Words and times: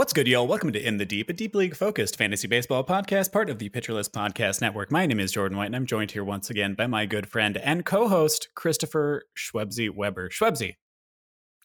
What's 0.00 0.14
good, 0.14 0.26
y'all? 0.26 0.46
Welcome 0.46 0.72
to 0.72 0.82
In 0.82 0.96
the 0.96 1.04
Deep, 1.04 1.28
a 1.28 1.34
deep 1.34 1.54
league 1.54 1.76
focused 1.76 2.16
fantasy 2.16 2.48
baseball 2.48 2.82
podcast, 2.82 3.32
part 3.32 3.50
of 3.50 3.58
the 3.58 3.68
Pitcher 3.68 3.92
List 3.92 4.14
Podcast 4.14 4.62
Network. 4.62 4.90
My 4.90 5.04
name 5.04 5.20
is 5.20 5.30
Jordan 5.30 5.58
White, 5.58 5.66
and 5.66 5.76
I'm 5.76 5.84
joined 5.84 6.12
here 6.12 6.24
once 6.24 6.48
again 6.48 6.72
by 6.72 6.86
my 6.86 7.04
good 7.04 7.26
friend 7.28 7.58
and 7.58 7.84
co 7.84 8.08
host, 8.08 8.48
Christopher 8.54 9.24
Schwebzy 9.36 9.94
Weber. 9.94 10.30
Schwebzy, 10.30 10.76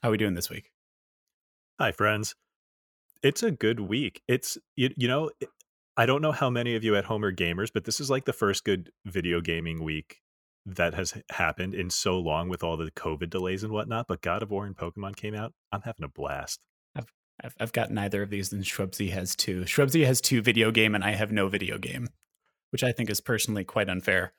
how 0.04 0.10
are 0.10 0.12
we 0.12 0.18
doing 0.18 0.34
this 0.34 0.50
week? 0.50 0.70
Hi, 1.80 1.94
friends. 1.94 2.36
It's 3.24 3.42
a 3.42 3.52
good 3.52 3.80
week. 3.80 4.22
It's, 4.28 4.58
you, 4.76 4.90
you 4.98 5.08
know, 5.08 5.32
I 5.96 6.06
don't 6.06 6.22
know 6.22 6.34
how 6.34 6.50
many 6.50 6.76
of 6.76 6.84
you 6.84 6.98
at 6.98 7.06
home 7.06 7.24
are 7.24 7.34
gamers, 7.34 7.72
but 7.74 7.86
this 7.86 8.02
is 8.02 8.10
like 8.10 8.26
the 8.26 8.34
first 8.34 8.66
good 8.66 8.92
video 9.06 9.40
gaming 9.40 9.82
week 9.82 10.18
that 10.66 10.94
has 10.94 11.14
happened 11.32 11.74
in 11.74 11.90
so 11.90 12.20
long 12.20 12.50
with 12.50 12.66
all 12.66 12.76
the 12.76 12.92
COVID 12.92 13.30
delays 13.30 13.64
and 13.64 13.72
whatnot. 13.72 14.08
But 14.10 14.22
God 14.22 14.44
of 14.44 14.52
War 14.52 14.66
and 14.66 14.76
Pokemon 14.76 15.16
came 15.16 15.36
out. 15.36 15.54
I'm 15.72 15.84
having 15.84 16.04
a 16.04 16.10
blast. 16.10 16.60
I've, 17.44 17.56
I've 17.60 17.74
got 17.74 17.92
neither 17.92 18.22
of 18.24 18.30
these, 18.30 18.52
and 18.52 18.64
Schwebzy 18.64 19.12
has 19.12 19.36
two. 19.36 19.62
Schwebzy 19.62 20.06
has 20.06 20.22
two 20.22 20.42
video 20.42 20.72
game, 20.72 20.96
and 20.96 21.04
I 21.04 21.12
have 21.12 21.32
no 21.32 21.48
video 21.48 21.78
game, 21.78 22.08
which 22.72 22.84
I 22.84 22.92
think 22.92 23.10
is 23.10 23.22
personally 23.22 23.64
quite 23.64 23.90
unfair. 23.90 24.34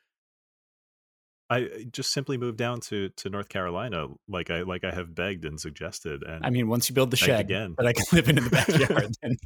I 1.48 1.86
just 1.92 2.12
simply 2.12 2.38
moved 2.38 2.58
down 2.58 2.80
to 2.83 3.11
to 3.11 3.30
North 3.30 3.48
Carolina, 3.48 4.08
like 4.28 4.50
I 4.50 4.62
like 4.62 4.84
I 4.84 4.92
have 4.92 5.14
begged 5.14 5.44
and 5.44 5.61
suggested. 5.61 6.25
And 6.25 6.44
I 6.44 6.50
mean, 6.50 6.69
once 6.69 6.88
you 6.88 6.94
build 6.94 7.11
the 7.11 7.16
shed 7.16 7.41
again. 7.41 7.75
that 7.78 7.87
I 7.87 7.93
can 7.93 8.04
live 8.12 8.28
in 8.28 8.38
in 8.38 8.44
the 8.44 8.50
backyard, 8.50 9.15
then 9.22 9.37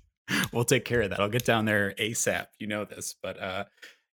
we'll 0.53 0.65
take 0.65 0.85
care 0.85 1.03
of 1.03 1.11
that. 1.11 1.21
I'll 1.21 1.29
get 1.29 1.45
down 1.45 1.67
there 1.67 1.95
asap. 1.99 2.47
You 2.59 2.69
know 2.69 2.87
this, 2.87 3.17
but 3.23 3.39
uh, 3.39 3.65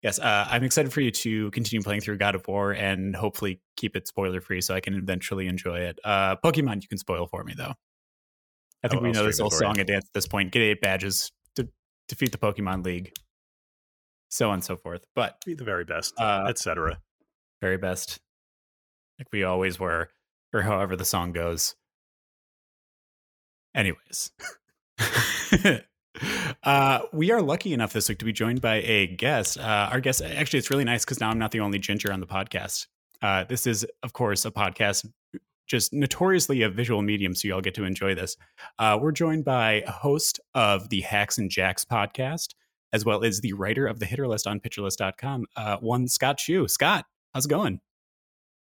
yes, 0.02 0.18
uh, 0.18 0.48
I'm 0.50 0.64
excited 0.64 0.94
for 0.94 1.02
you 1.02 1.12
to 1.12 1.52
continue 1.52 1.84
playing 1.84 2.02
through 2.02 2.18
God 2.18 2.34
of 2.34 2.48
War 2.48 2.72
and 2.72 3.16
hopefully 3.16 3.62
keep 3.78 3.96
it 3.96 4.08
spoiler 4.08 4.42
free, 4.42 4.62
so 4.62 4.74
I 4.74 4.80
can 4.80 4.96
eventually 4.96 5.46
enjoy 5.46 5.80
it. 5.82 6.00
Uh, 6.04 6.38
Pokemon, 6.38 6.82
you 6.82 6.88
can 6.88 6.98
spoil 6.98 7.28
for 7.28 7.44
me 7.44 7.54
though. 7.56 7.74
I 8.86 8.88
think 8.88 9.02
I'll- 9.02 9.08
we 9.08 9.12
know 9.12 9.26
this 9.26 9.40
whole 9.40 9.50
song 9.50 9.80
and 9.80 9.88
dance 9.88 10.06
at 10.06 10.14
this 10.14 10.28
point. 10.28 10.52
Get 10.52 10.62
eight 10.62 10.82
badges 10.82 11.32
to 11.56 11.68
defeat 12.08 12.32
the 12.32 12.38
Pokemon 12.38 12.86
League, 12.86 13.14
so 14.30 14.50
on 14.50 14.56
and 14.56 14.64
so 14.64 14.78
forth. 14.78 15.06
But 15.16 15.44
be 15.46 15.54
the 15.54 15.64
very 15.64 15.86
best, 15.86 16.14
Uh, 16.20 16.46
etc. 16.48 17.02
very 17.62 17.78
best, 17.78 18.20
like 19.20 19.28
we 19.32 19.44
always 19.44 19.80
were, 19.80 20.10
or 20.54 20.62
however 20.62 20.96
the 20.96 21.06
song 21.06 21.32
goes. 21.34 21.76
Anyways, 23.74 24.32
uh, 26.64 27.00
we 27.12 27.32
are 27.32 27.42
lucky 27.42 27.74
enough 27.74 27.92
this 27.92 28.08
week 28.08 28.20
to 28.20 28.26
be 28.26 28.32
joined 28.32 28.62
by 28.62 28.76
a 28.76 29.08
guest. 29.08 29.58
Uh, 29.58 29.90
our 29.92 30.00
guest, 30.00 30.22
actually, 30.22 30.60
it's 30.60 30.70
really 30.70 30.86
nice 30.86 31.04
because 31.04 31.20
now 31.20 31.30
I'm 31.30 31.40
not 31.40 31.52
the 31.52 31.60
only 31.60 31.80
ginger 31.80 32.12
on 32.14 32.20
the 32.22 32.26
podcast. 32.28 32.88
Uh, 33.22 33.44
this 33.44 33.68
is, 33.68 33.86
of 34.04 34.14
course, 34.14 34.46
a 34.46 34.52
podcast 34.52 35.06
just 35.68 35.94
notoriously 35.94 36.62
a 36.62 36.70
visual 36.70 37.02
medium, 37.02 37.34
so 37.36 37.48
y'all 37.48 37.62
get 37.62 37.74
to 37.76 37.84
enjoy 37.86 38.16
this. 38.16 38.38
Uh, 38.80 38.98
we're 39.02 39.12
joined 39.12 39.46
by 39.46 39.84
a 39.86 39.92
host 39.92 40.40
of 40.54 40.90
the 40.90 41.02
Hacks 41.02 41.38
and 41.38 41.50
Jacks 41.50 41.84
podcast, 41.86 42.50
as 42.94 43.04
well 43.06 43.24
as 43.24 43.42
the 43.42 43.54
writer 43.54 43.88
of 43.88 44.00
the 44.00 44.06
hitter 44.06 44.28
list 44.28 44.48
on 44.48 44.60
pitcherlist.com, 44.60 45.46
uh, 45.56 45.78
one 45.78 46.08
Scott 46.08 46.38
Chu. 46.38 46.68
Scott, 46.68 47.06
how's 47.34 47.46
it 47.46 47.50
going? 47.50 47.80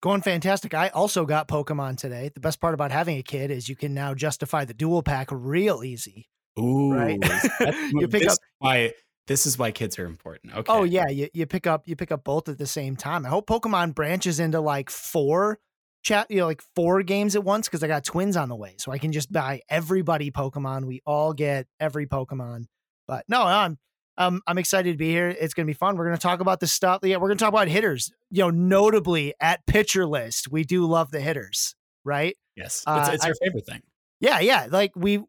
Going 0.02 0.20
fantastic. 0.20 0.74
I 0.74 0.88
also 0.88 1.24
got 1.24 1.48
Pokemon 1.48 1.96
today. 1.96 2.30
The 2.34 2.40
best 2.40 2.60
part 2.60 2.74
about 2.74 2.90
having 2.90 3.16
a 3.16 3.22
kid 3.22 3.50
is 3.50 3.68
you 3.70 3.76
can 3.76 3.94
now 3.94 4.12
justify 4.14 4.64
the 4.66 4.74
dual 4.74 5.02
pack 5.02 5.28
real 5.30 5.82
easy. 5.82 6.28
Ooh, 6.58 6.92
Right. 6.92 7.18
You 7.92 8.06
pick 8.08 8.22
this 8.22 8.34
up- 8.34 8.38
why 8.58 8.92
this 9.26 9.46
is 9.46 9.58
why 9.58 9.70
kids 9.72 9.98
are 9.98 10.04
important. 10.04 10.54
Okay. 10.54 10.70
Oh 10.70 10.82
yeah, 10.84 11.08
you, 11.08 11.28
you 11.32 11.46
pick 11.46 11.66
up 11.66 11.84
you 11.86 11.96
pick 11.96 12.12
up 12.12 12.22
both 12.24 12.48
at 12.50 12.58
the 12.58 12.66
same 12.66 12.96
time. 12.96 13.24
I 13.24 13.30
hope 13.30 13.46
Pokemon 13.46 13.94
branches 13.94 14.38
into 14.38 14.60
like 14.60 14.90
four 14.90 15.58
chat, 16.04 16.30
you 16.30 16.38
know, 16.38 16.46
like 16.46 16.62
four 16.76 17.02
games 17.02 17.34
at 17.34 17.42
once 17.42 17.66
because 17.66 17.82
I 17.82 17.88
got 17.88 18.04
twins 18.04 18.36
on 18.36 18.48
the 18.48 18.56
way, 18.56 18.74
so 18.78 18.92
I 18.92 18.98
can 18.98 19.10
just 19.12 19.32
buy 19.32 19.62
everybody 19.68 20.30
Pokemon. 20.30 20.84
We 20.84 21.00
all 21.04 21.32
get 21.32 21.66
every 21.80 22.06
Pokemon. 22.06 22.66
But 23.08 23.24
no, 23.28 23.42
I'm 23.42 23.78
um, 24.16 24.40
I'm 24.46 24.58
excited 24.58 24.92
to 24.92 24.96
be 24.96 25.10
here. 25.10 25.28
It's 25.28 25.54
gonna 25.54 25.66
be 25.66 25.72
fun. 25.72 25.96
We're 25.96 26.04
gonna 26.04 26.18
talk 26.18 26.40
about 26.40 26.60
the 26.60 26.66
stuff. 26.68 27.00
Yeah, 27.02 27.16
we're 27.16 27.28
gonna 27.28 27.38
talk 27.38 27.48
about 27.48 27.68
hitters. 27.68 28.12
You 28.30 28.44
know, 28.44 28.50
notably 28.50 29.34
at 29.40 29.66
pitcher 29.66 30.06
list, 30.06 30.50
we 30.50 30.62
do 30.62 30.86
love 30.86 31.10
the 31.10 31.20
hitters, 31.20 31.74
right? 32.04 32.36
Yes, 32.56 32.84
Uh, 32.86 33.10
it's, 33.12 33.24
your 33.24 33.34
I- 33.40 33.44
favorite 33.44 33.66
thing. 33.66 33.82
Yeah, 34.20 34.38
yeah. 34.38 34.68
Like 34.70 34.92
we, 34.94 35.20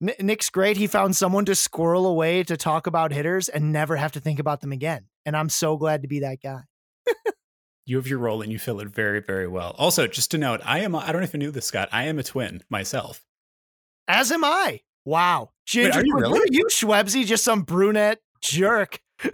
Nick's 0.00 0.48
great. 0.48 0.76
He 0.76 0.86
found 0.86 1.16
someone 1.16 1.44
to 1.46 1.54
squirrel 1.56 2.06
away 2.06 2.44
to 2.44 2.56
talk 2.56 2.86
about 2.86 3.12
hitters 3.12 3.48
and 3.48 3.72
never 3.72 3.96
have 3.96 4.12
to 4.12 4.20
think 4.20 4.38
about 4.38 4.60
them 4.60 4.70
again. 4.72 5.06
And 5.26 5.36
I'm 5.36 5.48
so 5.48 5.76
glad 5.76 6.02
to 6.02 6.08
be 6.08 6.20
that 6.20 6.40
guy. 6.40 6.60
You 7.88 7.96
have 7.96 8.06
your 8.06 8.18
role 8.18 8.42
and 8.42 8.52
you 8.52 8.58
fill 8.58 8.80
it 8.80 8.88
very, 8.88 9.20
very 9.20 9.48
well. 9.48 9.74
Also, 9.78 10.06
just 10.06 10.30
to 10.32 10.38
note, 10.38 10.60
I 10.62 10.80
am. 10.80 10.94
I 10.94 11.06
don't 11.06 11.22
know 11.22 11.24
if 11.24 11.32
you 11.32 11.38
knew 11.38 11.50
this, 11.50 11.64
Scott. 11.64 11.88
I 11.90 12.04
am 12.04 12.18
a 12.18 12.22
twin 12.22 12.62
myself. 12.68 13.24
As 14.06 14.30
am 14.30 14.44
I. 14.44 14.80
Wow. 15.06 15.52
Ginger, 15.64 15.98
are 15.98 16.04
you 16.04 16.14
what 16.14 16.22
really? 16.24 16.40
are 16.40 16.52
you, 16.52 16.66
Schwebzy? 16.66 17.24
Just 17.24 17.44
some 17.44 17.62
brunette 17.62 18.20
jerk. 18.42 19.00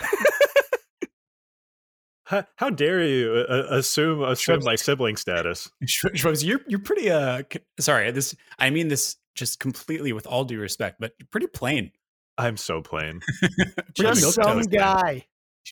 How, 2.26 2.42
how 2.56 2.70
dare 2.70 3.04
you 3.04 3.44
uh, 3.46 3.52
uh, 3.52 3.66
assume 3.76 4.22
assume 4.22 4.60
Schwebs- 4.60 4.64
my 4.64 4.76
sibling 4.76 5.16
status? 5.16 5.70
Sh- 5.84 6.06
you're 6.42 6.60
you're 6.66 6.80
pretty. 6.80 7.10
Uh, 7.10 7.42
c- 7.52 7.60
sorry, 7.78 8.10
this. 8.12 8.34
I 8.58 8.70
mean 8.70 8.88
this 8.88 9.16
just 9.34 9.60
completely 9.60 10.14
with 10.14 10.26
all 10.26 10.44
due 10.44 10.58
respect, 10.58 10.96
but 11.00 11.12
you're 11.18 11.28
pretty 11.30 11.48
plain. 11.48 11.90
I'm 12.38 12.56
so 12.56 12.80
plain. 12.80 13.20
Just 13.94 14.32
some 14.32 14.62
guy. 14.62 15.26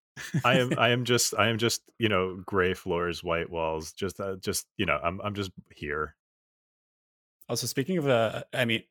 I 0.44 0.59
am 0.59 0.72
I 0.78 0.89
am 0.89 1.06
just 1.06 1.33
I 1.38 1.50
am 1.50 1.57
just 1.57 1.81
you 2.00 2.10
know 2.10 2.42
gray 2.45 2.74
floors, 2.74 3.24
white 3.24 3.50
walls. 3.50 3.94
Just 3.94 4.19
uh, 4.19 4.36
just 4.38 4.68
you 4.78 4.86
know 4.86 5.00
I'm 5.01 5.19
I'm 5.22 5.36
just 5.36 5.51
here. 5.74 6.16
Also, 7.50 7.68
speaking 7.68 7.98
of, 7.98 8.07
uh, 8.07 8.44
I 8.54 8.63
mean, 8.66 8.83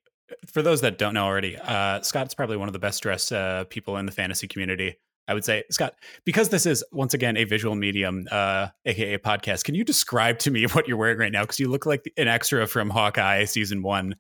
for 0.47 0.61
those 0.61 0.83
that 0.83 0.99
don't 0.99 1.15
know 1.15 1.25
already, 1.25 1.57
uh, 1.57 2.03
Scott's 2.03 2.35
probably 2.35 2.57
one 2.57 2.69
of 2.69 2.73
the 2.73 2.79
best 2.79 3.03
dressed 3.03 3.33
uh, 3.33 3.65
people 3.65 3.97
in 3.97 4.07
the 4.07 4.13
fantasy 4.13 4.47
community. 4.47 4.97
I 5.29 5.35
would 5.35 5.45
say, 5.45 5.63
Scott, 5.71 5.95
because 6.25 6.49
this 6.49 6.67
is 6.67 6.83
once 6.91 7.15
again 7.15 7.37
a 7.37 7.45
visual 7.45 7.77
medium, 7.77 8.27
uh, 8.31 8.69
aka 8.85 9.15
a 9.15 9.19
podcast. 9.19 9.65
Can 9.65 9.77
you 9.77 9.85
describe 9.85 10.41
to 10.41 10.51
me 10.51 10.65
what 10.73 10.89
you're 10.89 10.97
wearing 10.97 11.19
right 11.19 11.33
now? 11.33 11.43
Because 11.43 11.61
you 11.61 11.69
look 11.69 11.87
like 11.87 12.11
an 12.17 12.29
extra 12.29 12.67
from 12.67 12.91
Hawkeye 12.91 13.45
season 13.45 13.83
one, 13.83 14.17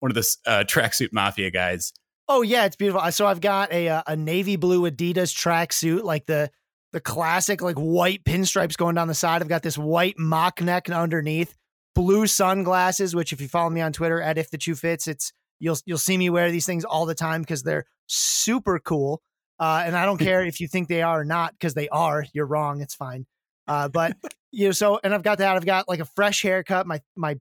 one 0.00 0.10
of 0.10 0.14
the 0.14 0.36
uh, 0.46 0.64
tracksuit 0.66 1.12
mafia 1.12 1.50
guys. 1.50 1.92
Oh 2.28 2.42
yeah, 2.42 2.64
it's 2.64 2.76
beautiful. 2.76 3.12
So 3.12 3.26
I've 3.26 3.42
got 3.42 3.72
a 3.72 3.88
uh, 3.88 4.02
a 4.06 4.16
navy 4.16 4.56
blue 4.56 4.90
Adidas 4.90 5.34
tracksuit, 5.34 6.02
like 6.02 6.26
the 6.26 6.50
the 6.94 7.00
classic 7.00 7.60
like 7.60 7.76
white 7.76 8.22
pinstripes 8.24 8.76
going 8.76 8.94
down 8.94 9.08
the 9.08 9.14
side. 9.14 9.42
I've 9.42 9.48
got 9.48 9.64
this 9.64 9.76
white 9.76 10.16
mock 10.16 10.62
neck 10.62 10.88
underneath, 10.88 11.52
blue 11.94 12.28
sunglasses. 12.28 13.16
Which 13.16 13.32
if 13.32 13.40
you 13.40 13.48
follow 13.48 13.68
me 13.68 13.80
on 13.80 13.92
Twitter 13.92 14.22
at 14.22 14.38
if 14.38 14.50
the 14.50 14.60
shoe 14.60 14.76
fits, 14.76 15.08
it's 15.08 15.32
you'll 15.58 15.76
you'll 15.84 15.98
see 15.98 16.16
me 16.16 16.30
wear 16.30 16.52
these 16.52 16.66
things 16.66 16.84
all 16.84 17.04
the 17.04 17.14
time 17.14 17.42
because 17.42 17.64
they're 17.64 17.84
super 18.06 18.78
cool. 18.78 19.20
Uh, 19.58 19.82
and 19.84 19.96
I 19.96 20.04
don't 20.04 20.18
care 20.30 20.44
if 20.44 20.60
you 20.60 20.68
think 20.68 20.88
they 20.88 21.02
are 21.02 21.22
or 21.22 21.24
not 21.24 21.52
because 21.52 21.74
they 21.74 21.88
are. 21.88 22.24
You're 22.32 22.46
wrong. 22.46 22.80
It's 22.80 22.94
fine. 22.94 23.26
Uh, 23.66 23.88
but 23.88 24.16
you 24.52 24.66
know, 24.66 24.72
so 24.72 25.00
and 25.02 25.12
I've 25.12 25.24
got 25.24 25.38
that. 25.38 25.56
I've 25.56 25.66
got 25.66 25.88
like 25.88 26.00
a 26.00 26.06
fresh 26.06 26.42
haircut, 26.42 26.86
my 26.86 27.00
my 27.16 27.40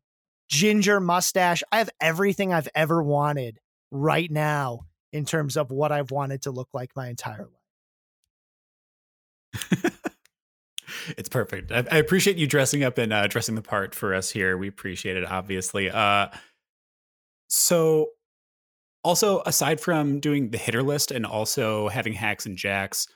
ginger 0.49 0.99
mustache. 0.99 1.61
I 1.71 1.77
have 1.77 1.91
everything 2.01 2.51
I've 2.51 2.69
ever 2.73 3.03
wanted 3.03 3.59
right 3.91 4.31
now 4.31 4.87
in 5.11 5.25
terms 5.25 5.57
of 5.57 5.69
what 5.69 5.91
I've 5.91 6.09
wanted 6.09 6.41
to 6.41 6.51
look 6.51 6.69
like 6.73 6.89
my 6.95 7.07
entire 7.07 7.43
life. 7.43 7.62
it's 11.17 11.29
perfect. 11.29 11.71
I, 11.71 11.83
I, 11.91 11.97
appreciate 11.97 12.37
you 12.37 12.47
dressing 12.47 12.83
up 12.83 12.97
and 12.97 13.13
uh, 13.13 13.27
dressing 13.27 13.55
the 13.55 13.61
part 13.61 13.93
for 13.95 14.13
us 14.13 14.29
here. 14.29 14.57
We 14.57 14.67
appreciate 14.67 15.17
it, 15.17 15.25
obviously. 15.25 15.89
Uh, 15.89 16.27
so, 17.47 18.07
also 19.03 19.41
aside 19.45 19.79
from 19.79 20.19
doing 20.19 20.49
the 20.49 20.57
hitter 20.57 20.81
list 20.81 21.11
and 21.11 21.25
also 21.25 21.89
having 21.89 22.13
hacks 22.13 22.45
and 22.45 22.57
jacks, 22.57 23.07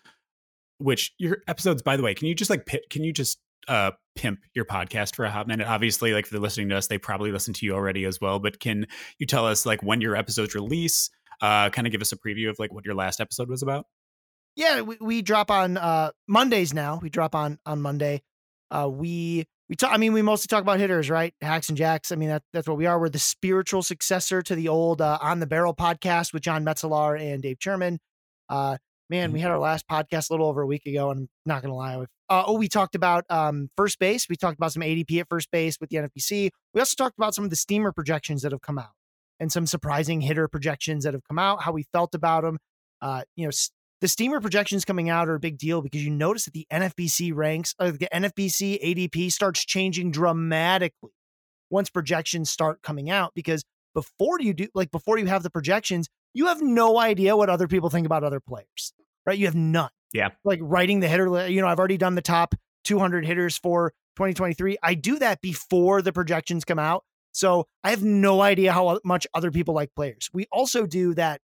which 0.79 1.13
your 1.17 1.39
episodes, 1.47 1.81
by 1.81 1.97
the 1.97 2.03
way, 2.03 2.13
can 2.13 2.27
you 2.27 2.35
just 2.35 2.49
like 2.49 2.67
can 2.89 3.03
you 3.03 3.13
just 3.13 3.39
uh, 3.67 3.91
pimp 4.15 4.39
your 4.53 4.65
podcast 4.65 5.15
for 5.15 5.25
a 5.25 5.31
hot 5.31 5.47
minute? 5.47 5.67
Obviously, 5.67 6.13
like 6.13 6.25
if 6.25 6.31
they're 6.31 6.39
listening 6.39 6.69
to 6.69 6.77
us, 6.77 6.87
they 6.87 6.97
probably 6.97 7.31
listen 7.31 7.53
to 7.53 7.65
you 7.65 7.73
already 7.73 8.05
as 8.05 8.21
well. 8.21 8.39
But 8.39 8.59
can 8.59 8.85
you 9.17 9.25
tell 9.25 9.47
us 9.47 9.65
like 9.65 9.81
when 9.81 10.01
your 10.01 10.15
episodes 10.15 10.55
release? 10.55 11.09
Uh, 11.39 11.69
kind 11.69 11.85
of 11.85 11.91
give 11.91 12.01
us 12.01 12.11
a 12.11 12.17
preview 12.17 12.49
of 12.49 12.57
like 12.57 12.73
what 12.73 12.83
your 12.83 12.95
last 12.95 13.21
episode 13.21 13.47
was 13.47 13.61
about. 13.61 13.85
Yeah, 14.57 14.81
we, 14.81 14.97
we 14.99 15.21
drop 15.21 15.51
on 15.51 15.77
uh, 15.77 16.09
Mondays 16.27 16.73
now. 16.73 16.99
We 16.99 17.11
drop 17.11 17.35
on 17.35 17.59
on 17.63 17.79
Monday. 17.79 18.23
Uh, 18.71 18.89
we 18.91 19.45
we 19.69 19.75
talk. 19.75 19.93
I 19.93 19.97
mean, 19.97 20.13
we 20.13 20.23
mostly 20.23 20.47
talk 20.47 20.63
about 20.63 20.79
hitters, 20.79 21.11
right? 21.11 21.31
Hacks 21.41 21.69
and 21.69 21.77
jacks. 21.77 22.11
I 22.11 22.15
mean, 22.15 22.29
that, 22.29 22.41
that's 22.53 22.67
what 22.67 22.75
we 22.75 22.87
are. 22.87 22.99
We're 22.99 23.09
the 23.09 23.19
spiritual 23.19 23.83
successor 23.83 24.41
to 24.41 24.55
the 24.55 24.67
old 24.67 24.99
uh, 24.99 25.19
On 25.21 25.39
the 25.39 25.45
Barrel 25.45 25.75
podcast 25.75 26.33
with 26.33 26.41
John 26.41 26.65
Metzelaar 26.65 27.21
and 27.21 27.43
Dave 27.43 27.59
Cherman. 27.59 27.99
Uh, 28.49 28.77
man, 29.11 29.31
we 29.31 29.41
had 29.41 29.51
our 29.51 29.59
last 29.59 29.87
podcast 29.87 30.31
a 30.31 30.33
little 30.33 30.47
over 30.47 30.63
a 30.63 30.67
week 30.67 30.87
ago, 30.87 31.11
and 31.11 31.19
I'm 31.19 31.29
not 31.45 31.61
gonna 31.61 31.75
lie. 31.75 32.03
Uh, 32.27 32.43
oh, 32.47 32.57
we 32.57 32.67
talked 32.67 32.95
about 32.95 33.25
um, 33.29 33.69
first 33.77 33.99
base. 33.99 34.27
We 34.27 34.37
talked 34.37 34.57
about 34.57 34.73
some 34.73 34.81
ADP 34.81 35.19
at 35.19 35.29
first 35.29 35.51
base 35.51 35.77
with 35.79 35.91
the 35.91 35.97
NFBC. 35.97 36.49
We 36.73 36.81
also 36.81 36.95
talked 36.97 37.17
about 37.19 37.35
some 37.35 37.43
of 37.43 37.51
the 37.51 37.55
steamer 37.55 37.91
projections 37.91 38.41
that 38.41 38.53
have 38.53 38.61
come 38.61 38.79
out 38.79 38.93
and 39.39 39.51
some 39.51 39.67
surprising 39.67 40.21
hitter 40.21 40.47
projections 40.47 41.03
that 41.03 41.13
have 41.13 41.23
come 41.27 41.37
out. 41.37 41.61
How 41.61 41.73
we 41.73 41.85
felt 41.93 42.15
about 42.15 42.41
them. 42.41 42.57
Uh, 42.99 43.21
you 43.35 43.45
know, 43.45 43.51
the 44.01 44.07
steamer 44.07 44.39
projections 44.39 44.85
coming 44.85 45.09
out 45.09 45.27
are 45.27 45.35
a 45.35 45.39
big 45.39 45.57
deal 45.57 45.81
because 45.81 46.03
you 46.03 46.11
notice 46.11 46.45
that 46.45 46.53
the 46.53 46.67
NFBC 46.71 47.33
ranks, 47.33 47.73
uh, 47.79 47.91
the 47.91 48.07
NFBC 48.13 48.81
ADP 48.83 49.31
starts 49.31 49.65
changing 49.65 50.11
dramatically 50.11 51.11
once 51.69 51.89
projections 51.89 52.49
start 52.49 52.81
coming 52.81 53.09
out. 53.09 53.31
Because 53.33 53.63
before 53.95 54.39
you 54.39 54.53
do, 54.53 54.67
like 54.75 54.91
before 54.91 55.17
you 55.17 55.25
have 55.25 55.43
the 55.43 55.49
projections, 55.49 56.07
you 56.33 56.45
have 56.47 56.61
no 56.61 56.99
idea 56.99 57.35
what 57.35 57.49
other 57.49 57.67
people 57.67 57.89
think 57.89 58.05
about 58.05 58.23
other 58.23 58.39
players, 58.39 58.93
right? 59.25 59.37
You 59.37 59.47
have 59.47 59.55
none. 59.55 59.89
Yeah. 60.13 60.29
Like 60.45 60.59
writing 60.61 60.99
the 60.99 61.07
hitter, 61.07 61.47
you 61.47 61.61
know, 61.61 61.67
I've 61.67 61.79
already 61.79 61.97
done 61.97 62.15
the 62.15 62.21
top 62.21 62.55
200 62.83 63.25
hitters 63.25 63.57
for 63.57 63.91
2023. 64.15 64.77
I 64.83 64.93
do 64.93 65.19
that 65.19 65.41
before 65.41 66.01
the 66.01 66.13
projections 66.13 66.63
come 66.63 66.79
out. 66.79 67.03
So 67.31 67.67
I 67.83 67.89
have 67.89 68.03
no 68.03 68.41
idea 68.41 68.71
how 68.71 68.99
much 69.03 69.27
other 69.33 69.51
people 69.51 69.73
like 69.73 69.93
players. 69.95 70.29
We 70.33 70.47
also 70.51 70.85
do 70.85 71.13
that 71.15 71.41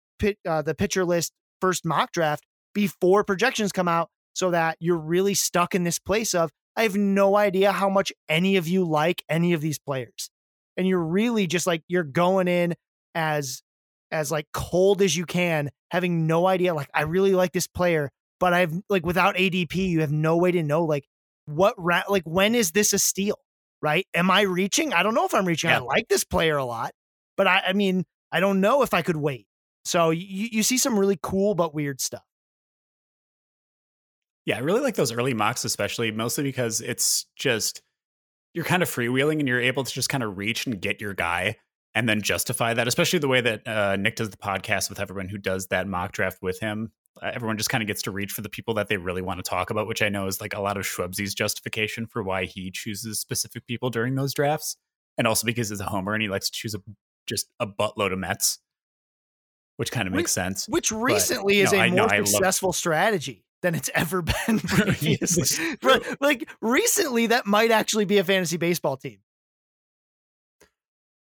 uh, 0.46 0.62
the 0.62 0.74
pitcher 0.74 1.04
list 1.04 1.32
first 1.62 1.84
mock 1.84 2.10
draft 2.10 2.44
before 2.74 3.22
projections 3.22 3.70
come 3.70 3.86
out 3.86 4.10
so 4.34 4.50
that 4.50 4.76
you're 4.80 4.98
really 4.98 5.34
stuck 5.34 5.74
in 5.74 5.84
this 5.84 6.00
place 6.00 6.34
of 6.34 6.50
I 6.76 6.82
have 6.82 6.96
no 6.96 7.36
idea 7.36 7.70
how 7.70 7.88
much 7.88 8.12
any 8.28 8.56
of 8.56 8.66
you 8.66 8.84
like 8.84 9.22
any 9.28 9.52
of 9.52 9.60
these 9.60 9.78
players. 9.78 10.28
And 10.76 10.88
you're 10.88 11.04
really 11.04 11.46
just 11.46 11.66
like 11.66 11.82
you're 11.86 12.02
going 12.02 12.48
in 12.48 12.74
as 13.14 13.62
as 14.10 14.30
like 14.30 14.46
cold 14.52 15.02
as 15.02 15.16
you 15.16 15.24
can, 15.24 15.70
having 15.90 16.26
no 16.26 16.46
idea 16.46 16.74
like 16.74 16.88
I 16.92 17.02
really 17.02 17.32
like 17.32 17.52
this 17.52 17.68
player, 17.68 18.10
but 18.40 18.52
I've 18.52 18.72
like 18.88 19.06
without 19.06 19.36
ADP, 19.36 19.74
you 19.76 20.00
have 20.00 20.12
no 20.12 20.36
way 20.36 20.50
to 20.50 20.62
know 20.62 20.84
like 20.84 21.04
what 21.46 21.74
ra- 21.78 22.04
like 22.08 22.24
when 22.24 22.54
is 22.54 22.72
this 22.72 22.92
a 22.92 22.98
steal, 22.98 23.38
right? 23.80 24.06
Am 24.14 24.30
I 24.30 24.42
reaching? 24.42 24.92
I 24.92 25.02
don't 25.02 25.14
know 25.14 25.26
if 25.26 25.34
I'm 25.34 25.46
reaching. 25.46 25.70
Yeah. 25.70 25.78
I 25.78 25.80
like 25.80 26.08
this 26.08 26.24
player 26.24 26.56
a 26.56 26.64
lot, 26.64 26.92
but 27.36 27.46
I 27.46 27.62
I 27.68 27.72
mean, 27.74 28.04
I 28.32 28.40
don't 28.40 28.60
know 28.60 28.82
if 28.82 28.94
I 28.94 29.02
could 29.02 29.16
wait. 29.16 29.46
So 29.84 30.10
you 30.10 30.48
you 30.52 30.62
see 30.62 30.78
some 30.78 30.98
really 30.98 31.18
cool 31.22 31.54
but 31.54 31.74
weird 31.74 32.00
stuff. 32.00 32.22
Yeah, 34.44 34.56
I 34.56 34.60
really 34.60 34.80
like 34.80 34.96
those 34.96 35.12
early 35.12 35.34
mocks, 35.34 35.64
especially 35.64 36.10
mostly 36.10 36.44
because 36.44 36.80
it's 36.80 37.26
just 37.36 37.82
you're 38.54 38.64
kind 38.64 38.82
of 38.82 38.90
freewheeling 38.90 39.38
and 39.38 39.48
you're 39.48 39.60
able 39.60 39.84
to 39.84 39.92
just 39.92 40.08
kind 40.08 40.22
of 40.22 40.36
reach 40.36 40.66
and 40.66 40.80
get 40.80 41.00
your 41.00 41.14
guy 41.14 41.56
and 41.94 42.08
then 42.08 42.22
justify 42.22 42.74
that, 42.74 42.88
especially 42.88 43.18
the 43.18 43.28
way 43.28 43.40
that 43.40 43.66
uh, 43.66 43.96
Nick 43.96 44.16
does 44.16 44.30
the 44.30 44.36
podcast 44.36 44.88
with 44.88 45.00
everyone 45.00 45.28
who 45.28 45.38
does 45.38 45.68
that 45.68 45.86
mock 45.86 46.12
draft 46.12 46.38
with 46.42 46.58
him. 46.60 46.90
Uh, 47.20 47.30
everyone 47.34 47.58
just 47.58 47.68
kind 47.68 47.82
of 47.82 47.86
gets 47.86 48.02
to 48.02 48.10
reach 48.10 48.32
for 48.32 48.40
the 48.40 48.48
people 48.48 48.74
that 48.74 48.88
they 48.88 48.96
really 48.96 49.20
want 49.20 49.38
to 49.38 49.48
talk 49.48 49.70
about, 49.70 49.86
which 49.86 50.02
I 50.02 50.08
know 50.08 50.26
is 50.26 50.40
like 50.40 50.54
a 50.54 50.60
lot 50.60 50.76
of 50.78 50.84
Schwebzy's 50.84 51.34
justification 51.34 52.06
for 52.06 52.22
why 52.22 52.46
he 52.46 52.70
chooses 52.70 53.20
specific 53.20 53.66
people 53.66 53.90
during 53.90 54.14
those 54.14 54.32
drafts. 54.32 54.76
And 55.18 55.26
also 55.26 55.46
because 55.46 55.68
he's 55.68 55.80
a 55.80 55.84
homer 55.84 56.14
and 56.14 56.22
he 56.22 56.28
likes 56.28 56.48
to 56.48 56.58
choose 56.58 56.74
a, 56.74 56.80
just 57.26 57.46
a 57.60 57.66
buttload 57.66 58.12
of 58.12 58.18
Mets, 58.18 58.58
which 59.76 59.90
kind 59.90 60.06
of 60.06 60.14
makes 60.14 60.24
which, 60.24 60.30
sense. 60.30 60.68
Which 60.68 60.92
recently 60.92 61.62
but, 61.62 61.64
is 61.64 61.72
no, 61.72 61.78
a 61.78 61.82
I 61.82 61.90
more 61.90 62.26
successful 62.26 62.72
strategy 62.72 63.44
than 63.62 63.74
it's 63.74 63.90
ever 63.94 64.22
been 64.22 64.58
previously. 64.60 65.76
like 66.20 66.48
recently, 66.60 67.26
that 67.28 67.46
might 67.46 67.70
actually 67.70 68.04
be 68.04 68.18
a 68.18 68.24
fantasy 68.24 68.56
baseball 68.56 68.96
team. 68.96 69.18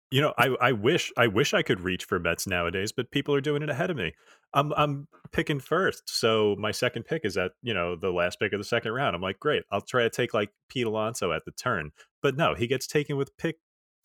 You 0.09 0.21
know, 0.21 0.33
I, 0.37 0.55
I 0.61 0.71
wish 0.71 1.11
I 1.17 1.27
wish 1.27 1.53
I 1.53 1.63
could 1.63 1.81
reach 1.81 2.05
for 2.05 2.17
Mets 2.17 2.47
nowadays, 2.47 2.93
but 2.93 3.11
people 3.11 3.35
are 3.35 3.41
doing 3.41 3.61
it 3.61 3.69
ahead 3.69 3.89
of 3.89 3.97
me. 3.97 4.13
I'm 4.53 4.71
I'm 4.77 5.09
picking 5.33 5.59
first, 5.59 6.03
so 6.05 6.55
my 6.57 6.71
second 6.71 7.03
pick 7.03 7.25
is 7.25 7.35
at 7.35 7.51
you 7.61 7.73
know 7.73 7.97
the 7.97 8.11
last 8.11 8.39
pick 8.39 8.53
of 8.53 8.59
the 8.59 8.63
second 8.63 8.93
round. 8.93 9.17
I'm 9.17 9.21
like, 9.21 9.37
great, 9.37 9.63
I'll 9.69 9.81
try 9.81 10.03
to 10.03 10.09
take 10.09 10.33
like 10.33 10.49
Pete 10.69 10.87
Alonso 10.87 11.33
at 11.33 11.43
the 11.43 11.51
turn, 11.51 11.91
but 12.23 12.37
no, 12.37 12.55
he 12.55 12.67
gets 12.67 12.87
taken 12.87 13.17
with 13.17 13.35
pick 13.37 13.57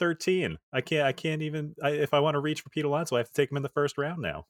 13. 0.03 0.59
I 0.73 0.81
can't 0.81 1.07
I 1.07 1.13
can't 1.13 1.43
even 1.43 1.77
I, 1.81 1.91
if 1.91 2.13
I 2.13 2.19
want 2.19 2.35
to 2.35 2.41
reach 2.41 2.61
for 2.61 2.71
Pete 2.71 2.85
Alonso, 2.85 3.15
I 3.15 3.21
have 3.21 3.29
to 3.29 3.33
take 3.33 3.53
him 3.53 3.57
in 3.57 3.63
the 3.63 3.69
first 3.69 3.97
round 3.97 4.21
now. 4.21 4.47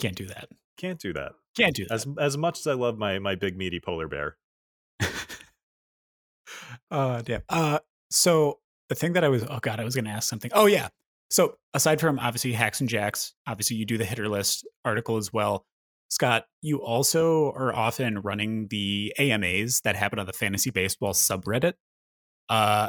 Can't 0.00 0.16
do 0.16 0.24
that. 0.28 0.48
Can't 0.78 0.98
do 0.98 1.12
that. 1.12 1.32
Can't 1.54 1.76
do 1.76 1.84
that. 1.84 1.92
As 1.92 2.06
as 2.18 2.38
much 2.38 2.58
as 2.58 2.66
I 2.66 2.72
love 2.72 2.96
my 2.96 3.18
my 3.18 3.34
big 3.34 3.58
meaty 3.58 3.78
polar 3.78 4.08
bear. 4.08 4.38
uh 6.90 7.20
damn. 7.20 7.42
Uh 7.50 7.80
so 8.10 8.60
the 8.88 8.94
thing 8.94 9.12
that 9.12 9.24
I 9.24 9.28
was 9.28 9.44
oh 9.44 9.58
god, 9.60 9.78
I 9.78 9.84
was 9.84 9.94
gonna 9.94 10.08
ask 10.08 10.26
something. 10.26 10.50
Oh 10.54 10.64
yeah. 10.64 10.88
So 11.30 11.58
aside 11.74 12.00
from 12.00 12.18
obviously 12.18 12.52
hacks 12.54 12.80
and 12.80 12.88
jacks, 12.88 13.34
obviously 13.46 13.76
you 13.76 13.84
do 13.84 13.98
the 13.98 14.06
hitter 14.06 14.30
list 14.30 14.66
article 14.86 15.18
as 15.18 15.34
well. 15.34 15.66
Scott, 16.08 16.46
you 16.62 16.78
also 16.78 17.52
are 17.52 17.74
often 17.76 18.20
running 18.20 18.68
the 18.68 19.12
AMAs 19.18 19.82
that 19.82 19.96
happen 19.96 20.18
on 20.18 20.24
the 20.24 20.32
fantasy 20.32 20.70
baseball 20.70 21.12
subreddit. 21.12 21.74
Uh 22.48 22.88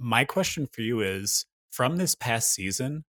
my 0.00 0.24
question 0.24 0.66
for 0.66 0.80
you 0.80 1.00
is 1.00 1.46
from 1.70 1.96
this 1.96 2.14
past 2.14 2.52
season, 2.52 3.04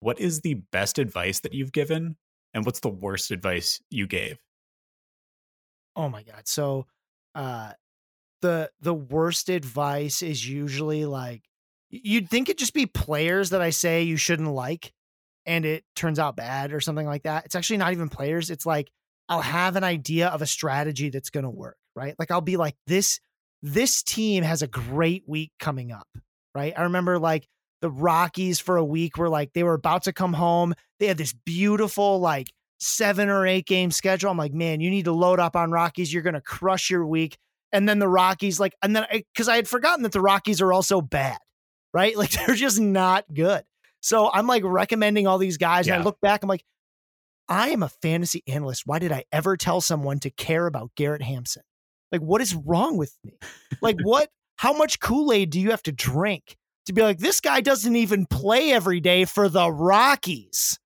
what 0.00 0.20
is 0.20 0.42
the 0.42 0.54
best 0.54 0.98
advice 0.98 1.40
that 1.40 1.54
you've 1.54 1.72
given 1.72 2.16
and 2.54 2.64
what's 2.64 2.80
the 2.80 2.88
worst 2.88 3.30
advice 3.30 3.80
you 3.90 4.06
gave? 4.06 4.38
Oh 5.96 6.08
my 6.08 6.22
god. 6.22 6.46
So 6.46 6.86
uh 7.34 7.72
the 8.42 8.70
the 8.80 8.94
worst 8.94 9.48
advice 9.48 10.22
is 10.22 10.46
usually 10.48 11.06
like 11.06 11.42
you'd 11.90 12.28
think 12.28 12.48
it'd 12.48 12.58
just 12.58 12.74
be 12.74 12.86
players 12.86 13.50
that 13.50 13.62
I 13.62 13.70
say 13.70 14.02
you 14.02 14.16
shouldn't 14.16 14.50
like 14.50 14.92
and 15.46 15.64
it 15.64 15.84
turns 15.94 16.18
out 16.18 16.36
bad 16.36 16.72
or 16.72 16.80
something 16.80 17.06
like 17.06 17.22
that. 17.22 17.46
It's 17.46 17.54
actually 17.54 17.78
not 17.78 17.92
even 17.92 18.08
players. 18.08 18.50
It's 18.50 18.66
like 18.66 18.90
I'll 19.28 19.40
have 19.40 19.76
an 19.76 19.84
idea 19.84 20.28
of 20.28 20.42
a 20.42 20.46
strategy 20.46 21.08
that's 21.08 21.30
going 21.30 21.44
to 21.44 21.50
work, 21.50 21.78
right? 21.94 22.14
Like 22.18 22.30
I'll 22.30 22.40
be 22.40 22.56
like 22.56 22.76
this 22.86 23.20
this 23.62 24.02
team 24.02 24.42
has 24.42 24.62
a 24.62 24.66
great 24.66 25.24
week 25.26 25.52
coming 25.58 25.92
up, 25.92 26.08
right? 26.54 26.72
I 26.76 26.82
remember 26.82 27.18
like 27.18 27.46
the 27.82 27.90
Rockies 27.90 28.58
for 28.60 28.76
a 28.76 28.84
week 28.84 29.16
were 29.18 29.28
like 29.28 29.52
they 29.52 29.62
were 29.62 29.74
about 29.74 30.04
to 30.04 30.12
come 30.12 30.32
home. 30.32 30.74
They 30.98 31.06
had 31.06 31.18
this 31.18 31.32
beautiful 31.32 32.20
like 32.20 32.48
seven 32.78 33.28
or 33.28 33.46
eight 33.46 33.66
game 33.66 33.90
schedule. 33.90 34.30
I'm 34.30 34.36
like, 34.36 34.52
man, 34.52 34.80
you 34.80 34.90
need 34.90 35.06
to 35.06 35.12
load 35.12 35.40
up 35.40 35.56
on 35.56 35.70
Rockies. 35.70 36.12
You're 36.12 36.22
gonna 36.22 36.40
crush 36.40 36.90
your 36.90 37.06
week. 37.06 37.36
And 37.72 37.88
then 37.88 37.98
the 37.98 38.08
Rockies, 38.08 38.60
like, 38.60 38.74
and 38.82 38.94
then 38.94 39.04
because 39.10 39.48
I, 39.48 39.54
I 39.54 39.56
had 39.56 39.68
forgotten 39.68 40.02
that 40.04 40.12
the 40.12 40.20
Rockies 40.20 40.60
are 40.60 40.72
also 40.72 41.00
bad, 41.00 41.38
right? 41.92 42.16
Like 42.16 42.30
they're 42.30 42.54
just 42.54 42.80
not 42.80 43.24
good. 43.32 43.64
So 44.00 44.30
I'm 44.32 44.46
like 44.46 44.62
recommending 44.64 45.26
all 45.26 45.38
these 45.38 45.56
guys. 45.56 45.86
Yeah. 45.86 45.94
And 45.94 46.02
I 46.02 46.04
look 46.04 46.20
back, 46.20 46.42
I'm 46.42 46.48
like, 46.48 46.64
I 47.48 47.70
am 47.70 47.82
a 47.82 47.88
fantasy 47.88 48.42
analyst. 48.46 48.82
Why 48.86 48.98
did 48.98 49.12
I 49.12 49.24
ever 49.32 49.56
tell 49.56 49.80
someone 49.80 50.20
to 50.20 50.30
care 50.30 50.66
about 50.66 50.92
Garrett 50.96 51.22
Hampson? 51.22 51.62
Like, 52.12 52.20
what 52.20 52.40
is 52.40 52.54
wrong 52.54 52.96
with 52.96 53.16
me? 53.24 53.38
Like, 53.80 53.96
what? 54.02 54.30
How 54.56 54.72
much 54.72 55.00
Kool 55.00 55.32
Aid 55.32 55.50
do 55.50 55.60
you 55.60 55.70
have 55.70 55.82
to 55.82 55.92
drink 55.92 56.56
to 56.86 56.92
be 56.92 57.02
like, 57.02 57.18
this 57.18 57.40
guy 57.40 57.60
doesn't 57.60 57.96
even 57.96 58.26
play 58.26 58.72
every 58.72 59.00
day 59.00 59.24
for 59.24 59.48
the 59.48 59.70
Rockies, 59.70 60.78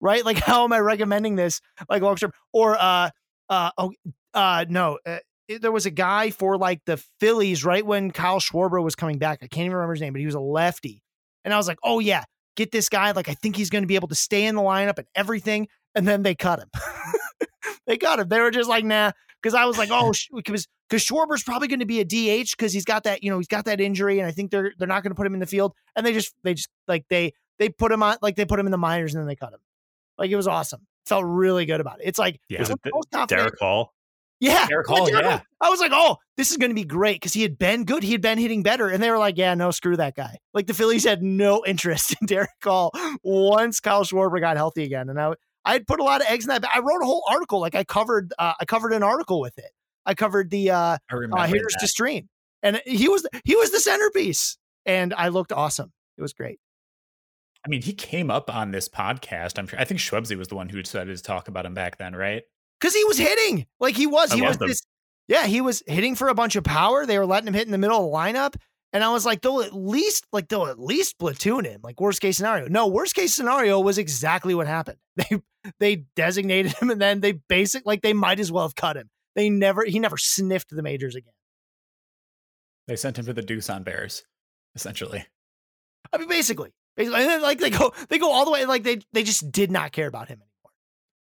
right? 0.00 0.24
Like, 0.24 0.38
how 0.44 0.64
am 0.64 0.72
I 0.72 0.78
recommending 0.78 1.36
this? 1.36 1.60
Like, 1.88 2.02
long 2.02 2.16
term 2.16 2.32
or, 2.52 2.76
uh, 2.80 3.10
uh, 3.50 3.70
oh, 3.76 3.92
uh, 4.34 4.64
no, 4.68 4.98
uh, 5.04 5.18
there 5.60 5.72
was 5.72 5.86
a 5.86 5.90
guy 5.90 6.30
for 6.30 6.58
like 6.58 6.80
the 6.84 7.02
Phillies 7.20 7.64
right 7.64 7.84
when 7.84 8.10
Kyle 8.10 8.40
Schwarber 8.40 8.82
was 8.82 8.94
coming 8.94 9.18
back. 9.18 9.38
I 9.42 9.46
can't 9.46 9.64
even 9.64 9.76
remember 9.76 9.94
his 9.94 10.02
name, 10.02 10.12
but 10.12 10.20
he 10.20 10.26
was 10.26 10.34
a 10.34 10.40
lefty. 10.40 11.02
And 11.44 11.54
I 11.54 11.56
was 11.56 11.66
like, 11.66 11.78
oh, 11.82 11.98
yeah, 12.00 12.24
get 12.56 12.70
this 12.70 12.88
guy. 12.88 13.12
Like, 13.12 13.28
I 13.28 13.34
think 13.34 13.56
he's 13.56 13.70
going 13.70 13.82
to 13.82 13.88
be 13.88 13.94
able 13.94 14.08
to 14.08 14.14
stay 14.14 14.44
in 14.44 14.54
the 14.54 14.60
lineup 14.60 14.98
and 14.98 15.06
everything. 15.14 15.68
And 15.94 16.06
then 16.06 16.22
they 16.22 16.34
cut 16.34 16.60
him. 16.60 16.68
they 17.86 17.96
cut 17.96 18.20
him. 18.20 18.28
They 18.28 18.40
were 18.40 18.50
just 18.50 18.68
like, 18.68 18.84
nah, 18.84 19.12
because 19.42 19.54
I 19.54 19.64
was 19.64 19.78
like, 19.78 19.90
oh, 19.92 20.12
because 20.34 20.66
because 20.88 21.04
Schwarber's 21.04 21.42
probably 21.42 21.68
going 21.68 21.80
to 21.80 21.86
be 21.86 22.00
a 22.00 22.04
DH 22.04 22.50
because 22.56 22.72
he's 22.72 22.84
got 22.84 23.04
that, 23.04 23.22
you 23.22 23.30
know, 23.30 23.38
he's 23.38 23.48
got 23.48 23.66
that 23.66 23.80
injury, 23.80 24.18
and 24.18 24.26
I 24.26 24.32
think 24.32 24.50
they're 24.50 24.72
they're 24.78 24.88
not 24.88 25.02
going 25.02 25.10
to 25.10 25.16
put 25.16 25.26
him 25.26 25.34
in 25.34 25.40
the 25.40 25.46
field, 25.46 25.74
and 25.96 26.04
they 26.04 26.12
just 26.12 26.34
they 26.42 26.54
just 26.54 26.70
like 26.86 27.04
they 27.08 27.32
they 27.58 27.68
put 27.68 27.92
him 27.92 28.02
on 28.02 28.16
like 28.22 28.36
they 28.36 28.44
put 28.44 28.58
him 28.58 28.66
in 28.66 28.72
the 28.72 28.78
minors 28.78 29.14
and 29.14 29.20
then 29.20 29.28
they 29.28 29.36
cut 29.36 29.52
him. 29.52 29.60
Like 30.16 30.30
it 30.30 30.36
was 30.36 30.48
awesome. 30.48 30.86
Felt 31.06 31.24
really 31.24 31.66
good 31.66 31.80
about 31.80 32.00
it. 32.00 32.06
It's 32.06 32.18
like 32.18 32.40
yeah, 32.48 32.62
it 32.62 32.68
Darick 33.12 33.58
Hall. 33.58 33.94
Yeah, 34.40 34.66
Darick 34.68 34.86
Hall. 34.86 35.10
Yeah, 35.10 35.40
I 35.60 35.68
was 35.68 35.80
like, 35.80 35.90
oh, 35.92 36.18
this 36.36 36.50
is 36.50 36.58
going 36.58 36.70
to 36.70 36.74
be 36.74 36.84
great 36.84 37.16
because 37.16 37.32
he 37.32 37.42
had 37.42 37.58
been 37.58 37.84
good. 37.84 38.02
He 38.02 38.12
had 38.12 38.20
been 38.20 38.38
hitting 38.38 38.62
better, 38.62 38.88
and 38.88 39.02
they 39.02 39.10
were 39.10 39.18
like, 39.18 39.36
yeah, 39.36 39.54
no, 39.54 39.70
screw 39.70 39.96
that 39.96 40.14
guy. 40.14 40.36
Like 40.54 40.66
the 40.66 40.74
Phillies 40.74 41.04
had 41.04 41.22
no 41.22 41.64
interest 41.66 42.14
in 42.20 42.26
Darick 42.26 42.46
Hall 42.62 42.92
once 43.22 43.80
Kyle 43.80 44.04
Schwarber 44.04 44.40
got 44.40 44.56
healthy 44.56 44.84
again, 44.84 45.08
and 45.08 45.20
I 45.20 45.32
I 45.68 45.74
had 45.74 45.86
put 45.86 46.00
a 46.00 46.02
lot 46.02 46.22
of 46.22 46.28
eggs 46.28 46.46
in 46.46 46.48
that. 46.48 46.64
I 46.74 46.78
wrote 46.78 47.02
a 47.02 47.04
whole 47.04 47.22
article. 47.30 47.60
Like 47.60 47.74
I 47.74 47.84
covered 47.84 48.32
uh, 48.38 48.54
I 48.58 48.64
covered 48.64 48.94
an 48.94 49.02
article 49.02 49.38
with 49.38 49.58
it. 49.58 49.70
I 50.06 50.14
covered 50.14 50.48
the 50.48 50.70
uh, 50.70 50.96
uh 51.12 51.46
hitters 51.46 51.74
that. 51.74 51.80
to 51.80 51.86
stream, 51.86 52.30
and 52.62 52.80
he 52.86 53.06
was 53.06 53.26
he 53.44 53.54
was 53.54 53.70
the 53.70 53.78
centerpiece, 53.78 54.56
and 54.86 55.12
I 55.12 55.28
looked 55.28 55.52
awesome. 55.52 55.92
It 56.16 56.22
was 56.22 56.32
great. 56.32 56.58
I 57.66 57.68
mean, 57.68 57.82
he 57.82 57.92
came 57.92 58.30
up 58.30 58.52
on 58.52 58.70
this 58.70 58.88
podcast. 58.88 59.58
I'm 59.58 59.66
sure. 59.66 59.78
I 59.78 59.84
think 59.84 60.00
Schwebzy 60.00 60.38
was 60.38 60.48
the 60.48 60.54
one 60.56 60.70
who 60.70 60.80
decided 60.80 61.14
to 61.14 61.22
talk 61.22 61.48
about 61.48 61.66
him 61.66 61.74
back 61.74 61.98
then, 61.98 62.16
right? 62.16 62.44
Because 62.80 62.94
he 62.94 63.04
was 63.04 63.18
hitting 63.18 63.66
like 63.78 63.94
he 63.94 64.06
was. 64.06 64.32
He 64.32 64.40
was 64.40 64.56
them. 64.56 64.68
this. 64.68 64.80
Yeah, 65.26 65.46
he 65.46 65.60
was 65.60 65.82
hitting 65.86 66.14
for 66.14 66.28
a 66.28 66.34
bunch 66.34 66.56
of 66.56 66.64
power. 66.64 67.04
They 67.04 67.18
were 67.18 67.26
letting 67.26 67.46
him 67.46 67.52
hit 67.52 67.66
in 67.66 67.72
the 67.72 67.78
middle 67.78 67.98
of 67.98 68.10
the 68.10 68.16
lineup. 68.16 68.56
And 68.92 69.04
I 69.04 69.10
was 69.10 69.26
like, 69.26 69.42
they'll 69.42 69.60
at 69.60 69.74
least 69.74 70.26
like 70.32 70.48
they'll 70.48 70.66
at 70.66 70.78
least 70.78 71.18
platoon 71.18 71.64
him. 71.64 71.80
Like 71.82 72.00
worst 72.00 72.20
case 72.20 72.38
scenario. 72.38 72.68
No, 72.68 72.86
worst 72.86 73.14
case 73.14 73.34
scenario 73.34 73.80
was 73.80 73.98
exactly 73.98 74.54
what 74.54 74.66
happened. 74.66 74.98
They 75.16 75.42
they 75.80 75.96
designated 76.14 76.72
him 76.72 76.88
and 76.88 77.00
then 77.00 77.20
they 77.20 77.32
basic 77.32 77.84
like 77.84 78.00
they 78.00 78.12
might 78.12 78.40
as 78.40 78.50
well 78.50 78.64
have 78.64 78.76
cut 78.76 78.96
him. 78.96 79.10
They 79.34 79.50
never 79.50 79.84
he 79.84 79.98
never 79.98 80.16
sniffed 80.16 80.70
the 80.70 80.82
majors 80.82 81.14
again. 81.14 81.32
They 82.86 82.96
sent 82.96 83.18
him 83.18 83.26
to 83.26 83.34
the 83.34 83.42
Doosan 83.42 83.84
Bears, 83.84 84.24
essentially. 84.74 85.26
I 86.12 86.16
mean, 86.16 86.28
basically, 86.28 86.70
basically, 86.96 87.20
and 87.20 87.28
then 87.30 87.42
like 87.42 87.58
they 87.58 87.70
go 87.70 87.92
they 88.08 88.18
go 88.18 88.32
all 88.32 88.44
the 88.44 88.50
way 88.50 88.64
like 88.64 88.84
they 88.84 89.00
they 89.12 89.24
just 89.24 89.52
did 89.52 89.70
not 89.70 89.92
care 89.92 90.06
about 90.06 90.28
him. 90.28 90.40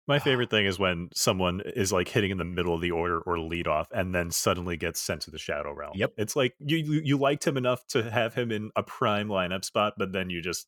My 0.08 0.18
favorite 0.18 0.50
thing 0.50 0.66
is 0.66 0.78
when 0.78 1.10
someone 1.14 1.62
is 1.64 1.92
like 1.92 2.08
hitting 2.08 2.32
in 2.32 2.38
the 2.38 2.44
middle 2.44 2.74
of 2.74 2.80
the 2.80 2.90
order 2.90 3.20
or 3.20 3.38
lead 3.38 3.68
off 3.68 3.88
and 3.92 4.14
then 4.14 4.30
suddenly 4.30 4.76
gets 4.76 5.00
sent 5.00 5.22
to 5.22 5.30
the 5.30 5.38
shadow 5.38 5.72
realm. 5.72 5.92
Yep. 5.94 6.14
It's 6.16 6.34
like 6.34 6.54
you 6.58 6.76
you, 6.78 7.00
you 7.04 7.16
liked 7.16 7.46
him 7.46 7.56
enough 7.56 7.86
to 7.88 8.10
have 8.10 8.34
him 8.34 8.50
in 8.50 8.70
a 8.74 8.82
prime 8.82 9.28
lineup 9.28 9.64
spot, 9.64 9.94
but 9.96 10.12
then 10.12 10.28
you 10.28 10.42
just 10.42 10.66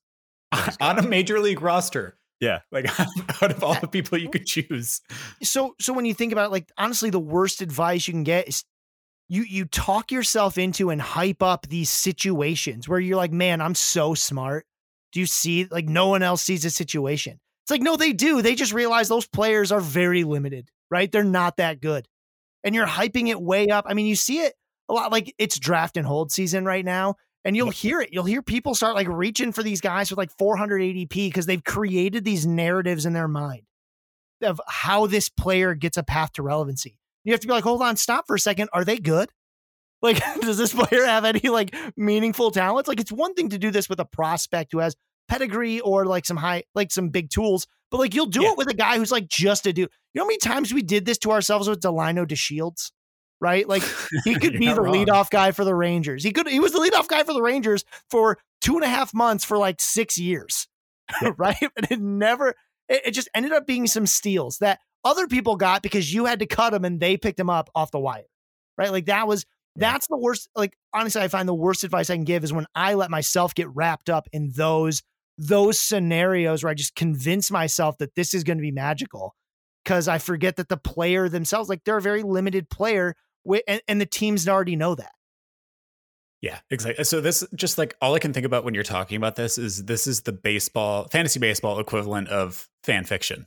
on 0.81 0.99
a 0.99 1.03
major 1.03 1.41
league 1.41 1.63
roster. 1.63 2.17
Yeah. 2.41 2.61
Like 2.71 2.87
out 3.43 3.51
of 3.51 3.65
all 3.65 3.79
the 3.81 3.89
people 3.89 4.19
you 4.19 4.29
could 4.29 4.47
choose. 4.47 5.01
So 5.43 5.75
so 5.81 5.93
when 5.93 6.05
you 6.05 6.15
think 6.15 6.33
about 6.33 6.47
it, 6.47 6.53
like 6.53 6.71
honestly, 6.79 7.11
the 7.11 7.19
worst 7.19 7.61
advice 7.61 8.07
you 8.07 8.13
can 8.13 8.25
get 8.25 8.49
is 8.49 8.65
you 9.29 9.43
you 9.43 9.65
talk 9.65 10.13
yourself 10.13 10.59
into 10.59 10.91
and 10.91 11.01
hype 11.01 11.43
up 11.43 11.67
these 11.69 11.91
situations 11.91 12.89
where 12.89 13.01
you're 13.01 13.17
like, 13.17 13.33
man, 13.33 13.61
I'm 13.61 13.75
so 13.75 14.15
smart. 14.15 14.65
Do 15.11 15.19
you 15.19 15.27
see 15.27 15.67
like 15.71 15.89
no 15.89 16.09
one 16.09 16.23
else 16.23 16.43
sees 16.43 16.65
a 16.65 16.71
situation? 16.71 17.41
It's 17.65 17.71
like, 17.71 17.81
no, 17.81 17.97
they 17.97 18.13
do. 18.13 18.43
They 18.43 18.55
just 18.55 18.75
realize 18.75 19.09
those 19.09 19.27
players 19.27 19.73
are 19.73 19.81
very 19.81 20.23
limited, 20.23 20.71
right? 20.91 21.11
They're 21.11 21.25
not 21.25 21.57
that 21.57 21.81
good. 21.81 22.07
And 22.63 22.75
you're 22.75 22.87
hyping 22.87 23.29
it 23.29 23.41
way 23.41 23.69
up. 23.69 23.87
I 23.89 23.95
mean, 23.95 24.05
you 24.05 24.17
see 24.17 24.41
it 24.41 24.53
a 24.91 24.93
lot 24.93 25.11
like 25.11 25.35
it's 25.39 25.59
draft 25.59 25.97
and 25.97 26.07
hold 26.07 26.31
season 26.31 26.67
right 26.67 26.85
now. 26.85 27.15
And 27.43 27.57
you'll 27.57 27.71
hear 27.71 28.03
it. 28.03 28.11
You'll 28.13 28.25
hear 28.25 28.43
people 28.43 28.75
start 28.75 28.95
like 28.95 29.09
reaching 29.09 29.53
for 29.53 29.63
these 29.63 29.81
guys 29.81 30.11
with 30.11 30.19
like 30.19 30.31
400 30.39 30.81
ADP 30.81 31.09
because 31.09 31.47
they've 31.47 31.65
created 31.65 32.23
these 32.23 32.47
narratives 32.47 33.07
in 33.07 33.15
their 33.15 33.29
mind 33.29 33.63
of 34.43 34.61
how 34.67 35.07
this 35.07 35.31
player 35.31 35.75
gets 35.75 35.97
a 35.97 36.03
path 36.03 36.33
to 36.35 36.43
relevancy. 36.43 36.99
You 37.25 37.33
have 37.33 37.41
to 37.41 37.47
be 37.47 37.53
like, 37.53 37.65
hold 37.65 37.81
on, 37.81 37.97
stop 37.97 38.27
for 38.27 38.37
a 38.37 38.41
second. 38.41 38.69
Are 38.73 38.85
they 38.85 38.99
good? 38.99 39.31
Like, 40.03 40.23
does 40.43 40.59
this 40.59 40.75
player 40.75 41.07
have 41.07 41.25
any 41.25 41.49
like 41.49 41.75
meaningful 41.97 42.51
talents? 42.51 42.89
Like, 42.89 43.01
it's 43.01 43.11
one 43.11 43.33
thing 43.33 43.49
to 43.49 43.59
do 43.59 43.71
this 43.71 43.89
with 43.89 44.01
a 44.01 44.05
prospect 44.05 44.73
who 44.73 44.81
has 44.81 44.95
pedigree 45.29 45.81
or 45.81 46.07
like 46.07 46.27
some 46.27 46.37
high, 46.37 46.65
like 46.75 46.91
some 46.93 47.09
big 47.09 47.31
tools, 47.31 47.67
but 47.91 47.99
like 47.99 48.15
you'll 48.15 48.27
do 48.27 48.43
yeah. 48.43 48.53
it 48.53 48.59
with 48.59 48.69
a 48.69 48.75
guy 48.75 48.99
who's 48.99 49.13
like 49.13 49.29
just 49.29 49.67
a 49.67 49.73
dude. 49.73 49.91
You 50.13 50.19
know 50.21 50.25
how 50.25 50.29
many 50.29 50.39
times 50.39 50.73
we 50.73 50.83
did 50.83 51.05
this 51.07 51.19
to 51.19 51.33
ourselves 51.33 51.69
with 51.69 51.81
Delino 51.81 52.27
DeShields? 52.27 52.91
right? 53.45 53.69
Like 53.69 53.83
he 54.25 54.35
could 54.41 54.59
be 54.59 54.73
the 54.73 54.81
wrong. 54.81 54.95
leadoff 54.95 55.29
guy 55.31 55.53
for 55.53 55.65
the 55.65 55.75
Rangers. 55.75 56.25
He 56.25 56.33
could 56.33 56.49
he 56.49 56.61
was 56.61 56.73
the 56.73 56.79
leadoff 56.79 57.09
guy 57.09 57.25
for 57.25 57.35
the 57.35 57.43
Rangers 57.43 57.85
for 58.11 58.39
two 58.63 58.75
and 58.77 58.85
a 58.85 58.89
half 58.89 59.13
months 59.13 59.45
for 59.45 59.59
like 59.59 59.81
six 59.81 60.19
years. 60.19 60.67
right. 61.37 61.57
And 61.61 61.87
it 61.91 62.01
never 62.01 62.55
it, 62.89 63.03
it, 63.07 63.11
just 63.11 63.29
ended 63.35 63.53
up 63.53 63.67
being 63.67 63.87
some 63.87 64.07
steals 64.07 64.59
that 64.59 64.81
other 65.05 65.27
people 65.27 65.57
got 65.57 65.83
because 65.83 66.13
you 66.13 66.25
had 66.25 66.39
to 66.39 66.47
cut 66.47 66.71
them 66.71 66.85
and 66.85 66.99
they 66.99 67.19
picked 67.19 67.37
them 67.37 67.51
up 67.51 67.69
off 67.75 67.91
the 67.91 68.01
wire. 68.01 68.25
Right. 68.79 68.91
Like 68.91 69.07
that 69.07 69.29
was 69.29 69.45
that's 69.77 70.07
the 70.07 70.17
worst. 70.17 70.49
Like 70.57 70.75
honestly, 70.95 71.21
I 71.21 71.29
find 71.29 71.47
the 71.47 71.55
worst 71.55 71.85
advice 71.85 72.09
I 72.09 72.15
can 72.15 72.25
give 72.25 72.45
is 72.45 72.53
when 72.53 72.67
I 72.75 72.95
let 72.95 73.11
myself 73.11 73.55
get 73.55 73.69
wrapped 73.75 74.09
up 74.09 74.27
in 74.33 74.53
those 74.55 75.03
those 75.39 75.81
scenarios 75.81 76.63
where 76.63 76.71
I 76.71 76.75
just 76.75 76.95
convince 76.95 77.51
myself 77.51 77.99
that 77.99 78.15
this 78.15 78.35
is 78.35 78.45
going 78.45 78.59
to 78.59 78.63
be 78.63 78.71
magical 78.71 79.35
because 79.85 80.09
I 80.09 80.19
forget 80.19 80.57
that 80.57 80.69
the 80.69 80.77
player 80.77 81.29
themselves, 81.29 81.69
like 81.69 81.85
they're 81.85 81.99
a 81.99 82.03
very 82.03 82.23
limited 82.23 82.71
player 82.71 83.15
and, 83.67 83.83
and 83.87 84.01
the 84.01 84.07
teams 84.07 84.49
already 84.49 84.77
know 84.77 84.95
that. 84.95 85.13
Yeah, 86.41 86.59
exactly. 86.71 87.05
So 87.05 87.21
this 87.21 87.43
just 87.55 87.79
like 87.79 87.97
all 88.03 88.15
I 88.15 88.19
can 88.19 88.33
think 88.33 88.45
about 88.45 88.65
when 88.65 88.75
you're 88.75 88.83
talking 88.83 89.17
about 89.17 89.35
this 89.35 89.57
is 89.57 89.85
this 89.85 90.07
is 90.07 90.23
the 90.23 90.33
baseball 90.33 91.09
fantasy 91.09 91.41
baseball 91.41 91.79
equivalent 91.81 92.29
of 92.29 92.69
fan 92.83 93.05
fiction. 93.05 93.47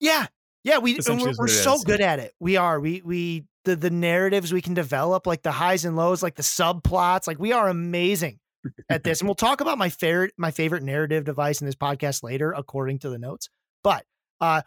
Yeah. 0.00 0.26
Yeah, 0.64 0.78
we 0.78 0.98
we're, 1.06 1.32
we're 1.38 1.48
so 1.48 1.78
good 1.78 2.00
at 2.00 2.20
it. 2.20 2.32
We 2.40 2.56
are. 2.56 2.80
We 2.80 3.02
we 3.04 3.44
the 3.64 3.76
the 3.76 3.90
narratives 3.90 4.52
we 4.52 4.62
can 4.62 4.72
develop 4.74 5.26
like 5.26 5.42
the 5.42 5.52
highs 5.52 5.84
and 5.84 5.94
lows, 5.94 6.22
like 6.22 6.36
the 6.36 6.42
subplots, 6.42 7.26
like 7.26 7.38
we 7.38 7.52
are 7.52 7.68
amazing 7.68 8.38
at 8.88 9.04
this. 9.04 9.20
and 9.20 9.28
we'll 9.28 9.34
talk 9.34 9.60
about 9.60 9.78
my 9.78 9.88
favorite 9.88 10.32
my 10.36 10.50
favorite 10.50 10.82
narrative 10.82 11.24
device 11.24 11.60
in 11.60 11.66
this 11.66 11.74
podcast 11.74 12.22
later 12.22 12.52
according 12.52 12.98
to 13.00 13.10
the 13.10 13.18
notes. 13.18 13.48
But 13.82 14.04
uh 14.40 14.62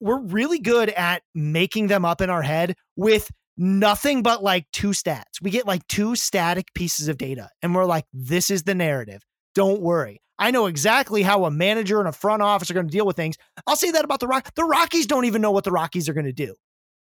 we're 0.00 0.20
really 0.20 0.58
good 0.58 0.88
at 0.90 1.22
making 1.34 1.86
them 1.86 2.04
up 2.04 2.20
in 2.20 2.30
our 2.30 2.42
head 2.42 2.76
with 2.96 3.30
nothing 3.56 4.22
but 4.22 4.42
like 4.42 4.66
two 4.72 4.88
stats. 4.88 5.40
We 5.40 5.50
get 5.50 5.66
like 5.66 5.86
two 5.86 6.16
static 6.16 6.74
pieces 6.74 7.08
of 7.08 7.18
data, 7.18 7.50
and 7.62 7.74
we're 7.74 7.84
like, 7.84 8.04
this 8.12 8.50
is 8.50 8.64
the 8.64 8.74
narrative. 8.74 9.22
Don't 9.54 9.80
worry. 9.80 10.20
I 10.38 10.50
know 10.50 10.66
exactly 10.66 11.22
how 11.22 11.44
a 11.44 11.50
manager 11.50 11.98
and 11.98 12.08
a 12.08 12.12
front 12.12 12.40
office 12.40 12.70
are 12.70 12.74
going 12.74 12.88
to 12.88 12.92
deal 12.92 13.04
with 13.04 13.16
things. 13.16 13.36
I'll 13.66 13.76
say 13.76 13.90
that 13.90 14.04
about 14.04 14.20
the 14.20 14.26
Rock. 14.26 14.54
The 14.54 14.64
Rockies 14.64 15.06
don't 15.06 15.26
even 15.26 15.42
know 15.42 15.50
what 15.50 15.64
the 15.64 15.70
Rockies 15.70 16.08
are 16.08 16.14
going 16.14 16.26
to 16.26 16.32
do. 16.32 16.54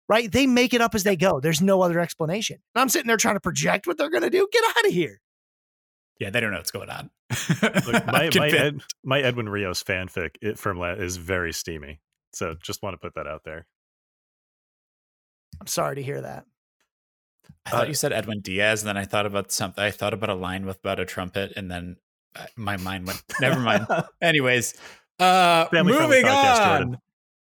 Right? 0.09 0.33
They 0.33 0.47
make 0.47 0.73
it 0.73 0.81
up 0.81 0.95
as 0.95 1.05
they 1.05 1.17
go. 1.17 1.39
There's 1.39 1.61
no 1.61 1.83
other 1.83 2.01
explanation. 2.01 2.61
I'm 2.75 2.89
sitting 2.89 3.07
there 3.07 3.19
trying 3.19 3.37
to 3.37 3.41
project 3.41 3.87
what 3.87 3.99
they're 3.99 4.09
going 4.09 4.23
to 4.23 4.31
do. 4.31 4.49
Get 4.51 4.65
out 4.65 4.87
of 4.87 4.93
here. 4.93 5.21
Yeah, 6.19 6.31
they 6.31 6.41
don't 6.41 6.51
know 6.51 6.59
what's 6.59 6.71
going 6.71 6.91
on. 6.91 7.11
Look, 7.63 8.07
my, 8.07 8.31
my, 8.35 8.49
Ed, 8.49 8.81
my, 9.05 9.21
Edwin 9.21 9.49
Rios 9.49 9.83
fanfic 9.83 10.37
it, 10.43 10.59
from 10.59 10.83
is 10.83 11.17
very 11.17 11.53
steamy. 11.53 12.01
So 12.33 12.55
just 12.61 12.83
want 12.83 12.95
to 12.95 12.99
put 12.99 13.15
that 13.15 13.27
out 13.27 13.45
there. 13.45 13.67
I'm 15.61 15.67
sorry 15.67 15.97
to 15.97 16.03
hear 16.03 16.21
that. 16.21 16.45
I 17.67 17.71
thought 17.71 17.85
uh, 17.85 17.89
you 17.89 17.95
said 17.95 18.13
Edwin 18.13 18.41
Diaz, 18.41 18.83
and 18.83 18.89
then 18.89 18.97
I 18.97 19.05
thought 19.05 19.27
about 19.27 19.53
something. 19.53 19.83
I 19.83 19.91
thought 19.91 20.13
about 20.13 20.31
a 20.31 20.35
line 20.35 20.67
with 20.67 20.79
about 20.79 21.01
a 21.01 21.05
trumpet, 21.05 21.53
and 21.57 21.71
then 21.71 21.97
uh, 22.37 22.47
my 22.57 22.77
mind 22.77 23.07
went. 23.07 23.23
Never 23.41 23.61
mind. 23.61 23.87
Anyways, 24.23 24.75
uh, 25.19 25.67
Family 25.67 25.93
moving 25.93 26.25
on. 26.27 26.99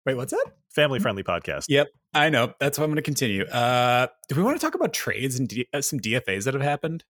Wait, 0.05 0.15
what's 0.15 0.31
that? 0.31 0.45
Family 0.69 0.99
friendly 0.99 1.23
podcast. 1.23 1.65
Yep, 1.67 1.87
I 2.13 2.29
know. 2.29 2.53
That's 2.59 2.77
what 2.77 2.85
I'm 2.85 2.91
going 2.91 2.97
to 2.97 3.01
continue. 3.01 3.43
Uh, 3.45 4.07
do 4.27 4.35
we 4.35 4.43
want 4.43 4.59
to 4.59 4.65
talk 4.65 4.75
about 4.75 4.93
trades 4.93 5.37
and 5.37 5.47
D- 5.47 5.67
uh, 5.73 5.81
some 5.81 5.99
DFAs 5.99 6.45
that 6.45 6.53
have 6.53 6.63
happened 6.63 7.03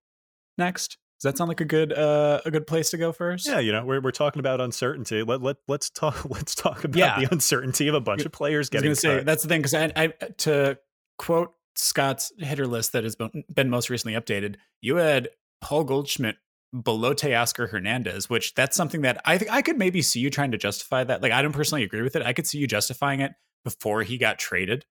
next? 0.58 0.98
Does 1.20 1.32
that 1.32 1.36
sound 1.36 1.48
like 1.48 1.60
a 1.60 1.66
good 1.66 1.92
uh, 1.92 2.40
a 2.46 2.50
good 2.50 2.66
place 2.66 2.90
to 2.90 2.96
go 2.96 3.12
first? 3.12 3.46
Yeah, 3.46 3.58
you 3.58 3.72
know, 3.72 3.84
we're 3.84 4.00
we're 4.00 4.10
talking 4.10 4.40
about 4.40 4.58
uncertainty. 4.58 5.22
Let 5.22 5.42
let 5.42 5.56
let's 5.68 5.90
talk 5.90 6.24
let's 6.30 6.54
talk 6.54 6.84
about 6.84 6.96
yeah. 6.96 7.20
the 7.20 7.30
uncertainty 7.30 7.88
of 7.88 7.94
a 7.94 8.00
bunch 8.00 8.24
of 8.24 8.32
players 8.32 8.70
getting. 8.70 8.88
I 8.88 8.90
was 8.90 9.00
say 9.00 9.22
that's 9.22 9.42
the 9.42 9.48
thing 9.48 9.60
because 9.60 9.74
I, 9.74 9.92
I 9.94 10.06
to 10.38 10.78
quote 11.18 11.52
Scott's 11.76 12.32
hitter 12.38 12.66
list 12.66 12.92
that 12.92 13.04
has 13.04 13.16
been 13.54 13.68
most 13.68 13.90
recently 13.90 14.18
updated. 14.18 14.56
You 14.80 14.96
had 14.96 15.28
Paul 15.60 15.84
Goldschmidt 15.84 16.36
below 16.82 17.12
Teoscar 17.12 17.68
Hernandez, 17.68 18.30
which 18.30 18.54
that's 18.54 18.74
something 18.74 19.02
that 19.02 19.20
I 19.26 19.36
think 19.36 19.52
I 19.52 19.60
could 19.60 19.76
maybe 19.76 20.00
see 20.00 20.20
you 20.20 20.30
trying 20.30 20.52
to 20.52 20.58
justify 20.58 21.04
that. 21.04 21.22
Like 21.22 21.32
I 21.32 21.42
don't 21.42 21.52
personally 21.52 21.84
agree 21.84 22.00
with 22.00 22.16
it. 22.16 22.22
I 22.22 22.32
could 22.32 22.46
see 22.46 22.56
you 22.56 22.66
justifying 22.66 23.20
it 23.20 23.32
before 23.62 24.04
he 24.04 24.16
got 24.16 24.38
traded 24.38 24.86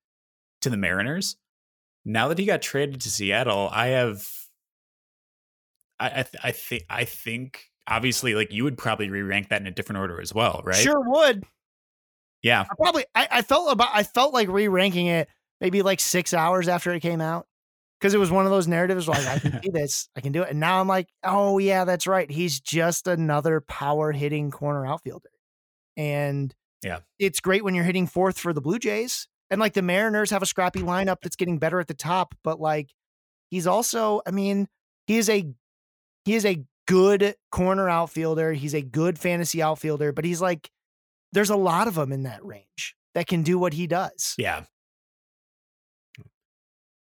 to 0.61 0.69
the 0.69 0.77
Mariners. 0.77 1.37
Now 2.05 2.27
that 2.27 2.37
he 2.37 2.45
got 2.45 2.61
traded 2.61 3.01
to 3.01 3.09
Seattle, 3.09 3.67
I 3.71 3.87
have 3.87 4.29
I 5.99 6.07
I, 6.07 6.23
th- 6.23 6.43
I 6.43 6.51
think 6.51 6.85
I 6.89 7.05
think 7.05 7.65
obviously 7.87 8.35
like 8.35 8.51
you 8.53 8.63
would 8.63 8.77
probably 8.77 9.09
re-rank 9.09 9.49
that 9.49 9.61
in 9.61 9.67
a 9.67 9.71
different 9.71 9.99
order 9.99 10.21
as 10.21 10.33
well, 10.33 10.61
right? 10.63 10.75
Sure 10.75 11.01
would. 11.09 11.43
Yeah. 12.41 12.61
I 12.69 12.75
probably 12.75 13.05
I, 13.15 13.27
I 13.31 13.41
felt 13.41 13.71
about 13.71 13.89
I 13.93 14.03
felt 14.03 14.33
like 14.33 14.47
re-ranking 14.47 15.07
it 15.07 15.27
maybe 15.59 15.81
like 15.81 15.99
six 15.99 16.33
hours 16.33 16.67
after 16.67 16.93
it 16.93 17.01
came 17.01 17.21
out. 17.21 17.45
Because 17.99 18.13
it 18.13 18.17
was 18.17 18.31
one 18.31 18.45
of 18.45 18.51
those 18.51 18.65
narratives 18.65 19.09
like 19.09 19.27
I 19.27 19.39
can 19.39 19.59
do 19.61 19.71
this, 19.73 20.07
I 20.15 20.21
can 20.21 20.31
do 20.31 20.43
it. 20.43 20.51
And 20.51 20.59
now 20.61 20.79
I'm 20.79 20.87
like, 20.87 21.09
oh 21.23 21.57
yeah, 21.57 21.83
that's 21.83 22.07
right. 22.07 22.31
He's 22.31 22.61
just 22.61 23.07
another 23.07 23.59
power 23.59 24.13
hitting 24.13 24.51
corner 24.51 24.85
outfielder. 24.85 25.29
And 25.97 26.55
Yeah. 26.81 26.99
It's 27.17 27.41
great 27.41 27.63
when 27.63 27.75
you're 27.75 27.83
hitting 27.83 28.07
fourth 28.07 28.39
for 28.39 28.53
the 28.53 28.61
Blue 28.61 28.79
Jays. 28.79 29.27
And 29.49 29.59
like 29.59 29.73
the 29.73 29.81
Mariners 29.81 30.29
have 30.29 30.41
a 30.41 30.45
scrappy 30.45 30.79
lineup 30.79 31.17
that's 31.21 31.35
getting 31.35 31.57
better 31.57 31.79
at 31.79 31.87
the 31.87 31.93
top, 31.93 32.35
but 32.43 32.61
like 32.61 32.91
he's 33.49 33.67
also, 33.67 34.21
I 34.25 34.31
mean, 34.31 34.69
he 35.07 35.17
is 35.17 35.27
a 35.27 35.51
he 36.25 36.35
is 36.35 36.45
a 36.45 36.63
good 36.87 37.35
corner 37.51 37.89
outfielder. 37.89 38.53
He's 38.53 38.73
a 38.73 38.81
good 38.81 39.19
fantasy 39.19 39.61
outfielder, 39.61 40.11
but 40.11 40.25
he's 40.25 40.41
like 40.41 40.69
there's 41.31 41.49
a 41.49 41.55
lot 41.55 41.87
of 41.87 41.95
them 41.95 42.11
in 42.11 42.23
that 42.23 42.43
range 42.43 42.95
that 43.13 43.27
can 43.27 43.43
do 43.43 43.59
what 43.59 43.73
he 43.73 43.87
does. 43.87 44.33
Yeah. 44.37 44.63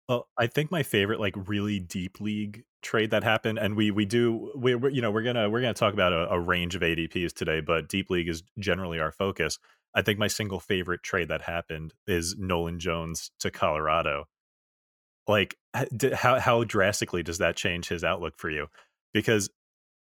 Well, 0.08 0.28
I 0.38 0.48
think 0.48 0.72
my 0.72 0.82
favorite 0.82 1.20
like 1.20 1.36
really 1.48 1.80
deep 1.80 2.20
league 2.20 2.64
trade 2.82 3.12
that 3.12 3.24
happened, 3.24 3.60
and 3.60 3.76
we 3.76 3.92
we 3.92 4.06
do 4.06 4.52
we 4.56 4.74
we're, 4.74 4.90
you 4.90 5.04
know 5.04 5.12
we're 5.12 5.22
gonna 5.22 5.50
we're 5.50 5.62
gonna 5.62 5.76
talk 5.76 5.94
about 5.94 6.14
a, 6.14 6.32
a 6.32 6.40
range 6.40 6.76
of 6.76 6.82
ADPs 6.82 7.34
today, 7.34 7.62
but 7.62 7.88
deep 7.88 8.10
league 8.10 8.28
is 8.28 8.42
generally 8.58 9.00
our 9.00 9.12
focus. 9.12 9.60
I 9.94 10.02
think 10.02 10.18
my 10.18 10.28
single 10.28 10.60
favorite 10.60 11.04
trade 11.04 11.28
that 11.30 11.42
happened 11.42 11.94
is 12.08 12.36
Nolan 12.38 12.80
Jones 12.80 13.32
to 13.40 13.52
Colorado. 13.52 14.26
Like, 15.28 15.58
how 16.14 16.40
how 16.40 16.64
drastically 16.64 17.22
does 17.22 17.38
that 17.38 17.56
change 17.56 17.88
his 17.88 18.04
outlook 18.04 18.34
for 18.38 18.50
you? 18.50 18.66
Because 19.14 19.50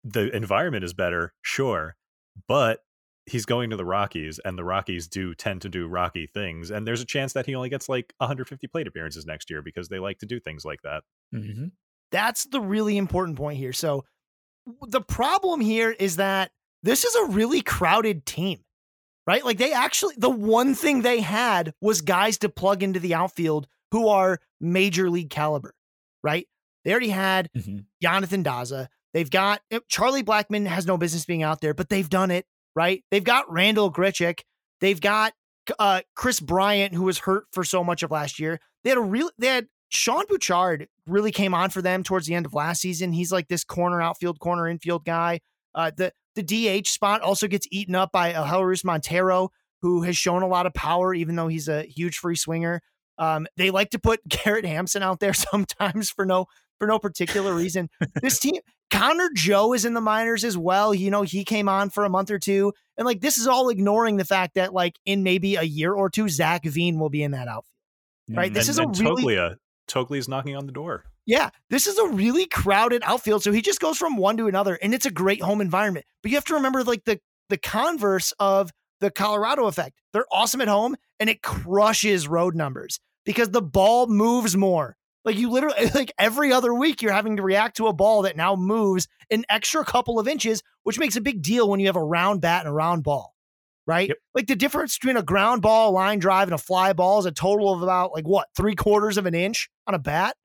the 0.04 0.34
environment 0.34 0.84
is 0.84 0.92
better, 0.92 1.32
sure, 1.42 1.96
but 2.48 2.80
he's 3.26 3.46
going 3.46 3.70
to 3.70 3.76
the 3.76 3.84
Rockies, 3.84 4.40
and 4.44 4.58
the 4.58 4.64
Rockies 4.64 5.06
do 5.06 5.34
tend 5.34 5.62
to 5.62 5.68
do 5.68 5.86
Rocky 5.86 6.26
things, 6.26 6.70
and 6.70 6.86
there's 6.86 7.00
a 7.00 7.06
chance 7.06 7.32
that 7.34 7.46
he 7.46 7.54
only 7.54 7.68
gets 7.68 7.88
like 7.88 8.12
150 8.18 8.66
plate 8.66 8.86
appearances 8.86 9.26
next 9.26 9.50
year 9.50 9.62
because 9.62 9.88
they 9.88 9.98
like 9.98 10.18
to 10.18 10.26
do 10.26 10.40
things 10.40 10.64
like 10.64 10.82
that. 10.82 11.02
Mm-hmm. 11.34 11.66
That's 12.12 12.44
the 12.44 12.60
really 12.60 12.96
important 12.96 13.36
point 13.36 13.58
here. 13.58 13.72
So 13.72 14.04
the 14.88 15.00
problem 15.00 15.60
here 15.60 15.90
is 15.90 16.16
that 16.16 16.50
this 16.82 17.04
is 17.04 17.14
a 17.14 17.26
really 17.26 17.60
crowded 17.62 18.26
team, 18.26 18.60
right? 19.26 19.44
Like 19.44 19.58
they 19.58 19.72
actually, 19.72 20.14
the 20.16 20.30
one 20.30 20.74
thing 20.74 21.02
they 21.02 21.20
had 21.20 21.72
was 21.80 22.00
guys 22.00 22.38
to 22.38 22.48
plug 22.48 22.82
into 22.82 23.00
the 23.00 23.14
outfield 23.14 23.68
who 23.92 24.08
are 24.08 24.40
major 24.60 25.10
league 25.10 25.30
caliber, 25.30 25.74
right? 26.22 26.46
They 26.84 26.92
already 26.92 27.10
had 27.10 27.50
mm-hmm. 27.56 27.78
Jonathan 28.02 28.44
Daza. 28.44 28.88
They've 29.12 29.30
got 29.30 29.60
eh, 29.70 29.80
Charlie 29.88 30.22
Blackmon 30.22 30.66
has 30.66 30.86
no 30.86 30.96
business 30.96 31.24
being 31.24 31.42
out 31.42 31.60
there, 31.60 31.74
but 31.74 31.88
they've 31.88 32.08
done 32.08 32.30
it 32.30 32.46
right? 32.74 33.04
They've 33.10 33.24
got 33.24 33.50
Randall 33.50 33.92
Grichuk. 33.92 34.40
They've 34.80 35.00
got 35.00 35.32
uh, 35.78 36.02
Kris 36.14 36.40
Bryant, 36.40 36.94
who 36.94 37.04
was 37.04 37.18
hurt 37.18 37.44
for 37.52 37.64
so 37.64 37.84
much 37.84 38.02
of 38.02 38.10
last 38.10 38.38
year. 38.38 38.60
They 38.82 38.90
had 38.90 38.98
a 38.98 39.02
real, 39.02 39.30
they 39.38 39.48
had 39.48 39.66
Sean 39.88 40.24
Bouchard 40.28 40.88
really 41.06 41.32
came 41.32 41.54
on 41.54 41.70
for 41.70 41.82
them 41.82 42.02
towards 42.02 42.26
the 42.26 42.34
end 42.34 42.46
of 42.46 42.54
last 42.54 42.80
season. 42.80 43.12
He's 43.12 43.32
like 43.32 43.48
this 43.48 43.64
corner 43.64 44.00
outfield, 44.00 44.40
corner 44.40 44.68
infield 44.68 45.04
guy. 45.04 45.40
Uh, 45.74 45.90
the 45.96 46.12
the 46.36 46.42
DH 46.42 46.86
spot 46.86 47.22
also 47.22 47.48
gets 47.48 47.66
eaten 47.70 47.94
up 47.94 48.12
by 48.12 48.32
Elehuris 48.32 48.84
Montero, 48.84 49.50
who 49.82 50.02
has 50.02 50.16
shown 50.16 50.42
a 50.42 50.46
lot 50.46 50.64
of 50.64 50.72
power, 50.74 51.12
even 51.12 51.34
though 51.34 51.48
he's 51.48 51.68
a 51.68 51.82
huge 51.82 52.18
free 52.18 52.36
swinger. 52.36 52.80
Um, 53.18 53.46
they 53.56 53.70
like 53.70 53.90
to 53.90 53.98
put 53.98 54.20
Garrett 54.28 54.64
Hampson 54.64 55.02
out 55.02 55.20
there 55.20 55.34
sometimes 55.34 56.10
for 56.10 56.24
no 56.24 56.46
for 56.80 56.88
no 56.88 56.98
particular 56.98 57.54
reason. 57.54 57.88
this 58.20 58.40
team, 58.40 58.60
Connor 58.90 59.30
Joe 59.34 59.72
is 59.74 59.84
in 59.84 59.94
the 59.94 60.00
minors 60.00 60.42
as 60.42 60.58
well. 60.58 60.92
You 60.92 61.10
know, 61.10 61.22
he 61.22 61.44
came 61.44 61.68
on 61.68 61.90
for 61.90 62.04
a 62.04 62.08
month 62.08 62.30
or 62.30 62.38
two. 62.38 62.72
And 62.96 63.06
like, 63.06 63.20
this 63.20 63.38
is 63.38 63.46
all 63.46 63.68
ignoring 63.68 64.16
the 64.16 64.24
fact 64.24 64.54
that, 64.54 64.72
like, 64.72 64.98
in 65.04 65.22
maybe 65.22 65.54
a 65.54 65.62
year 65.62 65.92
or 65.92 66.10
two, 66.10 66.28
Zach 66.28 66.64
Veen 66.64 66.98
will 66.98 67.10
be 67.10 67.22
in 67.22 67.30
that 67.32 67.46
outfield. 67.46 67.66
Right. 68.30 68.52
This 68.52 68.68
is 68.68 68.78
a 68.78 68.86
really. 68.86 69.34
Toglia, 69.34 69.56
Toglia's 69.88 70.28
knocking 70.28 70.56
on 70.56 70.66
the 70.66 70.72
door. 70.72 71.04
Yeah. 71.26 71.50
This 71.68 71.86
is 71.86 71.98
a 71.98 72.08
really 72.08 72.46
crowded 72.46 73.02
outfield. 73.04 73.42
So 73.42 73.52
he 73.52 73.60
just 73.60 73.80
goes 73.80 73.98
from 73.98 74.16
one 74.16 74.36
to 74.38 74.48
another, 74.48 74.74
and 74.74 74.94
it's 74.94 75.06
a 75.06 75.10
great 75.10 75.42
home 75.42 75.60
environment. 75.60 76.06
But 76.22 76.30
you 76.30 76.36
have 76.36 76.44
to 76.46 76.54
remember, 76.54 76.82
like, 76.82 77.04
the, 77.04 77.20
the 77.50 77.58
converse 77.58 78.32
of 78.38 78.70
the 79.00 79.10
Colorado 79.10 79.66
effect. 79.66 79.98
They're 80.12 80.26
awesome 80.32 80.60
at 80.60 80.68
home, 80.68 80.96
and 81.18 81.28
it 81.28 81.42
crushes 81.42 82.26
road 82.26 82.54
numbers 82.54 83.00
because 83.24 83.50
the 83.50 83.62
ball 83.62 84.06
moves 84.06 84.56
more. 84.56 84.96
Like 85.24 85.36
you 85.36 85.50
literally, 85.50 85.90
like 85.94 86.12
every 86.18 86.52
other 86.52 86.72
week, 86.72 87.02
you're 87.02 87.12
having 87.12 87.36
to 87.36 87.42
react 87.42 87.76
to 87.76 87.86
a 87.86 87.92
ball 87.92 88.22
that 88.22 88.36
now 88.36 88.56
moves 88.56 89.08
an 89.30 89.44
extra 89.48 89.84
couple 89.84 90.18
of 90.18 90.26
inches, 90.26 90.62
which 90.82 90.98
makes 90.98 91.16
a 91.16 91.20
big 91.20 91.42
deal 91.42 91.68
when 91.68 91.80
you 91.80 91.86
have 91.86 91.96
a 91.96 92.04
round 92.04 92.40
bat 92.40 92.60
and 92.60 92.68
a 92.68 92.72
round 92.72 93.04
ball, 93.04 93.34
right? 93.86 94.08
Yep. 94.08 94.18
Like 94.34 94.46
the 94.46 94.56
difference 94.56 94.98
between 94.98 95.16
a 95.16 95.22
ground 95.22 95.62
ball, 95.62 95.90
a 95.90 95.92
line 95.92 96.18
drive, 96.18 96.48
and 96.48 96.54
a 96.54 96.58
fly 96.58 96.92
ball 96.92 97.18
is 97.18 97.26
a 97.26 97.32
total 97.32 97.72
of 97.72 97.82
about 97.82 98.12
like 98.12 98.26
what 98.26 98.48
three 98.56 98.74
quarters 98.74 99.18
of 99.18 99.26
an 99.26 99.34
inch 99.34 99.68
on 99.86 99.94
a 99.94 99.98
bat, 99.98 100.36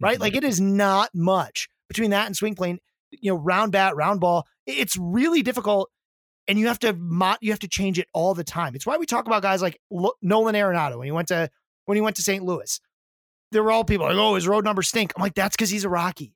right? 0.00 0.14
Mm-hmm. 0.14 0.22
Like 0.22 0.36
it 0.36 0.44
is 0.44 0.60
not 0.60 1.10
much 1.14 1.68
between 1.88 2.10
that 2.10 2.26
and 2.26 2.36
swing 2.36 2.54
plane. 2.54 2.78
You 3.10 3.32
know, 3.32 3.38
round 3.38 3.72
bat, 3.72 3.96
round 3.96 4.20
ball. 4.20 4.46
It's 4.66 4.96
really 4.98 5.42
difficult, 5.42 5.90
and 6.46 6.58
you 6.58 6.66
have 6.66 6.78
to 6.80 6.92
mod, 6.92 7.38
you 7.40 7.52
have 7.52 7.60
to 7.60 7.68
change 7.68 7.98
it 7.98 8.08
all 8.12 8.34
the 8.34 8.44
time. 8.44 8.74
It's 8.74 8.84
why 8.84 8.98
we 8.98 9.06
talk 9.06 9.26
about 9.26 9.42
guys 9.42 9.62
like 9.62 9.80
Nolan 9.90 10.54
Arenado 10.54 10.98
when 10.98 11.06
he 11.06 11.12
went 11.12 11.28
to 11.28 11.48
when 11.86 11.96
he 11.96 12.02
went 12.02 12.16
to 12.16 12.22
St. 12.22 12.44
Louis 12.44 12.78
there 13.52 13.62
were 13.62 13.72
all 13.72 13.84
people 13.84 14.06
like, 14.06 14.16
oh, 14.16 14.34
his 14.34 14.48
road 14.48 14.64
numbers 14.64 14.88
stink. 14.88 15.12
I'm 15.16 15.22
like, 15.22 15.34
that's 15.34 15.56
because 15.56 15.70
he's 15.70 15.84
a 15.84 15.88
Rocky. 15.88 16.34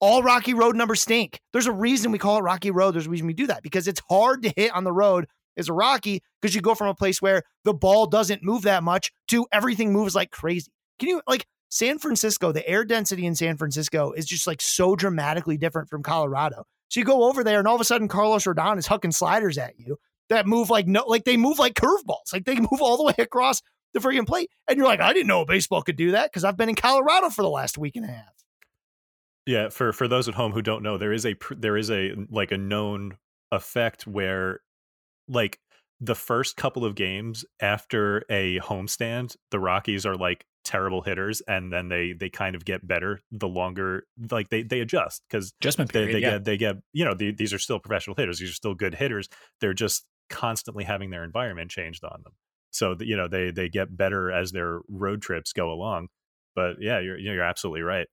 All 0.00 0.22
Rocky 0.22 0.54
road 0.54 0.76
numbers 0.76 1.02
stink. 1.02 1.40
There's 1.52 1.66
a 1.66 1.72
reason 1.72 2.12
we 2.12 2.18
call 2.18 2.38
it 2.38 2.42
Rocky 2.42 2.70
Road. 2.70 2.94
There's 2.94 3.06
a 3.06 3.10
reason 3.10 3.26
we 3.26 3.32
do 3.32 3.46
that 3.46 3.62
because 3.62 3.88
it's 3.88 4.02
hard 4.08 4.42
to 4.42 4.52
hit 4.56 4.72
on 4.74 4.84
the 4.84 4.92
road 4.92 5.26
as 5.56 5.68
a 5.68 5.72
Rocky 5.72 6.22
because 6.40 6.54
you 6.54 6.60
go 6.60 6.74
from 6.74 6.88
a 6.88 6.94
place 6.94 7.22
where 7.22 7.42
the 7.64 7.74
ball 7.74 8.06
doesn't 8.06 8.42
move 8.42 8.62
that 8.62 8.82
much 8.82 9.12
to 9.28 9.46
everything 9.52 9.92
moves 9.92 10.14
like 10.14 10.30
crazy. 10.30 10.72
Can 10.98 11.08
you 11.08 11.22
like 11.26 11.46
San 11.74 11.98
Francisco, 11.98 12.52
the 12.52 12.66
air 12.68 12.84
density 12.84 13.26
in 13.26 13.34
San 13.34 13.56
Francisco 13.56 14.12
is 14.12 14.26
just 14.26 14.46
like 14.46 14.62
so 14.62 14.94
dramatically 14.94 15.56
different 15.56 15.88
from 15.88 16.04
Colorado. 16.04 16.64
So 16.88 17.00
you 17.00 17.04
go 17.04 17.24
over 17.24 17.42
there 17.42 17.58
and 17.58 17.66
all 17.66 17.74
of 17.74 17.80
a 17.80 17.84
sudden 17.84 18.06
Carlos 18.06 18.44
Rodon 18.44 18.78
is 18.78 18.86
hucking 18.86 19.12
sliders 19.12 19.58
at 19.58 19.78
you 19.78 19.96
that 20.28 20.46
move 20.46 20.70
like 20.70 20.86
no, 20.86 21.04
like 21.06 21.24
they 21.24 21.36
move 21.36 21.58
like 21.58 21.74
curveballs. 21.74 22.32
Like 22.32 22.44
they 22.44 22.54
move 22.56 22.80
all 22.80 22.96
the 22.96 23.04
way 23.04 23.14
across 23.18 23.60
the 23.94 24.00
freaking 24.00 24.26
plate. 24.26 24.50
And 24.68 24.76
you're 24.76 24.86
like, 24.86 25.00
I 25.00 25.12
didn't 25.12 25.28
know 25.28 25.44
baseball 25.44 25.82
could 25.82 25.96
do 25.96 26.10
that 26.12 26.30
because 26.30 26.44
I've 26.44 26.56
been 26.56 26.68
in 26.68 26.74
Colorado 26.74 27.30
for 27.30 27.42
the 27.42 27.48
last 27.48 27.78
week 27.78 27.96
and 27.96 28.04
a 28.04 28.08
half. 28.08 28.34
Yeah, 29.46 29.68
for 29.68 29.92
for 29.92 30.08
those 30.08 30.28
at 30.28 30.34
home 30.34 30.52
who 30.52 30.62
don't 30.62 30.82
know, 30.82 30.98
there 30.98 31.12
is 31.12 31.24
a 31.24 31.34
there 31.56 31.76
is 31.76 31.90
a 31.90 32.14
like 32.30 32.52
a 32.52 32.58
known 32.58 33.16
effect 33.52 34.06
where 34.06 34.60
like 35.28 35.58
the 36.00 36.14
first 36.14 36.56
couple 36.56 36.84
of 36.84 36.94
games 36.94 37.44
after 37.60 38.24
a 38.30 38.58
homestand, 38.60 39.36
the 39.50 39.58
Rockies 39.58 40.06
are 40.06 40.16
like 40.16 40.46
terrible 40.64 41.02
hitters 41.02 41.42
and 41.42 41.70
then 41.70 41.88
they 41.88 42.12
they 42.12 42.30
kind 42.30 42.56
of 42.56 42.64
get 42.64 42.86
better 42.86 43.20
the 43.30 43.46
longer 43.46 44.06
like 44.30 44.48
they 44.48 44.62
they 44.62 44.80
adjust 44.80 45.22
because 45.28 45.52
adjustment 45.60 45.92
they, 45.92 46.06
period, 46.06 46.16
they 46.16 46.20
yeah. 46.20 46.30
get 46.30 46.44
they 46.44 46.56
get 46.56 46.76
you 46.94 47.04
know 47.04 47.12
the, 47.12 47.32
these 47.32 47.52
are 47.52 47.58
still 47.58 47.78
professional 47.78 48.16
hitters 48.16 48.38
these 48.38 48.48
are 48.48 48.54
still 48.54 48.74
good 48.74 48.94
hitters 48.94 49.28
they're 49.60 49.74
just 49.74 50.06
constantly 50.30 50.82
having 50.82 51.10
their 51.10 51.22
environment 51.22 51.70
changed 51.70 52.02
on 52.02 52.22
them 52.24 52.32
so 52.74 52.96
you 53.00 53.16
know 53.16 53.28
they 53.28 53.50
they 53.50 53.68
get 53.68 53.96
better 53.96 54.30
as 54.30 54.52
their 54.52 54.80
road 54.88 55.22
trips 55.22 55.52
go 55.52 55.70
along 55.70 56.08
but 56.54 56.76
yeah 56.80 56.98
you're 56.98 57.18
you're 57.18 57.42
absolutely 57.42 57.82
right 57.82 58.06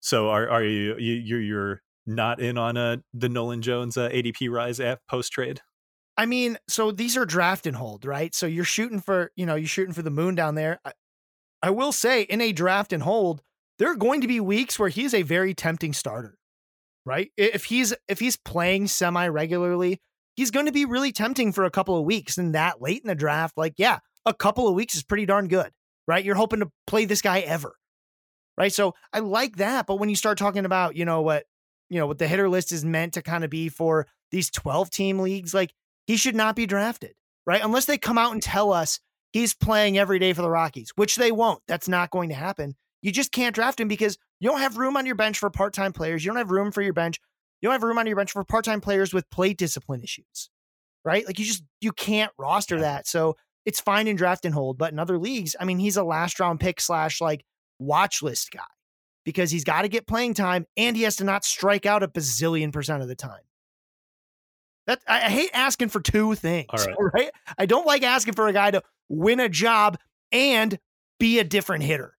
so 0.00 0.28
are 0.28 0.48
are 0.48 0.62
you 0.62 0.96
you 0.98 1.36
you're 1.38 1.82
not 2.06 2.40
in 2.40 2.58
on 2.58 2.76
uh 2.76 2.96
the 3.14 3.28
Nolan 3.28 3.62
Jones 3.62 3.96
uh, 3.96 4.08
ADP 4.08 4.50
rise 4.50 4.80
post 5.08 5.32
trade 5.32 5.60
I 6.16 6.26
mean, 6.26 6.58
so 6.68 6.90
these 6.90 7.16
are 7.16 7.24
draft 7.24 7.66
and 7.66 7.76
hold, 7.76 8.04
right? 8.04 8.34
So 8.34 8.46
you're 8.46 8.64
shooting 8.64 9.00
for, 9.00 9.32
you 9.34 9.46
know, 9.46 9.54
you're 9.54 9.66
shooting 9.66 9.94
for 9.94 10.02
the 10.02 10.10
moon 10.10 10.34
down 10.34 10.56
there. 10.56 10.78
I, 10.84 10.92
I 11.62 11.70
will 11.70 11.92
say 11.92 12.22
in 12.22 12.40
a 12.40 12.52
draft 12.52 12.92
and 12.92 13.02
hold, 13.02 13.42
there 13.78 13.90
are 13.90 13.96
going 13.96 14.20
to 14.20 14.28
be 14.28 14.40
weeks 14.40 14.78
where 14.78 14.90
he's 14.90 15.14
a 15.14 15.22
very 15.22 15.54
tempting 15.54 15.92
starter, 15.92 16.36
right? 17.06 17.30
If 17.36 17.64
he's 17.64 17.94
if 18.08 18.20
he's 18.20 18.36
playing 18.36 18.88
semi 18.88 19.26
regularly, 19.28 20.00
he's 20.36 20.50
going 20.50 20.66
to 20.66 20.72
be 20.72 20.84
really 20.84 21.12
tempting 21.12 21.52
for 21.52 21.64
a 21.64 21.70
couple 21.70 21.96
of 21.96 22.04
weeks. 22.04 22.38
And 22.38 22.54
that 22.54 22.80
late 22.80 23.02
in 23.02 23.08
the 23.08 23.14
draft, 23.14 23.56
like, 23.56 23.74
yeah, 23.76 23.98
a 24.24 24.34
couple 24.34 24.68
of 24.68 24.74
weeks 24.74 24.94
is 24.94 25.02
pretty 25.02 25.26
darn 25.26 25.48
good, 25.48 25.70
right? 26.06 26.24
You're 26.24 26.34
hoping 26.34 26.60
to 26.60 26.70
play 26.86 27.04
this 27.04 27.22
guy 27.22 27.40
ever, 27.40 27.74
right? 28.56 28.72
So 28.72 28.94
I 29.12 29.20
like 29.20 29.56
that. 29.56 29.86
But 29.86 29.96
when 29.96 30.08
you 30.08 30.16
start 30.16 30.38
talking 30.38 30.64
about, 30.64 30.96
you 30.96 31.04
know, 31.04 31.22
what, 31.22 31.44
you 31.90 31.98
know, 31.98 32.06
what 32.06 32.18
the 32.18 32.28
hitter 32.28 32.48
list 32.48 32.72
is 32.72 32.84
meant 32.84 33.14
to 33.14 33.22
kind 33.22 33.44
of 33.44 33.50
be 33.50 33.68
for 33.68 34.06
these 34.30 34.50
12 34.50 34.90
team 34.90 35.18
leagues, 35.18 35.52
like 35.52 35.72
he 36.06 36.16
should 36.16 36.36
not 36.36 36.56
be 36.56 36.66
drafted, 36.66 37.14
right? 37.46 37.62
Unless 37.62 37.86
they 37.86 37.98
come 37.98 38.18
out 38.18 38.32
and 38.32 38.42
tell 38.42 38.72
us 38.72 39.00
he's 39.32 39.54
playing 39.54 39.98
every 39.98 40.18
day 40.18 40.32
for 40.32 40.42
the 40.42 40.50
Rockies, 40.50 40.92
which 40.96 41.16
they 41.16 41.32
won't. 41.32 41.62
That's 41.68 41.88
not 41.88 42.10
going 42.10 42.30
to 42.30 42.34
happen. 42.34 42.76
You 43.02 43.10
just 43.12 43.32
can't 43.32 43.54
draft 43.54 43.80
him 43.80 43.88
because 43.88 44.16
you 44.40 44.48
don't 44.48 44.60
have 44.60 44.78
room 44.78 44.96
on 44.96 45.06
your 45.06 45.16
bench 45.16 45.38
for 45.38 45.50
part 45.50 45.74
time 45.74 45.92
players. 45.92 46.24
You 46.24 46.30
don't 46.30 46.38
have 46.38 46.50
room 46.50 46.70
for 46.70 46.82
your 46.82 46.92
bench 46.92 47.20
you 47.62 47.68
don't 47.68 47.74
have 47.74 47.82
room 47.84 47.98
on 47.98 48.06
your 48.06 48.16
bench 48.16 48.32
for 48.32 48.44
part-time 48.44 48.80
players 48.80 49.14
with 49.14 49.30
plate 49.30 49.56
discipline 49.56 50.02
issues, 50.02 50.50
right? 51.04 51.24
Like 51.24 51.38
you 51.38 51.44
just 51.44 51.62
you 51.80 51.92
can't 51.92 52.32
roster 52.36 52.80
that. 52.80 53.06
So 53.06 53.36
it's 53.64 53.80
fine 53.80 54.08
in 54.08 54.16
draft 54.16 54.44
and 54.44 54.52
hold, 54.52 54.76
but 54.76 54.92
in 54.92 54.98
other 54.98 55.16
leagues, 55.16 55.54
I 55.58 55.64
mean, 55.64 55.78
he's 55.78 55.96
a 55.96 56.02
last 56.02 56.40
round 56.40 56.58
pick 56.58 56.80
slash 56.80 57.20
like 57.20 57.44
watch 57.78 58.20
list 58.20 58.50
guy 58.50 58.60
because 59.24 59.52
he's 59.52 59.64
got 59.64 59.82
to 59.82 59.88
get 59.88 60.08
playing 60.08 60.34
time 60.34 60.66
and 60.76 60.96
he 60.96 61.04
has 61.04 61.16
to 61.16 61.24
not 61.24 61.44
strike 61.44 61.86
out 61.86 62.02
a 62.02 62.08
bazillion 62.08 62.72
percent 62.72 63.02
of 63.02 63.08
the 63.08 63.14
time. 63.14 63.42
That 64.88 65.00
I, 65.06 65.26
I 65.26 65.30
hate 65.30 65.50
asking 65.54 65.90
for 65.90 66.00
two 66.00 66.34
things, 66.34 66.66
right. 66.72 66.96
right? 67.14 67.30
I 67.56 67.66
don't 67.66 67.86
like 67.86 68.02
asking 68.02 68.34
for 68.34 68.48
a 68.48 68.52
guy 68.52 68.72
to 68.72 68.82
win 69.08 69.38
a 69.38 69.48
job 69.48 69.98
and 70.32 70.76
be 71.20 71.38
a 71.38 71.44
different 71.44 71.84
hitter. 71.84 72.16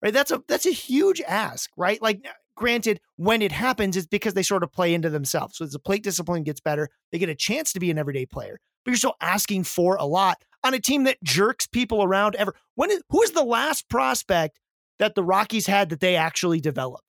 Right? 0.00 0.12
That's 0.12 0.30
a 0.30 0.42
that's 0.46 0.66
a 0.66 0.70
huge 0.70 1.20
ask, 1.22 1.70
right? 1.76 2.00
Like 2.00 2.24
Granted, 2.56 3.00
when 3.16 3.42
it 3.42 3.52
happens, 3.52 3.96
it's 3.96 4.06
because 4.06 4.34
they 4.34 4.42
sort 4.42 4.62
of 4.62 4.72
play 4.72 4.94
into 4.94 5.10
themselves. 5.10 5.58
So 5.58 5.64
as 5.64 5.72
the 5.72 5.78
plate 5.78 6.04
discipline 6.04 6.44
gets 6.44 6.60
better, 6.60 6.88
they 7.10 7.18
get 7.18 7.28
a 7.28 7.34
chance 7.34 7.72
to 7.72 7.80
be 7.80 7.90
an 7.90 7.98
everyday 7.98 8.26
player. 8.26 8.60
but 8.84 8.90
you're 8.92 8.98
still 8.98 9.16
asking 9.20 9.64
for 9.64 9.96
a 9.96 10.04
lot 10.04 10.42
on 10.62 10.74
a 10.74 10.80
team 10.80 11.04
that 11.04 11.22
jerks 11.22 11.66
people 11.66 12.02
around 12.02 12.36
ever. 12.36 12.54
When 12.74 12.90
is, 12.90 13.02
who 13.10 13.22
is 13.22 13.32
the 13.32 13.42
last 13.42 13.88
prospect 13.88 14.60
that 14.98 15.14
the 15.14 15.24
Rockies 15.24 15.66
had 15.66 15.88
that 15.88 16.00
they 16.00 16.16
actually 16.16 16.60
developed? 16.60 17.04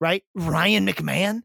Right? 0.00 0.24
Ryan 0.34 0.86
McMahon. 0.86 1.42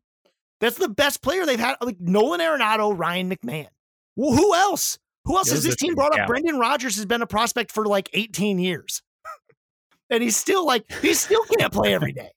That's 0.59 0.77
the 0.77 0.89
best 0.89 1.21
player 1.21 1.45
they've 1.45 1.59
had. 1.59 1.75
Like 1.81 1.99
Nolan 1.99 2.39
Arenado, 2.39 2.97
Ryan 2.97 3.29
McMahon. 3.29 3.67
Well, 4.15 4.35
who 4.35 4.55
else? 4.55 4.97
Who 5.25 5.37
else 5.37 5.51
has 5.51 5.61
this 5.61 5.75
team 5.75 5.93
brought 5.93 6.17
up? 6.17 6.25
Brendan 6.27 6.57
Rodgers 6.57 6.95
has 6.95 7.05
been 7.05 7.21
a 7.21 7.27
prospect 7.27 7.71
for 7.71 7.85
like 7.85 8.09
18 8.13 8.57
years. 8.57 9.03
and 10.09 10.23
he's 10.23 10.37
still 10.37 10.65
like, 10.65 10.91
he 11.01 11.13
still 11.13 11.43
can't 11.43 11.71
play 11.71 11.93
every 11.93 12.13
day. 12.13 12.31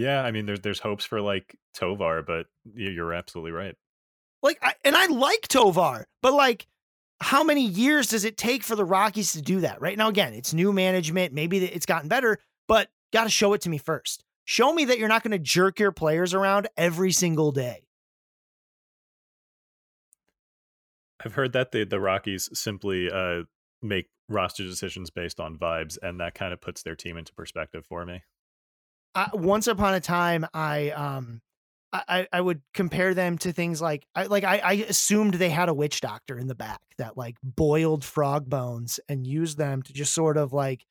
Yeah, 0.00 0.22
I 0.22 0.30
mean, 0.30 0.46
there's 0.46 0.60
there's 0.60 0.78
hopes 0.78 1.04
for 1.04 1.20
like 1.20 1.54
Tovar, 1.74 2.22
but 2.22 2.46
you're 2.74 3.12
absolutely 3.12 3.52
right. 3.52 3.74
Like, 4.42 4.58
I, 4.62 4.72
and 4.82 4.96
I 4.96 5.06
like 5.06 5.46
Tovar, 5.46 6.06
but 6.22 6.32
like, 6.32 6.66
how 7.20 7.44
many 7.44 7.66
years 7.66 8.06
does 8.06 8.24
it 8.24 8.38
take 8.38 8.62
for 8.62 8.74
the 8.74 8.84
Rockies 8.84 9.32
to 9.32 9.42
do 9.42 9.60
that? 9.60 9.82
Right 9.82 9.98
now, 9.98 10.08
again, 10.08 10.32
it's 10.32 10.54
new 10.54 10.72
management. 10.72 11.34
Maybe 11.34 11.62
it's 11.62 11.84
gotten 11.84 12.08
better, 12.08 12.38
but 12.66 12.88
got 13.12 13.24
to 13.24 13.30
show 13.30 13.52
it 13.52 13.60
to 13.62 13.68
me 13.68 13.76
first. 13.76 14.24
Show 14.46 14.72
me 14.72 14.86
that 14.86 14.98
you're 14.98 15.08
not 15.08 15.22
going 15.22 15.32
to 15.32 15.38
jerk 15.38 15.78
your 15.78 15.92
players 15.92 16.32
around 16.32 16.68
every 16.78 17.12
single 17.12 17.52
day. 17.52 17.86
I've 21.22 21.34
heard 21.34 21.52
that 21.52 21.72
the 21.72 21.84
the 21.84 22.00
Rockies 22.00 22.48
simply 22.58 23.10
uh, 23.10 23.42
make 23.82 24.08
roster 24.30 24.62
decisions 24.62 25.10
based 25.10 25.40
on 25.40 25.58
vibes, 25.58 25.98
and 26.00 26.18
that 26.20 26.34
kind 26.34 26.54
of 26.54 26.62
puts 26.62 26.82
their 26.82 26.96
team 26.96 27.18
into 27.18 27.34
perspective 27.34 27.84
for 27.86 28.06
me. 28.06 28.22
Uh, 29.14 29.28
once 29.34 29.66
upon 29.66 29.94
a 29.94 30.00
time, 30.00 30.46
I 30.54 30.90
um, 30.90 31.40
I, 31.92 32.28
I 32.32 32.40
would 32.40 32.62
compare 32.72 33.14
them 33.14 33.36
to 33.38 33.52
things 33.52 33.82
like 33.82 34.06
I 34.14 34.24
like 34.26 34.44
I, 34.44 34.58
I 34.58 34.72
assumed 34.88 35.34
they 35.34 35.50
had 35.50 35.68
a 35.68 35.74
witch 35.74 36.00
doctor 36.00 36.38
in 36.38 36.46
the 36.46 36.54
back 36.54 36.80
that 36.98 37.16
like 37.16 37.36
boiled 37.42 38.04
frog 38.04 38.48
bones 38.48 39.00
and 39.08 39.26
used 39.26 39.58
them 39.58 39.82
to 39.82 39.92
just 39.92 40.14
sort 40.14 40.36
of 40.36 40.52
like 40.52 40.86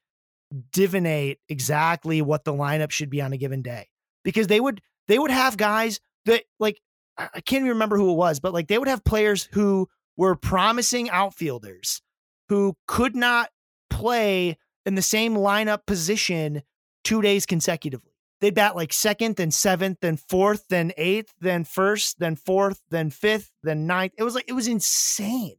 divinate 0.71 1.37
exactly 1.47 2.21
what 2.21 2.43
the 2.43 2.53
lineup 2.53 2.91
should 2.91 3.09
be 3.09 3.21
on 3.21 3.31
a 3.31 3.37
given 3.37 3.61
day. 3.61 3.87
Because 4.25 4.47
they 4.47 4.59
would 4.59 4.81
they 5.07 5.17
would 5.17 5.31
have 5.31 5.55
guys 5.55 6.01
that 6.25 6.43
like 6.59 6.81
I 7.17 7.41
can't 7.41 7.61
even 7.61 7.69
remember 7.69 7.97
who 7.97 8.11
it 8.11 8.17
was, 8.17 8.41
but 8.41 8.53
like 8.53 8.67
they 8.67 8.77
would 8.77 8.89
have 8.89 9.03
players 9.05 9.47
who 9.53 9.87
were 10.17 10.35
promising 10.35 11.09
outfielders 11.09 12.01
who 12.49 12.75
could 12.87 13.15
not 13.15 13.49
play 13.89 14.57
in 14.85 14.95
the 14.95 15.01
same 15.01 15.35
lineup 15.35 15.85
position 15.85 16.61
two 17.03 17.21
days 17.21 17.45
consecutively. 17.45 18.11
They'd 18.41 18.55
bat 18.55 18.75
like 18.75 18.93
second, 18.93 19.35
then 19.35 19.51
seventh, 19.51 19.97
then 20.01 20.17
fourth, 20.17 20.65
then 20.69 20.93
eighth, 20.97 21.33
then 21.41 21.65
first, 21.65 22.19
then 22.19 22.35
fourth, 22.35 22.81
then 22.89 23.09
fifth, 23.09 23.51
then 23.63 23.85
ninth. 23.85 24.13
It 24.17 24.23
was 24.23 24.35
like 24.35 24.45
it 24.47 24.53
was 24.53 24.67
insane. 24.67 25.55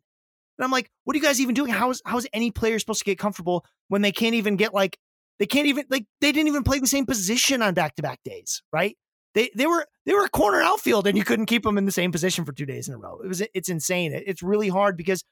And 0.59 0.65
I'm 0.65 0.71
like, 0.71 0.91
what 1.05 1.15
are 1.15 1.19
you 1.19 1.25
guys 1.25 1.41
even 1.41 1.55
doing? 1.55 1.71
How 1.71 1.91
is 1.91 2.03
how 2.05 2.17
is 2.17 2.27
any 2.33 2.51
player 2.51 2.79
supposed 2.79 3.01
to 3.01 3.05
get 3.05 3.19
comfortable 3.19 3.65
when 3.89 4.03
they 4.03 4.13
can't 4.13 4.35
even 4.35 4.57
get 4.57 4.73
like 4.73 4.99
they 5.39 5.47
can't 5.47 5.67
even 5.67 5.85
like 5.91 6.07
they 6.21 6.33
didn't 6.33 6.49
even 6.49 6.63
play 6.63 6.79
the 6.79 6.87
same 6.87 7.07
position 7.07 7.63
on 7.63 7.75
back 7.75 7.97
to 7.97 8.03
back 8.03 8.21
days, 8.25 8.63
right? 8.73 8.97
They 9.35 9.51
they 9.55 9.67
were 9.67 9.87
they 10.07 10.15
were 10.15 10.25
a 10.25 10.31
corner 10.31 10.61
outfield 10.61 11.07
and 11.07 11.17
you 11.17 11.25
couldn't 11.25 11.47
keep 11.47 11.63
them 11.63 11.79
in 11.79 11.87
the 11.87 11.93
same 11.93 12.13
position 12.13 12.45
for 12.45 12.53
two 12.53 12.67
days 12.67 12.89
in 12.89 12.95
a 12.95 12.99
row. 12.99 13.21
It 13.23 13.29
was 13.29 13.43
it's 13.55 13.69
insane. 13.69 14.13
It's 14.15 14.43
really 14.43 14.69
hard 14.69 14.97
because 14.97 15.23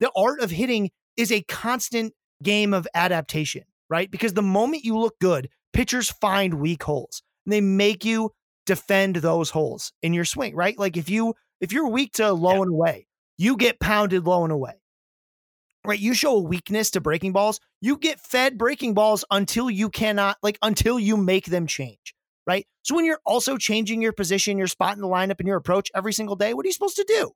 the 0.00 0.10
art 0.16 0.40
of 0.40 0.50
hitting 0.50 0.90
is 1.16 1.32
a 1.32 1.42
constant 1.42 2.12
game 2.42 2.74
of 2.74 2.86
adaptation, 2.94 3.64
right? 3.90 4.10
Because 4.10 4.34
the 4.34 4.42
moment 4.42 4.84
you 4.84 4.98
look 4.98 5.18
good, 5.20 5.48
pitchers 5.72 6.10
find 6.10 6.54
weak 6.54 6.82
holes 6.82 7.22
and 7.44 7.52
they 7.52 7.60
make 7.60 8.04
you 8.04 8.30
defend 8.64 9.16
those 9.16 9.50
holes 9.50 9.92
in 10.02 10.12
your 10.12 10.24
swing, 10.24 10.54
right? 10.54 10.78
Like 10.78 10.96
if 10.96 11.08
you 11.08 11.34
if 11.60 11.72
you're 11.72 11.88
weak 11.88 12.12
to 12.14 12.32
low 12.32 12.56
yeah. 12.56 12.62
and 12.62 12.70
away, 12.70 13.06
you 13.38 13.56
get 13.56 13.80
pounded 13.80 14.26
low 14.26 14.44
and 14.44 14.52
away. 14.52 14.74
Right? 15.84 16.00
You 16.00 16.14
show 16.14 16.36
a 16.36 16.40
weakness 16.40 16.90
to 16.92 17.00
breaking 17.00 17.32
balls, 17.32 17.60
you 17.80 17.96
get 17.96 18.18
fed 18.18 18.58
breaking 18.58 18.94
balls 18.94 19.24
until 19.30 19.70
you 19.70 19.88
cannot 19.88 20.36
like 20.42 20.58
until 20.62 20.98
you 20.98 21.16
make 21.16 21.46
them 21.46 21.66
change 21.66 22.16
right? 22.46 22.66
So 22.82 22.94
when 22.94 23.04
you're 23.04 23.20
also 23.26 23.56
changing 23.56 24.00
your 24.00 24.12
position, 24.12 24.56
your 24.56 24.68
spot 24.68 24.94
in 24.94 25.02
the 25.02 25.08
lineup, 25.08 25.40
and 25.40 25.48
your 25.48 25.56
approach 25.56 25.90
every 25.94 26.12
single 26.12 26.36
day, 26.36 26.54
what 26.54 26.64
are 26.64 26.68
you 26.68 26.72
supposed 26.72 26.96
to 26.96 27.04
do? 27.06 27.32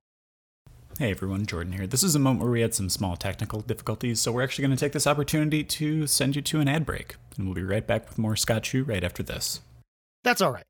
Hey 1.01 1.13
everyone, 1.13 1.47
Jordan 1.47 1.73
here. 1.73 1.87
This 1.87 2.03
is 2.03 2.15
a 2.15 2.19
moment 2.19 2.43
where 2.43 2.53
we 2.53 2.61
had 2.61 2.75
some 2.75 2.91
small 2.91 3.17
technical 3.17 3.63
difficulties, 3.63 4.21
so 4.21 4.33
we're 4.33 4.43
actually 4.43 4.67
going 4.67 4.77
to 4.77 4.85
take 4.85 4.93
this 4.93 5.07
opportunity 5.07 5.65
to 5.65 6.07
send 6.07 6.37
you 6.37 6.43
to 6.43 6.61
an 6.61 6.69
ad 6.69 6.85
break, 6.85 7.17
and 7.39 7.47
we'll 7.47 7.55
be 7.55 7.63
right 7.63 7.87
back 7.87 8.07
with 8.07 8.19
more 8.19 8.37
Scott 8.37 8.65
Chu 8.65 8.85
right 8.85 9.03
after 9.03 9.23
this. 9.23 9.63
That's 10.25 10.43
all 10.43 10.53
right. 10.53 10.67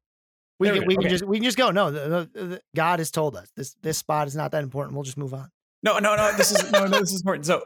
We 0.61 0.69
can, 0.69 0.87
we, 0.87 0.95
we 0.95 0.97
can 0.99 1.09
just 1.11 1.25
we 1.27 1.39
can 1.39 1.45
just 1.45 1.59
go. 1.59 1.73
No, 1.73 1.91
the, 1.91 2.29
the, 2.33 2.45
the, 2.45 2.61
God 2.77 3.01
has 3.01 3.11
told 3.11 3.35
us 3.35 3.51
this 3.57 3.75
this 3.83 3.99
spot 3.99 4.29
is 4.29 4.37
not 4.37 4.53
that 4.53 4.63
important. 4.63 4.95
We'll 4.95 5.03
just 5.03 5.17
move 5.17 5.35
on. 5.35 5.51
No, 5.83 5.99
no, 5.99 6.15
no. 6.15 6.31
This 6.37 6.53
is 6.53 6.71
no, 6.71 6.87
no. 6.87 7.01
This 7.01 7.13
is 7.13 7.21
important. 7.23 7.47
So, 7.47 7.65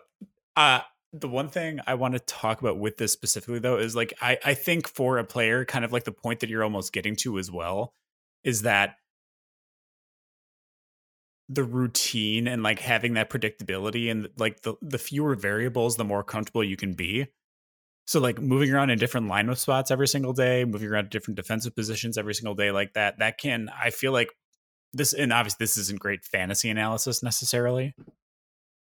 uh, 0.56 0.80
the 1.12 1.28
one 1.28 1.50
thing 1.50 1.80
I 1.86 1.96
want 1.96 2.14
to 2.14 2.20
talk 2.20 2.62
about 2.62 2.78
with 2.78 2.96
this 2.96 3.12
specifically 3.12 3.58
though 3.58 3.76
is 3.76 3.94
like 3.94 4.14
I, 4.22 4.38
I 4.42 4.54
think 4.54 4.88
for 4.88 5.18
a 5.18 5.24
player, 5.24 5.66
kind 5.66 5.84
of 5.84 5.92
like 5.92 6.04
the 6.04 6.12
point 6.12 6.40
that 6.40 6.48
you're 6.48 6.64
almost 6.64 6.94
getting 6.94 7.14
to 7.16 7.38
as 7.38 7.50
well, 7.50 7.92
is 8.42 8.62
that 8.62 8.96
the 11.48 11.64
routine 11.64 12.48
and 12.48 12.62
like 12.62 12.78
having 12.78 13.14
that 13.14 13.30
predictability 13.30 14.10
and 14.10 14.28
like 14.36 14.62
the 14.62 14.74
the 14.82 14.98
fewer 14.98 15.34
variables, 15.34 15.96
the 15.96 16.04
more 16.04 16.24
comfortable 16.24 16.64
you 16.64 16.76
can 16.76 16.94
be. 16.94 17.26
So 18.06 18.20
like 18.20 18.38
moving 18.40 18.72
around 18.72 18.90
in 18.90 18.98
different 18.98 19.28
lineup 19.28 19.56
spots 19.56 19.90
every 19.90 20.08
single 20.08 20.32
day, 20.32 20.64
moving 20.64 20.88
around 20.88 21.10
different 21.10 21.36
defensive 21.36 21.74
positions 21.74 22.18
every 22.18 22.34
single 22.34 22.54
day 22.54 22.70
like 22.70 22.94
that, 22.94 23.18
that 23.18 23.38
can 23.38 23.70
I 23.78 23.90
feel 23.90 24.12
like 24.12 24.30
this 24.92 25.12
and 25.12 25.32
obviously 25.32 25.64
this 25.64 25.76
isn't 25.76 26.00
great 26.00 26.24
fantasy 26.24 26.70
analysis 26.70 27.22
necessarily, 27.22 27.94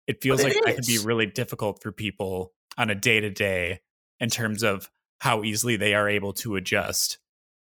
it 0.08 0.22
feels 0.22 0.42
it 0.42 0.44
like 0.44 0.54
is. 0.56 0.62
that 0.66 0.76
could 0.76 0.86
be 0.86 1.00
really 1.00 1.26
difficult 1.26 1.82
for 1.82 1.92
people 1.92 2.54
on 2.78 2.90
a 2.90 2.96
day 2.96 3.20
to 3.20 3.30
day 3.30 3.80
in 4.20 4.30
terms 4.30 4.64
of 4.64 4.90
how 5.20 5.44
easily 5.44 5.76
they 5.76 5.94
are 5.94 6.10
able 6.10 6.34
to 6.34 6.56
adjust. 6.56 7.18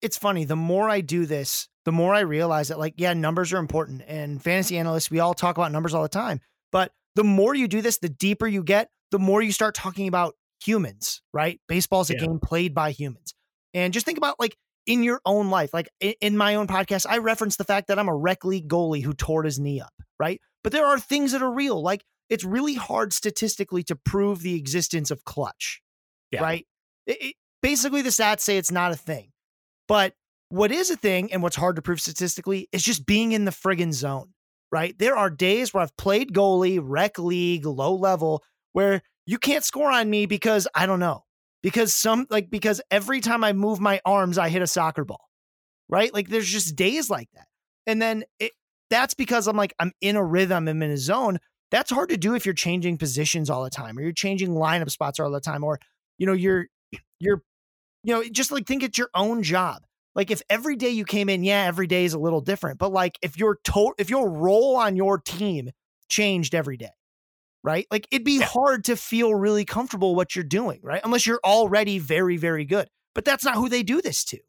It's 0.02 0.18
funny. 0.18 0.46
The 0.46 0.56
more 0.56 0.90
I 0.90 1.02
do 1.02 1.26
this, 1.26 1.68
the 1.86 1.92
more 1.92 2.14
I 2.14 2.22
realize 2.22 2.68
that, 2.68 2.80
like, 2.80 2.96
yeah, 2.98 3.14
numbers 3.14 3.54
are 3.54 3.58
important. 3.58 4.04
And 4.08 4.42
fantasy 4.42 4.78
analysts, 4.78 5.10
we 5.10 5.20
all 5.20 5.34
talk 5.34 5.58
about 5.58 5.72
numbers 5.72 5.94
all 5.94 6.04
the 6.04 6.10
time. 6.10 6.42
But 6.72 6.92
the 7.16 7.24
more 7.24 7.56
you 7.56 7.68
do 7.68 7.82
this, 7.82 8.00
the 8.00 8.10
deeper 8.10 8.48
you 8.48 8.64
get, 8.64 8.90
the 9.12 9.20
more 9.20 9.42
you 9.42 9.52
start 9.52 9.76
talking 9.76 10.08
about 10.08 10.36
humans, 10.64 11.22
right? 11.34 11.60
Baseball 11.68 12.02
is 12.02 12.10
a 12.10 12.14
yeah. 12.14 12.26
game 12.26 12.40
played 12.40 12.74
by 12.74 12.92
humans. 12.92 13.34
And 13.74 13.94
just 13.94 14.06
think 14.06 14.18
about, 14.18 14.40
like, 14.40 14.58
in 14.86 15.04
your 15.04 15.22
own 15.26 15.50
life, 15.50 15.74
like 15.74 15.90
in 16.00 16.38
my 16.38 16.56
own 16.56 16.68
podcast, 16.68 17.06
I 17.10 17.18
reference 17.18 17.58
the 17.58 17.64
fact 17.64 17.88
that 17.88 18.00
I'm 18.00 18.10
a 18.10 18.16
rec 18.16 18.46
league 18.46 18.68
goalie 18.68 19.04
who 19.04 19.14
tore 19.14 19.44
his 19.44 19.60
knee 19.60 19.82
up, 19.82 19.94
right? 20.20 20.40
But 20.64 20.74
there 20.74 20.86
are 20.86 21.00
things 21.00 21.32
that 21.32 21.42
are 21.42 21.52
real. 21.52 21.82
Like 21.82 22.04
it's 22.30 22.44
really 22.44 22.76
hard 22.76 23.14
statistically 23.14 23.84
to 23.84 23.96
prove 23.96 24.42
the 24.42 24.56
existence 24.56 25.12
of 25.12 25.24
clutch, 25.24 25.82
yeah. 26.32 26.42
right? 26.42 26.68
It, 27.08 27.18
it, 27.22 27.36
basically, 27.62 28.02
the 28.02 28.10
stats 28.10 28.42
say 28.42 28.58
it's 28.58 28.72
not 28.72 28.92
a 28.92 28.96
thing. 28.96 29.32
But 29.88 30.14
what 30.50 30.72
is 30.72 30.90
a 30.90 30.96
thing 30.96 31.32
and 31.34 31.42
what's 31.42 31.56
hard 31.56 31.76
to 31.76 31.82
prove 31.82 32.02
statistically 32.02 32.68
is 32.72 32.84
just 32.84 33.06
being 33.06 33.32
in 33.32 33.46
the 33.46 33.52
friggin' 33.52 33.94
zone, 33.94 34.34
right? 34.72 34.98
There 34.98 35.18
are 35.18 35.30
days 35.30 35.74
where 35.74 35.84
I've 35.84 35.96
played 35.98 36.34
goalie, 36.34 36.80
rec 36.82 37.18
league, 37.18 37.66
low 37.66 37.96
level, 37.96 38.44
where 38.74 39.02
you 39.26 39.38
can't 39.38 39.64
score 39.64 39.92
on 39.92 40.10
me 40.10 40.26
because 40.26 40.68
I 40.76 40.86
don't 40.86 41.00
know. 41.00 41.24
Because 41.64 41.96
some, 41.96 42.28
like, 42.30 42.52
because 42.52 42.80
every 42.92 43.22
time 43.22 43.44
I 43.44 43.54
move 43.54 43.80
my 43.80 44.00
arms, 44.06 44.38
I 44.38 44.50
hit 44.50 44.62
a 44.62 44.68
soccer 44.68 45.04
ball, 45.04 45.28
right? 45.90 46.14
Like, 46.14 46.30
there's 46.30 46.48
just 46.48 46.76
days 46.76 47.10
like 47.10 47.28
that. 47.34 47.48
And 47.88 48.00
then 48.00 48.24
it, 48.40 48.52
that's 48.90 49.16
because 49.16 49.48
I'm 49.48 49.58
like, 49.58 49.74
I'm 49.80 49.92
in 50.02 50.16
a 50.16 50.24
rhythm, 50.24 50.68
I'm 50.68 50.84
in 50.84 50.92
a 50.92 50.98
zone. 50.98 51.40
That's 51.72 51.92
hard 51.92 52.10
to 52.10 52.18
do 52.18 52.36
if 52.36 52.46
you're 52.46 52.54
changing 52.54 52.98
positions 52.98 53.50
all 53.50 53.64
the 53.64 53.70
time 53.70 53.98
or 53.98 54.02
you're 54.02 54.12
changing 54.12 54.52
lineup 54.52 54.92
spots 54.92 55.20
all 55.20 55.32
the 55.32 55.42
time 55.42 55.64
or 55.64 55.80
you 56.18 56.28
know 56.28 56.34
you're 56.34 56.68
you're 57.20 57.42
you 58.04 58.14
know 58.14 58.24
just 58.24 58.52
like 58.52 58.68
think 58.68 58.84
it's 58.84 58.98
your 58.98 59.10
own 59.16 59.44
job. 59.44 59.84
Like 60.16 60.32
if 60.32 60.42
every 60.50 60.76
day 60.76 60.90
you 60.90 61.06
came 61.06 61.30
in, 61.30 61.44
yeah, 61.44 61.66
every 61.66 61.88
day 61.88 62.06
is 62.06 62.14
a 62.14 62.20
little 62.20 62.42
different, 62.42 62.80
but 62.80 62.92
like 62.92 63.18
if 63.22 63.38
your 63.38 63.56
to- 63.66 63.96
if 63.98 64.10
your 64.10 64.30
role 64.30 64.76
on 64.78 64.96
your 64.96 65.20
team 65.20 65.72
changed 66.10 66.56
every 66.56 66.78
day, 66.78 66.92
right? 67.64 67.86
Like 67.92 68.08
it'd 68.12 68.26
be 68.26 68.40
yeah. 68.40 68.46
hard 68.46 68.86
to 68.86 68.96
feel 68.96 69.36
really 69.36 69.66
comfortable 69.66 70.16
what 70.16 70.36
you're 70.36 70.44
doing, 70.46 70.80
right? 70.84 71.02
Unless 71.04 71.26
you're 71.26 71.42
already 71.44 72.00
very 72.00 72.38
very 72.38 72.66
good. 72.66 72.90
But 73.14 73.26
that's 73.26 73.46
not 73.46 73.56
who 73.56 73.70
they 73.70 73.84
do 73.84 74.02
this 74.02 74.24
to. 74.26 74.40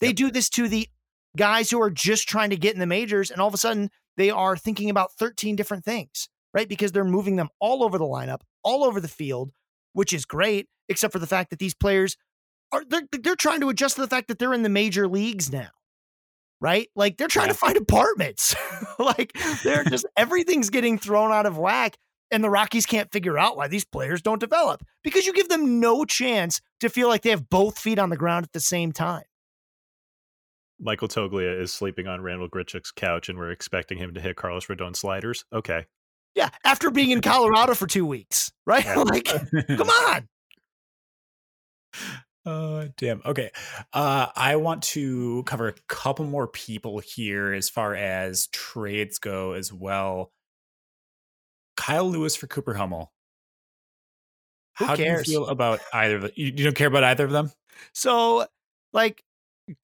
They 0.00 0.08
yep. 0.08 0.16
do 0.16 0.30
this 0.30 0.48
to 0.50 0.68
the 0.68 0.88
guys 1.36 1.70
who 1.70 1.80
are 1.80 1.90
just 1.90 2.28
trying 2.28 2.50
to 2.50 2.56
get 2.56 2.74
in 2.74 2.80
the 2.80 2.86
majors 2.86 3.30
and 3.30 3.40
all 3.40 3.48
of 3.48 3.54
a 3.54 3.58
sudden 3.58 3.90
they 4.18 4.28
are 4.28 4.56
thinking 4.56 4.90
about 4.90 5.12
13 5.12 5.56
different 5.56 5.84
things 5.84 6.28
right? 6.54 6.68
Because 6.68 6.92
they're 6.92 7.04
moving 7.04 7.36
them 7.36 7.48
all 7.60 7.82
over 7.82 7.98
the 7.98 8.04
lineup, 8.04 8.40
all 8.62 8.84
over 8.84 9.00
the 9.00 9.08
field, 9.08 9.52
which 9.92 10.12
is 10.12 10.24
great, 10.24 10.68
except 10.88 11.12
for 11.12 11.18
the 11.18 11.26
fact 11.26 11.50
that 11.50 11.58
these 11.58 11.74
players 11.74 12.16
are 12.72 12.84
they're, 12.84 13.02
they're 13.12 13.36
trying 13.36 13.60
to 13.60 13.68
adjust 13.68 13.96
to 13.96 14.00
the 14.00 14.08
fact 14.08 14.28
that 14.28 14.38
they're 14.38 14.54
in 14.54 14.62
the 14.62 14.68
major 14.68 15.06
leagues 15.06 15.52
now. 15.52 15.68
Right? 16.60 16.88
Like 16.94 17.16
they're 17.16 17.28
trying 17.28 17.48
to 17.48 17.54
find 17.54 17.76
apartments. 17.76 18.54
like 18.98 19.36
they're 19.62 19.84
just 19.84 20.06
everything's 20.16 20.70
getting 20.70 20.98
thrown 20.98 21.32
out 21.32 21.46
of 21.46 21.58
whack. 21.58 21.96
And 22.30 22.42
the 22.42 22.48
Rockies 22.48 22.86
can't 22.86 23.12
figure 23.12 23.38
out 23.38 23.58
why 23.58 23.68
these 23.68 23.84
players 23.84 24.22
don't 24.22 24.38
develop 24.38 24.82
because 25.04 25.26
you 25.26 25.34
give 25.34 25.50
them 25.50 25.80
no 25.80 26.06
chance 26.06 26.62
to 26.80 26.88
feel 26.88 27.08
like 27.08 27.20
they 27.20 27.30
have 27.30 27.50
both 27.50 27.78
feet 27.78 27.98
on 27.98 28.08
the 28.08 28.16
ground 28.16 28.44
at 28.44 28.52
the 28.52 28.60
same 28.60 28.90
time. 28.90 29.24
Michael 30.82 31.08
Toglia 31.08 31.60
is 31.60 31.72
sleeping 31.72 32.08
on 32.08 32.22
Randall 32.22 32.48
Grichuk's 32.48 32.90
couch, 32.90 33.28
and 33.28 33.38
we're 33.38 33.52
expecting 33.52 33.98
him 33.98 34.14
to 34.14 34.20
hit 34.20 34.36
Carlos 34.36 34.66
Rodon 34.66 34.96
sliders. 34.96 35.44
Okay, 35.52 35.84
Yeah, 36.34 36.48
after 36.64 36.90
being 36.90 37.10
in 37.10 37.20
Colorado 37.20 37.74
for 37.74 37.86
two 37.86 38.04
weeks, 38.04 38.50
right? 38.66 38.84
Like, 38.96 39.26
come 39.68 39.88
on. 39.88 40.28
Oh, 42.44 42.88
damn. 42.96 43.22
Okay. 43.24 43.50
Uh, 43.92 44.26
I 44.34 44.56
want 44.56 44.82
to 44.84 45.44
cover 45.44 45.68
a 45.68 45.74
couple 45.88 46.24
more 46.24 46.48
people 46.48 46.98
here 46.98 47.52
as 47.52 47.68
far 47.68 47.94
as 47.94 48.48
trades 48.48 49.18
go 49.18 49.52
as 49.52 49.72
well. 49.72 50.32
Kyle 51.76 52.08
Lewis 52.08 52.34
for 52.36 52.46
Cooper 52.48 52.74
Hummel. 52.74 53.12
Who 54.78 54.86
How 54.86 54.96
cares? 54.96 55.26
do 55.26 55.32
you 55.32 55.38
feel 55.38 55.48
about 55.48 55.80
either 55.92 56.16
of 56.16 56.22
them? 56.22 56.30
You, 56.34 56.46
you 56.46 56.64
don't 56.64 56.74
care 56.76 56.88
about 56.88 57.04
either 57.04 57.24
of 57.24 57.30
them? 57.30 57.52
So, 57.92 58.46
like, 58.92 59.22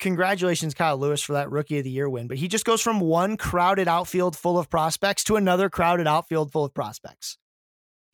congratulations, 0.01 0.75
Kyle 0.75 0.99
Lewis, 0.99 1.23
for 1.23 1.35
that 1.35 1.51
rookie 1.51 1.79
of 1.79 1.85
the 1.85 1.91
year 1.91 2.09
win. 2.09 2.27
But 2.27 2.39
he 2.39 2.49
just 2.49 2.65
goes 2.65 2.81
from 2.81 2.99
one 3.01 3.37
crowded 3.37 3.87
outfield 3.87 4.37
full 4.37 4.59
of 4.59 4.69
prospects 4.69 5.25
to 5.25 5.37
another 5.37 5.71
crowded 5.71 6.07
outfield 6.07 6.51
full 6.53 6.65
of 6.65 6.75
prospects. 6.75 7.39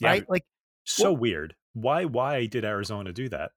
Yeah, 0.00 0.08
right? 0.08 0.28
Like, 0.28 0.44
so 0.84 1.04
Well- 1.12 1.16
weird. 1.16 1.54
Why? 1.72 2.04
Why 2.04 2.46
did 2.46 2.64
Arizona 2.64 3.12
do 3.12 3.28
that? 3.30 3.50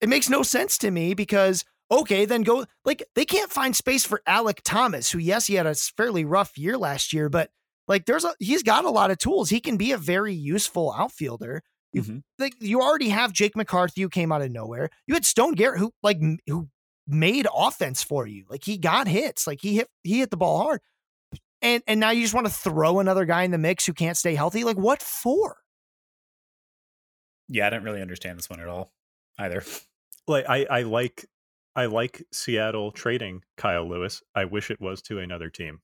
It 0.00 0.08
makes 0.08 0.28
no 0.28 0.42
sense 0.42 0.78
to 0.78 0.90
me 0.90 1.14
because 1.14 1.64
okay, 1.90 2.24
then 2.24 2.42
go 2.42 2.66
like 2.84 3.02
they 3.14 3.24
can't 3.24 3.50
find 3.50 3.74
space 3.76 4.04
for 4.04 4.22
Alek 4.28 4.60
Thomas, 4.64 5.10
who 5.10 5.18
yes, 5.18 5.46
he 5.46 5.54
had 5.54 5.66
a 5.66 5.74
fairly 5.74 6.24
rough 6.24 6.56
year 6.58 6.76
last 6.78 7.12
year, 7.12 7.28
but 7.28 7.50
like 7.88 8.06
there's 8.06 8.24
a 8.24 8.34
he's 8.38 8.62
got 8.62 8.84
a 8.84 8.90
lot 8.90 9.10
of 9.10 9.18
tools. 9.18 9.50
He 9.50 9.60
can 9.60 9.76
be 9.76 9.92
a 9.92 9.98
very 9.98 10.34
useful 10.34 10.92
outfielder. 10.92 11.62
You 11.92 12.02
Mhm. 12.02 12.22
like 12.38 12.54
you 12.60 12.80
already 12.80 13.10
have 13.10 13.32
Jake 13.32 13.56
McCarthy 13.56 14.02
who 14.02 14.08
came 14.08 14.32
out 14.32 14.42
of 14.42 14.50
nowhere. 14.50 14.90
You 15.06 15.14
had 15.14 15.24
Stone 15.24 15.54
Garrett 15.54 15.78
who 15.80 15.92
like 16.02 16.18
who 16.46 16.68
made 17.06 17.46
offense 17.54 18.02
for 18.02 18.26
you. 18.26 18.46
Like 18.48 18.64
he 18.64 18.78
got 18.78 19.06
hits. 19.08 19.46
Like 19.46 19.60
he 19.60 19.76
hit 19.76 19.88
he 20.02 20.18
hit 20.18 20.30
the 20.30 20.36
ball 20.36 20.62
hard. 20.62 20.80
And 21.62 21.82
and 21.86 22.00
now 22.00 22.10
you 22.10 22.22
just 22.22 22.34
want 22.34 22.46
to 22.46 22.52
throw 22.52 23.00
another 23.00 23.24
guy 23.24 23.42
in 23.44 23.50
the 23.50 23.58
mix 23.58 23.86
who 23.86 23.92
can't 23.94 24.16
stay 24.16 24.34
healthy? 24.34 24.64
Like 24.64 24.76
what 24.78 25.02
for? 25.02 25.58
Yeah, 27.48 27.66
I 27.66 27.70
don't 27.70 27.84
really 27.84 28.02
understand 28.02 28.38
this 28.38 28.48
one 28.50 28.60
at 28.60 28.68
all 28.68 28.92
either. 29.38 29.62
Like 30.26 30.46
I, 30.48 30.64
I 30.70 30.82
like, 30.82 31.26
I 31.76 31.86
like 31.86 32.22
Seattle 32.32 32.92
trading 32.92 33.42
Kyle 33.56 33.88
Lewis. 33.88 34.22
I 34.34 34.44
wish 34.46 34.70
it 34.70 34.80
was 34.80 35.02
to 35.02 35.18
another 35.18 35.50
team. 35.50 35.80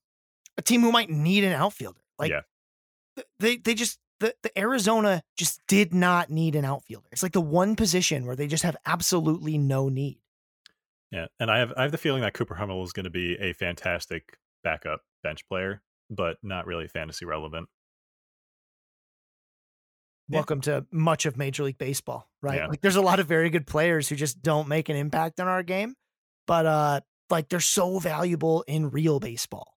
a 0.56 0.62
team 0.62 0.80
who 0.82 0.92
might 0.92 1.10
need 1.10 1.44
an 1.44 1.52
outfielder. 1.52 2.00
Like 2.18 2.30
Yeah. 2.30 3.22
they 3.38 3.56
they 3.56 3.74
just 3.74 3.98
the, 4.20 4.34
the 4.42 4.56
Arizona 4.58 5.22
just 5.36 5.60
did 5.66 5.94
not 5.94 6.28
need 6.30 6.54
an 6.54 6.64
outfielder. 6.64 7.08
It's 7.12 7.22
like 7.22 7.32
the 7.32 7.40
one 7.40 7.74
position 7.76 8.26
where 8.26 8.36
they 8.36 8.46
just 8.46 8.62
have 8.64 8.76
absolutely 8.86 9.56
no 9.58 9.88
need. 9.88 10.18
Yeah, 11.10 11.26
and 11.40 11.50
I 11.50 11.58
have, 11.58 11.72
I 11.76 11.82
have 11.82 11.90
the 11.92 11.98
feeling 11.98 12.20
that 12.22 12.34
Cooper 12.34 12.54
Hummel 12.54 12.84
is 12.84 12.92
going 12.92 13.04
to 13.04 13.10
be 13.10 13.34
a 13.40 13.52
fantastic 13.54 14.36
backup 14.62 15.00
bench 15.24 15.48
player, 15.48 15.82
but 16.08 16.36
not 16.42 16.66
really 16.66 16.86
fantasy 16.86 17.24
relevant. 17.24 17.68
Yeah. 20.30 20.38
Welcome 20.38 20.60
to 20.62 20.86
much 20.92 21.26
of 21.26 21.36
Major 21.36 21.64
League 21.64 21.78
Baseball, 21.78 22.28
right? 22.40 22.58
Yeah. 22.58 22.66
Like 22.68 22.80
there's 22.80 22.96
a 22.96 23.00
lot 23.00 23.18
of 23.18 23.26
very 23.26 23.50
good 23.50 23.66
players 23.66 24.08
who 24.08 24.14
just 24.14 24.40
don't 24.40 24.68
make 24.68 24.88
an 24.88 24.94
impact 24.94 25.40
on 25.40 25.48
our 25.48 25.64
game, 25.64 25.96
but 26.46 26.66
uh 26.66 27.00
like 27.30 27.48
they're 27.48 27.58
so 27.58 27.98
valuable 27.98 28.62
in 28.68 28.90
real 28.90 29.18
baseball. 29.18 29.74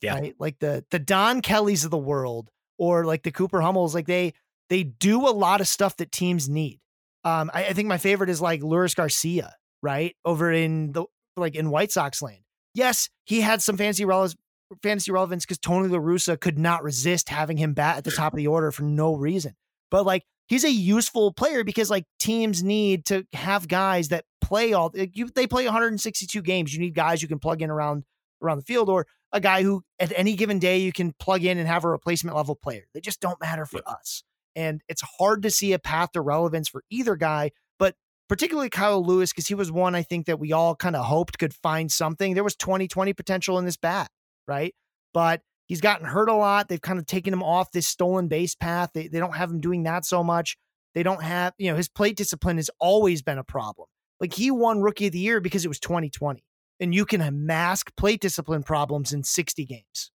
Yeah. 0.00 0.14
Right? 0.14 0.34
Like 0.38 0.60
the 0.60 0.84
the 0.92 1.00
Don 1.00 1.40
Kellys 1.40 1.84
of 1.84 1.90
the 1.90 1.98
world 1.98 2.50
or 2.78 3.04
like 3.04 3.24
the 3.24 3.32
Cooper 3.32 3.60
Hummels, 3.60 3.96
like 3.96 4.06
they 4.06 4.34
they 4.70 4.84
do 4.84 5.26
a 5.28 5.30
lot 5.30 5.60
of 5.60 5.66
stuff 5.66 5.96
that 5.96 6.12
teams 6.12 6.48
need. 6.48 6.78
Um, 7.24 7.50
I, 7.52 7.66
I 7.66 7.72
think 7.72 7.88
my 7.88 7.98
favorite 7.98 8.30
is 8.30 8.40
like 8.40 8.60
Leury 8.60 8.94
Garcia, 8.94 9.54
right? 9.82 10.14
Over 10.24 10.52
in 10.52 10.92
the 10.92 11.06
like 11.36 11.56
in 11.56 11.70
White 11.70 11.90
Sox 11.90 12.22
land. 12.22 12.42
Yes, 12.74 13.08
he 13.24 13.40
had 13.40 13.60
some 13.60 13.76
fancy 13.76 14.04
relevance 14.04 14.36
fantasy 14.82 15.12
relevance 15.12 15.44
because 15.44 15.58
Tony 15.58 15.88
La 15.88 15.98
Russa 15.98 16.38
could 16.38 16.58
not 16.58 16.82
resist 16.82 17.28
having 17.28 17.56
him 17.56 17.74
bat 17.74 17.98
at 17.98 18.04
the 18.04 18.10
top 18.10 18.32
of 18.32 18.36
the 18.36 18.46
order 18.46 18.70
for 18.70 18.82
no 18.82 19.14
reason. 19.14 19.54
But 19.90 20.06
like 20.06 20.24
he's 20.46 20.64
a 20.64 20.70
useful 20.70 21.32
player 21.32 21.64
because 21.64 21.90
like 21.90 22.04
teams 22.18 22.62
need 22.62 23.06
to 23.06 23.26
have 23.32 23.68
guys 23.68 24.08
that 24.08 24.24
play 24.40 24.72
all 24.72 24.90
like, 24.94 25.16
you 25.16 25.30
they 25.34 25.46
play 25.46 25.64
162 25.64 26.42
games. 26.42 26.74
You 26.74 26.80
need 26.80 26.94
guys 26.94 27.22
you 27.22 27.28
can 27.28 27.38
plug 27.38 27.62
in 27.62 27.70
around 27.70 28.04
around 28.42 28.58
the 28.58 28.64
field 28.64 28.88
or 28.88 29.06
a 29.32 29.40
guy 29.40 29.62
who 29.62 29.82
at 29.98 30.12
any 30.16 30.36
given 30.36 30.58
day 30.58 30.78
you 30.78 30.92
can 30.92 31.12
plug 31.18 31.44
in 31.44 31.58
and 31.58 31.66
have 31.66 31.84
a 31.84 31.88
replacement 31.88 32.36
level 32.36 32.54
player. 32.54 32.84
They 32.94 33.00
just 33.00 33.20
don't 33.20 33.40
matter 33.40 33.66
for 33.66 33.80
us. 33.86 34.22
And 34.56 34.82
it's 34.88 35.02
hard 35.18 35.42
to 35.42 35.50
see 35.50 35.72
a 35.72 35.78
path 35.78 36.12
to 36.12 36.20
relevance 36.20 36.68
for 36.68 36.84
either 36.88 37.16
guy, 37.16 37.50
but 37.78 37.96
particularly 38.28 38.70
Kyle 38.70 39.04
Lewis, 39.04 39.32
because 39.32 39.48
he 39.48 39.54
was 39.54 39.72
one 39.72 39.94
I 39.96 40.02
think 40.02 40.26
that 40.26 40.38
we 40.38 40.52
all 40.52 40.76
kind 40.76 40.94
of 40.94 41.04
hoped 41.04 41.38
could 41.38 41.52
find 41.52 41.90
something. 41.90 42.34
There 42.34 42.44
was 42.44 42.54
2020 42.54 43.12
potential 43.12 43.58
in 43.58 43.64
this 43.64 43.76
bat, 43.76 44.08
right? 44.46 44.74
But 45.12 45.42
he's 45.66 45.80
gotten 45.80 46.06
hurt 46.06 46.28
a 46.28 46.34
lot. 46.34 46.68
They've 46.68 46.80
kind 46.80 46.98
of 46.98 47.06
taken 47.06 47.32
him 47.32 47.42
off 47.42 47.70
this 47.72 47.86
stolen 47.86 48.28
base 48.28 48.54
path. 48.54 48.90
They, 48.94 49.08
they 49.08 49.18
don't 49.18 49.34
have 49.34 49.50
him 49.50 49.60
doing 49.60 49.84
that 49.84 50.04
so 50.04 50.22
much. 50.22 50.56
They 50.94 51.02
don't 51.02 51.22
have, 51.22 51.54
you 51.58 51.70
know, 51.70 51.76
his 51.76 51.88
plate 51.88 52.16
discipline 52.16 52.56
has 52.56 52.70
always 52.78 53.22
been 53.22 53.38
a 53.38 53.44
problem. 53.44 53.88
Like 54.20 54.32
he 54.32 54.50
won 54.50 54.80
rookie 54.80 55.06
of 55.06 55.12
the 55.12 55.18
year 55.18 55.40
because 55.40 55.64
it 55.64 55.68
was 55.68 55.80
2020 55.80 56.42
and 56.80 56.94
you 56.94 57.04
can 57.04 57.46
mask 57.46 57.94
plate 57.96 58.20
discipline 58.20 58.62
problems 58.62 59.12
in 59.12 59.22
60 59.22 59.64
games. 59.64 60.10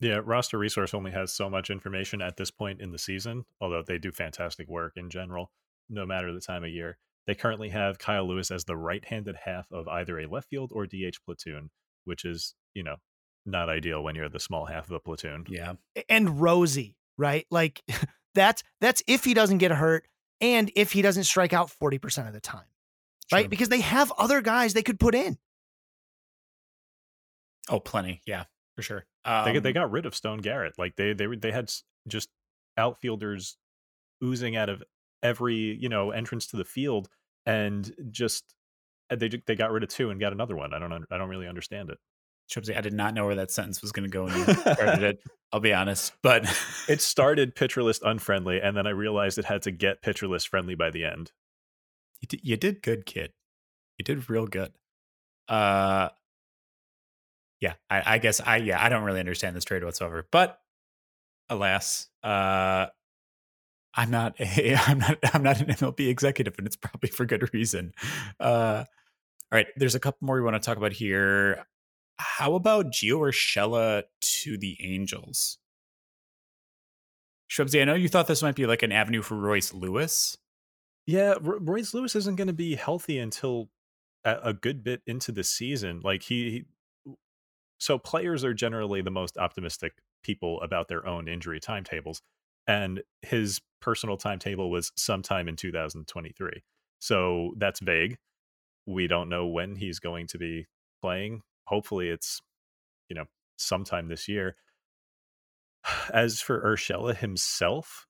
Yeah, 0.00 0.20
roster 0.24 0.56
resource 0.56 0.94
only 0.94 1.10
has 1.10 1.32
so 1.32 1.50
much 1.50 1.68
information 1.68 2.22
at 2.22 2.38
this 2.38 2.50
point 2.50 2.80
in 2.80 2.90
the 2.90 2.98
season, 2.98 3.44
although 3.60 3.82
they 3.82 3.98
do 3.98 4.10
fantastic 4.10 4.66
work 4.66 4.94
in 4.96 5.10
general, 5.10 5.50
no 5.90 6.06
matter 6.06 6.32
the 6.32 6.40
time 6.40 6.64
of 6.64 6.70
year. 6.70 6.96
They 7.26 7.34
currently 7.34 7.68
have 7.68 7.98
Kyle 7.98 8.26
Lewis 8.26 8.50
as 8.50 8.64
the 8.64 8.76
right-handed 8.76 9.36
half 9.44 9.70
of 9.70 9.86
either 9.88 10.18
a 10.18 10.26
left 10.26 10.48
field 10.48 10.72
or 10.74 10.86
DH 10.86 11.18
platoon, 11.26 11.70
which 12.04 12.24
is, 12.24 12.54
you 12.74 12.82
know, 12.82 12.96
not 13.46 13.68
ideal 13.68 14.02
when 14.02 14.14
you're 14.14 14.28
the 14.28 14.40
small 14.40 14.66
half 14.66 14.84
of 14.86 14.92
a 14.92 15.00
platoon. 15.00 15.44
Yeah. 15.48 15.74
And 16.08 16.40
Rosie, 16.40 16.96
right? 17.16 17.46
Like 17.50 17.82
that's 18.34 18.62
that's 18.80 19.02
if 19.06 19.24
he 19.24 19.34
doesn't 19.34 19.58
get 19.58 19.70
hurt 19.70 20.06
and 20.40 20.70
if 20.76 20.92
he 20.92 21.02
doesn't 21.02 21.24
strike 21.24 21.52
out 21.52 21.70
40% 21.70 22.26
of 22.26 22.32
the 22.32 22.40
time. 22.40 22.64
Right? 23.32 23.48
Because 23.48 23.68
they 23.68 23.80
have 23.80 24.12
other 24.18 24.40
guys 24.40 24.74
they 24.74 24.82
could 24.82 24.98
put 24.98 25.14
in. 25.14 25.38
Oh, 27.68 27.78
plenty. 27.80 28.22
Yeah, 28.26 28.44
for 28.74 28.82
sure. 28.82 29.06
they 29.24 29.52
got, 29.52 29.62
they 29.62 29.68
Um, 29.70 29.74
got 29.74 29.90
rid 29.90 30.06
of 30.06 30.14
Stone 30.14 30.38
Garrett. 30.38 30.74
Like 30.78 30.96
they 30.96 31.12
they 31.12 31.26
were- 31.26 31.36
they 31.36 31.52
had 31.52 31.70
just 32.08 32.28
outfielders 32.76 33.56
oozing 34.24 34.56
out 34.56 34.68
of 34.68 34.82
every 35.22 35.54
you 35.54 35.88
know 35.88 36.10
entrance 36.10 36.46
to 36.48 36.56
the 36.56 36.64
field, 36.64 37.08
and 37.46 37.94
just 38.10 38.54
they 39.18 39.28
they 39.46 39.54
got 39.56 39.70
rid 39.70 39.82
of 39.82 39.88
two 39.88 40.10
and 40.10 40.20
got 40.20 40.32
another 40.32 40.56
one. 40.56 40.72
I 40.72 40.78
don't 40.78 41.04
I 41.10 41.18
don't 41.18 41.28
really 41.28 41.48
understand 41.48 41.90
it. 41.90 41.98
I 42.56 42.80
did 42.80 42.94
not 42.94 43.14
know 43.14 43.26
where 43.26 43.36
that 43.36 43.50
sentence 43.50 43.80
was 43.80 43.92
going 43.92 44.10
to 44.10 44.12
go 44.12 44.24
when 44.24 44.36
you 44.36 44.54
started 44.54 45.02
it. 45.04 45.18
I'll 45.52 45.60
be 45.60 45.72
honest, 45.72 46.12
but 46.22 46.44
It 46.88 47.00
started 47.00 47.54
pitcher 47.54 47.82
list 47.82 48.02
unfriendly, 48.04 48.60
and 48.60 48.76
then 48.76 48.86
I 48.86 48.90
realized 48.90 49.38
it 49.38 49.44
had 49.44 49.62
to 49.62 49.70
get 49.70 50.02
pitcher 50.02 50.26
list 50.26 50.48
friendly 50.48 50.74
by 50.74 50.90
the 50.90 51.04
end. 51.04 51.30
you 52.20 52.26
did, 52.28 52.40
you 52.42 52.56
did 52.56 52.82
good, 52.82 53.06
kid. 53.06 53.32
You 53.98 54.04
did 54.04 54.28
real 54.28 54.46
good. 54.46 54.72
Uh, 55.48 56.08
yeah, 57.60 57.74
I, 57.88 58.14
I 58.14 58.18
guess 58.18 58.40
I 58.40 58.56
yeah 58.56 58.82
I 58.82 58.88
don't 58.88 59.04
really 59.04 59.20
understand 59.20 59.54
this 59.54 59.64
trade 59.64 59.84
whatsoever. 59.84 60.26
But 60.30 60.58
alas, 61.48 62.08
uh, 62.22 62.86
I'm 63.94 64.10
not 64.10 64.40
a 64.40 64.74
I'm 64.86 64.98
not 64.98 65.18
I'm 65.34 65.42
not 65.42 65.60
an 65.60 65.66
MLB 65.68 66.08
executive, 66.08 66.54
and 66.58 66.66
it's 66.66 66.76
probably 66.76 67.10
for 67.10 67.26
good 67.26 67.52
reason. 67.52 67.92
Uh, 68.38 68.84
all 69.52 69.56
right, 69.56 69.66
there's 69.76 69.94
a 69.94 70.00
couple 70.00 70.26
more 70.26 70.36
we 70.36 70.42
want 70.42 70.60
to 70.60 70.64
talk 70.64 70.76
about 70.76 70.92
here. 70.92 71.66
How 72.18 72.54
about 72.54 72.86
Gio 72.86 73.18
Urshela 73.18 74.04
to 74.20 74.58
the 74.58 74.76
Angels? 74.80 75.58
Shubsy, 77.50 77.80
I 77.80 77.84
know 77.84 77.94
you 77.94 78.08
thought 78.08 78.28
this 78.28 78.42
might 78.42 78.54
be 78.54 78.66
like 78.66 78.84
an 78.84 78.92
avenue 78.92 79.22
for 79.22 79.34
Royce 79.34 79.74
Lewis. 79.74 80.36
Yeah, 81.06 81.34
Ro- 81.40 81.58
Royce 81.60 81.92
Lewis 81.94 82.14
isn't 82.14 82.36
going 82.36 82.46
to 82.46 82.52
be 82.52 82.76
healthy 82.76 83.18
until 83.18 83.70
a, 84.24 84.36
a 84.44 84.52
good 84.52 84.84
bit 84.84 85.02
into 85.06 85.32
the 85.32 85.42
season. 85.42 86.00
Like 86.04 86.22
he, 86.22 86.50
he, 87.04 87.14
so 87.78 87.98
players 87.98 88.44
are 88.44 88.54
generally 88.54 89.02
the 89.02 89.10
most 89.10 89.36
optimistic 89.36 89.94
people 90.22 90.60
about 90.60 90.86
their 90.86 91.04
own 91.04 91.26
injury 91.26 91.58
timetables, 91.58 92.22
and 92.68 93.02
his 93.22 93.60
personal 93.80 94.16
timetable 94.16 94.70
was 94.70 94.92
sometime 94.96 95.48
in 95.48 95.56
2023. 95.56 96.62
So 97.00 97.54
that's 97.56 97.80
vague. 97.80 98.16
We 98.90 99.06
don't 99.06 99.28
know 99.28 99.46
when 99.46 99.76
he's 99.76 99.98
going 99.98 100.26
to 100.28 100.38
be 100.38 100.66
playing. 101.00 101.42
Hopefully, 101.64 102.08
it's 102.08 102.40
you 103.08 103.16
know 103.16 103.26
sometime 103.56 104.08
this 104.08 104.28
year. 104.28 104.56
As 106.12 106.40
for 106.40 106.62
Urshela 106.62 107.16
himself, 107.16 108.06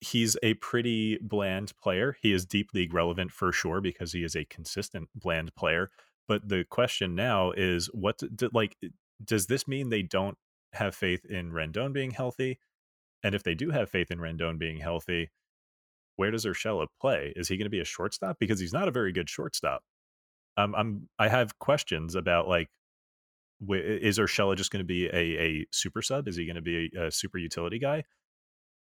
he's 0.00 0.36
a 0.42 0.54
pretty 0.54 1.18
bland 1.20 1.72
player. 1.76 2.16
He 2.22 2.32
is 2.32 2.46
deep 2.46 2.70
league 2.74 2.94
relevant 2.94 3.32
for 3.32 3.52
sure 3.52 3.80
because 3.80 4.12
he 4.12 4.24
is 4.24 4.36
a 4.36 4.44
consistent 4.44 5.08
bland 5.14 5.54
player. 5.54 5.90
But 6.26 6.48
the 6.48 6.64
question 6.64 7.14
now 7.14 7.52
is, 7.52 7.86
what 7.92 8.18
do, 8.34 8.50
like 8.52 8.76
does 9.24 9.46
this 9.46 9.66
mean 9.66 9.88
they 9.88 10.02
don't 10.02 10.38
have 10.74 10.94
faith 10.94 11.24
in 11.24 11.52
Rendon 11.52 11.92
being 11.92 12.12
healthy? 12.12 12.58
And 13.22 13.34
if 13.34 13.42
they 13.42 13.54
do 13.54 13.70
have 13.70 13.90
faith 13.90 14.10
in 14.10 14.18
Rendon 14.18 14.58
being 14.58 14.78
healthy, 14.78 15.30
where 16.18 16.30
does 16.30 16.44
Urshela 16.44 16.86
play? 17.00 17.32
Is 17.34 17.48
he 17.48 17.56
going 17.56 17.64
to 17.66 17.70
be 17.70 17.80
a 17.80 17.84
shortstop? 17.84 18.36
Because 18.38 18.60
he's 18.60 18.72
not 18.72 18.86
a 18.88 18.90
very 18.90 19.12
good 19.12 19.30
shortstop. 19.30 19.82
um, 20.58 20.74
I'm 20.74 21.08
I 21.18 21.28
have 21.28 21.58
questions 21.58 22.14
about 22.14 22.46
like, 22.48 22.68
wh- 23.66 23.76
is 23.76 24.18
Urshela 24.18 24.56
just 24.56 24.70
going 24.70 24.80
to 24.84 24.86
be 24.86 25.06
a 25.06 25.16
a 25.16 25.66
super 25.72 26.02
sub? 26.02 26.28
Is 26.28 26.36
he 26.36 26.44
going 26.44 26.56
to 26.56 26.62
be 26.62 26.90
a, 26.96 27.06
a 27.06 27.10
super 27.10 27.38
utility 27.38 27.78
guy? 27.78 28.04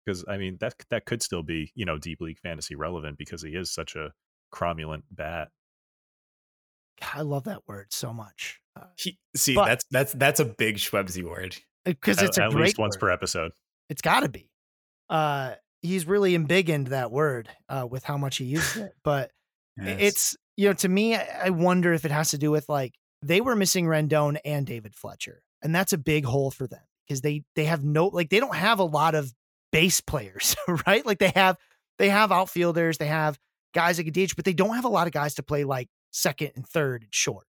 Because 0.07 0.25
I 0.29 0.39
mean 0.39 0.57
that 0.61 0.75
that 0.91 1.05
could 1.05 1.23
still 1.23 1.43
be 1.43 1.71
you 1.75 1.85
know 1.85 1.99
deep 1.99 2.21
league 2.21 2.39
fantasy 2.39 2.75
relevant 2.77 3.19
because 3.19 3.43
he 3.43 3.51
is 3.51 3.71
such 3.71 3.95
a 3.97 4.13
cromulent 4.55 5.03
bat. 5.11 5.49
I 7.15 7.21
love 7.23 7.45
that 7.45 7.63
word 7.69 7.87
so 7.93 8.13
much 8.13 8.61
Uh, 8.75 8.85
He, 8.97 9.19
see, 9.37 9.55
But- 9.55 9.67
that's 9.67 9.85
that's 9.91 10.13
that's 10.15 10.41
a 10.41 10.45
big 10.45 10.77
Schwebsy 10.77 11.23
word. 11.23 11.57
because 11.85 12.23
it's 12.23 12.39
at, 12.39 12.45
a 12.45 12.47
at 12.47 12.53
great 12.53 12.65
least 12.67 12.79
once 12.79 12.97
per 12.97 13.11
episode. 13.11 13.53
It's 13.89 14.03
got 14.03 14.21
to 14.21 14.29
be. 14.29 14.49
Uh, 15.09 15.55
he's 15.83 16.07
really 16.07 16.35
embiggened 16.35 16.89
that 16.89 17.11
word 17.11 17.49
uh, 17.69 17.87
with 17.91 18.05
how 18.05 18.17
much 18.17 18.37
he 18.39 18.45
uses 18.45 18.77
it. 18.83 18.93
But 19.05 19.31
Yes. 19.81 19.97
it's 20.01 20.37
you 20.57 20.67
know 20.69 20.73
to 20.75 20.89
me, 20.89 21.15
I 21.15 21.51
wonder 21.51 21.93
if 21.93 22.05
it 22.05 22.11
has 22.11 22.31
to 22.33 22.39
do 22.39 22.51
with 22.51 22.69
like 22.69 22.95
they 23.23 23.41
were 23.41 23.55
missing 23.55 23.87
Rendon 23.87 24.37
and 24.45 24.67
David 24.67 24.95
Fletcher, 24.97 25.41
and 25.63 25.73
that's 25.73 25.93
a 25.93 25.99
big 25.99 26.25
hole 26.25 26.51
for 26.51 26.67
them 26.67 26.83
because 27.07 27.21
they 27.21 27.45
they 27.55 27.65
have 27.67 27.85
no 27.85 28.09
like 28.09 28.29
they 28.29 28.41
don't 28.41 28.57
have 28.57 28.81
a 28.81 28.85
lot 28.85 29.15
of 29.15 29.33
base 29.71 30.01
players, 30.01 30.57
right? 30.87 31.07
Like 31.07 31.21
they 31.21 31.31
have 31.37 31.57
they 31.99 32.09
have 32.09 32.33
outfielders, 32.33 32.99
they 32.99 33.07
have 33.07 33.39
guys 33.73 33.99
that 33.99 34.05
can 34.05 34.13
DH, 34.13 34.35
but 34.35 34.45
they 34.45 34.53
don't 34.53 34.75
have 34.75 34.85
a 34.85 34.89
lot 34.89 35.07
of 35.07 35.13
guys 35.13 35.35
to 35.35 35.45
play 35.45 35.63
like 35.63 35.89
second 36.11 36.51
and 36.57 36.67
third 36.67 37.03
and 37.03 37.15
short. 37.15 37.47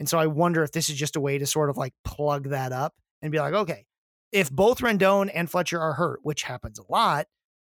And 0.00 0.08
so 0.08 0.18
I 0.18 0.26
wonder 0.26 0.64
if 0.64 0.72
this 0.72 0.88
is 0.88 0.96
just 0.96 1.14
a 1.14 1.20
way 1.20 1.38
to 1.38 1.46
sort 1.46 1.70
of 1.70 1.76
like 1.76 1.92
plug 2.04 2.48
that 2.48 2.72
up 2.72 2.94
and 3.22 3.30
be 3.30 3.38
like, 3.38 3.54
okay, 3.54 3.84
if 4.32 4.50
both 4.50 4.80
Rendon 4.80 5.30
and 5.32 5.48
Fletcher 5.48 5.78
are 5.80 5.92
hurt, 5.92 6.18
which 6.24 6.42
happens 6.42 6.80
a 6.80 6.90
lot, 6.90 7.26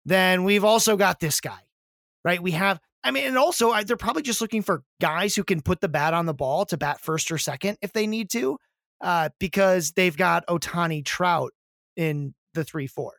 then 0.05 0.43
we've 0.43 0.63
also 0.63 0.97
got 0.97 1.19
this 1.19 1.41
guy, 1.41 1.59
right? 2.23 2.41
We 2.41 2.51
have, 2.51 2.79
I 3.03 3.11
mean, 3.11 3.25
and 3.25 3.37
also 3.37 3.71
I, 3.71 3.83
they're 3.83 3.97
probably 3.97 4.23
just 4.23 4.41
looking 4.41 4.61
for 4.61 4.83
guys 5.01 5.35
who 5.35 5.43
can 5.43 5.61
put 5.61 5.81
the 5.81 5.89
bat 5.89 6.13
on 6.13 6.25
the 6.25 6.33
ball 6.33 6.65
to 6.65 6.77
bat 6.77 7.01
first 7.01 7.31
or 7.31 7.37
second 7.37 7.77
if 7.81 7.93
they 7.93 8.07
need 8.07 8.29
to, 8.31 8.57
uh, 9.01 9.29
because 9.39 9.91
they've 9.91 10.15
got 10.15 10.47
Ohtani 10.47 11.03
Trout 11.03 11.53
in 11.95 12.33
the 12.53 12.63
three 12.63 12.87
four. 12.87 13.13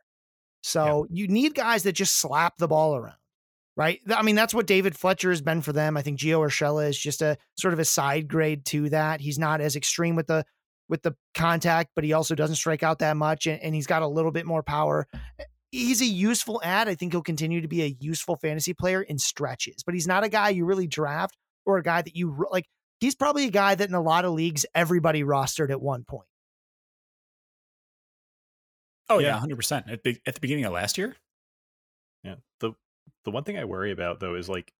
So 0.62 1.06
you 1.10 1.28
need 1.28 1.54
guys 1.54 1.84
that 1.84 1.92
just 1.92 2.16
slap 2.16 2.56
the 2.58 2.66
ball 2.66 2.96
around, 2.96 3.18
right? 3.76 4.00
I 4.08 4.22
mean, 4.22 4.34
that's 4.34 4.52
what 4.52 4.66
David 4.66 4.96
Fletcher 4.96 5.30
has 5.30 5.40
been 5.40 5.62
for 5.62 5.72
them. 5.72 5.96
I 5.96 6.02
think 6.02 6.18
Gio 6.18 6.40
Urshela 6.40 6.88
is 6.88 6.98
just 6.98 7.22
a 7.22 7.38
sort 7.56 7.72
of 7.72 7.78
a 7.78 7.84
side 7.84 8.26
grade 8.26 8.64
to 8.66 8.90
that. 8.90 9.20
He's 9.20 9.38
not 9.38 9.60
as 9.60 9.76
extreme 9.76 10.16
with 10.16 10.26
the 10.26 10.44
with 10.88 11.02
the 11.02 11.14
contact, 11.34 11.90
but 11.94 12.02
he 12.02 12.12
also 12.12 12.34
doesn't 12.34 12.56
strike 12.56 12.82
out 12.82 12.98
that 12.98 13.16
much, 13.16 13.46
and, 13.46 13.62
and 13.62 13.74
he's 13.74 13.86
got 13.86 14.02
a 14.02 14.08
little 14.08 14.32
bit 14.32 14.46
more 14.46 14.64
power. 14.64 15.06
He's 15.72 16.00
a 16.00 16.06
useful 16.06 16.60
ad. 16.62 16.88
I 16.88 16.94
think 16.94 17.12
he'll 17.12 17.22
continue 17.22 17.60
to 17.60 17.68
be 17.68 17.82
a 17.82 17.96
useful 18.00 18.36
fantasy 18.36 18.72
player 18.72 19.02
in 19.02 19.18
stretches, 19.18 19.82
but 19.84 19.94
he's 19.94 20.06
not 20.06 20.24
a 20.24 20.28
guy 20.28 20.50
you 20.50 20.64
really 20.64 20.86
draft 20.86 21.36
or 21.64 21.78
a 21.78 21.82
guy 21.82 22.02
that 22.02 22.16
you 22.16 22.46
like. 22.50 22.66
He's 23.00 23.14
probably 23.14 23.46
a 23.46 23.50
guy 23.50 23.74
that 23.74 23.88
in 23.88 23.94
a 23.94 24.00
lot 24.00 24.24
of 24.24 24.32
leagues 24.32 24.64
everybody 24.74 25.22
rostered 25.22 25.70
at 25.70 25.80
one 25.80 26.04
point. 26.04 26.28
oh 29.08 29.18
yeah. 29.18 29.28
yeah, 29.28 29.38
hundred 29.38 29.56
percent. 29.56 29.86
At 29.88 30.02
the 30.02 30.18
at 30.26 30.34
the 30.34 30.40
beginning 30.40 30.64
of 30.64 30.72
last 30.72 30.98
year. 30.98 31.16
Yeah. 32.22 32.36
The 32.60 32.72
the 33.24 33.30
one 33.30 33.44
thing 33.44 33.58
I 33.58 33.64
worry 33.64 33.92
about 33.92 34.20
though 34.20 34.34
is 34.34 34.48
like 34.48 34.72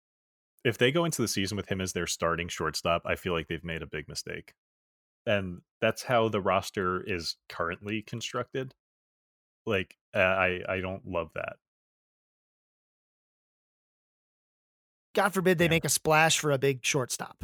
if 0.65 0.79
they 0.79 0.91
go 0.91 1.05
into 1.05 1.23
the 1.23 1.29
season 1.29 1.57
with 1.57 1.69
him 1.69 1.81
as 1.81 1.93
their 1.93 2.07
starting 2.07 2.49
shortstop, 2.49 3.03
I 3.05 3.15
feel 3.15 3.33
like 3.33 3.49
they've 3.49 3.63
made 3.63 3.83
a 3.83 3.87
big 3.87 4.09
mistake. 4.09 4.55
And 5.25 5.61
that's 5.81 6.03
how 6.03 6.29
the 6.29 6.41
roster 6.41 7.03
is 7.03 7.37
currently 7.49 8.03
constructed. 8.03 8.75
Like 9.67 9.97
uh, 10.15 10.19
I 10.19 10.63
I 10.69 10.81
don't 10.81 11.07
love 11.07 11.31
that. 11.35 11.57
God 15.15 15.33
forbid 15.33 15.59
they 15.59 15.65
Yeah. 15.65 15.71
make 15.71 15.85
a 15.85 15.91
splash 15.91 16.39
for 16.39 16.53
a 16.53 16.59
big 16.59 16.85
shortstop, 16.85 17.43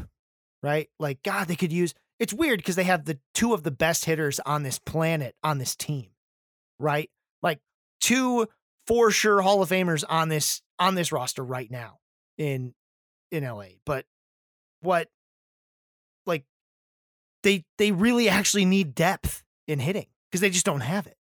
right? 0.63 0.91
Like, 0.99 1.23
God, 1.23 1.49
they 1.49 1.57
could 1.57 1.73
use 1.73 1.95
it's 2.19 2.33
weird 2.33 2.59
because 2.59 2.77
they 2.77 2.85
have 2.85 3.05
the 3.05 3.19
two 3.35 3.53
of 3.53 3.65
the 3.65 3.71
best 3.73 4.05
hitters 4.05 4.39
on 4.41 4.63
this 4.63 4.79
planet 4.79 5.35
on 5.43 5.59
this 5.59 5.75
team, 5.75 6.11
right? 6.79 7.11
Like 7.43 7.61
two 8.01 8.47
for 8.87 9.11
sure 9.11 9.41
Hall 9.43 9.63
of 9.63 9.71
Famers 9.71 10.05
on 10.09 10.29
this 10.29 10.63
on 10.79 10.95
this 10.95 11.11
roster 11.11 11.43
right 11.45 11.71
now 11.71 11.99
in 12.39 12.75
in 13.33 13.43
LA. 13.43 13.79
But 13.85 14.07
what 14.83 15.09
like 16.27 16.45
they 17.43 17.65
they 17.79 17.91
really 17.91 18.29
actually 18.29 18.67
need 18.67 18.95
depth 18.95 19.43
in 19.67 19.81
hitting 19.81 20.07
because 20.31 20.41
they 20.41 20.51
just 20.51 20.67
don't 20.67 20.81
have 20.81 21.07
it. 21.07 21.17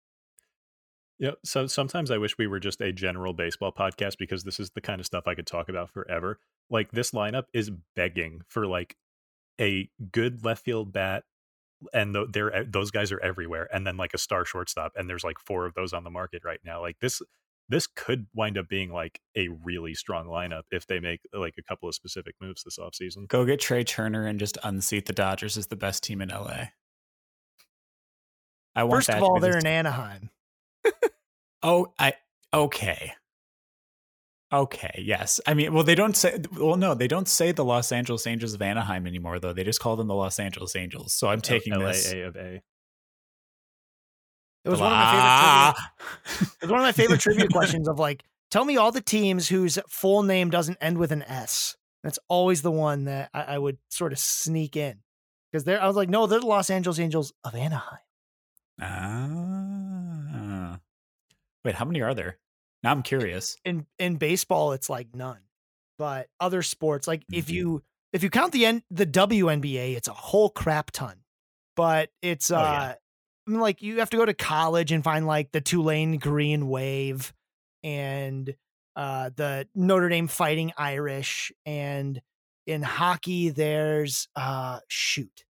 Yeah. 1.18 1.33
So 1.44 1.66
sometimes 1.66 2.11
I 2.11 2.18
wish 2.18 2.37
we 2.37 2.46
were 2.46 2.61
just 2.61 2.81
a 2.81 2.92
general 2.92 3.33
baseball 3.33 3.72
podcast 3.72 4.18
because 4.18 4.44
this 4.44 4.61
is 4.61 4.70
the 4.70 4.81
kind 4.81 5.00
of 5.00 5.07
stuff 5.07 5.26
I 5.26 5.35
could 5.35 5.46
talk 5.46 5.68
about 5.68 5.90
forever. 5.90 6.38
Like 6.70 6.90
this 6.90 7.12
lineup 7.12 7.44
is 7.55 7.70
begging 7.94 8.42
for 8.48 8.66
like 8.66 8.96
a 9.61 9.88
good 10.12 10.44
left 10.44 10.64
field 10.64 10.92
bat, 10.92 11.24
and 11.94 12.14
th- 12.14 12.29
they're 12.33 12.64
those 12.68 12.90
guys 12.90 13.12
are 13.12 13.20
everywhere, 13.20 13.68
and 13.72 13.87
then 13.87 13.96
like 13.96 14.12
a 14.14 14.18
star 14.18 14.44
shortstop, 14.44 14.92
and 14.96 15.09
there's 15.09 15.24
like 15.24 15.38
four 15.38 15.64
of 15.64 15.74
those 15.74 15.92
on 15.92 16.05
the 16.05 16.11
market 16.11 16.42
right 16.44 16.61
now. 16.64 16.81
Like 16.83 16.98
this, 17.00 17.22
this 17.68 17.87
could 17.87 18.26
wind 18.35 18.59
up 18.59 18.68
being 18.68 18.92
like 18.92 19.20
a 19.37 19.48
really 19.48 19.94
strong 19.94 20.26
lineup 20.26 20.62
if 20.70 20.87
they 20.87 21.00
make 21.00 21.20
like 21.33 21.55
a 21.59 21.62
couple 21.62 21.88
of 21.88 21.94
specific 21.94 22.35
moves 22.40 22.62
this 22.62 22.79
offseason. 22.79 23.26
Go 23.29 23.46
get 23.46 23.61
Trea 23.61 23.85
Turner 23.85 24.26
and 24.26 24.38
just 24.38 24.59
unseat 24.62 25.07
the 25.07 25.12
Dodgers 25.14 25.57
as 25.57 25.68
the 25.68 25.76
best 25.76 26.02
team 26.02 26.20
in 26.20 26.29
LA. 26.29 26.66
I 28.74 28.85
want 28.85 28.98
First 28.98 29.07
that 29.07 29.16
of 29.16 29.20
to 29.20 29.24
all, 29.26 29.35
be 29.37 29.40
they're 29.40 29.57
in 29.57 29.62
st- 29.62 29.72
Anaheim. 29.72 30.31
Oh, 31.66 31.92
I 31.98 32.14
okay. 32.55 33.12
Okay, 34.52 35.02
yes. 35.05 35.40
I 35.46 35.55
mean, 35.55 35.74
well, 35.74 35.83
they 35.83 35.96
don't 35.96 36.16
say. 36.16 36.38
Well, 36.57 36.76
no, 36.76 36.94
they 36.94 37.09
don't 37.09 37.26
say 37.26 37.50
the 37.50 37.64
Los 37.64 37.90
Angeles 37.90 38.24
Angels 38.29 38.55
of 38.55 38.62
Anaheim 38.62 39.07
anymore, 39.07 39.40
though. 39.40 39.52
They 39.52 39.64
just 39.64 39.81
call 39.81 39.96
them 39.96 40.07
the 40.07 40.14
Los 40.14 40.38
Angeles 40.38 40.76
Angels. 40.76 41.12
So 41.12 41.26
I'm 41.26 41.40
taking 41.40 41.74
LAA 41.74 41.88
this. 41.88 42.12
of 42.12 42.37
A. 42.37 42.62
It 44.64 44.68
was 44.70 44.81
one 44.81 44.92
of 44.92 44.98
my 44.98 45.74
favorite. 45.74 45.81
Trivia- 45.81 46.52
It 46.61 46.62
was 46.62 46.70
one 46.70 46.81
of 46.81 46.85
my 46.85 46.92
favorite 46.92 47.20
trivia 47.20 47.48
questions 47.52 47.88
of 47.88 47.98
like, 47.98 48.22
tell 48.52 48.64
me 48.64 48.76
all 48.76 48.92
the 48.92 49.00
teams 49.00 49.48
whose 49.48 49.79
full 49.88 50.22
name 50.22 50.50
doesn't 50.50 50.79
end 50.81 50.98
with 50.98 51.11
an 51.11 51.22
S. 51.24 51.76
That's 52.05 52.18
always 52.29 52.62
the 52.62 52.70
one 52.70 53.05
that 53.07 53.31
I, 53.35 53.42
I 53.42 53.59
would 53.59 53.79
sort 53.90 54.12
of 54.12 54.18
sneak 54.20 54.76
in 54.76 55.00
because 55.50 55.64
there 55.64 55.83
I 55.83 55.88
was 55.88 55.96
like, 55.96 56.09
no, 56.09 56.29
they're 56.29 56.38
the 56.40 56.46
Los 56.46 56.70
Angeles 56.70 57.00
Angels 57.00 57.33
of 57.44 57.57
Anaheim. 57.57 57.98
Ah. 58.81 59.55
Wait, 61.66 61.74
how 61.74 61.85
many 61.85 62.00
are 62.00 62.14
there? 62.14 62.38
Now 62.83 62.92
I'm 62.92 63.02
curious. 63.02 63.57
In 63.64 63.87
in 63.98 64.16
baseball, 64.16 64.72
it's 64.72 64.88
like 64.88 65.09
none, 65.14 65.40
but 65.98 66.29
other 66.40 66.62
sports, 66.62 67.07
like 67.09 67.24
if 67.33 67.46
Mhm. 67.46 67.50
you 67.55 67.83
if 68.12 68.22
you 68.22 68.31
count 68.31 68.52
the 68.52 68.64
N, 68.66 68.83
the 68.90 69.05
WNBA, 69.05 69.94
it's 69.96 70.09
a 70.09 70.12
whole 70.14 70.48
crap 70.48 70.90
ton. 70.92 71.24
But 71.74 72.11
it's 72.22 72.50
uh, 72.50 72.57
Oh, 72.57 72.62
yeah. 72.62 72.94
I 73.46 73.50
mean, 73.50 73.61
like 73.61 73.83
you 73.83 73.98
have 73.98 74.11
to 74.11 74.16
go 74.16 74.24
to 74.24 74.33
college 74.35 74.92
and 74.92 75.02
find 75.05 75.26
like 75.26 75.50
the 75.52 75.61
Tulane 75.61 76.18
Green 76.18 76.68
Wave 76.68 77.35
and 77.83 78.55
uh, 78.94 79.31
the 79.37 79.68
Notre 79.74 80.09
Dame 80.09 80.26
Fighting 80.29 80.72
Irish, 80.79 81.52
and 81.66 82.20
in 82.66 82.83
hockey, 82.83 83.50
there's 83.50 84.29
uh, 84.37 84.81
shoot, 84.88 85.44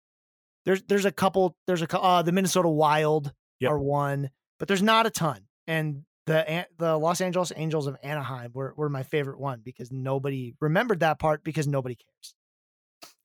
there's 0.64 0.82
there's 0.84 1.04
a 1.04 1.12
couple, 1.12 1.56
there's 1.66 1.82
a 1.82 2.00
uh, 2.00 2.22
the 2.22 2.32
Minnesota 2.32 2.68
Wild 2.68 3.32
Yep. 3.60 3.70
are 3.72 3.78
one, 3.78 4.30
but 4.58 4.66
there's 4.68 4.82
not 4.82 5.06
a 5.06 5.10
ton, 5.10 5.46
and 5.66 6.02
the 6.26 6.66
the 6.78 6.96
Los 6.96 7.20
Angeles 7.20 7.52
Angels 7.54 7.86
of 7.86 7.96
Anaheim 8.02 8.50
were 8.54 8.74
were 8.76 8.88
my 8.88 9.02
favorite 9.02 9.38
one 9.38 9.60
because 9.62 9.92
nobody 9.92 10.54
remembered 10.60 11.00
that 11.00 11.18
part 11.18 11.44
because 11.44 11.66
nobody 11.66 11.96
cares. 11.96 12.34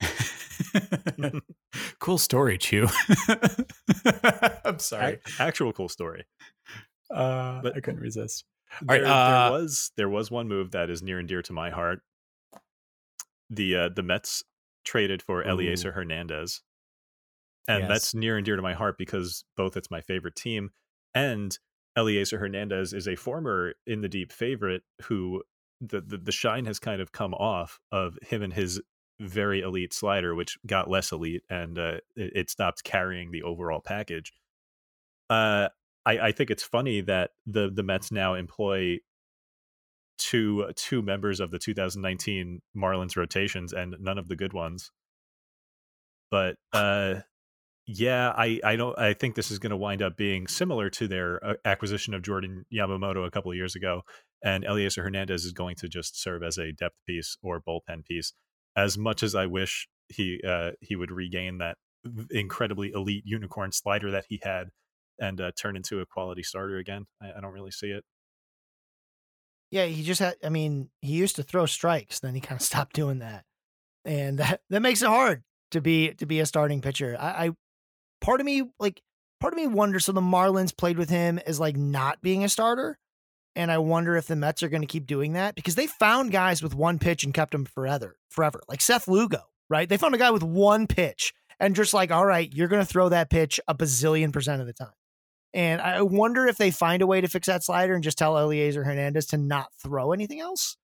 cool 1.99 2.17
story, 2.17 2.57
Chu. 2.57 2.87
I'm 4.65 4.79
sorry. 4.79 5.19
Ac- 5.25 5.35
actual 5.39 5.73
cool 5.73 5.89
story. 5.89 6.25
Uh, 7.13 7.61
but- 7.61 7.75
I 7.75 7.79
couldn't 7.79 8.01
resist. 8.01 8.45
There, 8.83 9.01
right, 9.01 9.03
uh, 9.09 9.49
there 9.49 9.59
was 9.61 9.91
there 9.97 10.09
was 10.09 10.29
one 10.29 10.47
move 10.47 10.71
that 10.71 10.91
is 10.91 11.01
near 11.01 11.17
and 11.17 11.27
dear 11.27 11.41
to 11.41 11.53
my 11.53 11.71
heart. 11.71 12.01
The 13.49 13.75
uh, 13.75 13.89
the 13.95 14.03
Mets 14.03 14.43
traded 14.85 15.23
for 15.23 15.43
Elieser 15.43 15.91
Hernandez, 15.91 16.61
and 17.67 17.79
Yes. 17.79 17.89
that's 17.89 18.13
near 18.13 18.37
and 18.37 18.45
dear 18.45 18.57
to 18.57 18.61
my 18.61 18.73
heart 18.73 18.99
because 18.99 19.43
both 19.57 19.75
it's 19.75 19.89
my 19.89 20.01
favorite 20.01 20.35
team, 20.35 20.69
and 21.15 21.57
Elieser 21.97 22.39
Hernandez 22.39 22.93
is 22.93 23.07
a 23.07 23.15
former 23.15 23.73
in 23.85 24.01
the 24.01 24.09
deep 24.09 24.31
favorite 24.31 24.83
who 25.03 25.43
the, 25.81 26.01
the 26.01 26.17
the 26.17 26.31
shine 26.31 26.65
has 26.65 26.79
kind 26.79 27.01
of 27.01 27.11
come 27.11 27.33
off 27.33 27.79
of 27.91 28.17
him 28.21 28.41
and 28.41 28.53
his 28.53 28.81
very 29.19 29.61
elite 29.61 29.93
slider, 29.93 30.33
which 30.33 30.57
got 30.65 30.89
less 30.89 31.11
elite 31.11 31.43
and 31.49 31.77
uh, 31.77 31.97
it, 32.15 32.31
it 32.35 32.49
stopped 32.49 32.83
carrying 32.83 33.31
the 33.31 33.43
overall 33.43 33.81
package. 33.81 34.33
Uh, 35.29 35.69
I, 36.05 36.19
I 36.19 36.31
think 36.31 36.49
it's 36.49 36.63
funny 36.63 37.01
that 37.01 37.31
the 37.45 37.69
the 37.73 37.83
Mets 37.83 38.11
now 38.11 38.33
employ 38.33 38.99
two 40.17 40.71
two 40.75 41.01
members 41.01 41.39
of 41.39 41.51
the 41.51 41.59
2019 41.59 42.61
Marlins 42.75 43.15
rotations 43.15 43.73
and 43.73 43.95
none 43.99 44.17
of 44.17 44.27
the 44.27 44.35
good 44.35 44.53
ones. 44.53 44.91
But 46.31 46.55
uh, 46.73 47.21
yeah, 47.91 48.31
I 48.37 48.59
I 48.63 48.75
don't 48.75 48.97
I 48.99 49.13
think 49.13 49.33
this 49.33 49.49
is 49.49 49.57
going 49.57 49.71
to 49.71 49.77
wind 49.77 50.03
up 50.03 50.15
being 50.15 50.45
similar 50.45 50.91
to 50.91 51.07
their 51.07 51.43
uh, 51.43 51.53
acquisition 51.65 52.13
of 52.13 52.21
Jordan 52.21 52.63
Yamamoto 52.71 53.25
a 53.25 53.31
couple 53.31 53.49
of 53.49 53.57
years 53.57 53.75
ago, 53.75 54.03
and 54.43 54.63
Elieser 54.63 55.01
Hernandez 55.01 55.43
is 55.43 55.53
going 55.53 55.75
to 55.77 55.87
just 55.87 56.21
serve 56.21 56.43
as 56.43 56.59
a 56.59 56.71
depth 56.71 56.97
piece 57.07 57.35
or 57.41 57.59
bullpen 57.59 58.05
piece. 58.05 58.33
As 58.77 58.95
much 58.95 59.23
as 59.23 59.33
I 59.33 59.47
wish 59.47 59.87
he 60.07 60.39
uh, 60.47 60.71
he 60.81 60.95
would 60.95 61.09
regain 61.09 61.57
that 61.57 61.77
incredibly 62.29 62.91
elite 62.91 63.23
unicorn 63.25 63.71
slider 63.71 64.11
that 64.11 64.25
he 64.29 64.39
had 64.43 64.67
and 65.19 65.41
uh, 65.41 65.51
turn 65.59 65.75
into 65.75 65.99
a 65.99 66.05
quality 66.05 66.43
starter 66.43 66.77
again. 66.77 67.07
I, 67.19 67.39
I 67.39 67.41
don't 67.41 67.53
really 67.53 67.71
see 67.71 67.87
it. 67.87 68.03
Yeah, 69.71 69.85
he 69.85 70.03
just 70.03 70.19
had. 70.19 70.35
I 70.43 70.49
mean, 70.49 70.91
he 71.01 71.13
used 71.13 71.37
to 71.37 71.43
throw 71.43 71.65
strikes, 71.65 72.19
then 72.19 72.35
he 72.35 72.41
kind 72.41 72.61
of 72.61 72.65
stopped 72.65 72.93
doing 72.95 73.17
that, 73.17 73.45
and 74.05 74.37
that 74.37 74.61
that 74.69 74.83
makes 74.83 75.01
it 75.01 75.07
hard 75.07 75.41
to 75.71 75.81
be 75.81 76.13
to 76.13 76.27
be 76.27 76.39
a 76.39 76.45
starting 76.45 76.81
pitcher. 76.81 77.17
I, 77.19 77.47
I 77.47 77.51
part 78.21 78.39
of 78.39 78.45
me 78.45 78.63
like 78.79 79.01
part 79.39 79.53
of 79.53 79.57
me 79.57 79.67
wonders. 79.67 80.05
So 80.05 80.11
the 80.11 80.21
Marlins 80.21 80.75
played 80.75 80.97
with 80.97 81.09
him 81.09 81.39
as 81.45 81.59
like 81.59 81.77
not 81.77 82.21
being 82.21 82.43
a 82.43 82.49
starter, 82.49 82.97
and 83.55 83.71
I 83.71 83.77
wonder 83.79 84.15
if 84.15 84.27
the 84.27 84.35
Mets 84.35 84.63
are 84.63 84.69
going 84.69 84.81
to 84.81 84.87
keep 84.87 85.07
doing 85.07 85.33
that 85.33 85.55
because 85.55 85.75
they 85.75 85.87
found 85.87 86.31
guys 86.31 86.61
with 86.61 86.75
one 86.75 86.99
pitch 86.99 87.23
and 87.23 87.33
kept 87.33 87.51
them 87.51 87.65
forever, 87.65 88.17
forever. 88.29 88.61
Like 88.67 88.81
Seth 88.81 89.07
Lugo, 89.07 89.41
right? 89.69 89.87
They 89.87 89.97
found 89.97 90.15
a 90.15 90.19
guy 90.19 90.31
with 90.31 90.43
one 90.43 90.87
pitch 90.87 91.33
and 91.59 91.75
just 91.75 91.93
like, 91.93 92.11
all 92.11 92.25
right, 92.25 92.51
you're 92.53 92.67
going 92.67 92.81
to 92.81 92.91
throw 92.91 93.09
that 93.09 93.29
pitch 93.29 93.59
a 93.67 93.75
bazillion 93.75 94.31
percent 94.31 94.61
of 94.61 94.67
the 94.67 94.73
time. 94.73 94.93
And 95.53 95.81
I 95.81 96.03
wonder 96.03 96.45
if 96.45 96.57
they 96.57 96.71
find 96.71 97.01
a 97.01 97.07
way 97.07 97.21
to 97.21 97.27
fix 97.27 97.47
that 97.47 97.63
slider 97.63 97.95
and 97.95 98.03
just 98.03 98.17
tell 98.17 98.35
Elieser 98.35 98.85
Hernandez 98.85 99.27
to 99.27 99.37
not 99.37 99.73
throw 99.81 100.11
anything 100.11 100.39
else. 100.39 100.77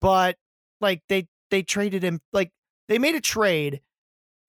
But 0.00 0.36
like 0.80 1.02
they 1.08 1.28
they 1.50 1.62
traded 1.62 2.02
him 2.02 2.20
like 2.32 2.50
they 2.88 2.98
made 2.98 3.14
a 3.14 3.20
trade 3.20 3.80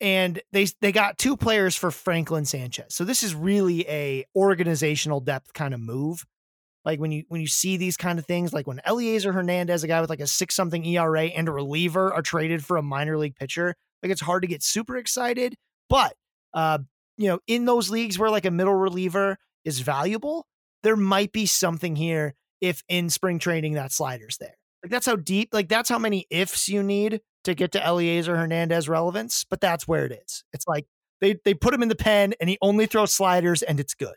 and 0.01 0.41
they 0.51 0.65
they 0.81 0.91
got 0.91 1.19
two 1.19 1.37
players 1.37 1.75
for 1.75 1.91
Franklin 1.91 2.43
Sanchez. 2.43 2.95
So 2.95 3.05
this 3.05 3.21
is 3.21 3.35
really 3.35 3.87
a 3.87 4.25
organizational 4.35 5.21
depth 5.21 5.53
kind 5.53 5.73
of 5.73 5.79
move. 5.79 6.25
Like 6.83 6.99
when 6.99 7.11
you 7.11 7.23
when 7.27 7.39
you 7.39 7.47
see 7.47 7.77
these 7.77 7.95
kind 7.95 8.17
of 8.17 8.25
things, 8.25 8.51
like 8.51 8.65
when 8.65 8.81
Elieser 8.85 9.33
Hernandez, 9.33 9.83
a 9.83 9.87
guy 9.87 10.01
with 10.01 10.09
like 10.09 10.19
a 10.19 10.27
six 10.27 10.55
something 10.55 10.83
ERA 10.83 11.25
and 11.25 11.47
a 11.47 11.51
reliever, 11.51 12.11
are 12.11 12.23
traded 12.23 12.65
for 12.65 12.77
a 12.77 12.81
minor 12.81 13.17
league 13.17 13.35
pitcher, 13.35 13.75
like 14.01 14.11
it's 14.11 14.21
hard 14.21 14.41
to 14.41 14.47
get 14.47 14.63
super 14.63 14.97
excited. 14.97 15.55
But 15.87 16.15
uh, 16.55 16.79
you 17.17 17.27
know, 17.27 17.39
in 17.45 17.65
those 17.65 17.91
leagues 17.91 18.17
where 18.17 18.31
like 18.31 18.45
a 18.45 18.51
middle 18.51 18.73
reliever 18.73 19.37
is 19.63 19.81
valuable, 19.81 20.47
there 20.81 20.97
might 20.97 21.31
be 21.31 21.45
something 21.45 21.95
here 21.95 22.33
if 22.59 22.83
in 22.89 23.11
spring 23.11 23.37
training 23.37 23.73
that 23.73 23.91
slider's 23.91 24.37
there. 24.39 24.55
Like 24.83 24.89
that's 24.89 25.05
how 25.05 25.15
deep, 25.15 25.49
like 25.51 25.69
that's 25.69 25.89
how 25.89 25.99
many 25.99 26.25
ifs 26.31 26.67
you 26.67 26.81
need 26.81 27.21
to 27.43 27.53
get 27.55 27.71
to 27.73 27.79
Elieser 27.79 28.37
Hernandez 28.37 28.87
relevance, 28.87 29.43
but 29.43 29.61
that's 29.61 29.87
where 29.87 30.05
it 30.05 30.11
is. 30.11 30.43
It's 30.53 30.67
like 30.67 30.85
they 31.19 31.37
they 31.45 31.53
put 31.53 31.73
him 31.73 31.81
in 31.83 31.89
the 31.89 31.95
pen 31.95 32.33
and 32.39 32.49
he 32.49 32.57
only 32.61 32.85
throws 32.85 33.13
sliders 33.13 33.61
and 33.61 33.79
it's 33.79 33.93
good. 33.93 34.15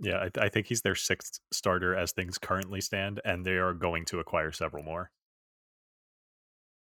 Yeah, 0.00 0.28
I, 0.36 0.44
I 0.44 0.48
think 0.48 0.66
he's 0.68 0.82
their 0.82 0.94
sixth 0.94 1.40
starter 1.52 1.94
as 1.94 2.12
things 2.12 2.38
currently 2.38 2.80
stand, 2.80 3.20
and 3.24 3.44
they 3.44 3.56
are 3.56 3.74
going 3.74 4.04
to 4.06 4.20
acquire 4.20 4.52
several 4.52 4.84
more. 4.84 5.10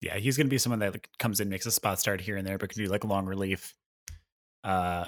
Yeah, 0.02 0.18
he's 0.18 0.36
going 0.36 0.46
to 0.46 0.50
be 0.50 0.58
someone 0.58 0.80
that 0.80 1.06
comes 1.18 1.40
in, 1.40 1.48
makes 1.48 1.66
a 1.66 1.70
spot 1.70 1.98
start 1.98 2.20
here 2.20 2.36
and 2.36 2.46
there, 2.46 2.58
but 2.58 2.70
can 2.70 2.82
do 2.82 2.90
like 2.90 3.04
long 3.04 3.26
relief. 3.26 3.74
Uh, 4.62 5.06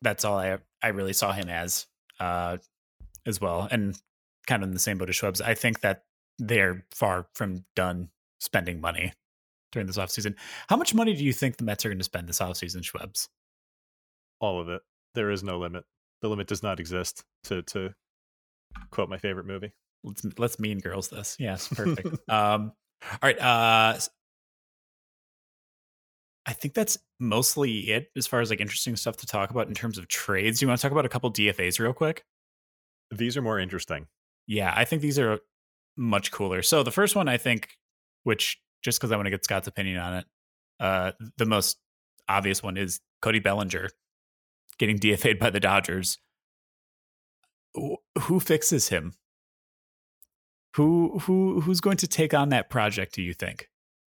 that's 0.00 0.24
all 0.24 0.38
I 0.38 0.58
I 0.82 0.88
really 0.88 1.12
saw 1.12 1.32
him 1.32 1.48
as 1.48 1.86
uh, 2.20 2.56
as 3.26 3.40
well, 3.40 3.68
and 3.70 3.98
kind 4.46 4.62
of 4.62 4.68
in 4.68 4.74
the 4.74 4.80
same 4.80 4.96
boat 4.96 5.10
as 5.10 5.16
Schwebs. 5.16 5.42
I 5.42 5.54
think 5.54 5.80
that 5.80 6.04
they're 6.38 6.84
far 6.90 7.26
from 7.34 7.64
done 7.74 8.10
spending 8.40 8.80
money 8.80 9.12
during 9.72 9.86
this 9.86 9.98
offseason. 9.98 10.34
How 10.68 10.76
much 10.76 10.94
money 10.94 11.14
do 11.14 11.24
you 11.24 11.32
think 11.32 11.56
the 11.56 11.64
Mets 11.64 11.84
are 11.84 11.88
going 11.88 11.98
to 11.98 12.04
spend 12.04 12.28
this 12.28 12.40
offseason, 12.40 12.82
Schwebs? 12.82 13.28
All 14.40 14.60
of 14.60 14.68
it. 14.68 14.82
There 15.14 15.30
is 15.30 15.42
no 15.42 15.58
limit. 15.58 15.84
The 16.22 16.28
limit 16.28 16.46
does 16.46 16.62
not 16.62 16.80
exist. 16.80 17.24
To 17.44 17.62
to 17.62 17.90
quote 18.90 19.08
my 19.08 19.18
favorite 19.18 19.46
movie. 19.46 19.72
Let's 20.04 20.24
let's 20.38 20.58
Mean 20.58 20.78
Girls 20.78 21.08
this. 21.08 21.36
Yes, 21.38 21.68
perfect. 21.68 22.08
um, 22.28 22.72
all 23.10 23.18
right. 23.22 23.38
Uh, 23.38 23.98
I 26.46 26.52
think 26.52 26.74
that's 26.74 26.96
mostly 27.18 27.90
it 27.90 28.10
as 28.16 28.26
far 28.26 28.40
as 28.40 28.50
like 28.50 28.60
interesting 28.60 28.94
stuff 28.94 29.16
to 29.18 29.26
talk 29.26 29.50
about 29.50 29.66
in 29.68 29.74
terms 29.74 29.98
of 29.98 30.06
trades. 30.06 30.62
You 30.62 30.68
want 30.68 30.78
to 30.78 30.82
talk 30.82 30.92
about 30.92 31.04
a 31.04 31.08
couple 31.08 31.30
DFAs 31.32 31.80
real 31.80 31.92
quick? 31.92 32.24
These 33.10 33.36
are 33.36 33.42
more 33.42 33.58
interesting. 33.58 34.06
Yeah, 34.46 34.72
I 34.74 34.84
think 34.84 35.02
these 35.02 35.18
are 35.18 35.40
much 35.96 36.30
cooler. 36.30 36.62
So 36.62 36.84
the 36.84 36.92
first 36.92 37.16
one, 37.16 37.28
I 37.28 37.36
think, 37.36 37.76
which 38.26 38.60
just 38.82 38.98
because 38.98 39.12
I 39.12 39.16
want 39.16 39.26
to 39.26 39.30
get 39.30 39.44
Scott's 39.44 39.68
opinion 39.68 39.98
on 39.98 40.14
it, 40.14 40.24
uh, 40.80 41.12
the 41.38 41.46
most 41.46 41.78
obvious 42.28 42.60
one 42.60 42.76
is 42.76 43.00
Cody 43.22 43.38
Bellinger 43.38 43.88
getting 44.78 44.98
DFA'd 44.98 45.38
by 45.38 45.50
the 45.50 45.60
Dodgers. 45.60 46.18
Who 47.74 48.40
fixes 48.40 48.88
him? 48.88 49.14
Who 50.74 51.20
who 51.20 51.60
who's 51.60 51.80
going 51.80 51.98
to 51.98 52.08
take 52.08 52.34
on 52.34 52.48
that 52.48 52.68
project? 52.68 53.14
Do 53.14 53.22
you 53.22 53.32
think? 53.32 53.68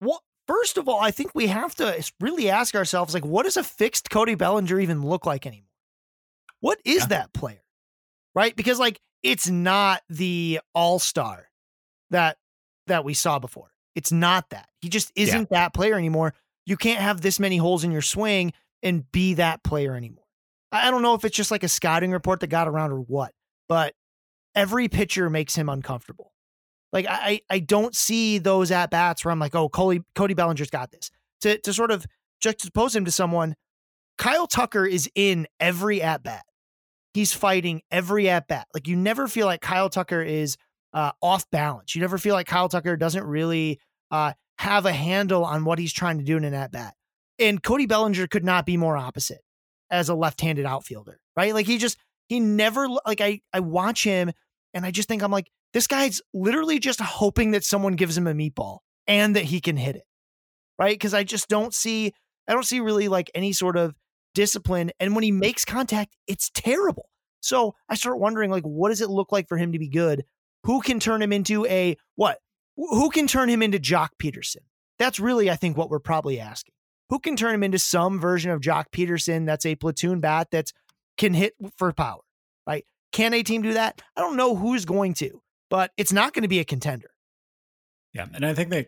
Well, 0.01 0.23
first 0.47 0.77
of 0.77 0.89
all, 0.89 0.99
I 0.99 1.11
think 1.11 1.35
we 1.35 1.47
have 1.47 1.75
to 1.75 2.03
really 2.19 2.49
ask 2.49 2.73
ourselves 2.73 3.13
like, 3.13 3.23
what 3.23 3.43
does 3.43 3.57
a 3.57 3.63
fixed 3.63 4.09
Cody 4.09 4.33
Bellinger 4.35 4.79
even 4.79 5.03
look 5.03 5.25
like 5.27 5.45
anymore? 5.45 5.67
What 6.61 6.79
is 6.83 7.01
yeah. 7.01 7.07
that 7.07 7.33
player? 7.33 7.63
Right? 8.33 8.55
Because 8.55 8.79
like 8.79 8.99
it's 9.21 9.47
not 9.49 10.01
the 10.09 10.61
all-star 10.73 11.49
that 12.09 12.37
that 12.87 13.05
we 13.05 13.13
saw 13.13 13.37
before. 13.37 13.71
It's 13.99 14.13
not 14.13 14.51
that. 14.51 14.69
He 14.79 14.87
just 14.87 15.11
isn't 15.13 15.49
yeah. 15.51 15.59
that 15.59 15.73
player 15.73 15.95
anymore. 15.95 16.33
You 16.65 16.77
can't 16.77 17.01
have 17.01 17.19
this 17.19 17.37
many 17.37 17.57
holes 17.57 17.83
in 17.83 17.91
your 17.91 18.01
swing 18.01 18.53
and 18.81 19.11
be 19.11 19.33
that 19.33 19.61
player 19.61 19.93
anymore. 19.93 20.23
I 20.71 20.89
don't 20.89 21.01
know 21.01 21.15
if 21.15 21.25
it's 21.25 21.35
just 21.35 21.51
like 21.51 21.63
a 21.63 21.67
scouting 21.67 22.11
report 22.11 22.39
that 22.39 22.47
got 22.47 22.69
around 22.69 22.93
or 22.93 23.01
what, 23.01 23.33
but 23.67 23.93
every 24.55 24.87
pitcher 24.87 25.29
makes 25.29 25.53
him 25.53 25.67
uncomfortable. 25.67 26.31
Like 26.93 27.07
I, 27.09 27.41
I 27.49 27.59
don't 27.59 27.93
see 27.93 28.37
those 28.37 28.71
at 28.71 28.89
bats 28.89 29.25
where 29.25 29.33
I'm 29.33 29.39
like, 29.39 29.53
oh, 29.53 29.67
Cody, 29.67 30.01
Cody 30.15 30.33
Bellinger's 30.33 30.69
got 30.69 30.91
this. 30.91 31.11
To 31.41 31.57
to 31.57 31.73
sort 31.73 31.91
of 31.91 32.05
juxtapose 32.41 32.95
him 32.95 33.03
to 33.03 33.11
someone, 33.11 33.55
Kyle 34.17 34.47
Tucker 34.47 34.85
is 34.85 35.09
in 35.13 35.45
every 35.59 36.01
at 36.01 36.23
bat. 36.23 36.45
He's 37.13 37.33
fighting 37.33 37.81
every 37.91 38.29
at 38.29 38.47
bat. 38.47 38.67
Like 38.73 38.87
you 38.87 38.95
never 38.95 39.27
feel 39.27 39.45
like 39.45 39.59
Kyle 39.59 39.89
Tucker 39.89 40.21
is 40.21 40.55
uh, 40.93 41.11
off 41.21 41.49
balance. 41.51 41.95
You 41.95 42.01
never 42.01 42.17
feel 42.17 42.33
like 42.33 42.47
Kyle 42.47 42.69
Tucker 42.69 42.95
doesn't 42.95 43.25
really 43.25 43.79
uh, 44.11 44.33
have 44.57 44.85
a 44.85 44.91
handle 44.91 45.45
on 45.45 45.65
what 45.65 45.79
he's 45.79 45.93
trying 45.93 46.19
to 46.19 46.23
do 46.23 46.37
in 46.37 46.43
an 46.43 46.53
at 46.53 46.71
bat. 46.71 46.93
And 47.37 47.63
Cody 47.63 47.85
Bellinger 47.85 48.27
could 48.27 48.43
not 48.43 48.65
be 48.65 48.77
more 48.77 48.97
opposite 48.97 49.41
as 49.89 50.09
a 50.09 50.15
left-handed 50.15 50.65
outfielder, 50.65 51.19
right? 51.35 51.53
Like 51.53 51.65
he 51.65 51.77
just 51.77 51.97
he 52.27 52.39
never 52.39 52.87
like 53.05 53.21
I 53.21 53.41
I 53.53 53.61
watch 53.61 54.03
him 54.03 54.31
and 54.73 54.85
I 54.85 54.91
just 54.91 55.07
think 55.07 55.23
I'm 55.23 55.31
like 55.31 55.49
this 55.73 55.87
guy's 55.87 56.21
literally 56.33 56.79
just 56.79 56.99
hoping 56.99 57.51
that 57.51 57.63
someone 57.63 57.93
gives 57.93 58.17
him 58.17 58.27
a 58.27 58.33
meatball 58.33 58.79
and 59.07 59.35
that 59.35 59.45
he 59.45 59.59
can 59.59 59.77
hit 59.77 59.95
it. 59.95 60.03
Right? 60.77 60.93
Because 60.93 61.13
I 61.13 61.23
just 61.23 61.49
don't 61.49 61.73
see, 61.73 62.13
I 62.47 62.53
don't 62.53 62.65
see 62.65 62.79
really 62.79 63.07
like 63.07 63.29
any 63.35 63.51
sort 63.51 63.77
of 63.77 63.93
discipline. 64.33 64.91
And 64.99 65.13
when 65.13 65.23
he 65.23 65.31
makes 65.31 65.65
contact, 65.65 66.15
it's 66.27 66.49
terrible. 66.53 67.09
So 67.41 67.75
I 67.89 67.95
start 67.95 68.19
wondering, 68.19 68.49
like, 68.49 68.63
what 68.63 68.89
does 68.89 69.01
it 69.01 69.09
look 69.09 69.31
like 69.31 69.47
for 69.47 69.57
him 69.57 69.73
to 69.73 69.79
be 69.79 69.89
good? 69.89 70.23
Who 70.63 70.81
can 70.81 70.99
turn 70.99 71.21
him 71.21 71.33
into 71.33 71.65
a 71.65 71.95
what? 72.15 72.39
Who 72.79 73.09
can 73.09 73.27
turn 73.27 73.49
him 73.49 73.61
into 73.61 73.79
Joc 73.79 74.09
Pederson? 74.21 74.63
That's 74.97 75.19
really, 75.19 75.49
I 75.49 75.55
think, 75.55 75.77
what 75.77 75.89
we're 75.89 75.99
probably 75.99 76.39
asking. 76.39 76.73
Who 77.09 77.19
can 77.19 77.35
turn 77.35 77.55
him 77.55 77.63
into 77.63 77.79
some 77.79 78.19
version 78.19 78.51
of 78.51 78.61
Joc 78.61 78.85
Pederson 78.91 79.45
that's 79.45 79.65
a 79.65 79.75
platoon 79.75 80.19
bat 80.19 80.51
that 80.51 80.71
can 81.17 81.33
hit 81.33 81.53
for 81.77 81.91
power, 81.91 82.21
right? 82.65 82.85
Can 83.11 83.33
a 83.33 83.43
team 83.43 83.61
do 83.61 83.73
that? 83.73 84.01
I 84.15 84.21
don't 84.21 84.37
know 84.37 84.55
who's 84.55 84.85
going 84.85 85.15
to 85.15 85.41
but 85.69 85.91
it's 85.97 86.11
not 86.11 86.33
going 86.33 86.43
to 86.43 86.49
be 86.49 86.59
a 86.59 86.65
contender. 86.65 87.11
Yeah. 88.13 88.27
And 88.33 88.45
I 88.45 88.53
think 88.53 88.71
that 88.71 88.87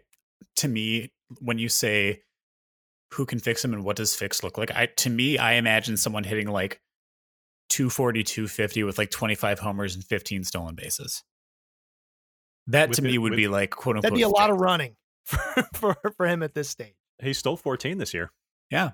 to 0.58 0.68
me, 0.68 1.12
when 1.40 1.60
you 1.60 1.70
say 1.70 2.22
who 3.14 3.26
can 3.26 3.40
fix 3.40 3.64
him 3.64 3.74
and 3.74 3.84
what 3.84 3.96
does 3.96 4.16
fix 4.16 4.44
look 4.44 4.58
like, 4.58 4.72
I 4.72 4.88
to 4.88 5.10
me, 5.10 5.38
I 5.38 5.54
imagine 5.54 5.98
someone 5.98 6.24
hitting 6.24 6.48
like 6.48 6.82
240, 7.70 8.24
250 8.24 8.84
with 8.84 8.98
like 8.98 9.12
25 9.12 9.60
homers 9.60 9.96
and 9.96 10.04
15 10.04 10.44
stolen 10.44 10.76
bases. 10.76 11.24
That 12.68 12.94
to 12.94 13.02
me 13.02 13.18
would 13.18 13.36
be 13.36 13.48
like 13.48 13.72
quote 13.72 13.98
unquote. 13.98 14.04
That'd 14.04 14.18
be 14.18 14.24
a 14.24 14.30
lot 14.30 14.50
of 14.50 14.58
running 14.58 14.96
for, 15.26 15.40
for, 15.74 15.96
for 16.16 16.28
him 16.28 16.44
at 16.44 16.54
this 16.54 16.70
stage. 16.70 16.94
He 17.22 17.34
stole 17.34 17.58
14 17.58 17.98
this 17.98 18.14
year. 18.14 18.32
Yeah. 18.70 18.92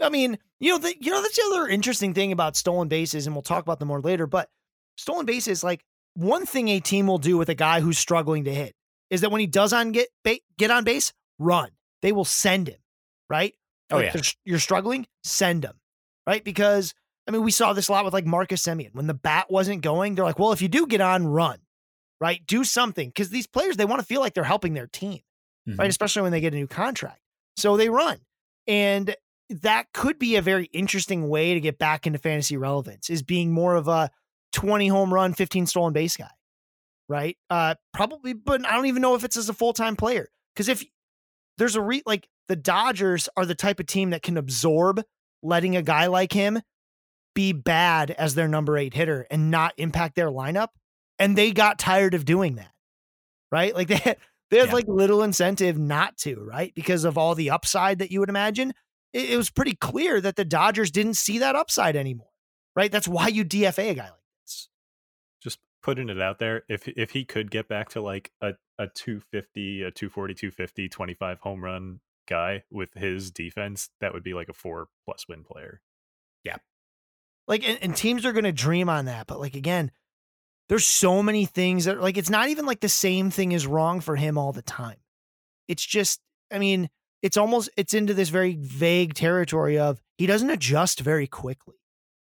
I 0.00 0.08
mean, 0.08 0.38
you 0.60 0.72
know, 0.72 0.78
the, 0.78 0.94
you 1.00 1.10
know, 1.10 1.22
that's 1.22 1.36
the 1.36 1.50
other 1.54 1.68
interesting 1.68 2.14
thing 2.14 2.32
about 2.32 2.56
stolen 2.56 2.88
bases, 2.88 3.26
and 3.26 3.34
we'll 3.34 3.42
talk 3.42 3.62
about 3.62 3.78
them 3.78 3.88
more 3.88 4.00
later. 4.00 4.26
But 4.26 4.48
stolen 4.96 5.26
bases, 5.26 5.62
like 5.62 5.84
one 6.14 6.46
thing 6.46 6.68
a 6.68 6.80
team 6.80 7.06
will 7.06 7.18
do 7.18 7.36
with 7.36 7.48
a 7.48 7.54
guy 7.54 7.80
who's 7.80 7.98
struggling 7.98 8.44
to 8.44 8.54
hit 8.54 8.74
is 9.10 9.20
that 9.20 9.30
when 9.30 9.40
he 9.40 9.46
does 9.46 9.72
on 9.72 9.92
get 9.92 10.08
get 10.58 10.70
on 10.70 10.84
base, 10.84 11.12
run. 11.38 11.70
They 12.02 12.12
will 12.12 12.24
send 12.24 12.68
him, 12.68 12.78
right? 13.30 13.54
Oh 13.90 13.96
like 13.96 14.14
yeah. 14.14 14.22
You're 14.44 14.58
struggling, 14.58 15.06
send 15.22 15.64
him, 15.64 15.74
right? 16.26 16.42
Because 16.42 16.94
I 17.26 17.30
mean, 17.30 17.42
we 17.42 17.50
saw 17.50 17.72
this 17.72 17.88
a 17.88 17.92
lot 17.92 18.04
with 18.04 18.14
like 18.14 18.26
Marcus 18.26 18.62
Semien. 18.62 18.94
When 18.94 19.06
the 19.06 19.14
bat 19.14 19.50
wasn't 19.50 19.82
going, 19.82 20.14
they're 20.14 20.24
like, 20.24 20.38
well, 20.38 20.52
if 20.52 20.60
you 20.60 20.68
do 20.68 20.86
get 20.86 21.00
on, 21.00 21.26
run, 21.26 21.58
right? 22.24 22.40
Do 22.46 22.64
something 22.64 23.10
because 23.10 23.28
these 23.28 23.46
players 23.46 23.76
they 23.76 23.84
want 23.84 24.00
to 24.00 24.06
feel 24.06 24.22
like 24.22 24.32
they're 24.32 24.44
helping 24.44 24.72
their 24.72 24.86
team, 24.86 25.20
mm-hmm. 25.68 25.78
right? 25.78 25.90
Especially 25.90 26.22
when 26.22 26.32
they 26.32 26.40
get 26.40 26.54
a 26.54 26.56
new 26.56 26.66
contract, 26.66 27.20
so 27.58 27.76
they 27.76 27.90
run, 27.90 28.18
and 28.66 29.14
that 29.50 29.92
could 29.92 30.18
be 30.18 30.36
a 30.36 30.42
very 30.42 30.64
interesting 30.72 31.28
way 31.28 31.52
to 31.52 31.60
get 31.60 31.78
back 31.78 32.06
into 32.06 32.18
fantasy 32.18 32.56
relevance. 32.56 33.10
Is 33.10 33.22
being 33.22 33.52
more 33.52 33.74
of 33.74 33.88
a 33.88 34.10
20 34.54 34.88
home 34.88 35.12
run, 35.12 35.34
15 35.34 35.66
stolen 35.66 35.92
base 35.92 36.16
guy, 36.16 36.30
right? 37.10 37.36
Uh, 37.50 37.74
probably, 37.92 38.32
but 38.32 38.66
I 38.66 38.74
don't 38.74 38.86
even 38.86 39.02
know 39.02 39.14
if 39.14 39.22
it's 39.22 39.36
as 39.36 39.50
a 39.50 39.54
full 39.54 39.74
time 39.74 39.94
player. 39.94 40.28
Because 40.54 40.70
if 40.70 40.82
there's 41.58 41.76
a 41.76 41.82
re 41.82 42.02
like 42.06 42.26
the 42.48 42.56
Dodgers 42.56 43.28
are 43.36 43.44
the 43.44 43.54
type 43.54 43.80
of 43.80 43.86
team 43.86 44.10
that 44.10 44.22
can 44.22 44.38
absorb 44.38 45.02
letting 45.42 45.76
a 45.76 45.82
guy 45.82 46.06
like 46.06 46.32
him 46.32 46.60
be 47.34 47.52
bad 47.52 48.10
as 48.12 48.34
their 48.34 48.48
number 48.48 48.78
eight 48.78 48.94
hitter 48.94 49.26
and 49.30 49.50
not 49.50 49.74
impact 49.76 50.14
their 50.14 50.30
lineup. 50.30 50.68
And 51.18 51.36
they 51.36 51.52
got 51.52 51.78
tired 51.78 52.14
of 52.14 52.24
doing 52.24 52.56
that. 52.56 52.72
Right. 53.52 53.74
Like 53.74 53.88
they 53.88 53.96
had, 53.96 54.16
had 54.50 54.68
Yeah. 54.68 54.72
like 54.72 54.88
little 54.88 55.22
incentive 55.22 55.78
not 55.78 56.16
to, 56.18 56.36
right? 56.36 56.74
Because 56.74 57.04
of 57.04 57.16
all 57.18 57.34
the 57.34 57.50
upside 57.50 57.98
that 57.98 58.10
you 58.10 58.20
would 58.20 58.28
imagine. 58.28 58.72
It, 59.12 59.30
it 59.30 59.36
was 59.36 59.50
pretty 59.50 59.74
clear 59.74 60.20
that 60.20 60.36
the 60.36 60.44
Dodgers 60.44 60.90
didn't 60.90 61.14
see 61.14 61.38
that 61.38 61.54
upside 61.56 61.96
anymore. 61.96 62.30
Right. 62.76 62.90
That's 62.90 63.06
why 63.08 63.28
you 63.28 63.44
DFA 63.44 63.90
a 63.90 63.94
guy 63.94 64.02
like 64.04 64.12
this. 64.44 64.68
Just 65.40 65.60
putting 65.82 66.08
it 66.08 66.20
out 66.20 66.38
there. 66.40 66.64
If 66.68 66.88
if 66.88 67.12
he 67.12 67.24
could 67.24 67.50
get 67.50 67.68
back 67.68 67.90
to 67.90 68.00
like 68.00 68.32
a, 68.40 68.54
a 68.78 68.88
250, 68.88 69.82
a 69.82 69.90
240, 69.92 70.34
250, 70.34 70.88
25 70.88 71.38
home 71.40 71.62
run 71.62 72.00
guy 72.26 72.64
with 72.72 72.94
his 72.94 73.30
defense, 73.30 73.90
that 74.00 74.12
would 74.12 74.24
be 74.24 74.34
like 74.34 74.48
a 74.48 74.52
four 74.52 74.88
plus 75.04 75.28
win 75.28 75.44
player. 75.44 75.80
Yeah. 76.42 76.56
Like, 77.46 77.68
and, 77.68 77.78
and 77.82 77.94
teams 77.96 78.24
are 78.26 78.32
going 78.32 78.44
to 78.44 78.52
dream 78.52 78.88
on 78.88 79.04
that. 79.04 79.26
But 79.28 79.38
like, 79.38 79.54
again, 79.54 79.92
there's 80.68 80.86
so 80.86 81.22
many 81.22 81.44
things 81.44 81.84
that 81.84 82.00
like, 82.00 82.16
it's 82.16 82.30
not 82.30 82.48
even 82.48 82.66
like 82.66 82.80
the 82.80 82.88
same 82.88 83.30
thing 83.30 83.52
is 83.52 83.66
wrong 83.66 84.00
for 84.00 84.16
him 84.16 84.38
all 84.38 84.52
the 84.52 84.62
time. 84.62 84.96
It's 85.68 85.84
just, 85.84 86.20
I 86.52 86.58
mean, 86.58 86.88
it's 87.22 87.36
almost, 87.36 87.70
it's 87.76 87.94
into 87.94 88.14
this 88.14 88.28
very 88.28 88.56
vague 88.58 89.14
territory 89.14 89.78
of 89.78 90.00
he 90.18 90.26
doesn't 90.26 90.50
adjust 90.50 91.00
very 91.00 91.26
quickly. 91.26 91.76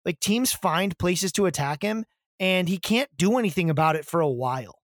Like 0.05 0.21
teams 0.21 0.53
find 0.53 0.97
places 0.99 1.33
to 1.33 1.47
attack 1.47 1.83
him 1.83 2.05
and 2.39 2.69
he 2.69 2.79
can't 2.79 3.11
do 3.17 3.39
anything 3.39 3.71
about 3.71 3.97
it 3.97 4.05
for 4.05 4.21
a 4.21 4.29
while. 4.29 4.79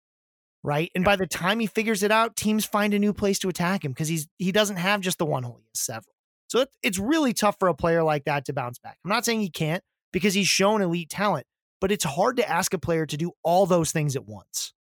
Right. 0.62 0.92
And 0.94 1.06
by 1.06 1.16
the 1.16 1.28
time 1.28 1.62
he 1.62 1.68
figures 1.68 2.04
it 2.04 2.12
out, 2.12 2.36
teams 2.36 2.66
find 2.66 2.94
a 2.94 3.00
new 3.00 3.14
place 3.14 3.40
to 3.40 3.50
attack 3.50 3.86
him 3.86 3.94
because 3.94 4.10
he's, 4.10 4.28
he 4.38 4.52
doesn't 4.52 4.76
have 4.76 5.00
just 5.00 5.18
the 5.18 5.26
one 5.26 5.44
hole, 5.44 5.58
he 5.62 5.68
has 5.74 5.80
several. 5.80 6.14
So 6.50 6.62
it, 6.62 6.70
it's 6.84 7.00
really 7.00 7.32
tough 7.32 7.56
for 7.60 7.70
a 7.70 7.74
player 7.74 8.04
like 8.04 8.26
that 8.26 8.46
to 8.46 8.54
bounce 8.54 8.80
back. 8.80 8.98
I'm 9.06 9.10
not 9.10 9.24
saying 9.24 9.40
he 9.40 9.50
can't 9.50 9.84
because 10.12 10.34
he's 10.34 10.48
shown 10.48 10.82
elite 10.82 11.10
talent, 11.10 11.46
but 11.82 11.92
it's 11.92 12.04
hard 12.04 12.38
to 12.38 12.50
ask 12.50 12.74
a 12.74 12.80
player 12.80 13.06
to 13.06 13.18
do 13.18 13.32
all 13.44 13.66
those 13.66 13.92
things 13.92 14.16
at 14.16 14.26
once. 14.28 14.74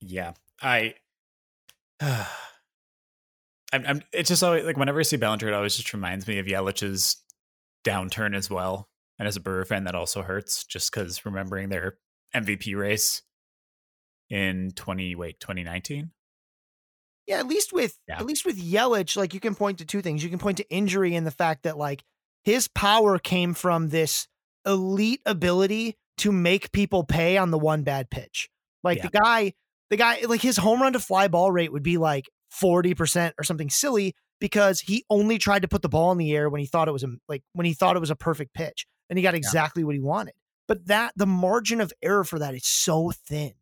Yeah, 0.00 0.32
I. 0.62 0.94
I'm, 3.70 3.84
I'm. 3.86 4.02
It's 4.12 4.28
just 4.28 4.42
always 4.42 4.64
like 4.64 4.76
whenever 4.76 5.00
I 5.00 5.02
see 5.02 5.16
Bellinger, 5.16 5.48
it 5.48 5.54
always 5.54 5.76
just 5.76 5.92
reminds 5.92 6.26
me 6.26 6.38
of 6.38 6.46
Yelich's 6.46 7.16
downturn 7.84 8.34
as 8.34 8.48
well. 8.48 8.88
And 9.18 9.26
as 9.28 9.36
a 9.36 9.40
Brewer 9.40 9.64
fan, 9.64 9.84
that 9.84 9.94
also 9.94 10.22
hurts 10.22 10.64
just 10.64 10.92
because 10.92 11.24
remembering 11.26 11.68
their 11.68 11.98
MVP 12.34 12.76
race 12.76 13.22
in 14.30 14.70
twenty 14.74 15.14
wait 15.14 15.40
twenty 15.40 15.64
nineteen. 15.64 16.12
Yeah, 17.26 17.40
at 17.40 17.46
least 17.46 17.72
with 17.74 17.98
Yeah. 18.08 18.20
at 18.20 18.24
least 18.26 18.46
with 18.46 18.58
Yelich, 18.58 19.16
like 19.16 19.34
you 19.34 19.40
can 19.40 19.54
point 19.54 19.78
to 19.78 19.84
two 19.84 20.00
things. 20.00 20.24
You 20.24 20.30
can 20.30 20.38
point 20.38 20.56
to 20.58 20.70
injury 20.70 21.14
and 21.14 21.26
the 21.26 21.30
fact 21.30 21.64
that 21.64 21.76
like 21.76 22.04
his 22.44 22.68
power 22.68 23.18
came 23.18 23.54
from 23.54 23.88
this 23.88 24.26
elite 24.66 25.20
ability 25.26 25.96
to 26.18 26.32
make 26.32 26.72
people 26.72 27.04
pay 27.04 27.36
on 27.36 27.50
the 27.50 27.58
one 27.58 27.82
bad 27.82 28.10
pitch. 28.10 28.48
Like 28.82 29.02
the 29.02 29.08
guy, 29.10 29.54
the 29.90 29.96
guy, 29.96 30.20
like 30.26 30.42
his 30.42 30.56
home 30.56 30.80
run 30.80 30.92
to 30.92 31.00
fly 31.00 31.28
ball 31.28 31.50
rate 31.52 31.72
would 31.72 31.82
be 31.82 31.98
like 31.98 32.28
40% 32.60 33.32
or 33.38 33.44
something 33.44 33.70
silly 33.70 34.14
because 34.40 34.80
he 34.80 35.04
only 35.10 35.38
tried 35.38 35.62
to 35.62 35.68
put 35.68 35.82
the 35.82 35.88
ball 35.88 36.12
in 36.12 36.18
the 36.18 36.34
air 36.34 36.48
when 36.48 36.60
he 36.60 36.66
thought 36.66 36.88
it 36.88 36.92
was 36.92 37.04
a 37.04 37.08
like 37.28 37.42
when 37.52 37.66
he 37.66 37.74
thought 37.74 37.96
it 37.96 38.00
was 38.00 38.10
a 38.10 38.16
perfect 38.16 38.54
pitch 38.54 38.86
and 39.10 39.18
he 39.18 39.22
got 39.22 39.34
exactly 39.34 39.84
what 39.84 39.94
he 39.94 40.00
wanted. 40.00 40.34
But 40.66 40.86
that 40.86 41.12
the 41.16 41.26
margin 41.26 41.80
of 41.80 41.92
error 42.02 42.24
for 42.24 42.38
that 42.38 42.54
is 42.54 42.66
so 42.66 43.10
thin. 43.10 43.52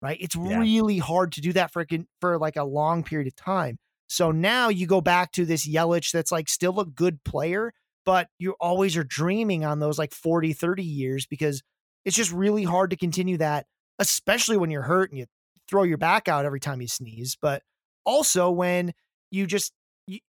Right? 0.00 0.18
It's 0.20 0.36
Yeah. 0.36 0.58
really 0.60 0.98
hard 0.98 1.32
to 1.32 1.40
do 1.40 1.52
that 1.54 1.72
for 1.72 1.84
for 2.20 2.38
like 2.38 2.56
a 2.56 2.64
long 2.64 3.02
period 3.02 3.26
of 3.28 3.36
time. 3.36 3.78
So 4.08 4.30
now 4.30 4.68
you 4.68 4.86
go 4.86 5.00
back 5.00 5.32
to 5.32 5.44
this 5.44 5.68
Yelich 5.68 6.12
that's 6.12 6.32
like 6.32 6.48
still 6.48 6.80
a 6.80 6.86
good 6.86 7.22
player, 7.24 7.72
but 8.08 8.30
you 8.38 8.54
always 8.58 8.96
are 8.96 9.04
dreaming 9.04 9.66
on 9.66 9.80
those 9.80 9.98
like 9.98 10.14
40, 10.14 10.54
30 10.54 10.82
years 10.82 11.26
because 11.26 11.62
it's 12.06 12.16
just 12.16 12.32
really 12.32 12.64
hard 12.64 12.88
to 12.88 12.96
continue 12.96 13.36
that, 13.36 13.66
especially 13.98 14.56
when 14.56 14.70
you're 14.70 14.80
hurt 14.80 15.10
and 15.10 15.18
you 15.18 15.26
throw 15.68 15.82
your 15.82 15.98
back 15.98 16.26
out 16.26 16.46
every 16.46 16.58
time 16.58 16.80
you 16.80 16.88
sneeze. 16.88 17.36
But 17.38 17.62
also 18.06 18.50
when 18.50 18.94
you 19.30 19.46
just 19.46 19.74
you, 20.06 20.20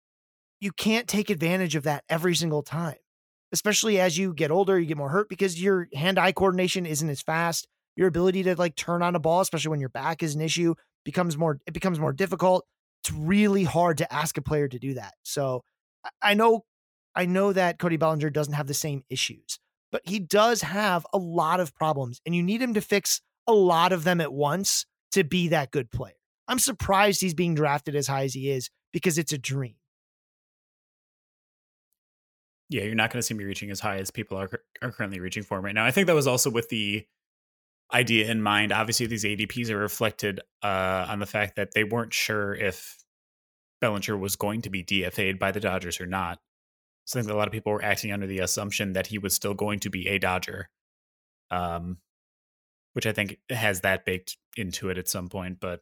you 0.59 0.73
can't 0.73 1.07
take 1.07 1.30
advantage 1.30 1.77
of 1.77 1.84
that 1.84 2.03
every 2.09 2.36
single 2.36 2.63
time. 2.63 2.97
Especially 3.53 3.97
as 3.97 4.17
you 4.17 4.34
get 4.34 4.51
older, 4.51 4.77
you 4.77 4.86
get 4.86 4.97
more 4.97 5.07
hurt 5.07 5.30
because 5.30 5.61
your 5.61 5.88
hand-eye 5.95 6.34
coordination 6.34 6.86
isn't 6.86 7.09
as 7.09 7.21
fast. 7.21 7.65
Your 7.95 8.09
ability 8.09 8.43
to 8.43 8.55
like 8.55 8.75
turn 8.75 9.01
on 9.01 9.15
a 9.15 9.19
ball, 9.19 9.39
especially 9.39 9.69
when 9.69 9.80
your 9.80 9.88
back 9.88 10.21
is 10.21 10.36
an 10.36 10.41
issue, 10.41 10.75
becomes 11.05 11.38
more 11.38 11.61
it 11.65 11.73
becomes 11.73 11.97
more 11.97 12.11
difficult. 12.11 12.65
It's 13.05 13.13
really 13.13 13.63
hard 13.63 13.99
to 13.99 14.13
ask 14.13 14.38
a 14.38 14.41
player 14.41 14.67
to 14.67 14.80
do 14.80 14.95
that. 14.95 15.13
So 15.23 15.63
I 16.21 16.34
know 16.34 16.65
I 17.16 17.26
know 17.26 17.53
that 17.53 17.80
Cody 17.80 17.97
Bellinger 17.97 18.30
doesn't 18.30 18.53
have 18.53 18.68
the 18.68 18.74
same 18.74 19.03
issues, 19.10 19.60
but 19.91 20.01
he 20.05 20.20
does 20.20 20.62
have 20.62 21.05
a 21.14 21.18
lot 21.18 21.60
of 21.60 21.74
problems, 21.76 22.22
and 22.26 22.36
you 22.36 22.43
need 22.43 22.62
him 22.62 22.74
to 22.74 22.82
fix 22.82 23.22
a 23.47 23.53
lot 23.53 23.91
of 23.91 24.03
them 24.03 24.22
at 24.22 24.34
once 24.34 24.86
to 25.12 25.24
be 25.24 25.47
that 25.49 25.72
good 25.72 25.91
player. 25.91 26.14
I'm 26.47 26.60
surprised 26.60 27.22
he's 27.22 27.34
being 27.34 27.55
drafted 27.55 27.95
as 27.95 28.07
high 28.07 28.24
as 28.24 28.34
he 28.34 28.49
is 28.49 28.70
because 28.91 29.18
it's 29.18 29.34
a 29.34 29.38
dream. 29.38 29.76
Yeah, 32.70 32.84
you're 32.84 32.95
not 32.95 33.12
going 33.12 33.20
to 33.20 33.24
see 33.24 33.34
me 33.34 33.43
reaching 33.43 33.72
as 33.72 33.80
high 33.80 33.97
as 33.97 34.12
people 34.12 34.38
are 34.38 34.49
are 34.82 34.91
currently 34.91 35.20
reaching 35.20 35.43
for 35.43 35.60
right 35.60 35.74
now. 35.74 35.86
I 35.86 35.91
think 35.91 36.07
that 36.07 36.16
was 36.16 36.28
also 36.28 36.51
with 36.51 36.70
the 36.70 37.05
idea 37.91 38.30
in 38.30 38.41
mind. 38.41 38.72
Obviously, 38.72 39.07
these 39.07 39.24
ADPs 39.24 39.70
are 39.70 39.78
reflected 39.78 40.39
uh, 40.62 41.07
on 41.10 41.20
the 41.20 41.26
fact 41.26 41.55
that 41.55 41.74
they 41.74 41.84
weren't 41.84 42.14
sure 42.14 42.53
if 42.53 42.97
Bellinger 43.82 44.18
was 44.18 44.36
going 44.36 44.62
to 44.62 44.70
be 44.70 44.84
DFA'd 44.84 45.39
by 45.39 45.51
the 45.51 45.60
Dodgers 45.60 45.99
or 45.99 46.05
not. 46.05 46.39
So 47.10 47.20
I 47.20 47.24
think 47.24 47.34
a 47.34 47.36
lot 47.36 47.47
of 47.47 47.51
people 47.51 47.74
were 47.74 47.84
acting 47.84 48.12
under 48.12 48.28
the 48.28 48.38
assumption 48.38 48.93
that 48.93 49.07
he 49.07 49.18
was 49.18 49.34
still 49.34 49.55
going 49.55 49.80
to 49.80 49.89
be 49.89 50.07
a 50.10 50.20
Dodger, 50.20 50.70
um, 51.49 51.97
which 52.93 53.07
I 53.07 53.14
think 53.14 53.39
has 53.49 53.82
that 53.82 54.05
baked 54.05 54.38
into 54.55 54.89
it 54.89 54.99
at 54.99 55.07
some 55.07 55.28
point. 55.28 55.60
But 55.60 55.82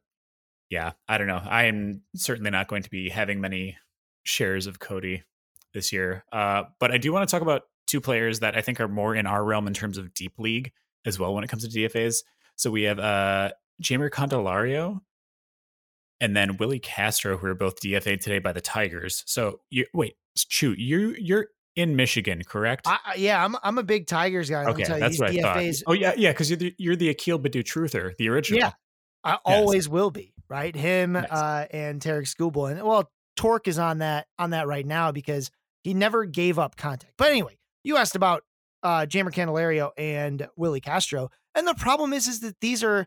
yeah, 0.69 0.93
I 1.05 1.17
don't 1.17 1.27
know. 1.27 1.41
I 1.43 1.65
am 1.65 2.03
certainly 2.15 2.49
not 2.49 2.69
going 2.69 2.83
to 2.83 2.89
be 2.89 3.09
having 3.09 3.41
many 3.41 3.77
shares 4.23 4.67
of 4.67 4.79
Cody 4.79 5.23
this 5.73 5.91
year. 5.91 6.23
Uh, 6.31 6.63
but 6.79 6.91
I 6.91 6.97
do 6.97 7.11
want 7.11 7.27
to 7.27 7.31
talk 7.31 7.41
about 7.41 7.63
two 7.87 7.99
players 7.99 8.39
that 8.39 8.55
I 8.55 8.61
think 8.61 8.79
are 8.79 8.87
more 8.87 9.13
in 9.13 9.27
our 9.27 9.43
realm 9.43 9.67
in 9.67 9.73
terms 9.73 9.97
of 9.97 10.13
deep 10.13 10.39
league 10.39 10.71
as 11.05 11.19
well 11.19 11.33
when 11.33 11.43
it 11.43 11.49
comes 11.49 11.67
to 11.67 11.77
DFAs. 11.77 12.23
So 12.55 12.71
we 12.71 12.83
have 12.83 12.99
uh, 12.99 13.51
Jeimer 13.83 14.09
Candelario 14.09 15.01
and 16.19 16.35
then 16.35 16.57
Willi 16.57 16.79
Castro, 16.79 17.37
who 17.37 17.47
are 17.47 17.55
both 17.55 17.79
DFA'd 17.81 18.21
today 18.21 18.39
by 18.39 18.51
the 18.51 18.61
Tigers. 18.61 19.23
So 19.27 19.59
you 19.69 19.85
wait, 19.93 20.15
shoot, 20.35 20.77
you 20.79 21.15
you're 21.19 21.47
in 21.75 21.95
Michigan, 21.95 22.43
correct? 22.43 22.87
I, 22.87 22.97
yeah, 23.17 23.43
I'm 23.43 23.55
I'm 23.63 23.77
a 23.77 23.83
big 23.83 24.07
Tigers 24.07 24.49
guy. 24.49 24.65
Okay, 24.65 24.83
tell 24.83 24.97
you, 24.97 25.01
that's 25.01 25.19
what 25.19 25.29
I 25.29 25.41
thought. 25.41 25.73
Oh 25.87 25.93
yeah, 25.93 26.13
yeah, 26.17 26.31
because 26.31 26.49
you're 26.49 26.57
the, 26.57 26.75
you're 26.77 26.95
the 26.95 27.09
Akil 27.09 27.39
Baddoo 27.39 27.63
truther, 27.63 28.15
the 28.17 28.29
original. 28.29 28.59
Yeah. 28.59 28.71
I 29.23 29.31
Yes. 29.31 29.39
always 29.45 29.89
will 29.89 30.09
be 30.11 30.33
right. 30.49 30.75
Him 30.75 31.13
Nice. 31.13 31.29
uh, 31.29 31.65
and 31.71 32.01
Tarik 32.01 32.25
Skubal, 32.25 32.71
and 32.71 32.81
well, 32.83 33.11
Torque 33.35 33.67
is 33.67 33.77
on 33.77 33.99
that 33.99 34.27
on 34.39 34.51
that 34.51 34.67
right 34.67 34.85
now 34.85 35.11
because 35.11 35.51
he 35.83 35.93
never 35.93 36.25
gave 36.25 36.57
up 36.57 36.75
contact. 36.77 37.13
But 37.17 37.29
anyway, 37.29 37.57
you 37.83 37.97
asked 37.97 38.15
about 38.15 38.43
uh, 38.83 39.05
Jeimer 39.07 39.31
Candelario 39.31 39.91
and 39.97 40.47
Willie 40.55 40.79
Castro, 40.81 41.29
and 41.55 41.67
the 41.67 41.73
problem 41.75 42.13
is 42.13 42.27
is 42.27 42.39
that 42.41 42.55
these 42.61 42.83
are 42.83 43.05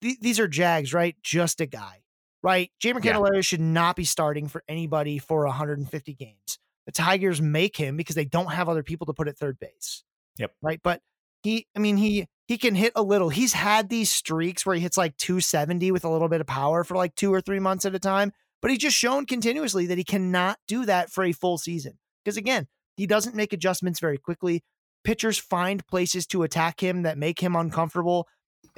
th- 0.00 0.18
these 0.20 0.40
are 0.40 0.48
Jags, 0.48 0.94
right? 0.94 1.16
Just 1.22 1.60
a 1.60 1.66
guy, 1.66 2.02
right? 2.42 2.70
Jeimer 2.82 3.04
Yeah. 3.04 3.14
Candelario 3.14 3.44
should 3.44 3.60
not 3.60 3.96
be 3.96 4.04
starting 4.04 4.48
for 4.48 4.62
anybody 4.68 5.18
for 5.18 5.44
150 5.46 6.14
games. 6.14 6.58
The 6.86 6.92
Tigers 6.92 7.42
make 7.42 7.76
him 7.76 7.96
because 7.96 8.16
they 8.16 8.24
don't 8.24 8.52
have 8.52 8.68
other 8.68 8.82
people 8.82 9.06
to 9.06 9.12
put 9.12 9.28
at 9.28 9.36
third 9.36 9.58
base. 9.58 10.04
Yep. 10.38 10.52
Right, 10.62 10.80
but 10.82 11.02
he, 11.42 11.66
I 11.76 11.80
mean, 11.80 11.96
he 11.96 12.26
he 12.46 12.56
can 12.56 12.74
hit 12.74 12.92
a 12.96 13.02
little. 13.02 13.28
He's 13.28 13.52
had 13.52 13.88
these 13.90 14.10
streaks 14.10 14.64
where 14.64 14.74
he 14.74 14.80
hits 14.80 14.96
like 14.96 15.16
270 15.18 15.90
with 15.92 16.04
a 16.04 16.08
little 16.08 16.28
bit 16.28 16.40
of 16.40 16.46
power 16.46 16.82
for 16.84 16.96
like 16.96 17.14
two 17.14 17.32
or 17.32 17.40
three 17.42 17.60
months 17.60 17.84
at 17.84 17.94
a 17.94 17.98
time. 17.98 18.32
But 18.62 18.70
he's 18.70 18.80
just 18.80 18.96
shown 18.96 19.26
continuously 19.26 19.86
that 19.86 19.98
he 19.98 20.04
cannot 20.04 20.58
do 20.66 20.86
that 20.86 21.10
for 21.10 21.24
a 21.24 21.32
full 21.32 21.58
season. 21.58 21.98
Because 22.24 22.36
again, 22.36 22.66
he 22.96 23.06
doesn't 23.06 23.36
make 23.36 23.52
adjustments 23.52 24.00
very 24.00 24.18
quickly. 24.18 24.62
Pitchers 25.04 25.38
find 25.38 25.86
places 25.86 26.26
to 26.28 26.42
attack 26.42 26.80
him 26.80 27.02
that 27.02 27.18
make 27.18 27.40
him 27.40 27.54
uncomfortable. 27.54 28.26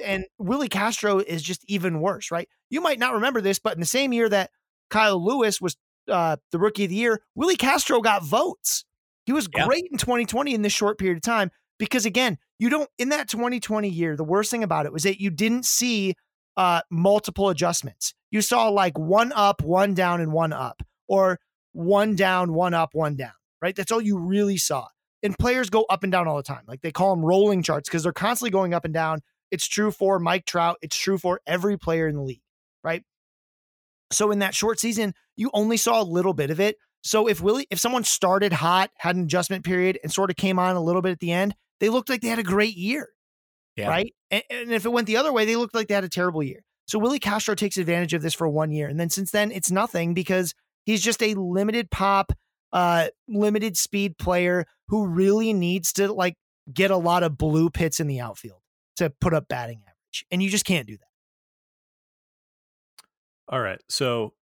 And 0.03 0.25
Willi 0.37 0.67
Castro 0.69 1.19
is 1.19 1.41
just 1.41 1.63
even 1.67 2.01
worse, 2.01 2.31
right? 2.31 2.47
You 2.69 2.81
might 2.81 2.99
not 2.99 3.13
remember 3.13 3.41
this, 3.41 3.59
but 3.59 3.73
in 3.73 3.79
the 3.79 3.85
same 3.85 4.13
year 4.13 4.27
that 4.29 4.51
Kyle 4.89 5.23
Lewis 5.23 5.61
was 5.61 5.75
uh, 6.09 6.37
the 6.51 6.59
rookie 6.59 6.85
of 6.85 6.89
the 6.89 6.95
year, 6.95 7.21
Willi 7.35 7.55
Castro 7.55 8.01
got 8.01 8.23
votes. 8.23 8.85
He 9.25 9.33
was 9.33 9.47
Yeah. 9.55 9.65
great 9.65 9.85
in 9.91 9.97
2020 9.97 10.53
in 10.53 10.61
this 10.63 10.73
short 10.73 10.97
period 10.97 11.17
of 11.17 11.21
time 11.23 11.51
because 11.77 12.05
again, 12.05 12.37
you 12.59 12.69
don't 12.69 12.89
in 12.97 13.09
that 13.09 13.27
2020 13.29 13.87
year, 13.89 14.15
the 14.15 14.23
worst 14.23 14.51
thing 14.51 14.63
about 14.63 14.85
it 14.85 14.93
was 14.93 15.03
that 15.03 15.19
you 15.21 15.29
didn't 15.29 15.65
see 15.65 16.15
uh 16.57 16.81
multiple 16.89 17.49
adjustments. 17.49 18.13
You 18.31 18.41
saw 18.41 18.67
like 18.69 18.97
one 18.97 19.31
up, 19.33 19.61
one 19.61 19.93
down, 19.93 20.21
and 20.21 20.31
one 20.33 20.53
up, 20.53 20.81
or 21.07 21.39
one 21.73 22.15
down, 22.15 22.53
one 22.53 22.73
up, 22.73 22.89
one 22.93 23.15
down, 23.15 23.33
right? 23.61 23.75
That's 23.75 23.91
all 23.91 24.01
you 24.01 24.17
really 24.17 24.57
saw. 24.57 24.87
And 25.23 25.37
players 25.37 25.69
go 25.69 25.85
up 25.89 26.03
and 26.03 26.11
down 26.11 26.27
all 26.27 26.37
the 26.37 26.43
time. 26.43 26.63
Like 26.67 26.81
they 26.81 26.91
call 26.91 27.15
them 27.15 27.23
rolling 27.23 27.61
charts 27.63 27.87
because 27.87 28.03
they're 28.03 28.11
constantly 28.11 28.49
going 28.51 28.73
up 28.73 28.85
and 28.85 28.93
down. 28.93 29.19
It's 29.51 29.67
true 29.67 29.91
for 29.91 30.17
Mike 30.19 30.45
Trout. 30.45 30.77
It's 30.81 30.95
true 30.95 31.17
for 31.17 31.41
every 31.45 31.77
player 31.77 32.07
in 32.07 32.15
the 32.15 32.21
league, 32.21 32.41
right? 32.83 33.03
So 34.11 34.31
in 34.31 34.39
that 34.39 34.55
short 34.55 34.79
season, 34.79 35.13
you 35.35 35.49
only 35.53 35.77
saw 35.77 36.01
a 36.01 36.03
little 36.03 36.33
bit 36.33 36.49
of 36.49 36.59
it. 36.59 36.77
So 37.03 37.27
if 37.27 37.41
Willi, 37.41 37.67
if 37.69 37.79
someone 37.79 38.03
started 38.03 38.53
hot, 38.53 38.91
had 38.97 39.15
an 39.15 39.23
adjustment 39.23 39.65
period, 39.65 39.99
and 40.03 40.11
sort 40.11 40.29
of 40.29 40.35
came 40.35 40.59
on 40.59 40.75
a 40.75 40.81
little 40.81 41.01
bit 41.01 41.11
at 41.11 41.19
the 41.19 41.31
end, 41.31 41.55
they 41.79 41.89
looked 41.89 42.09
like 42.09 42.21
they 42.21 42.27
had 42.27 42.39
a 42.39 42.43
great 42.43 42.75
year. 42.75 43.09
Yeah. 43.75 43.89
Right. 43.89 44.13
And, 44.29 44.43
and 44.49 44.71
if 44.71 44.85
it 44.85 44.91
went 44.91 45.07
the 45.07 45.17
other 45.17 45.33
way, 45.33 45.45
they 45.45 45.55
looked 45.55 45.73
like 45.73 45.87
they 45.87 45.93
had 45.93 46.03
a 46.03 46.09
terrible 46.09 46.43
year. 46.43 46.63
So 46.87 46.99
Willi 46.99 47.19
Castro 47.19 47.55
takes 47.55 47.77
advantage 47.77 48.13
of 48.13 48.21
this 48.21 48.33
for 48.33 48.47
one 48.47 48.71
year. 48.71 48.87
And 48.87 48.99
then 48.99 49.09
since 49.09 49.31
then, 49.31 49.51
it's 49.51 49.71
nothing 49.71 50.13
because 50.13 50.53
he's 50.83 51.01
just 51.01 51.23
a 51.23 51.33
limited 51.35 51.89
pop, 51.89 52.33
uh, 52.73 53.07
limited 53.27 53.77
speed 53.77 54.17
player 54.17 54.65
who 54.89 55.07
really 55.07 55.53
needs 55.53 55.93
to 55.93 56.11
like 56.11 56.35
get 56.71 56.91
a 56.91 56.97
lot 56.97 57.23
of 57.23 57.37
blue 57.37 57.69
pits 57.69 57.99
in 57.99 58.07
the 58.07 58.19
outfield 58.19 58.60
to 59.01 59.09
put 59.09 59.33
up 59.33 59.47
batting 59.47 59.81
average. 59.83 60.25
And 60.31 60.41
you 60.41 60.49
just 60.49 60.65
can't 60.65 60.87
do 60.87 60.97
that. 60.97 61.07
All 63.49 63.59
right. 63.59 63.81
So, 63.89 64.33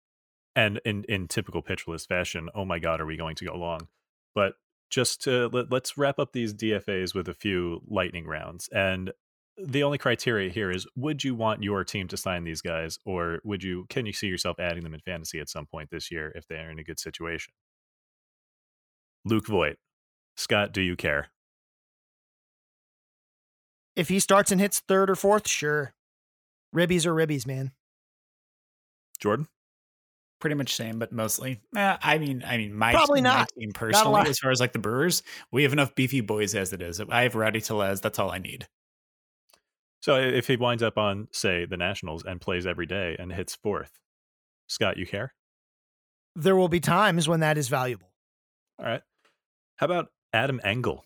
and 0.55 0.81
in 0.85 1.05
in 1.05 1.29
typical 1.29 1.63
Pitcher 1.63 1.91
List 1.91 2.09
fashion, 2.09 2.49
oh 2.55 2.65
my 2.65 2.79
god, 2.79 3.01
are 3.01 3.07
we 3.07 3.17
going 3.17 3.37
to 3.37 3.45
go 3.45 3.57
long? 3.57 3.89
But 4.35 4.55
just 4.91 5.23
to 5.23 5.49
let, 5.49 5.71
let's 5.71 5.97
wrap 5.97 6.19
up 6.19 6.33
these 6.33 6.53
DFAs 6.53 7.15
with 7.15 7.29
a 7.29 7.35
few 7.35 7.83
lightning 7.87 8.27
rounds. 8.27 8.69
And 8.73 9.13
the 9.57 9.83
only 9.83 9.99
criteria 9.99 10.51
here 10.51 10.71
is 10.71 10.87
would 10.97 11.25
you 11.25 11.35
want 11.35 11.63
your 11.63 11.85
team 11.85 12.09
to 12.09 12.17
sign 12.17 12.45
these 12.45 12.63
guys 12.63 12.99
or 13.05 13.41
would 13.45 13.63
you 13.63 13.87
can 13.89 14.07
you 14.07 14.13
see 14.13 14.29
yourself 14.29 14.59
adding 14.61 14.85
them 14.85 14.95
in 14.95 15.01
fantasy 15.01 15.41
at 15.41 15.49
some 15.49 15.67
point 15.67 15.91
this 15.91 16.11
year 16.11 16.33
if 16.35 16.47
they're 16.47 16.71
in 16.71 16.79
a 16.79 16.85
good 16.85 16.99
situation? 16.99 17.53
Luke 19.25 19.47
Voit. 19.47 19.77
Scott, 20.37 20.73
do 20.73 20.81
you 20.81 20.97
care? 20.97 21.31
If 23.99 24.09
he 24.09 24.21
starts 24.21 24.53
and 24.53 24.61
hits 24.61 24.79
third 24.79 25.11
or 25.11 25.17
fourth, 25.17 25.49
sure. 25.49 25.93
Ribbies 26.73 27.05
or 27.05 27.13
ribbies, 27.13 27.49
man. 27.49 27.73
Jordan? 29.19 29.49
Pretty 30.39 30.55
much 30.55 30.73
same, 30.73 31.01
but 31.01 31.11
mostly. 31.11 31.61
Eh, 31.77 31.97
I 32.01 32.19
mean, 32.19 32.45
I 32.47 32.59
mean, 32.59 32.73
my 32.73 32.93
Probably 32.93 33.19
team, 33.19 33.25
my 33.25 33.39
not. 33.41 33.49
team 33.59 33.73
personally, 33.73 34.13
lot. 34.13 34.29
as 34.29 34.39
far 34.39 34.53
as 34.53 34.61
like 34.61 34.73
the 34.73 34.79
Brewers, 34.79 35.25
we 35.51 35.65
have 35.65 35.73
enough 35.73 35.97
beefy 35.97 36.21
boys 36.21 36.55
as 36.55 36.73
it 36.73 36.81
is. 36.81 37.01
I 37.01 37.23
have 37.23 37.35
Rowdy 37.35 37.61
Tellez. 37.61 38.01
That's 38.01 38.21
all 38.21 38.31
I 38.31 38.39
need. 38.39 38.69
So 40.01 40.15
if 40.17 40.47
he 40.47 40.55
winds 40.55 40.85
up 40.85 40.97
on, 40.97 41.27
say, 41.33 41.65
the 41.65 41.77
Nationals 41.77 42.25
and 42.25 42.41
plays 42.41 42.69
every 42.69 42.87
day 42.87 43.17
and 43.19 43.33
hits 43.33 43.57
fourth, 43.57 43.99
Scott, 44.69 44.97
you 44.97 45.07
care? 45.09 45.35
There 46.37 46.55
will 46.55 46.69
be 46.69 46.79
times 46.79 47.27
when 47.29 47.41
that 47.41 47.59
is 47.59 47.67
valuable. 47.67 48.13
All 48.79 48.87
right. 48.87 49.03
How 49.75 49.87
about 49.87 50.13
Adam 50.33 50.61
Engel? 50.63 51.05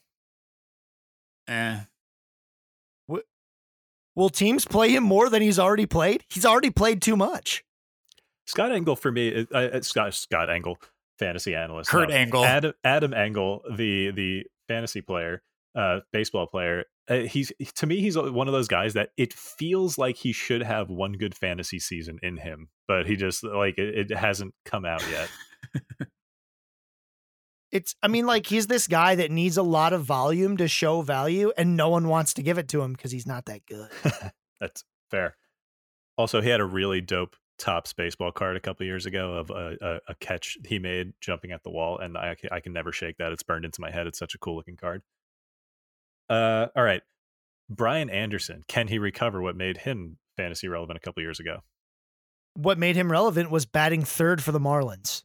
Eh. 1.48 1.80
Will 4.14 4.28
teams 4.28 4.64
play 4.64 4.90
him 4.90 5.04
more 5.04 5.28
than 5.28 5.42
he's 5.42 5.58
already 5.58 5.86
played? 5.86 6.24
He's 6.28 6.44
already 6.44 6.70
played 6.70 7.00
too 7.00 7.16
much. 7.16 7.64
Scott 8.46 8.72
Engel 8.72 8.96
for 8.96 9.10
me, 9.10 9.46
uh, 9.52 9.58
uh, 9.58 9.80
Scott 9.82 10.14
Scott 10.14 10.50
Engel, 10.50 10.76
fantasy 11.18 11.54
analyst. 11.54 11.90
Kurt 11.90 12.10
no. 12.10 12.14
Angle. 12.14 12.44
Adam 12.44 12.72
Adam 12.84 13.14
Engel, 13.14 13.62
the 13.70 14.10
the 14.10 14.44
fantasy 14.68 15.00
player, 15.00 15.42
uh, 15.74 16.00
baseball 16.12 16.46
player. 16.46 16.84
Uh, 17.08 17.20
he's 17.20 17.52
to 17.76 17.86
me, 17.86 18.00
he's 18.00 18.16
one 18.16 18.48
of 18.48 18.52
those 18.52 18.68
guys 18.68 18.94
that 18.94 19.10
it 19.16 19.32
feels 19.32 19.98
like 19.98 20.16
he 20.16 20.32
should 20.32 20.62
have 20.62 20.88
one 20.88 21.12
good 21.12 21.34
fantasy 21.34 21.78
season 21.78 22.18
in 22.22 22.36
him, 22.36 22.68
but 22.86 23.06
he 23.06 23.16
just 23.16 23.42
like 23.42 23.78
it, 23.78 24.10
it 24.10 24.16
hasn't 24.16 24.54
come 24.64 24.84
out 24.84 25.04
yet. 25.10 25.28
It's, 27.72 27.96
I 28.02 28.08
mean, 28.08 28.26
like 28.26 28.46
he's 28.46 28.66
this 28.66 28.86
guy 28.86 29.14
that 29.14 29.30
needs 29.30 29.56
a 29.56 29.62
lot 29.62 29.94
of 29.94 30.04
volume 30.04 30.58
to 30.58 30.68
show 30.68 31.00
value, 31.00 31.52
and 31.56 31.74
no 31.74 31.88
one 31.88 32.06
wants 32.06 32.34
to 32.34 32.42
give 32.42 32.58
it 32.58 32.68
to 32.68 32.82
him 32.82 32.92
because 32.92 33.10
he's 33.10 33.26
not 33.26 33.46
that 33.46 33.64
good. 33.66 33.88
That's 34.60 34.84
fair. 35.10 35.36
Also, 36.18 36.42
he 36.42 36.50
had 36.50 36.60
a 36.60 36.66
really 36.66 37.00
dope 37.00 37.34
Topps 37.58 37.92
baseball 37.92 38.30
card 38.32 38.56
a 38.56 38.60
couple 38.60 38.84
years 38.84 39.06
ago 39.06 39.34
of 39.34 39.50
a, 39.50 39.76
a, 39.80 40.12
a 40.12 40.14
catch 40.16 40.58
he 40.66 40.78
made 40.78 41.12
jumping 41.20 41.52
at 41.52 41.62
the 41.62 41.70
wall, 41.70 41.98
and 41.98 42.18
I, 42.18 42.36
I 42.50 42.60
can 42.60 42.72
never 42.72 42.92
shake 42.92 43.16
that. 43.16 43.32
It's 43.32 43.42
burned 43.42 43.64
into 43.64 43.80
my 43.80 43.90
head. 43.90 44.06
It's 44.06 44.18
such 44.18 44.34
a 44.34 44.38
cool 44.38 44.56
looking 44.56 44.76
card. 44.76 45.02
Uh, 46.28 46.66
all 46.76 46.82
right, 46.82 47.02
Brian 47.70 48.10
Anderson. 48.10 48.64
Can 48.68 48.88
he 48.88 48.98
recover 48.98 49.40
what 49.40 49.56
made 49.56 49.78
him 49.78 50.18
fantasy 50.36 50.68
relevant 50.68 50.96
a 50.96 51.00
couple 51.00 51.22
years 51.22 51.40
ago? 51.40 51.60
What 52.54 52.78
made 52.78 52.96
him 52.96 53.10
relevant 53.10 53.50
was 53.50 53.64
batting 53.64 54.02
third 54.02 54.42
for 54.42 54.52
the 54.52 54.60
Marlins. 54.60 55.22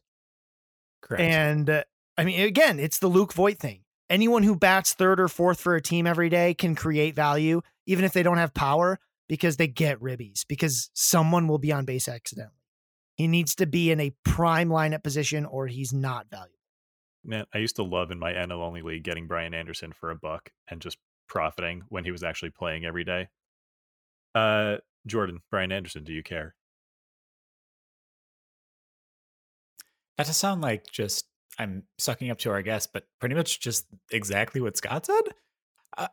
Correct. 1.02 1.22
And 1.22 1.68
uh, 1.68 1.84
I 2.18 2.24
mean, 2.24 2.40
again, 2.40 2.80
it's 2.80 2.98
the 2.98 3.06
Luke 3.06 3.32
Voit 3.32 3.58
thing. 3.58 3.82
Anyone 4.10 4.42
who 4.42 4.56
bats 4.56 4.92
third 4.92 5.20
or 5.20 5.28
fourth 5.28 5.60
for 5.60 5.76
a 5.76 5.80
team 5.80 6.04
every 6.04 6.28
day 6.28 6.52
can 6.52 6.74
create 6.74 7.14
value, 7.14 7.62
even 7.86 8.04
if 8.04 8.12
they 8.12 8.24
don't 8.24 8.38
have 8.38 8.52
power, 8.52 8.98
because 9.28 9.56
they 9.56 9.68
get 9.68 10.00
ribbies, 10.00 10.44
because 10.48 10.90
someone 10.94 11.46
will 11.46 11.58
be 11.58 11.70
on 11.70 11.84
base 11.84 12.08
accidentally. 12.08 12.54
He 13.14 13.28
needs 13.28 13.54
to 13.56 13.66
be 13.66 13.92
in 13.92 14.00
a 14.00 14.12
prime 14.24 14.68
lineup 14.68 15.04
position 15.04 15.46
or 15.46 15.68
he's 15.68 15.92
not 15.92 16.26
valuable. 16.28 16.54
Man, 17.24 17.44
I 17.54 17.58
used 17.58 17.76
to 17.76 17.84
love 17.84 18.10
in 18.10 18.18
my 18.18 18.32
NL 18.32 18.62
only 18.62 18.82
league 18.82 19.04
getting 19.04 19.28
Brian 19.28 19.54
Anderson 19.54 19.92
for 19.92 20.10
a 20.10 20.16
buck 20.16 20.50
and 20.68 20.80
just 20.80 20.98
profiting 21.28 21.82
when 21.88 22.04
he 22.04 22.10
was 22.10 22.24
actually 22.24 22.50
playing 22.50 22.84
every 22.84 23.04
day. 23.04 23.28
Uh, 24.34 24.78
Jordan, 25.06 25.40
Brian 25.50 25.70
Anderson, 25.70 26.04
do 26.04 26.12
you 26.12 26.22
care? 26.22 26.54
Not 30.16 30.26
to 30.26 30.34
sound 30.34 30.62
like 30.62 30.90
just 30.90 31.26
I'm 31.58 31.84
sucking 31.98 32.30
up 32.30 32.38
to 32.38 32.50
our 32.50 32.62
guest, 32.62 32.90
but 32.92 33.04
pretty 33.20 33.34
much 33.34 33.60
just 33.60 33.86
exactly 34.12 34.60
what 34.60 34.76
Scott 34.76 35.06
said. 35.06 35.22
Uh, 35.96 36.08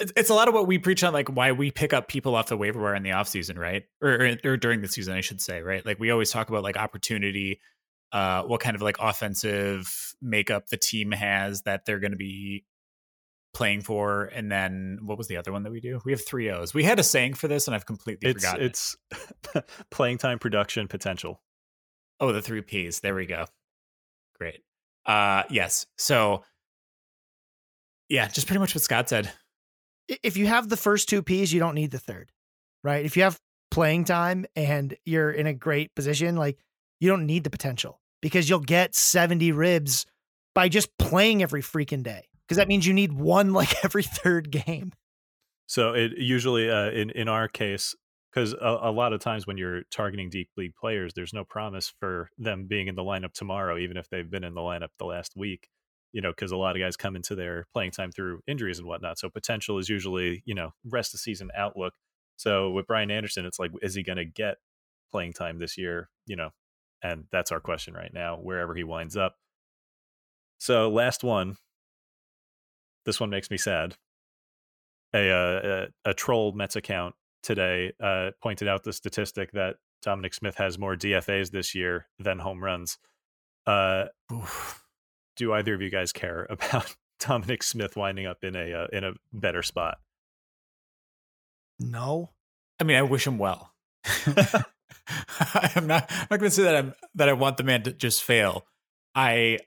it's, 0.00 0.12
it's 0.16 0.30
a 0.30 0.34
lot 0.34 0.48
of 0.48 0.54
what 0.54 0.66
we 0.66 0.78
preach 0.78 1.04
on, 1.04 1.12
like 1.12 1.28
why 1.28 1.52
we 1.52 1.70
pick 1.70 1.92
up 1.92 2.08
people 2.08 2.34
off 2.34 2.48
the 2.48 2.56
waiver 2.56 2.82
wire 2.82 2.94
in 2.94 3.02
the 3.02 3.12
off 3.12 3.28
season, 3.28 3.58
right? 3.58 3.84
Or, 4.02 4.10
or, 4.10 4.36
or 4.44 4.56
during 4.56 4.80
the 4.80 4.88
season, 4.88 5.14
I 5.14 5.20
should 5.20 5.40
say, 5.40 5.62
right? 5.62 5.84
Like 5.86 6.00
we 6.00 6.10
always 6.10 6.30
talk 6.30 6.48
about 6.48 6.64
like 6.64 6.76
opportunity, 6.76 7.60
uh, 8.12 8.42
what 8.42 8.60
kind 8.60 8.74
of 8.74 8.82
like 8.82 8.96
offensive 9.00 10.14
makeup 10.20 10.66
the 10.68 10.76
team 10.76 11.12
has 11.12 11.62
that 11.62 11.84
they're 11.86 12.00
going 12.00 12.12
to 12.12 12.16
be 12.16 12.64
playing 13.52 13.82
for, 13.82 14.24
and 14.24 14.50
then 14.50 14.98
what 15.02 15.16
was 15.16 15.28
the 15.28 15.36
other 15.36 15.52
one 15.52 15.62
that 15.62 15.70
we 15.70 15.80
do? 15.80 16.00
We 16.04 16.12
have 16.12 16.24
three 16.26 16.50
O's. 16.50 16.74
We 16.74 16.82
had 16.82 16.98
a 16.98 17.04
saying 17.04 17.34
for 17.34 17.46
this, 17.46 17.68
and 17.68 17.74
I've 17.74 17.86
completely 17.86 18.30
It's 18.30 18.44
forgotten. 18.44 18.66
it's 18.66 18.96
playing 19.90 20.18
time, 20.18 20.40
production, 20.40 20.88
potential. 20.88 21.40
Oh, 22.20 22.32
the 22.32 22.42
three 22.42 22.62
P's. 22.62 23.00
There 23.00 23.14
we 23.14 23.26
go. 23.26 23.46
Great. 24.38 24.60
Uh 25.06 25.44
yes. 25.50 25.86
So 25.96 26.44
yeah, 28.08 28.28
just 28.28 28.46
pretty 28.46 28.60
much 28.60 28.74
what 28.74 28.82
Scott 28.82 29.08
said. 29.08 29.30
If 30.22 30.36
you 30.36 30.46
have 30.46 30.68
the 30.68 30.76
first 30.76 31.08
two 31.08 31.22
P's, 31.22 31.52
you 31.52 31.60
don't 31.60 31.74
need 31.74 31.90
the 31.90 31.98
third, 31.98 32.30
right? 32.82 33.04
If 33.04 33.16
you 33.16 33.22
have 33.22 33.40
playing 33.70 34.04
time 34.04 34.46
and 34.54 34.94
you're 35.04 35.30
in 35.30 35.46
a 35.46 35.54
great 35.54 35.94
position, 35.94 36.36
like 36.36 36.58
you 37.00 37.08
don't 37.08 37.26
need 37.26 37.44
the 37.44 37.50
potential 37.50 38.00
because 38.22 38.48
you'll 38.48 38.60
get 38.60 38.94
70 38.94 39.52
ribs 39.52 40.06
by 40.54 40.68
just 40.68 40.96
playing 40.98 41.42
every 41.42 41.62
freaking 41.62 42.02
day. 42.02 42.28
Because 42.46 42.58
that 42.58 42.68
means 42.68 42.86
you 42.86 42.92
need 42.92 43.12
one 43.12 43.52
like 43.52 43.74
every 43.84 44.02
third 44.02 44.50
game. 44.50 44.92
So 45.66 45.94
it 45.94 46.12
usually 46.18 46.70
uh, 46.70 46.90
in 46.90 47.10
in 47.10 47.28
our 47.28 47.48
case, 47.48 47.94
because 48.34 48.52
a, 48.54 48.78
a 48.82 48.90
lot 48.90 49.12
of 49.12 49.20
times 49.20 49.46
when 49.46 49.56
you're 49.56 49.82
targeting 49.90 50.28
deep 50.28 50.50
league 50.56 50.74
players, 50.74 51.12
there's 51.14 51.32
no 51.32 51.44
promise 51.44 51.92
for 52.00 52.28
them 52.36 52.66
being 52.66 52.88
in 52.88 52.96
the 52.96 53.02
lineup 53.02 53.32
tomorrow, 53.32 53.78
even 53.78 53.96
if 53.96 54.08
they've 54.08 54.30
been 54.30 54.44
in 54.44 54.54
the 54.54 54.60
lineup 54.60 54.88
the 54.98 55.04
last 55.04 55.36
week. 55.36 55.68
You 56.12 56.20
know, 56.20 56.30
because 56.30 56.52
a 56.52 56.56
lot 56.56 56.76
of 56.76 56.80
guys 56.80 56.96
come 56.96 57.16
into 57.16 57.34
their 57.34 57.66
playing 57.72 57.90
time 57.90 58.12
through 58.12 58.40
injuries 58.46 58.78
and 58.78 58.86
whatnot. 58.86 59.18
So 59.18 59.28
potential 59.28 59.78
is 59.78 59.88
usually 59.88 60.42
you 60.44 60.54
know 60.54 60.70
rest 60.84 61.14
of 61.14 61.20
season 61.20 61.50
outlook. 61.56 61.94
So 62.36 62.70
with 62.70 62.86
Brian 62.86 63.10
Anderson, 63.10 63.46
it's 63.46 63.58
like, 63.58 63.72
is 63.82 63.94
he 63.94 64.02
going 64.02 64.18
to 64.18 64.24
get 64.24 64.56
playing 65.10 65.32
time 65.32 65.58
this 65.58 65.76
year? 65.76 66.08
You 66.26 66.36
know, 66.36 66.50
and 67.02 67.24
that's 67.32 67.52
our 67.52 67.60
question 67.60 67.94
right 67.94 68.12
now, 68.12 68.36
wherever 68.36 68.74
he 68.74 68.84
winds 68.84 69.16
up. 69.16 69.36
So 70.58 70.88
last 70.88 71.24
one. 71.24 71.56
This 73.06 73.20
one 73.20 73.28
makes 73.28 73.50
me 73.50 73.58
sad 73.58 73.96
a, 75.12 75.30
uh, 75.30 75.86
a 76.06 76.10
a 76.10 76.14
troll 76.14 76.52
Mets 76.52 76.76
account 76.76 77.14
today 77.44 77.92
uh, 78.02 78.30
pointed 78.42 78.66
out 78.66 78.82
the 78.82 78.92
statistic 78.92 79.52
that 79.52 79.76
Dominic 80.02 80.34
Smith 80.34 80.56
has 80.56 80.78
more 80.78 80.96
DFAs 80.96 81.50
this 81.50 81.74
year 81.74 82.08
than 82.18 82.40
home 82.40 82.64
runs. 82.64 82.98
Uh, 83.66 84.06
do 85.36 85.52
either 85.52 85.74
of 85.74 85.82
you 85.82 85.90
guys 85.90 86.12
care 86.12 86.46
about 86.50 86.96
Dominic 87.20 87.62
Smith 87.62 87.96
winding 87.96 88.26
up 88.26 88.42
in 88.42 88.56
a 88.56 88.72
uh, 88.72 88.86
in 88.92 89.04
a 89.04 89.12
better 89.32 89.62
spot? 89.62 89.98
No. 91.78 92.30
I 92.80 92.84
mean, 92.84 92.96
I 92.96 93.02
wish 93.02 93.26
him 93.26 93.38
well. 93.38 93.72
I'm 94.34 95.86
not 95.86 96.10
I'm 96.10 96.26
not 96.30 96.40
gonna 96.40 96.50
say 96.50 96.64
that 96.64 96.76
I'm 96.76 96.94
that 97.14 97.28
I 97.28 97.32
want 97.34 97.56
the 97.56 97.62
man 97.62 97.82
to 97.84 97.92
just 97.92 98.22
fail. 98.22 98.66
I 99.14 99.58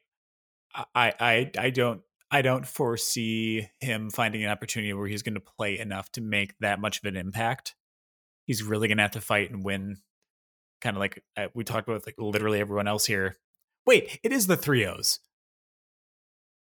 I 0.93 1.13
I 1.19 1.51
I 1.57 1.69
don't 1.69 2.01
I 2.30 2.41
don't 2.41 2.67
foresee 2.67 3.69
him 3.80 4.09
finding 4.09 4.43
an 4.43 4.49
opportunity 4.49 4.93
where 4.93 5.07
he's 5.07 5.23
gonna 5.23 5.39
play 5.39 5.80
enough 5.80 6.11
to 6.13 6.21
make 6.21 6.53
that 6.59 6.80
much 6.80 6.99
of 6.99 7.05
an 7.05 7.15
impact. 7.15 7.75
He's 8.45 8.63
really 8.63 8.88
gonna 8.88 9.01
have 9.01 9.11
to 9.11 9.21
fight 9.21 9.51
and 9.51 9.63
win. 9.63 9.97
Kind 10.82 10.95
of 10.95 10.99
like 10.99 11.23
uh, 11.36 11.47
we 11.53 11.63
talked 11.63 11.88
about 11.88 12.05
like 12.05 12.15
literally 12.17 12.59
everyone 12.59 12.88
else 12.88 13.05
here. 13.05 13.38
Wait, 13.86 14.19
it 14.23 14.32
is 14.32 14.47
the 14.47 14.57
three 14.57 14.86
O's. 14.86 15.19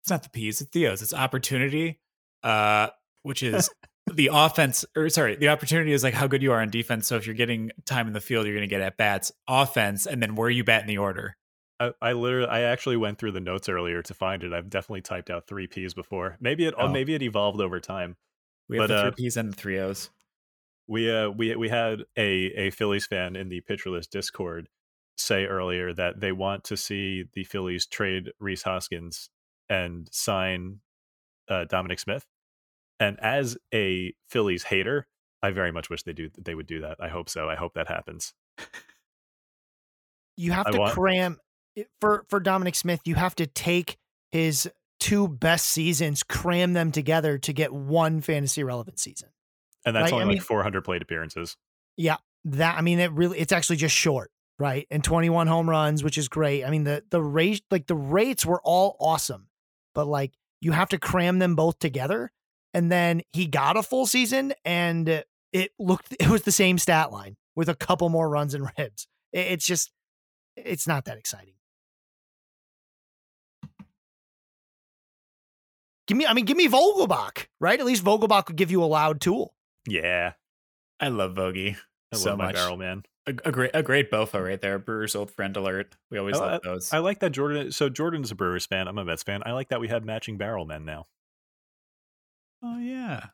It's 0.01 0.09
not 0.09 0.23
the 0.23 0.29
P's, 0.29 0.61
it's 0.61 0.71
the 0.71 0.87
O's. 0.87 1.01
It's 1.01 1.13
opportunity, 1.13 1.99
uh, 2.43 2.87
which 3.21 3.43
is 3.43 3.69
the 4.13 4.29
offense, 4.33 4.85
or 4.95 5.09
sorry, 5.09 5.35
the 5.35 5.49
opportunity 5.49 5.93
is 5.93 6.03
like 6.03 6.13
how 6.13 6.27
good 6.27 6.41
you 6.41 6.51
are 6.51 6.61
on 6.61 6.69
defense. 6.69 7.07
So 7.07 7.15
if 7.17 7.25
you're 7.25 7.35
getting 7.35 7.71
time 7.85 8.07
in 8.07 8.13
the 8.13 8.21
field, 8.21 8.45
you're 8.45 8.55
going 8.55 8.67
to 8.67 8.73
get 8.73 8.81
at 8.81 8.97
bats. 8.97 9.31
Offense, 9.47 10.05
and 10.07 10.21
then 10.21 10.35
where 10.35 10.49
you 10.49 10.63
bat 10.63 10.81
in 10.81 10.87
the 10.87 10.97
order. 10.97 11.37
I, 11.81 11.93
I, 12.01 12.13
literally, 12.13 12.47
I 12.47 12.61
actually 12.61 12.97
went 12.97 13.17
through 13.17 13.31
the 13.31 13.39
notes 13.39 13.67
earlier 13.67 14.03
to 14.03 14.13
find 14.13 14.43
it. 14.43 14.53
I've 14.53 14.69
definitely 14.69 15.01
typed 15.01 15.31
out 15.31 15.47
three 15.47 15.65
P's 15.65 15.95
before. 15.95 16.37
Maybe 16.39 16.65
it, 16.65 16.75
oh. 16.77 16.87
maybe 16.87 17.15
it 17.15 17.23
evolved 17.23 17.59
over 17.59 17.79
time. 17.79 18.17
We 18.69 18.77
have 18.77 18.87
but, 18.87 18.95
the 18.95 19.01
three 19.01 19.09
uh, 19.09 19.15
P's 19.15 19.37
and 19.37 19.51
the 19.51 19.55
three 19.55 19.79
O's. 19.79 20.09
We 20.87 21.11
uh 21.11 21.29
we 21.29 21.55
we 21.55 21.69
had 21.69 22.03
a 22.17 22.51
a 22.57 22.69
Phillies 22.71 23.05
fan 23.05 23.35
in 23.35 23.49
the 23.49 23.61
Pitcher 23.61 23.89
List 23.89 24.11
Discord 24.11 24.67
say 25.17 25.45
earlier 25.45 25.93
that 25.93 26.19
they 26.19 26.31
want 26.31 26.63
to 26.65 26.77
see 26.77 27.25
the 27.33 27.43
Phillies 27.43 27.85
trade 27.85 28.31
Rhys 28.39 28.63
Hoskins 28.63 29.29
and 29.69 30.07
sign 30.11 30.79
uh, 31.49 31.65
Dominic 31.65 31.99
Smith. 31.99 32.27
And 32.99 33.19
as 33.21 33.57
a 33.73 34.13
Phillies 34.27 34.63
hater, 34.63 35.07
I 35.41 35.51
very 35.51 35.71
much 35.71 35.89
wish 35.89 36.03
they 36.03 36.13
do 36.13 36.29
they 36.37 36.55
would 36.55 36.67
do 36.67 36.81
that. 36.81 36.97
I 36.99 37.07
hope 37.07 37.29
so. 37.29 37.49
I 37.49 37.55
hope 37.55 37.73
that 37.73 37.87
happens. 37.87 38.33
You 40.37 40.53
have 40.53 40.65
I 40.67 40.71
to 40.71 40.79
want- 40.79 40.93
cram 40.93 41.37
for 41.99 42.25
for 42.29 42.39
Dominic 42.39 42.75
Smith. 42.75 43.01
You 43.05 43.15
have 43.15 43.35
to 43.35 43.47
take 43.47 43.97
his 44.31 44.69
two 44.99 45.27
best 45.27 45.67
seasons, 45.67 46.23
cram 46.23 46.73
them 46.73 46.91
together 46.91 47.37
to 47.39 47.53
get 47.53 47.73
one 47.73 48.21
fantasy 48.21 48.63
relevant 48.63 48.99
season. 48.99 49.29
And 49.85 49.95
that's 49.95 50.11
right? 50.11 50.13
only 50.13 50.23
I 50.23 50.27
like 50.27 50.35
mean, 50.35 50.41
400 50.43 50.83
plate 50.83 51.01
appearances. 51.01 51.57
Yeah, 51.97 52.17
that 52.45 52.77
I 52.77 52.81
mean, 52.81 52.99
it 52.99 53.11
really 53.11 53.39
it's 53.39 53.51
actually 53.51 53.77
just 53.77 53.95
short 53.95 54.31
right? 54.61 54.85
And 54.91 55.03
21 55.03 55.47
home 55.47 55.67
runs, 55.67 56.03
which 56.03 56.19
is 56.19 56.27
great. 56.27 56.63
I 56.63 56.69
mean, 56.69 56.83
the 56.83 57.03
the 57.09 57.21
rate 57.21 57.63
like 57.71 57.87
the 57.87 57.95
rates 57.95 58.45
were 58.45 58.61
all 58.63 58.95
awesome, 58.99 59.47
but 59.95 60.05
like 60.05 60.33
you 60.61 60.71
have 60.71 60.89
to 60.89 60.99
cram 60.99 61.39
them 61.39 61.55
both 61.55 61.79
together. 61.79 62.31
And 62.73 62.91
then 62.91 63.23
he 63.33 63.47
got 63.47 63.75
a 63.75 63.83
full 63.83 64.05
season 64.05 64.53
and 64.63 65.23
it 65.51 65.71
looked 65.79 66.15
it 66.19 66.29
was 66.29 66.43
the 66.43 66.51
same 66.51 66.77
stat 66.77 67.11
line 67.11 67.35
with 67.55 67.69
a 67.69 67.75
couple 67.75 68.07
more 68.09 68.29
runs 68.29 68.53
and 68.53 68.69
ribs. 68.77 69.07
It's 69.33 69.65
just 69.65 69.91
it's 70.55 70.87
not 70.87 71.05
that 71.05 71.17
exciting. 71.17 71.55
Give 76.11 76.17
me, 76.17 76.25
I 76.25 76.33
mean, 76.33 76.43
give 76.43 76.57
me 76.57 76.67
Vogelbach, 76.67 77.45
right? 77.61 77.79
At 77.79 77.85
least 77.85 78.03
Vogelbach 78.03 78.49
would 78.49 78.57
give 78.57 78.69
you 78.69 78.83
a 78.83 78.85
loud 78.85 79.21
tool. 79.21 79.53
Yeah. 79.87 80.33
I 80.99 81.07
love 81.07 81.35
Vogie 81.35 81.77
I 82.11 82.17
so 82.17 82.31
love 82.31 82.39
much. 82.39 82.55
barrel 82.55 82.75
man. 82.75 83.03
A, 83.27 83.33
a, 83.45 83.51
great, 83.53 83.71
a 83.73 83.81
great 83.81 84.11
Bofo 84.11 84.43
right 84.43 84.59
there. 84.59 84.77
Brewers 84.77 85.15
old 85.15 85.31
friend 85.31 85.55
alert. 85.55 85.95
We 86.09 86.17
always 86.17 86.35
I, 86.37 86.51
love 86.51 86.63
those. 86.63 86.91
I, 86.91 86.97
like 86.97 87.19
that 87.19 87.29
Jordan. 87.29 87.71
So 87.71 87.87
Jordan's 87.87 88.29
a 88.29 88.35
Brewers 88.35 88.65
fan. 88.65 88.89
I'm 88.89 88.97
a 88.97 89.05
Mets 89.05 89.23
fan. 89.23 89.41
I 89.45 89.53
like 89.53 89.69
that 89.69 89.79
we 89.79 89.87
have 89.87 90.03
matching 90.03 90.37
barrel 90.37 90.65
men 90.65 90.83
now. 90.83 91.07
Oh 92.61 92.77
yeah, 92.77 93.27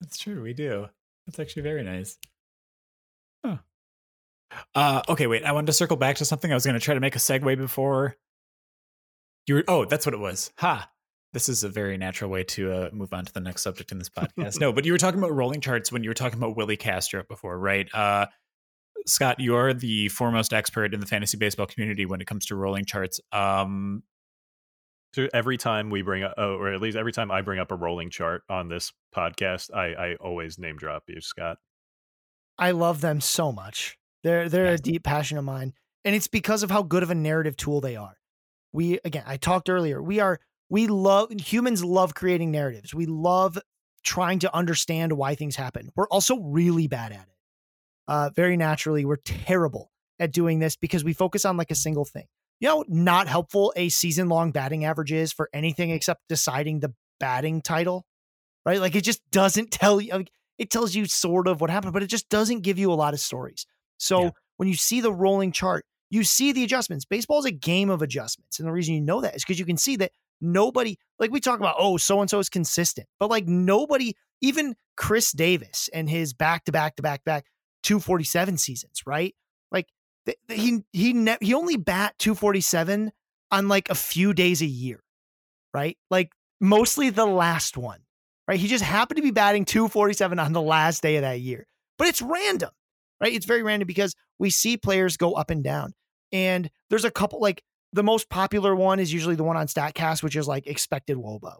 that's 0.00 0.18
true. 0.18 0.42
We 0.42 0.54
do. 0.54 0.88
That's 1.28 1.38
actually 1.38 1.62
very 1.62 1.84
nice. 1.84 2.18
Huh. 3.44 3.58
Uh, 4.74 5.02
okay, 5.08 5.28
wait. 5.28 5.44
I 5.44 5.52
wanted 5.52 5.66
to 5.68 5.72
circle 5.72 5.96
back 5.96 6.16
to 6.16 6.24
something. 6.24 6.50
I 6.50 6.54
was 6.54 6.66
going 6.66 6.74
to 6.74 6.84
try 6.84 6.94
to 6.94 7.00
make 7.00 7.14
a 7.14 7.20
segue 7.20 7.56
before 7.58 8.16
you 9.46 9.54
were. 9.54 9.64
Oh, 9.68 9.84
that's 9.84 10.04
what 10.04 10.14
it 10.14 10.18
was. 10.18 10.50
Ha. 10.58 10.88
This 11.32 11.48
is 11.48 11.64
a 11.64 11.68
very 11.68 11.96
natural 11.96 12.30
way 12.30 12.44
to 12.44 12.72
uh, 12.72 12.90
move 12.92 13.12
on 13.12 13.24
to 13.24 13.32
the 13.32 13.40
next 13.40 13.62
subject 13.62 13.90
in 13.92 13.98
this 13.98 14.08
podcast. 14.16 14.60
no, 14.60 14.72
but 14.72 14.84
you 14.84 14.92
were 14.92 14.98
talking 14.98 15.18
about 15.18 15.34
rolling 15.34 15.60
charts 15.60 15.90
when 15.90 16.02
you 16.02 16.10
were 16.10 16.14
talking 16.14 16.38
about 16.38 16.56
Willi 16.56 16.76
Castro 16.76 17.22
before, 17.28 17.58
right? 17.58 17.92
Uh, 17.94 18.26
Scott, 19.06 19.40
you're 19.40 19.74
the 19.74 20.08
foremost 20.08 20.52
expert 20.52 20.94
in 20.94 21.00
the 21.00 21.06
fantasy 21.06 21.36
baseball 21.36 21.66
community 21.66 22.06
when 22.06 22.20
it 22.20 22.26
comes 22.26 22.46
to 22.46 22.54
rolling 22.54 22.84
charts. 22.84 23.20
Um, 23.32 24.02
so 25.14 25.28
every 25.34 25.58
time 25.58 25.90
we 25.90 26.02
bring 26.02 26.22
up, 26.22 26.34
oh, 26.38 26.54
or 26.54 26.72
at 26.72 26.80
least 26.80 26.96
every 26.96 27.12
time 27.12 27.30
I 27.30 27.42
bring 27.42 27.58
up 27.58 27.70
a 27.70 27.74
rolling 27.74 28.10
chart 28.10 28.42
on 28.48 28.68
this 28.68 28.92
podcast, 29.14 29.74
I, 29.74 29.92
I 29.92 30.14
always 30.16 30.58
name 30.58 30.76
drop 30.76 31.04
you, 31.08 31.20
Scott. 31.20 31.58
I 32.58 32.70
love 32.70 33.00
them 33.00 33.20
so 33.20 33.52
much. 33.52 33.98
They're 34.22 34.48
they're 34.48 34.70
yes. 34.70 34.78
a 34.78 34.82
deep 34.82 35.02
passion 35.02 35.36
of 35.36 35.44
mine, 35.44 35.74
and 36.04 36.14
it's 36.14 36.28
because 36.28 36.62
of 36.62 36.70
how 36.70 36.82
good 36.82 37.02
of 37.02 37.10
a 37.10 37.14
narrative 37.14 37.56
tool 37.56 37.80
they 37.80 37.96
are. 37.96 38.16
We 38.72 39.00
again, 39.04 39.24
I 39.26 39.36
talked 39.36 39.68
earlier. 39.68 40.02
We 40.02 40.20
are 40.20 40.38
we 40.72 40.86
love 40.86 41.30
humans 41.32 41.84
love 41.84 42.14
creating 42.14 42.50
narratives. 42.50 42.94
We 42.94 43.06
love 43.06 43.58
trying 44.02 44.40
to 44.40 44.54
understand 44.54 45.12
why 45.12 45.34
things 45.34 45.54
happen. 45.54 45.90
We're 45.94 46.08
also 46.08 46.38
really 46.40 46.88
bad 46.88 47.12
at 47.12 47.20
it 47.20 47.32
uh, 48.08 48.30
very 48.34 48.56
naturally, 48.56 49.04
we're 49.04 49.16
terrible 49.16 49.90
at 50.18 50.32
doing 50.32 50.58
this 50.58 50.76
because 50.76 51.04
we 51.04 51.12
focus 51.12 51.44
on 51.44 51.56
like 51.56 51.70
a 51.70 51.74
single 51.74 52.04
thing. 52.04 52.26
You 52.60 52.68
know, 52.68 52.84
not 52.88 53.26
helpful 53.26 53.72
a 53.76 53.88
season 53.88 54.28
long 54.28 54.52
batting 54.52 54.84
average 54.84 55.12
is 55.12 55.32
for 55.32 55.48
anything 55.52 55.90
except 55.90 56.20
deciding 56.28 56.80
the 56.80 56.94
batting 57.18 57.60
title, 57.60 58.04
right? 58.64 58.80
Like 58.80 58.94
it 58.94 59.02
just 59.02 59.20
doesn't 59.30 59.70
tell 59.70 60.00
you, 60.00 60.12
like, 60.12 60.30
it 60.58 60.70
tells 60.70 60.94
you 60.94 61.06
sort 61.06 61.48
of 61.48 61.60
what 61.60 61.70
happened, 61.70 61.92
but 61.92 62.02
it 62.02 62.08
just 62.08 62.28
doesn't 62.28 62.60
give 62.60 62.78
you 62.78 62.92
a 62.92 62.94
lot 62.94 63.14
of 63.14 63.20
stories. 63.20 63.66
So 63.98 64.24
yeah. 64.24 64.30
when 64.58 64.68
you 64.68 64.74
see 64.74 65.00
the 65.00 65.12
rolling 65.12 65.50
chart, 65.50 65.84
you 66.10 66.22
see 66.24 66.52
the 66.52 66.62
adjustments. 66.62 67.04
Baseball 67.04 67.38
is 67.38 67.46
a 67.46 67.50
game 67.50 67.88
of 67.88 68.02
adjustments. 68.02 68.58
And 68.58 68.68
the 68.68 68.72
reason 68.72 68.94
you 68.94 69.00
know 69.00 69.22
that 69.22 69.34
is 69.34 69.42
because 69.42 69.58
you 69.58 69.64
can 69.64 69.78
see 69.78 69.96
that 69.96 70.12
nobody, 70.42 70.98
like 71.18 71.30
we 71.30 71.40
talk 71.40 71.58
about, 71.58 71.76
oh, 71.78 71.96
so 71.96 72.20
and 72.20 72.28
so 72.28 72.38
is 72.38 72.48
consistent, 72.48 73.06
but 73.18 73.30
like 73.30 73.46
nobody, 73.46 74.14
even 74.40 74.74
Chris 74.96 75.32
Davis 75.32 75.88
and 75.92 76.10
his 76.10 76.34
back 76.34 76.64
to 76.64 76.72
back 76.72 76.96
to 76.96 77.02
back 77.02 77.24
back, 77.24 77.46
247 77.82 78.58
seasons, 78.58 79.02
right? 79.06 79.34
Like 79.70 79.88
th- 80.26 80.38
th- 80.48 80.60
he 80.60 80.82
he 80.92 81.12
ne- 81.12 81.38
he 81.40 81.54
only 81.54 81.76
bat 81.76 82.14
247 82.18 83.12
on 83.50 83.68
like 83.68 83.90
a 83.90 83.94
few 83.94 84.32
days 84.32 84.62
a 84.62 84.66
year, 84.66 85.00
right? 85.72 85.96
Like 86.10 86.32
mostly 86.60 87.10
the 87.10 87.26
last 87.26 87.76
one, 87.76 88.00
right? 88.48 88.58
He 88.58 88.68
just 88.68 88.84
happened 88.84 89.16
to 89.16 89.22
be 89.22 89.30
batting 89.30 89.64
247 89.64 90.38
on 90.38 90.52
the 90.52 90.62
last 90.62 91.02
day 91.02 91.16
of 91.16 91.22
that 91.22 91.40
year. 91.40 91.66
But 91.98 92.08
it's 92.08 92.22
random, 92.22 92.70
right? 93.20 93.32
It's 93.32 93.46
very 93.46 93.62
random 93.62 93.86
because 93.86 94.14
we 94.38 94.50
see 94.50 94.76
players 94.76 95.16
go 95.16 95.34
up 95.34 95.50
and 95.50 95.62
down. 95.62 95.94
And 96.32 96.70
there's 96.88 97.04
a 97.04 97.10
couple 97.10 97.40
like 97.40 97.62
the 97.92 98.02
most 98.02 98.28
popular 98.28 98.74
one 98.74 99.00
is 99.00 99.12
usually 99.12 99.34
the 99.34 99.44
one 99.44 99.56
on 99.56 99.66
StatCast, 99.66 100.22
which 100.22 100.36
is 100.36 100.48
like 100.48 100.66
expected 100.66 101.16
WOBA, 101.16 101.56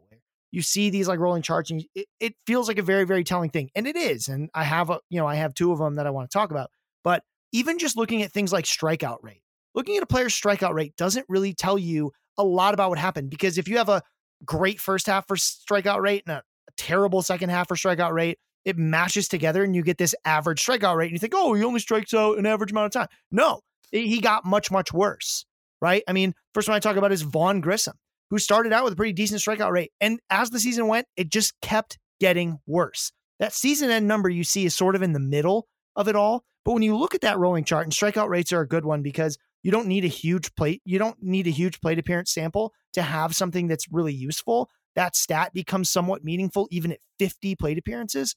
you 0.52 0.62
see 0.62 0.90
these 0.90 1.08
like 1.08 1.18
rolling 1.18 1.42
charts 1.42 1.70
and 1.70 1.84
it, 1.94 2.06
it 2.20 2.34
feels 2.46 2.68
like 2.68 2.78
a 2.78 2.82
very 2.82 3.04
very 3.04 3.24
telling 3.24 3.50
thing 3.50 3.70
and 3.74 3.88
it 3.88 3.96
is 3.96 4.28
and 4.28 4.50
i 4.54 4.62
have 4.62 4.90
a 4.90 5.00
you 5.08 5.18
know 5.18 5.26
i 5.26 5.34
have 5.34 5.52
two 5.54 5.72
of 5.72 5.78
them 5.78 5.96
that 5.96 6.06
i 6.06 6.10
want 6.10 6.30
to 6.30 6.32
talk 6.32 6.50
about 6.50 6.70
but 7.02 7.24
even 7.50 7.78
just 7.78 7.96
looking 7.96 8.22
at 8.22 8.30
things 8.30 8.52
like 8.52 8.64
strikeout 8.64 9.18
rate 9.22 9.42
looking 9.74 9.96
at 9.96 10.02
a 10.02 10.06
player's 10.06 10.38
strikeout 10.38 10.74
rate 10.74 10.94
doesn't 10.96 11.26
really 11.28 11.52
tell 11.54 11.78
you 11.78 12.12
a 12.38 12.44
lot 12.44 12.74
about 12.74 12.90
what 12.90 12.98
happened 12.98 13.30
because 13.30 13.58
if 13.58 13.66
you 13.66 13.78
have 13.78 13.88
a 13.88 14.02
great 14.44 14.78
first 14.78 15.06
half 15.06 15.26
for 15.26 15.36
strikeout 15.36 16.00
rate 16.00 16.22
and 16.26 16.36
a, 16.36 16.38
a 16.38 16.72
terrible 16.76 17.22
second 17.22 17.48
half 17.48 17.66
for 17.66 17.74
strikeout 17.74 18.12
rate 18.12 18.38
it 18.64 18.78
matches 18.78 19.26
together 19.26 19.64
and 19.64 19.74
you 19.74 19.82
get 19.82 19.98
this 19.98 20.14
average 20.24 20.64
strikeout 20.64 20.96
rate 20.96 21.06
and 21.06 21.12
you 21.12 21.18
think 21.18 21.34
oh 21.34 21.54
he 21.54 21.64
only 21.64 21.80
strikes 21.80 22.14
out 22.14 22.38
an 22.38 22.46
average 22.46 22.70
amount 22.70 22.86
of 22.86 22.92
time. 22.92 23.08
No 23.30 23.60
he 23.90 24.20
got 24.20 24.44
much 24.44 24.70
much 24.70 24.92
worse 24.92 25.44
right 25.82 26.02
i 26.08 26.12
mean 26.12 26.34
first 26.54 26.68
one 26.68 26.76
i 26.76 26.80
talk 26.80 26.96
about 26.96 27.12
is 27.12 27.20
vaughn 27.20 27.60
grissom 27.60 27.94
who 28.32 28.38
started 28.38 28.72
out 28.72 28.82
with 28.82 28.94
a 28.94 28.96
pretty 28.96 29.12
decent 29.12 29.42
strikeout 29.42 29.72
rate. 29.72 29.92
And 30.00 30.18
as 30.30 30.48
the 30.48 30.58
season 30.58 30.88
went, 30.88 31.06
it 31.18 31.28
just 31.28 31.52
kept 31.60 31.98
getting 32.18 32.60
worse. 32.66 33.12
That 33.40 33.52
season 33.52 33.90
end 33.90 34.08
number 34.08 34.30
you 34.30 34.42
see 34.42 34.64
is 34.64 34.74
sort 34.74 34.96
of 34.96 35.02
in 35.02 35.12
the 35.12 35.20
middle 35.20 35.68
of 35.96 36.08
it 36.08 36.16
all. 36.16 36.42
But 36.64 36.72
when 36.72 36.82
you 36.82 36.96
look 36.96 37.14
at 37.14 37.20
that 37.20 37.38
rolling 37.38 37.64
chart, 37.64 37.84
and 37.84 37.92
strikeout 37.92 38.30
rates 38.30 38.50
are 38.50 38.62
a 38.62 38.66
good 38.66 38.86
one 38.86 39.02
because 39.02 39.36
you 39.62 39.70
don't 39.70 39.86
need 39.86 40.06
a 40.06 40.08
huge 40.08 40.54
plate, 40.54 40.80
you 40.86 40.98
don't 40.98 41.22
need 41.22 41.46
a 41.46 41.50
huge 41.50 41.82
plate 41.82 41.98
appearance 41.98 42.32
sample 42.32 42.72
to 42.94 43.02
have 43.02 43.36
something 43.36 43.66
that's 43.66 43.92
really 43.92 44.14
useful. 44.14 44.70
That 44.96 45.14
stat 45.14 45.52
becomes 45.52 45.90
somewhat 45.90 46.24
meaningful 46.24 46.68
even 46.70 46.92
at 46.92 47.00
50 47.18 47.54
plate 47.56 47.76
appearances. 47.76 48.34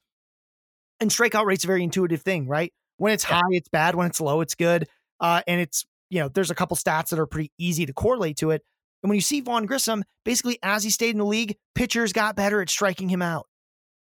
And 1.00 1.10
strikeout 1.10 1.46
rate's 1.46 1.64
a 1.64 1.68
very 1.68 1.84
intuitive 1.84 2.22
thing, 2.22 2.50
right? 2.50 2.74
When 2.98 3.14
it's 3.14 3.24
high, 3.24 3.39
it's 3.52 3.70
bad. 3.70 3.96
When 3.96 4.08
it's 4.08 4.20
low, 4.20 4.41
it's 4.41 4.56
good. 4.56 4.89
Uh, 5.22 5.41
and 5.48 5.62
it's, 5.62 5.86
you 6.10 6.20
know, 6.20 6.30
there's 6.30 6.51
a 6.51 6.56
couple 6.56 6.78
stats 6.78 7.10
that 7.10 7.20
are 7.20 7.26
pretty 7.26 7.51
easy 7.58 7.86
to 7.86 7.93
correlate 7.93 8.38
to 8.38 8.51
it. 8.51 8.62
And 9.03 9.10
when 9.10 9.16
you 9.16 9.22
see 9.22 9.41
Vaughn 9.41 9.66
Grissom, 9.66 10.03
basically 10.24 10.58
as 10.64 10.84
he 10.84 10.89
stayed 10.89 11.12
in 11.12 11.20
the 11.20 11.26
league, 11.26 11.56
pitchers 11.76 12.14
got 12.14 12.36
better 12.36 12.62
at 12.62 12.70
striking 12.70 13.10
him 13.10 13.22
out, 13.22 13.47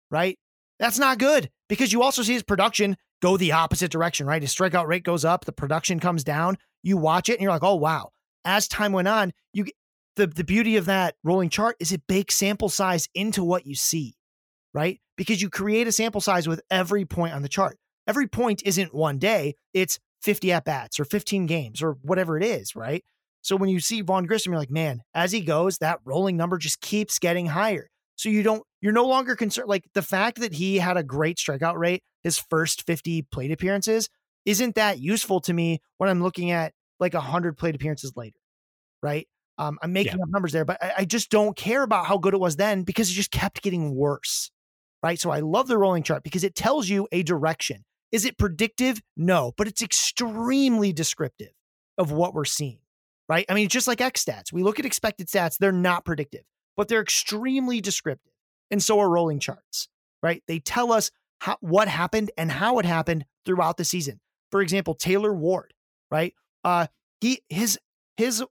right? 0.10 0.38
That's 0.80 1.00
not 1.00 1.20
good 1.20 1.50
because 1.68 1.92
you 1.92 2.02
also 2.02 2.24
see 2.24 2.34
his 2.34 2.44
production 2.44 2.98
go 3.22 3.38
the 3.38 3.52
opposite 3.52 3.92
direction, 3.92 4.26
right? 4.26 4.42
His 4.42 4.56
strikeout 4.56 4.88
rate 4.88 5.04
goes 5.04 5.26
up, 5.26 5.46
the 5.46 5.52
production 5.52 6.00
comes 6.00 6.24
down. 6.24 6.58
You 6.82 6.98
watch 6.98 7.30
it 7.30 7.34
and 7.34 7.42
you're 7.42 7.52
like, 7.52 7.64
oh, 7.64 7.76
wow. 7.76 8.12
As 8.46 8.68
time 8.68 8.94
went 8.94 9.10
on, 9.10 9.34
you 9.54 9.66
the, 10.16 10.28
the 10.28 10.44
beauty 10.44 10.78
of 10.78 10.86
that 10.86 11.16
rolling 11.24 11.50
chart 11.50 11.76
is 11.80 11.92
it 11.92 12.02
bakes 12.08 12.36
sample 12.36 12.70
size 12.70 13.08
into 13.14 13.44
what 13.44 13.66
you 13.66 13.76
see, 13.76 14.16
right? 14.74 15.00
Because 15.18 15.42
you 15.42 15.50
create 15.50 15.88
a 15.88 15.92
sample 15.92 16.22
size 16.22 16.48
with 16.48 16.62
every 16.70 17.06
point 17.06 17.34
on 17.34 17.42
the 17.42 17.50
chart. 17.50 17.78
Every 18.08 18.28
point 18.28 18.64
isn't 18.66 18.94
one 18.94 19.18
day, 19.18 19.56
it's 19.74 20.00
50 20.22 20.52
at 20.52 20.66
bats 20.66 21.00
or 21.00 21.06
15 21.06 21.46
games 21.46 21.82
or 21.82 21.98
whatever 22.02 22.38
it 22.38 22.44
is, 22.44 22.76
right? 22.76 23.04
So 23.42 23.56
when 23.56 23.70
you 23.70 23.80
see 23.80 24.02
Vaughn 24.02 24.26
Grissom, 24.26 24.52
you're 24.52 24.60
like, 24.60 24.72
man, 24.72 25.02
as 25.14 25.32
he 25.32 25.42
goes, 25.42 25.78
that 25.78 26.00
rolling 26.04 26.36
number 26.36 26.58
just 26.58 26.82
keeps 26.82 27.20
getting 27.20 27.46
higher. 27.46 27.90
So 28.16 28.28
you 28.28 28.44
don't, 28.44 28.64
you're 28.82 28.92
no 28.92 29.08
longer 29.08 29.36
concerned. 29.36 29.70
Like 29.70 29.86
the 29.94 30.02
fact 30.02 30.42
that 30.42 30.54
he 30.54 30.78
had 30.78 30.98
a 30.98 31.04
great 31.04 31.38
strikeout 31.38 31.78
rate 31.78 32.04
his 32.24 32.38
first 32.38 32.86
50 32.86 33.24
plate 33.24 33.52
appearances 33.52 34.10
isn't 34.46 34.76
that 34.76 35.00
useful 35.00 35.40
to 35.42 35.54
me 35.54 35.82
when 35.98 36.10
I'm 36.10 36.22
looking 36.22 36.52
at 36.52 36.74
like 37.00 37.14
100 37.14 37.58
plate 37.58 37.76
appearances 37.76 38.14
later, 38.16 38.38
right? 39.02 39.28
Um, 39.58 39.78
I'm 39.82 39.94
making 39.94 40.18
yeah. 40.18 40.24
up 40.24 40.30
numbers 40.30 40.54
there, 40.54 40.66
but 40.66 40.82
I, 40.82 40.94
I 41.00 41.06
just 41.06 41.30
don't 41.30 41.56
care 41.56 41.84
about 41.84 42.06
how 42.06 42.18
good 42.18 42.34
it 42.34 42.40
was 42.40 42.56
then 42.56 42.84
because 42.84 43.10
it 43.10 43.14
just 43.14 43.32
kept 43.32 43.62
getting 43.62 43.94
worse. 43.94 44.52
right? 45.04 45.20
So 45.20 45.32
I 45.32 45.40
love 45.40 45.68
the 45.68 45.78
rolling 45.78 46.04
chart 46.04 46.24
because 46.24 46.44
it 46.44 46.56
tells 46.56 46.88
you 46.88 47.08
a 47.12 47.24
direction. 47.24 47.84
Is 48.12 48.26
it 48.26 48.38
predictive? 48.38 49.02
No, 49.16 49.54
but 49.58 49.68
it's 49.68 49.82
extremely 49.82 50.92
descriptive 50.94 51.52
of 51.98 52.12
what 52.12 52.34
we're 52.34 52.46
seeing, 52.46 52.80
right? 53.28 53.46
I 53.50 53.54
mean, 53.54 53.70
just 53.70 53.88
like 53.88 54.02
X 54.02 54.24
stats. 54.24 54.52
We 54.52 54.64
look 54.64 54.80
at 54.80 54.86
expected 54.86 55.28
stats, 55.28 55.58
they're 55.58 55.72
not 55.72 56.06
predictive, 56.06 56.44
but 56.76 56.88
they're 56.88 57.02
extremely 57.02 57.82
descriptive. 57.82 58.34
And 58.72 58.82
so 58.82 59.00
are 59.00 59.10
rolling 59.10 59.40
charts, 59.40 59.90
right? 60.24 60.44
They 60.48 60.60
tell 60.60 60.92
us 60.92 61.12
how, 61.40 61.58
what 61.62 61.88
happened 61.88 62.32
and 62.38 62.52
how 62.52 62.80
it 62.80 62.86
happened 62.86 63.26
throughout 63.46 63.78
the 63.78 63.86
season. 63.86 64.20
For 64.52 64.62
example, 64.62 64.94
Taylor 64.94 65.34
Ward, 65.34 65.74
right? 66.12 66.34
Uh, 66.64 66.88
he 67.22 67.42
his 67.50 67.78
his 68.18 68.44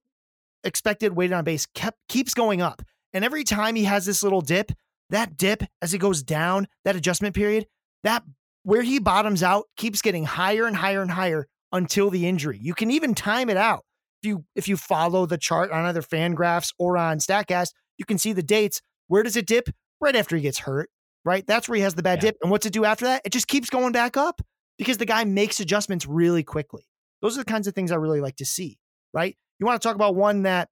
expected 0.65 1.17
weighted 1.17 1.35
on 1.35 1.45
base 1.45 1.67
kept 1.67 1.99
keeps 2.09 2.35
going 2.35 2.63
up, 2.63 2.83
and 3.13 3.25
every 3.25 3.45
time 3.45 3.75
he 3.75 3.85
has 3.85 4.07
this 4.07 4.23
little 4.23 4.41
dip, 4.41 4.73
that 5.11 5.37
dip 5.37 5.65
as 5.83 5.95
it 5.95 5.99
goes 5.99 6.23
down, 6.23 6.69
that 6.85 6.97
adjustment 6.97 7.35
period, 7.35 7.67
that 8.05 8.23
where 8.69 8.83
he 8.83 8.99
bottoms 8.99 9.43
out 9.43 9.65
keeps 9.79 10.03
getting 10.03 10.25
higher 10.25 10.67
and 10.67 10.77
higher 10.77 11.01
and 11.01 11.11
higher 11.11 11.47
until 11.73 12.11
the 12.11 12.29
injury. 12.29 12.59
You 12.61 12.75
can 12.75 12.91
even 12.91 13.15
time 13.15 13.49
it 13.49 13.57
out. 13.57 13.83
If 14.23 14.29
you 14.29 14.45
if 14.55 14.69
you 14.69 14.77
follow 14.77 15.25
the 15.25 15.39
chart 15.39 15.71
on 15.71 15.87
either 15.87 16.03
FanGraphs 16.03 16.75
or 16.79 16.99
on 16.99 17.17
Statcast, 17.17 17.71
you 17.97 18.05
can 18.05 18.19
see 18.19 18.35
the 18.35 18.43
dates. 18.43 18.83
Where 19.07 19.23
does 19.23 19.39
it 19.39 19.47
dip? 19.47 19.71
Right 20.03 20.15
after 20.15 20.37
he 20.37 20.43
gets 20.43 20.59
hurt, 20.59 20.91
right? 21.25 21.47
That's 21.47 21.67
where 21.67 21.77
he 21.77 21.83
has 21.83 21.95
the 21.95 22.03
bad 22.03 22.19
yeah. 22.19 22.33
dip. 22.33 22.37
And 22.43 22.51
what's 22.51 22.67
it 22.67 22.75
do 22.75 22.85
after 22.85 23.07
that? 23.07 23.23
It 23.25 23.33
just 23.33 23.49
keeps 23.49 23.71
going 23.71 23.93
back 23.93 24.19
up 24.19 24.43
because 24.77 24.99
the 24.99 25.07
guy 25.07 25.25
makes 25.25 25.61
adjustments 25.61 26.05
really 26.05 26.43
quickly. 26.43 26.85
Those 27.23 27.39
are 27.39 27.41
the 27.41 27.51
kinds 27.51 27.69
of 27.69 27.75
things 27.75 27.91
I 27.91 27.97
really 27.97 28.21
like 28.21 28.37
to 28.37 28.45
see, 28.45 28.77
right? 29.15 29.35
You 29.59 29.65
want 29.65 29.81
to 29.81 29.89
talk 29.89 29.95
about 29.95 30.15
one 30.15 30.43
that 30.43 30.69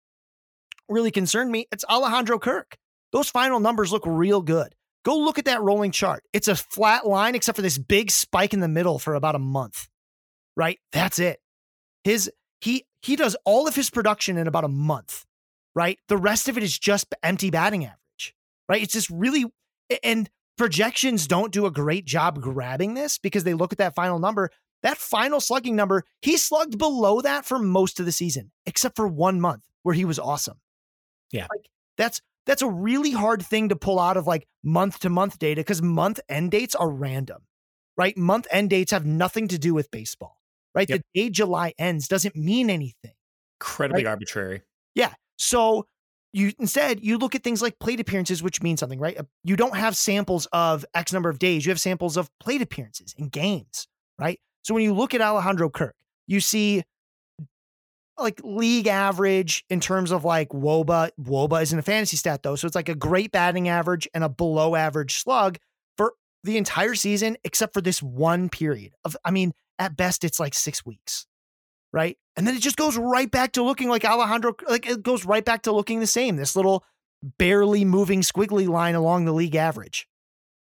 really 0.87 1.11
concerned 1.11 1.51
me? 1.51 1.67
It's 1.73 1.85
Alejandro 1.89 2.39
Kirk. 2.41 2.77
Those 3.13 3.31
final 3.31 3.59
numbers 3.59 3.91
look 3.91 4.03
real 4.05 4.43
good. 4.43 4.75
Go 5.07 5.19
look 5.19 5.39
at 5.39 5.45
that 5.45 5.63
rolling 5.63 5.93
chart. 5.93 6.25
It's 6.33 6.49
a 6.49 6.57
flat 6.57 7.07
line 7.07 7.37
except 7.37 7.55
for 7.55 7.63
this 7.63 7.79
big 7.79 8.11
spike 8.11 8.53
in 8.53 8.59
the 8.59 8.67
middle 8.67 8.99
for 8.99 9.15
about 9.15 9.37
a 9.37 9.39
month. 9.39 9.87
Right? 10.57 10.81
That's 10.91 11.21
it. 11.21 11.39
His 12.03 12.29
he 12.61 12.87
he 13.03 13.15
does 13.15 13.37
all 13.45 13.69
of 13.69 13.77
his 13.77 13.89
production 13.89 14.37
in 14.37 14.49
about 14.49 14.65
a 14.65 14.69
month. 14.69 15.25
Right? 15.77 16.01
The 16.09 16.17
rest 16.17 16.49
of 16.49 16.57
it 16.57 16.65
is 16.65 16.77
just 16.77 17.15
empty 17.23 17.51
batting 17.51 17.85
average. 17.85 18.35
Right? 18.69 18.83
It's 18.83 18.95
just 18.95 19.09
really 19.09 19.45
and 20.03 20.29
projections 20.59 21.29
don't 21.29 21.53
do 21.53 21.67
a 21.67 21.71
great 21.71 22.05
job 22.05 22.41
grabbing 22.41 22.95
this 22.95 23.17
because 23.17 23.45
they 23.45 23.55
look 23.55 23.71
at 23.71 23.79
that 23.79 23.95
final 23.95 24.19
number. 24.19 24.51
That 24.83 24.99
final 24.99 25.39
slugging 25.39 25.77
number, 25.77 26.03
he 26.21 26.37
slugged 26.37 26.79
below 26.79 27.21
that 27.21 27.45
for 27.45 27.61
most 27.61 28.01
of 28.01 28.07
the 28.07 28.13
season, 28.13 28.51
except 28.67 28.97
for 28.97 29.07
one 29.07 29.41
month 29.41 29.63
where 29.85 29.95
he 29.95 30.05
was 30.05 30.19
awesome. 30.19 30.59
Yeah. 31.31 31.47
Like, 31.49 31.71
that's 31.97 32.21
that's 32.47 32.63
a 32.63 32.69
really 32.69 33.11
hard 33.11 33.45
thing 33.45 33.69
to 33.69 33.77
pull 33.77 33.99
out 33.99 34.17
of 34.17 34.27
like 34.27 34.47
month 34.63 35.01
to 35.01 35.11
month 35.11 35.39
data 35.39 35.61
because 35.61 35.83
month 35.83 36.21
end 36.29 36.53
dates 36.53 36.75
are 36.75 36.89
random, 36.89 37.43
right? 37.97 38.17
Month 38.17 38.47
end 38.51 38.71
dates 38.71 38.93
have 38.93 39.05
nothing 39.05 39.49
to 39.49 39.59
do 39.59 39.75
with 39.75 39.91
baseball, 39.91 40.39
right? 40.75 40.89
Yep. 40.89 41.01
The 41.13 41.21
day 41.21 41.31
July 41.31 41.75
ends 41.79 42.09
doesn't 42.09 42.37
mean 42.37 42.71
anything. 42.71 43.13
Incredibly 43.61 44.05
right? 44.05 44.11
arbitrary. 44.11 44.63
Yeah. 44.95 45.13
So 45.39 45.87
you 46.33 46.53
instead 46.59 47.03
you 47.03 47.19
look 47.19 47.35
at 47.35 47.43
things 47.43 47.63
like 47.63 47.79
plate 47.79 47.99
appearances, 47.99 48.43
which 48.43 48.63
means 48.63 48.81
something, 48.81 49.01
right? 49.01 49.19
Uh, 49.19 49.25
you 49.43 49.57
don't 49.57 49.77
have 49.77 49.97
samples 49.97 50.47
of 50.53 50.85
X 50.95 51.13
number 51.13 51.29
of 51.29 51.39
days. 51.39 51.67
You 51.67 51.71
have 51.71 51.81
samples 51.81 52.17
of 52.17 52.31
plate 52.39 52.63
appearances 52.63 53.15
and 53.19 53.33
games, 53.33 53.89
right? 54.19 54.39
So 54.63 54.75
when 54.75 54.83
you 54.85 54.95
look 54.95 55.15
at 55.15 55.21
Alejandro 55.21 55.71
Kirk, 55.71 55.95
you 56.27 56.41
see 56.41 56.83
like 58.19 58.41
league 58.45 58.87
average 58.87 59.65
in 59.69 59.81
terms 59.81 60.11
of 60.11 60.25
like 60.25 60.49
woba 60.51 61.11
woba 61.21 61.63
isn't 61.63 61.79
a 61.79 61.83
fantasy 61.83 62.17
stat 62.17 62.43
though 62.43 62.57
so 62.57 62.67
it's 62.67 62.77
like 62.77 62.89
a 62.89 62.95
great 62.95 63.33
batting 63.33 63.69
average 63.69 64.09
and 64.15 64.25
a 64.25 64.29
below 64.29 64.75
average 64.75 65.19
slug 65.19 65.59
for 65.97 66.15
the 66.45 66.57
entire 66.57 66.95
season 66.95 67.37
except 67.45 67.75
for 67.75 67.81
this 67.81 68.03
one 68.03 68.49
period 68.49 68.93
of 69.05 69.17
i 69.25 69.31
mean 69.31 69.53
at 69.79 69.97
best 69.97 70.25
it's 70.25 70.41
like 70.41 70.55
six 70.55 70.85
weeks 70.85 71.27
right? 71.93 72.19
And 72.37 72.47
then 72.47 72.55
it 72.55 72.61
just 72.61 72.77
goes 72.77 72.99
right 72.99 73.31
back 73.31 73.53
to 73.53 73.63
looking 73.63 73.89
like 73.89 74.05
alejandro 74.05 74.55
like 74.69 74.87
it 74.87 75.03
goes 75.03 75.25
right 75.25 75.45
back 75.45 75.63
to 75.63 75.73
looking 75.73 76.01
the 76.01 76.07
same 76.07 76.37
this 76.37 76.55
little 76.55 76.85
barely 77.39 77.85
moving 77.85 78.21
squiggly 78.21 78.69
line 78.69 78.95
along 78.95 79.25
the 79.25 79.33
league 79.33 79.57
average 79.57 80.07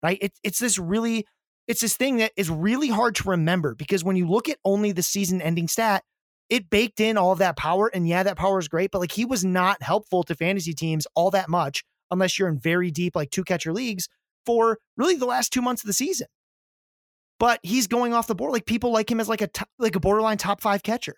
right? 0.04 0.20
It, 0.22 0.34
it's 0.43 0.60
this 0.60 0.78
really 0.78 1.26
it's 1.68 1.82
this 1.82 1.98
thing 1.98 2.18
that 2.18 2.32
is 2.38 2.50
really 2.52 2.89
hard 2.89 3.16
to 3.16 3.30
remember 3.30 3.74
because 3.74 4.04
when 4.04 4.16
you 4.16 4.28
look 4.30 4.48
at 4.48 4.60
only 4.64 4.91
the 4.91 5.02
season 5.02 5.41
ending 5.41 5.68
stat 5.68 6.04
it 6.50 6.70
baked 6.70 7.00
in 7.00 7.18
all 7.18 7.32
of 7.32 7.39
that 7.39 7.58
power. 7.58 7.88
And 7.88 8.08
yeah, 8.08 8.24
that 8.24 8.38
power 8.38 8.60
is 8.60 8.68
great, 8.68 8.91
but 8.91 9.00
like 9.00 9.12
he 9.12 9.26
was 9.26 9.43
not 9.43 9.82
helpful 9.82 10.24
to 10.24 10.36
fantasy 10.36 10.74
teams 10.74 11.08
all 11.16 11.32
that 11.32 11.50
much 11.50 11.84
unless 12.12 12.38
you're 12.38 12.50
in 12.50 12.60
very 12.60 12.91
deep, 12.91 13.16
like 13.16 13.32
two 13.32 13.43
catcher 13.43 13.74
leagues 13.74 14.08
for 14.46 14.78
really 14.98 15.16
the 15.16 15.26
last 15.26 15.52
two 15.52 15.62
months 15.62 15.84
of 15.84 15.88
the 15.88 15.93
season. 15.93 16.28
But 17.39 17.60
he's 17.64 17.88
going 17.88 18.14
off 18.14 18.28
the 18.28 18.36
board. 18.36 18.54
Like 18.54 18.66
people 18.66 18.91
like 18.91 19.10
him 19.10 19.20
as 19.20 19.28
like 19.28 19.41
a 19.41 19.48
top, 19.48 19.68
like 19.80 19.96
a 19.96 20.00
borderline 20.00 20.38
top 20.38 20.62
five 20.62 20.84
catcher 20.84 21.16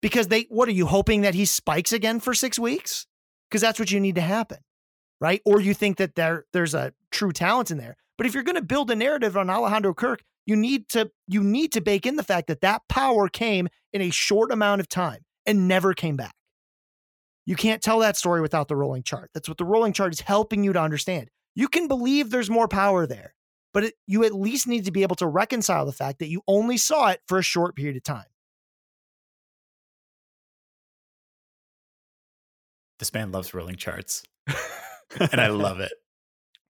because 0.00 0.28
they, 0.28 0.46
what 0.48 0.68
are 0.68 0.72
you 0.72 0.86
hoping 0.86 1.22
that 1.22 1.34
he 1.34 1.44
spikes 1.44 1.92
again 1.92 2.20
for 2.20 2.32
six 2.32 2.58
weeks? 2.58 3.06
Because 3.48 3.60
that's 3.60 3.78
what 3.78 3.90
you 3.90 4.00
need 4.00 4.14
to 4.14 4.20
happen. 4.20 4.58
Right. 5.20 5.42
Or 5.44 5.60
you 5.60 5.74
think 5.74 5.98
that 5.98 6.14
there, 6.14 6.46
there's 6.54 6.74
a 6.74 6.94
true 7.10 7.32
talent 7.32 7.70
in 7.70 7.76
there. 7.76 7.96
But 8.16 8.26
if 8.26 8.32
you're 8.32 8.42
going 8.42 8.56
to 8.56 8.62
build 8.62 8.90
a 8.90 8.96
narrative 8.96 9.36
on 9.36 9.50
Alejandro 9.50 9.92
Kirk, 9.92 10.22
you 10.50 10.56
need 10.56 10.88
to 10.88 11.08
you 11.28 11.44
need 11.44 11.70
to 11.72 11.80
bake 11.80 12.04
in 12.04 12.16
the 12.16 12.24
fact 12.24 12.48
that 12.48 12.60
that 12.62 12.82
power 12.88 13.28
came 13.28 13.68
in 13.92 14.02
a 14.02 14.10
short 14.10 14.50
amount 14.50 14.80
of 14.80 14.88
time 14.88 15.20
and 15.46 15.68
never 15.68 15.94
came 15.94 16.16
back. 16.16 16.34
You 17.46 17.54
can't 17.54 17.80
tell 17.80 18.00
that 18.00 18.16
story 18.16 18.40
without 18.40 18.66
the 18.66 18.74
rolling 18.74 19.04
chart. 19.04 19.30
That's 19.32 19.48
what 19.48 19.58
the 19.58 19.64
rolling 19.64 19.92
chart 19.92 20.12
is 20.12 20.20
helping 20.20 20.64
you 20.64 20.72
to 20.72 20.80
understand. 20.80 21.28
You 21.54 21.68
can 21.68 21.86
believe 21.86 22.30
there's 22.30 22.50
more 22.50 22.66
power 22.66 23.06
there, 23.06 23.34
but 23.72 23.84
it, 23.84 23.94
you 24.08 24.24
at 24.24 24.34
least 24.34 24.66
need 24.66 24.86
to 24.86 24.90
be 24.90 25.02
able 25.02 25.14
to 25.16 25.26
reconcile 25.28 25.86
the 25.86 25.92
fact 25.92 26.18
that 26.18 26.28
you 26.28 26.42
only 26.48 26.76
saw 26.76 27.10
it 27.10 27.20
for 27.28 27.38
a 27.38 27.42
short 27.42 27.76
period 27.76 27.96
of 27.96 28.02
time. 28.02 28.26
This 32.98 33.14
man 33.14 33.30
loves 33.30 33.54
rolling 33.54 33.76
charts, 33.76 34.24
and 35.20 35.40
I 35.40 35.46
love 35.46 35.78
it. 35.78 35.92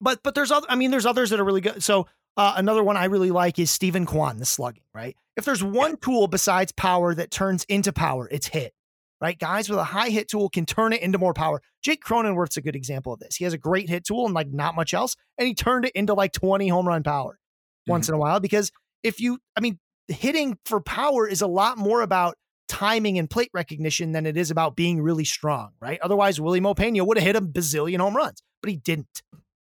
But 0.03 0.23
but 0.23 0.35
there's 0.35 0.51
other. 0.51 0.67
I 0.69 0.77
mean, 0.77 0.91
there's 0.91 1.07
others 1.07 1.31
that 1.31 1.41
are 1.41 1.45
really 1.45 1.63
good. 1.63 1.83
So 1.83 2.07
uh, 2.37 2.55
another 2.57 2.83
one 2.83 2.97
I 2.97 3.07
really 3.07 3.31
like 3.31 3.59
is 3.59 3.71
Steven 3.71 4.07
Kwan, 4.07 4.39
the 4.39 4.47
slugging, 4.47 4.85
right? 4.95 5.17
If 5.37 5.45
there's 5.45 5.63
one 5.63 5.97
tool 5.97 6.27
besides 6.27 6.73
power 6.73 7.15
that 7.15 7.31
turns 7.31 7.65
into 7.65 7.93
power, 7.93 8.29
it's 8.31 8.47
hit, 8.47 8.73
right? 9.21 9.39
Guys 9.39 9.69
with 9.69 9.79
a 9.79 9.85
high 9.85 10.11
hit 10.11 10.29
tool 10.29 10.49
can 10.49 10.67
turn 10.67 10.93
it 10.93 11.03
into 11.03 11.19
more 11.19 11.35
power. 11.35 11.61
Jake 11.83 12.03
Cronenworth's 12.03 12.57
a 12.57 12.63
good 12.63 12.77
example 12.77 13.13
of 13.13 13.21
this. 13.21 13.37
He 13.37 13.45
has 13.45 13.53
a 13.53 13.59
great 13.59 13.89
hit 13.89 14.05
tool 14.05 14.27
and 14.27 14.35
like 14.35 14.49
not 14.49 14.75
much 14.75 14.95
else, 14.95 15.17
and 15.39 15.47
he 15.47 15.55
turned 15.55 15.85
it 15.85 15.93
into 15.95 16.15
like 16.15 16.33
20 16.33 16.69
home 16.69 16.87
run 16.87 17.03
power 17.03 17.33
mm-hmm. 17.33 17.93
once 17.93 18.09
in 18.09 18.15
a 18.15 18.19
while 18.19 18.41
because 18.41 18.71
if 19.03 19.21
you, 19.21 19.39
I 19.57 19.61
mean, 19.61 19.79
hitting 20.09 20.59
for 20.65 20.81
power 20.81 21.27
is 21.27 21.43
a 21.43 21.47
lot 21.47 21.79
more 21.79 22.03
about 22.03 22.37
timing 22.69 23.19
and 23.19 23.29
plate 23.29 23.51
recognition 23.53 24.13
than 24.13 24.27
it 24.27 24.37
is 24.37 24.51
about 24.51 24.77
being 24.77 25.03
really 25.03 25.25
strong, 25.25 25.73
right? 25.81 25.99
Otherwise, 26.01 26.41
Wily 26.41 26.61
Mo 26.61 26.75
Peña 26.75 27.07
would 27.07 27.19
have 27.19 27.27
hit 27.27 27.37
a 27.37 27.41
bazillion 27.41 27.99
home 27.99 28.17
runs, 28.17 28.43
but 28.63 28.71
he 28.71 28.77
didn't, 28.77 29.23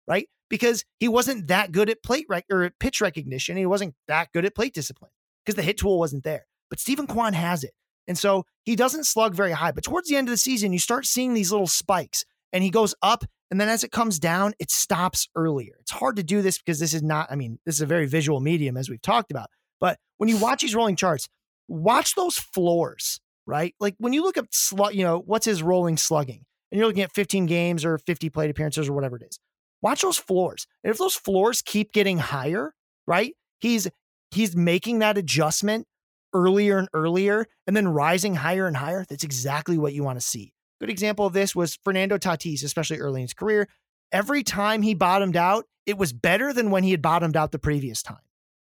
right? 0.07 0.27
Because 0.49 0.83
he 0.99 1.07
wasn't 1.07 1.47
that 1.47 1.71
good 1.71 1.89
at 1.89 2.03
plate 2.03 2.25
rec- 2.29 2.45
or 2.51 2.69
pitch 2.79 3.01
recognition. 3.01 3.57
He 3.57 3.65
wasn't 3.65 3.95
that 4.07 4.31
good 4.31 4.45
at 4.45 4.55
plate 4.55 4.73
discipline 4.73 5.11
because 5.43 5.55
the 5.55 5.63
hit 5.63 5.77
tool 5.77 5.99
wasn't 5.99 6.23
there. 6.23 6.45
But 6.69 6.79
Steven 6.79 7.07
Kwan 7.07 7.33
has 7.33 7.63
it. 7.63 7.71
And 8.07 8.17
so 8.17 8.45
he 8.63 8.75
doesn't 8.75 9.05
slug 9.05 9.33
very 9.33 9.51
high. 9.51 9.71
But 9.71 9.83
towards 9.83 10.09
the 10.09 10.15
end 10.15 10.27
of 10.27 10.31
the 10.31 10.37
season, 10.37 10.73
you 10.73 10.79
start 10.79 11.05
seeing 11.05 11.33
these 11.33 11.51
little 11.51 11.67
spikes 11.67 12.25
and 12.53 12.63
he 12.63 12.69
goes 12.69 12.93
up. 13.01 13.23
And 13.51 13.59
then 13.59 13.69
as 13.69 13.83
it 13.83 13.91
comes 13.91 14.19
down, 14.19 14.53
it 14.59 14.71
stops 14.71 15.27
earlier. 15.35 15.73
It's 15.79 15.91
hard 15.91 16.15
to 16.17 16.23
do 16.23 16.41
this 16.41 16.57
because 16.57 16.79
this 16.79 16.93
is 16.93 17.03
not, 17.03 17.31
I 17.31 17.35
mean, 17.35 17.59
this 17.65 17.75
is 17.75 17.81
a 17.81 17.85
very 17.85 18.07
visual 18.07 18.39
medium 18.39 18.77
as 18.77 18.89
we've 18.89 19.01
talked 19.01 19.31
about. 19.31 19.49
But 19.79 19.97
when 20.17 20.29
you 20.29 20.37
watch 20.37 20.61
these 20.61 20.75
rolling 20.75 20.95
charts, 20.95 21.27
watch 21.67 22.15
those 22.15 22.37
floors, 22.37 23.19
right? 23.45 23.75
Like 23.79 23.95
when 23.97 24.13
you 24.13 24.23
look 24.23 24.37
at 24.37 24.45
slug, 24.51 24.93
you 24.95 25.03
know, 25.03 25.21
what's 25.25 25.45
his 25.45 25.61
rolling 25.61 25.97
slugging? 25.97 26.43
And 26.71 26.79
you're 26.79 26.87
looking 26.87 27.03
at 27.03 27.13
15 27.13 27.45
games 27.45 27.85
or 27.85 27.97
50 27.99 28.29
plate 28.29 28.49
appearances 28.49 28.89
or 28.89 28.93
whatever 28.93 29.17
it 29.17 29.23
is 29.23 29.39
watch 29.85 30.01
those 30.01 30.17
floors. 30.17 30.65
And 30.83 30.89
if 30.89 30.97
those 30.97 31.15
floors 31.15 31.61
keep 31.61 31.93
getting 31.93 32.17
higher, 32.17 32.73
right? 33.05 33.35
He's 33.59 33.87
he's 34.31 34.55
making 34.55 34.99
that 34.99 35.15
adjustment 35.15 35.85
earlier 36.33 36.79
and 36.79 36.89
earlier 36.91 37.45
and 37.67 37.77
then 37.77 37.87
rising 37.87 38.33
higher 38.33 38.65
and 38.65 38.75
higher. 38.75 39.05
That's 39.07 39.23
exactly 39.23 39.77
what 39.77 39.93
you 39.93 40.03
want 40.03 40.19
to 40.19 40.25
see. 40.25 40.53
Good 40.79 40.89
example 40.89 41.27
of 41.27 41.33
this 41.33 41.55
was 41.55 41.77
Fernando 41.85 42.17
Tatis, 42.17 42.63
especially 42.63 42.97
early 42.97 43.21
in 43.21 43.25
his 43.25 43.35
career. 43.35 43.69
Every 44.11 44.43
time 44.43 44.81
he 44.81 44.95
bottomed 44.95 45.37
out, 45.37 45.65
it 45.85 45.99
was 45.99 46.13
better 46.13 46.51
than 46.51 46.71
when 46.71 46.83
he 46.83 46.89
had 46.89 47.03
bottomed 47.03 47.37
out 47.37 47.51
the 47.51 47.59
previous 47.59 48.01
time, 48.01 48.17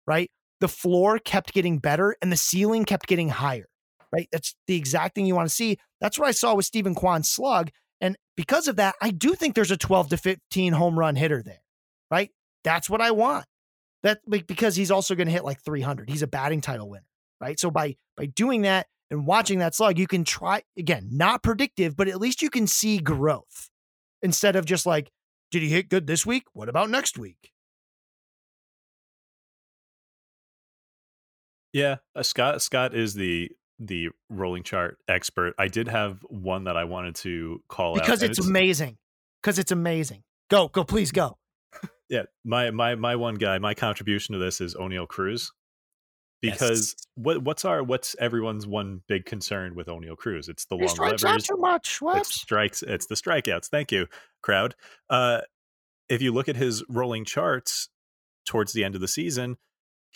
right? 0.06 0.30
The 0.62 0.68
floor 0.68 1.18
kept 1.18 1.52
getting 1.52 1.80
better 1.80 2.16
and 2.22 2.32
the 2.32 2.38
ceiling 2.38 2.86
kept 2.86 3.08
getting 3.08 3.30
higher, 3.30 3.68
right? 4.14 4.30
That's 4.32 4.56
the 4.68 4.76
exact 4.76 5.16
thing 5.16 5.26
you 5.26 5.36
want 5.36 5.50
to 5.50 5.56
see. 5.56 5.80
That's 6.00 6.20
what 6.20 6.28
I 6.28 6.32
saw 6.32 6.54
with 6.54 6.66
Steven 6.66 6.94
Kwan's 6.94 7.28
slug. 7.28 7.72
And 8.02 8.16
because 8.36 8.68
of 8.68 8.76
that, 8.76 8.96
I 9.02 9.12
do 9.12 9.34
think 9.34 9.56
there's 9.56 9.72
a 9.72 9.78
12 9.78 10.10
to 10.10 10.18
15 10.18 10.74
home 10.74 10.98
run 10.98 11.16
hitter 11.16 11.42
there, 11.42 11.62
right? 12.12 12.32
That's 12.64 12.90
what 12.90 13.02
I 13.02 13.12
want. 13.12 13.46
That 14.04 14.20
because 14.30 14.76
he's 14.76 14.92
also 14.92 15.16
going 15.16 15.28
to 15.28 15.34
hit 15.34 15.44
like 15.44 15.62
300. 15.64 16.10
He's 16.10 16.22
a 16.22 16.28
batting 16.28 16.62
title 16.62 16.90
winner, 16.90 17.08
right? 17.42 17.60
So 17.60 17.72
by 17.72 17.96
by 18.16 18.28
doing 18.28 18.62
that 18.62 18.88
and 19.10 19.26
watching 19.26 19.60
that 19.60 19.74
slug, 19.74 19.98
you 19.98 20.08
can 20.08 20.24
try 20.24 20.62
again, 20.78 21.10
not 21.12 21.42
predictive, 21.42 21.96
but 21.96 22.08
at 22.08 22.22
least 22.22 22.42
you 22.42 22.50
can 22.50 22.68
see 22.68 23.00
growth 23.00 23.70
instead 24.22 24.56
of 24.56 24.66
just 24.66 24.86
like, 24.86 25.12
did 25.50 25.64
he 25.64 25.70
hit 25.70 25.90
good 25.90 26.06
this 26.06 26.26
week? 26.26 26.44
What 26.54 26.70
about 26.70 26.90
next 26.90 27.18
week? 27.18 27.52
Yeah, 31.74 31.98
uh, 32.16 32.24
Scott 32.24 32.62
Scott 32.62 32.96
is 32.96 33.14
the 33.14 33.52
the 33.80 34.10
rolling 34.30 34.64
chart 34.64 34.98
expert. 35.08 35.54
I 35.58 35.68
did 35.68 35.88
have 35.88 36.20
one 36.30 36.66
that 36.66 36.78
I 36.78 36.86
wanted 36.86 37.16
to 37.16 37.62
call 37.68 37.96
because 37.96 38.24
out 38.24 38.30
it's, 38.30 38.40
it's 38.40 38.48
amazing. 38.48 38.98
Because 39.42 39.60
it's 39.60 39.72
amazing. 39.72 40.24
Go, 40.50 40.68
go, 40.68 40.84
please 40.84 41.12
go. 41.12 41.38
yeah, 42.10 42.24
my 42.44 42.72
my 42.72 42.96
my 42.96 43.16
one 43.16 43.36
guy, 43.36 43.58
my 43.60 43.74
contribution 43.74 44.34
to 44.34 44.40
this 44.40 44.62
is 44.62 44.76
Oneil 44.76 45.08
Cruz. 45.08 45.52
Because 46.42 46.96
yes. 46.98 47.08
what 47.16 47.44
what's 47.44 47.66
our 47.66 47.84
what's 47.84 48.16
everyone's 48.20 48.68
one 48.68 49.02
big 49.08 49.26
concern 49.26 49.76
with 49.76 49.88
Oneil 49.88 50.16
Cruz? 50.16 50.50
It's 50.50 50.66
the 50.66 50.76
he 50.76 50.82
long 50.82 50.90
strikes 50.90 51.24
levers. 51.24 51.50
Out 51.50 51.56
too 51.56 51.62
much. 51.62 52.02
What? 52.02 52.18
It's 52.18 52.42
strikes. 52.42 52.84
It's 52.84 53.08
the 53.08 53.16
strikeouts. 53.16 53.68
Thank 53.70 53.92
you, 53.92 54.08
crowd. 54.42 54.76
Uh, 55.10 55.42
if 56.10 56.22
you 56.22 56.32
look 56.32 56.48
at 56.48 56.56
his 56.56 56.84
rolling 56.90 57.26
charts 57.26 57.90
towards 58.46 58.74
the 58.74 58.84
end 58.84 58.96
of 58.96 59.02
the 59.02 59.08
season, 59.08 59.58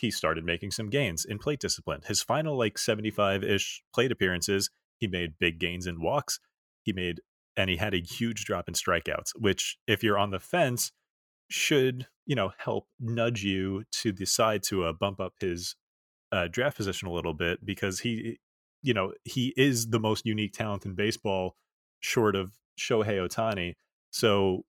he 0.02 0.10
started 0.10 0.44
making 0.44 0.72
some 0.72 0.90
gains 0.90 1.24
in 1.24 1.38
plate 1.38 1.60
discipline. 1.60 2.00
His 2.04 2.22
final 2.24 2.58
like 2.58 2.76
75 2.76 3.44
ish 3.44 3.84
plate 3.94 4.10
appearances, 4.10 4.68
he 4.98 5.06
made 5.06 5.38
big 5.38 5.60
gains 5.60 5.86
in 5.86 6.02
walks. 6.02 6.40
He 6.82 6.92
made, 6.92 7.20
and 7.56 7.70
he 7.70 7.76
had 7.76 7.94
a 7.94 8.02
huge 8.02 8.44
drop 8.44 8.66
in 8.66 8.74
strikeouts, 8.74 9.30
which, 9.36 9.78
if 9.86 10.02
you're 10.02 10.18
on 10.18 10.32
the 10.32 10.40
fence, 10.40 10.90
should, 11.48 12.08
you 12.26 12.34
know, 12.34 12.50
help 12.58 12.88
nudge 12.98 13.44
you 13.44 13.84
to 13.92 14.10
decide 14.10 14.64
to 14.64 14.84
uh, 14.84 14.92
bump 14.92 15.20
up 15.20 15.34
his 15.38 15.76
uh, 16.32 16.48
draft 16.50 16.78
position 16.78 17.06
a 17.06 17.12
little 17.12 17.34
bit 17.34 17.64
because 17.64 18.00
he, 18.00 18.40
you 18.82 18.92
know, 18.92 19.12
he 19.22 19.54
is 19.56 19.90
the 19.90 20.00
most 20.00 20.26
unique 20.26 20.52
talent 20.52 20.84
in 20.84 20.96
baseball 20.96 21.54
short 22.00 22.34
of 22.34 22.54
Shohei 22.76 23.24
Ohtani. 23.24 23.74
So 24.10 24.64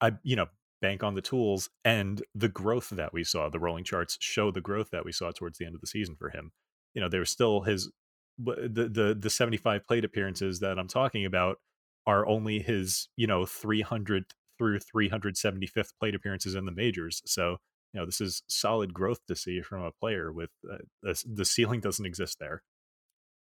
I, 0.00 0.12
you 0.22 0.36
know, 0.36 0.46
bank 0.80 1.02
on 1.02 1.14
the 1.14 1.22
tools 1.22 1.70
and 1.84 2.22
the 2.34 2.48
growth 2.48 2.90
that 2.90 3.12
we 3.12 3.24
saw. 3.24 3.48
The 3.48 3.58
rolling 3.58 3.84
charts 3.84 4.16
show 4.20 4.50
the 4.50 4.60
growth 4.60 4.90
that 4.90 5.04
we 5.04 5.12
saw 5.12 5.30
towards 5.30 5.58
the 5.58 5.66
end 5.66 5.74
of 5.74 5.80
the 5.80 5.86
season 5.86 6.16
for 6.16 6.30
him. 6.30 6.52
You 6.94 7.00
know, 7.00 7.08
there 7.08 7.20
was 7.20 7.30
still 7.30 7.62
his 7.62 7.90
the 8.38 8.90
the 8.92 9.16
the 9.18 9.30
75 9.30 9.86
plate 9.86 10.04
appearances 10.04 10.60
that 10.60 10.78
I'm 10.78 10.88
talking 10.88 11.24
about 11.24 11.58
are 12.06 12.26
only 12.26 12.60
his, 12.60 13.08
you 13.16 13.26
know, 13.26 13.46
300 13.46 14.26
through 14.58 14.78
375th 14.78 15.90
plate 15.98 16.14
appearances 16.14 16.54
in 16.54 16.64
the 16.64 16.72
majors. 16.72 17.20
So, 17.26 17.56
you 17.92 18.00
know, 18.00 18.06
this 18.06 18.20
is 18.20 18.42
solid 18.48 18.94
growth 18.94 19.18
to 19.28 19.36
see 19.36 19.60
from 19.60 19.82
a 19.82 19.90
player 19.92 20.32
with 20.32 20.50
uh, 20.70 20.78
the, 21.02 21.22
the 21.26 21.44
ceiling 21.44 21.80
doesn't 21.80 22.06
exist 22.06 22.38
there. 22.40 22.62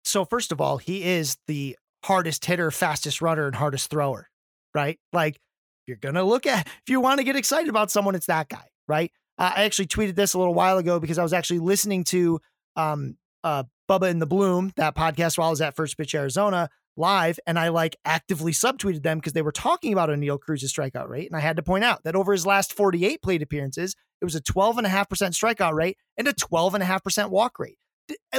So, 0.05 0.25
first 0.25 0.53
of 0.53 0.61
all, 0.61 0.79
he 0.79 1.03
is 1.03 1.37
the 1.47 1.77
hardest 2.05 2.45
hitter, 2.45 2.70
fastest 2.70 3.22
runner, 3.22 3.47
and 3.47 3.57
hardest 3.57 3.91
thrower, 3.91 4.29
right? 4.75 4.99
Like 5.12 5.41
you're 5.87 5.97
going 5.97 6.14
to 6.14 6.24
look 6.24 6.47
at, 6.47 6.66
if 6.66 6.89
you 6.89 7.01
want 7.01 7.18
to 7.18 7.24
get 7.24 7.37
excited 7.37 7.68
about 7.68 7.91
someone, 7.91 8.14
it's 8.14 8.26
that 8.26 8.49
guy, 8.49 8.68
right? 8.89 9.11
I 9.37 9.64
actually 9.64 9.87
tweeted 9.87 10.14
this 10.14 10.35
a 10.35 10.39
little 10.39 10.55
while 10.55 10.78
ago 10.78 11.01
because 11.01 11.18
I 11.18 11.22
was 11.22 11.32
actually 11.32 11.59
listening 11.59 12.05
to 12.05 12.41
um, 12.76 13.16
uh, 13.43 13.64
Bubba 13.89 14.11
in 14.11 14.20
the 14.20 14.26
Bloom, 14.26 14.72
that 14.76 14.95
podcast 14.95 15.39
while 15.39 15.49
I 15.49 15.51
was 15.51 15.61
at 15.61 15.76
First 15.76 15.99
Pitch 15.99 16.14
Arizona 16.14 16.70
live, 16.97 17.41
and 17.47 17.59
I 17.59 17.68
like 17.68 17.97
actively 18.05 18.53
subtweeted 18.53 19.03
them 19.03 19.18
because 19.18 19.32
they 19.32 19.43
were 19.43 19.53
talking 19.53 19.93
about 19.93 20.09
Oneil 20.09 20.39
Cruz's 20.39 20.72
strikeout 20.72 21.09
rate. 21.09 21.28
And 21.28 21.37
I 21.37 21.41
had 21.41 21.57
to 21.57 21.62
point 21.62 21.85
out 21.85 22.05
that 22.05 22.14
over 22.14 22.32
his 22.32 22.47
last 22.47 22.72
48 22.72 23.20
plate 23.22 23.43
appearances, 23.43 23.97
it 24.20 24.24
was 24.24 24.37
a 24.37 24.41
12.5% 24.41 24.87
strikeout 24.87 25.74
rate 25.74 25.99
and 26.16 26.28
a 26.28 26.32
12.5% 26.32 27.30
walk 27.30 27.59
rate. 27.59 27.78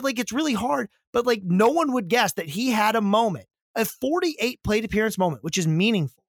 Like 0.02 0.20
it's 0.20 0.32
really 0.32 0.54
hard, 0.54 0.90
but 1.12 1.26
like 1.26 1.42
no 1.44 1.70
one 1.70 1.92
would 1.94 2.08
guess 2.08 2.34
that 2.34 2.48
he 2.48 2.72
had 2.72 2.96
a 2.96 3.02
moment, 3.02 3.48
a 3.76 3.84
48 3.84 4.64
plate 4.64 4.86
appearance 4.86 5.18
moment, 5.18 5.44
which 5.44 5.58
is 5.58 5.68
meaningful 5.68 6.24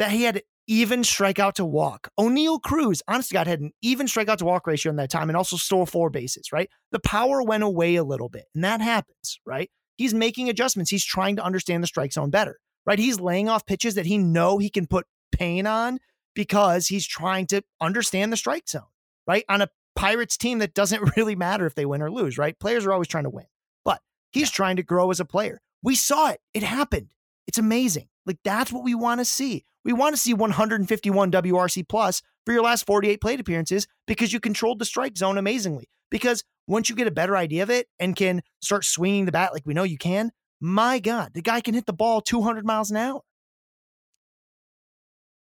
that 0.00 0.10
he 0.10 0.22
had 0.22 0.42
even 0.66 1.02
strikeout 1.02 1.52
to 1.52 1.64
walk. 1.64 2.08
Oneil 2.18 2.60
Cruz, 2.60 3.02
honestly, 3.06 3.34
God 3.34 3.46
had 3.46 3.60
an 3.60 3.72
even 3.82 4.06
strikeout 4.06 4.38
to 4.38 4.46
walk 4.46 4.66
ratio 4.66 4.88
in 4.88 4.96
that 4.96 5.10
time 5.10 5.28
and 5.28 5.36
also 5.36 5.56
stole 5.56 5.84
four 5.84 6.08
bases, 6.08 6.52
right? 6.52 6.70
The 6.90 7.00
power 7.00 7.42
went 7.42 7.62
away 7.62 7.96
a 7.96 8.04
little 8.04 8.30
bit, 8.30 8.46
and 8.54 8.64
that 8.64 8.80
happens, 8.80 9.38
right? 9.44 9.70
He's 9.96 10.14
making 10.14 10.48
adjustments. 10.48 10.90
He's 10.90 11.04
trying 11.04 11.36
to 11.36 11.44
understand 11.44 11.82
the 11.82 11.86
strike 11.86 12.14
zone 12.14 12.30
better, 12.30 12.58
right? 12.86 12.98
He's 12.98 13.20
laying 13.20 13.50
off 13.50 13.66
pitches 13.66 13.94
that 13.96 14.06
he 14.06 14.16
know 14.16 14.56
he 14.56 14.70
can 14.70 14.86
put 14.86 15.06
pain 15.32 15.66
on 15.66 15.98
because 16.34 16.86
he's 16.86 17.06
trying 17.06 17.46
to 17.48 17.62
understand 17.78 18.32
the 18.32 18.38
strike 18.38 18.68
zone, 18.68 18.84
right? 19.26 19.44
On 19.50 19.60
a 19.60 19.68
Pirates 19.96 20.38
team 20.38 20.60
that 20.60 20.72
doesn't 20.72 21.12
really 21.16 21.36
matter 21.36 21.66
if 21.66 21.74
they 21.74 21.84
win 21.84 22.00
or 22.00 22.10
lose, 22.10 22.38
right? 22.38 22.58
Players 22.58 22.86
are 22.86 22.92
always 22.94 23.08
trying 23.08 23.24
to 23.24 23.30
win, 23.30 23.46
but 23.84 24.00
he's 24.30 24.50
trying 24.50 24.76
to 24.76 24.82
grow 24.82 25.10
as 25.10 25.20
a 25.20 25.26
player. 25.26 25.60
We 25.82 25.94
saw 25.94 26.30
it. 26.30 26.40
It 26.54 26.62
happened. 26.62 27.12
It's 27.46 27.58
amazing. 27.58 28.08
Like 28.24 28.38
that's 28.44 28.72
what 28.72 28.84
we 28.84 28.94
want 28.94 29.20
to 29.20 29.26
see. 29.26 29.64
We 29.84 29.92
want 29.92 30.14
to 30.14 30.20
see 30.20 30.34
151 30.34 31.30
WRC 31.30 31.88
plus 31.88 32.22
for 32.44 32.52
your 32.52 32.62
last 32.62 32.86
48 32.86 33.20
plate 33.20 33.40
appearances 33.40 33.86
because 34.06 34.32
you 34.32 34.40
controlled 34.40 34.78
the 34.78 34.84
strike 34.84 35.16
zone 35.16 35.38
amazingly. 35.38 35.88
Because 36.10 36.44
once 36.66 36.90
you 36.90 36.96
get 36.96 37.06
a 37.06 37.12
better 37.12 37.36
idea 37.36 37.62
of 37.62 37.70
it 37.70 37.86
and 37.98 38.16
can 38.16 38.42
start 38.60 38.84
swinging 38.84 39.26
the 39.26 39.32
bat 39.32 39.52
like 39.52 39.64
we 39.64 39.74
know 39.74 39.82
you 39.82 39.98
can, 39.98 40.32
my 40.60 40.98
God, 40.98 41.32
the 41.34 41.42
guy 41.42 41.60
can 41.60 41.74
hit 41.74 41.86
the 41.86 41.92
ball 41.92 42.20
200 42.20 42.64
miles 42.66 42.90
an 42.90 42.96
hour. 42.96 43.22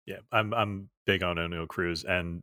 Yeah, 0.05 0.17
I'm 0.31 0.53
I'm 0.53 0.89
big 1.05 1.23
on 1.23 1.37
Oneil 1.37 1.67
Cruz, 1.67 2.03
and 2.03 2.41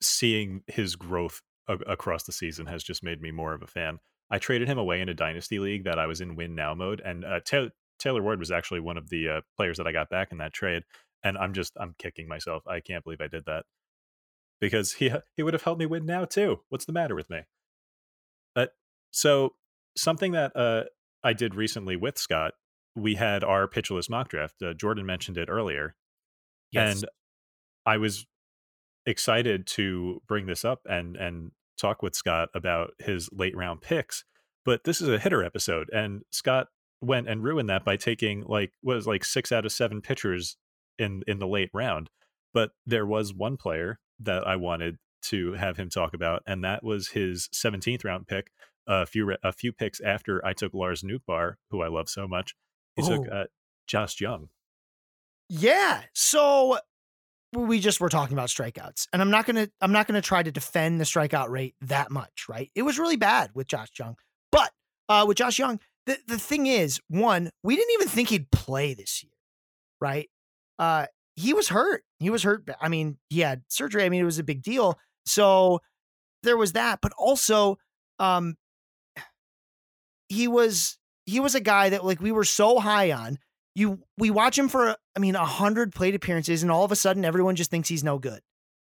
seeing 0.00 0.62
his 0.66 0.96
growth 0.96 1.40
a- 1.68 1.74
across 1.74 2.24
the 2.24 2.32
season 2.32 2.66
has 2.66 2.82
just 2.82 3.02
made 3.02 3.20
me 3.20 3.30
more 3.30 3.54
of 3.54 3.62
a 3.62 3.66
fan. 3.66 3.98
I 4.30 4.38
traded 4.38 4.68
him 4.68 4.78
away 4.78 5.00
in 5.00 5.08
a 5.08 5.14
dynasty 5.14 5.58
league 5.58 5.84
that 5.84 5.98
I 5.98 6.06
was 6.06 6.20
in 6.20 6.36
win 6.36 6.54
now 6.54 6.74
mode, 6.74 7.02
and 7.04 7.24
uh, 7.24 7.40
Taylor 7.98 8.22
Ward 8.22 8.38
was 8.38 8.50
actually 8.50 8.80
one 8.80 8.96
of 8.96 9.10
the 9.10 9.28
uh, 9.28 9.40
players 9.56 9.76
that 9.78 9.86
I 9.86 9.92
got 9.92 10.10
back 10.10 10.32
in 10.32 10.38
that 10.38 10.52
trade, 10.52 10.84
and 11.24 11.38
I'm 11.38 11.52
just 11.52 11.72
I'm 11.80 11.94
kicking 11.98 12.28
myself. 12.28 12.62
I 12.66 12.80
can't 12.80 13.04
believe 13.04 13.20
I 13.20 13.28
did 13.28 13.44
that 13.46 13.64
because 14.60 14.94
he 14.94 15.12
he 15.36 15.42
would 15.42 15.54
have 15.54 15.62
helped 15.62 15.80
me 15.80 15.86
win 15.86 16.06
now 16.06 16.24
too. 16.24 16.60
What's 16.68 16.84
the 16.84 16.92
matter 16.92 17.14
with 17.14 17.30
me? 17.30 17.40
But 18.54 18.70
so 19.10 19.54
something 19.96 20.32
that 20.32 20.56
uh, 20.56 20.84
I 21.22 21.32
did 21.32 21.54
recently 21.54 21.96
with 21.96 22.18
Scott, 22.18 22.54
we 22.94 23.16
had 23.16 23.44
our 23.44 23.68
Pitcher 23.68 23.94
List 23.94 24.10
mock 24.10 24.28
draft. 24.28 24.62
Uh, 24.62 24.74
Jordan 24.74 25.06
mentioned 25.06 25.38
it 25.38 25.48
earlier, 25.48 25.96
yes. 26.70 26.94
and 26.94 27.10
I 27.86 27.96
was 27.96 28.26
excited 29.04 29.66
to 29.66 30.22
bring 30.26 30.46
this 30.46 30.64
up 30.64 30.80
and 30.86 31.16
and 31.16 31.52
talk 31.78 32.02
with 32.02 32.14
Scott 32.14 32.48
about 32.54 32.90
his 32.98 33.28
late 33.32 33.56
round 33.56 33.80
picks. 33.80 34.24
But 34.64 34.84
this 34.84 35.00
is 35.00 35.08
a 35.08 35.18
hitter 35.18 35.42
episode, 35.42 35.88
and 35.92 36.22
Scott 36.30 36.68
went 37.00 37.28
and 37.28 37.42
ruined 37.42 37.68
that 37.68 37.84
by 37.84 37.96
taking 37.96 38.44
like 38.46 38.72
was 38.82 39.06
like 39.06 39.24
six 39.24 39.50
out 39.50 39.66
of 39.66 39.72
seven 39.72 40.00
pitchers 40.00 40.56
in 40.98 41.22
in 41.26 41.38
the 41.38 41.46
late 41.46 41.70
round. 41.72 42.10
But 42.54 42.72
there 42.86 43.06
was 43.06 43.32
one 43.32 43.56
player 43.56 43.98
that 44.20 44.46
I 44.46 44.56
wanted 44.56 44.98
to 45.22 45.52
have 45.54 45.76
him 45.76 45.88
talk 45.88 46.14
about, 46.14 46.42
and 46.46 46.64
that 46.64 46.82
was 46.82 47.08
his 47.08 47.48
17th 47.54 48.04
round 48.04 48.26
pick. 48.26 48.50
A 48.86 49.06
few 49.06 49.36
a 49.44 49.52
few 49.52 49.72
picks 49.72 50.00
after 50.00 50.44
I 50.44 50.54
took 50.54 50.74
Lars 50.74 51.02
Nootbaar, 51.02 51.54
who 51.70 51.82
I 51.82 51.88
love 51.88 52.08
so 52.08 52.26
much. 52.26 52.56
He 52.96 53.02
took 53.02 53.28
uh, 53.30 53.44
Josh 53.86 54.20
Jung. 54.20 54.48
Yeah. 55.48 56.02
So 56.14 56.78
we 57.52 57.78
just 57.78 58.00
were 58.00 58.08
talking 58.08 58.34
about 58.34 58.48
strikeouts, 58.48 59.06
and 59.12 59.22
I'm 59.22 59.30
not 59.30 59.46
gonna 59.46 59.68
I'm 59.80 59.92
not 59.92 60.08
gonna 60.08 60.20
try 60.20 60.42
to 60.42 60.50
defend 60.50 61.00
the 61.00 61.04
strikeout 61.04 61.48
rate 61.48 61.74
that 61.82 62.10
much. 62.10 62.46
Right? 62.48 62.70
It 62.74 62.82
was 62.82 62.98
really 62.98 63.16
bad 63.16 63.50
with 63.54 63.68
Josh 63.68 63.90
Jung, 63.96 64.16
but 64.50 64.72
uh, 65.08 65.24
with 65.28 65.36
Josh 65.36 65.58
Jung, 65.58 65.78
the, 66.06 66.18
the 66.26 66.38
thing 66.38 66.66
is, 66.66 67.00
one, 67.08 67.50
we 67.62 67.76
didn't 67.76 67.92
even 67.94 68.08
think 68.08 68.30
he'd 68.30 68.50
play 68.50 68.94
this 68.94 69.22
year, 69.22 69.32
right? 70.00 70.28
Uh, 70.78 71.06
he 71.36 71.54
was 71.54 71.68
hurt. 71.68 72.02
He 72.18 72.30
was 72.30 72.42
hurt. 72.42 72.68
I 72.80 72.88
mean, 72.88 73.18
he 73.30 73.40
had 73.40 73.62
surgery. 73.68 74.04
I 74.04 74.08
mean, 74.08 74.20
it 74.20 74.24
was 74.24 74.38
a 74.38 74.44
big 74.44 74.62
deal. 74.62 74.98
So 75.26 75.80
there 76.42 76.56
was 76.56 76.72
that, 76.72 77.00
but 77.00 77.12
also, 77.16 77.76
um, 78.18 78.56
he 80.28 80.48
was 80.48 80.98
he 81.26 81.40
was 81.40 81.54
a 81.54 81.60
guy 81.60 81.90
that 81.90 82.04
like 82.04 82.20
we 82.20 82.32
were 82.32 82.44
so 82.44 82.78
high 82.78 83.12
on. 83.12 83.38
You 83.74 84.00
we 84.18 84.30
watch 84.30 84.58
him 84.58 84.68
for 84.68 84.96
I 85.16 85.18
mean 85.18 85.36
a 85.36 85.44
hundred 85.44 85.92
plate 85.94 86.14
appearances, 86.14 86.62
and 86.62 86.70
all 86.70 86.84
of 86.84 86.92
a 86.92 86.96
sudden 86.96 87.24
everyone 87.24 87.56
just 87.56 87.70
thinks 87.70 87.88
he's 87.88 88.04
no 88.04 88.18
good, 88.18 88.40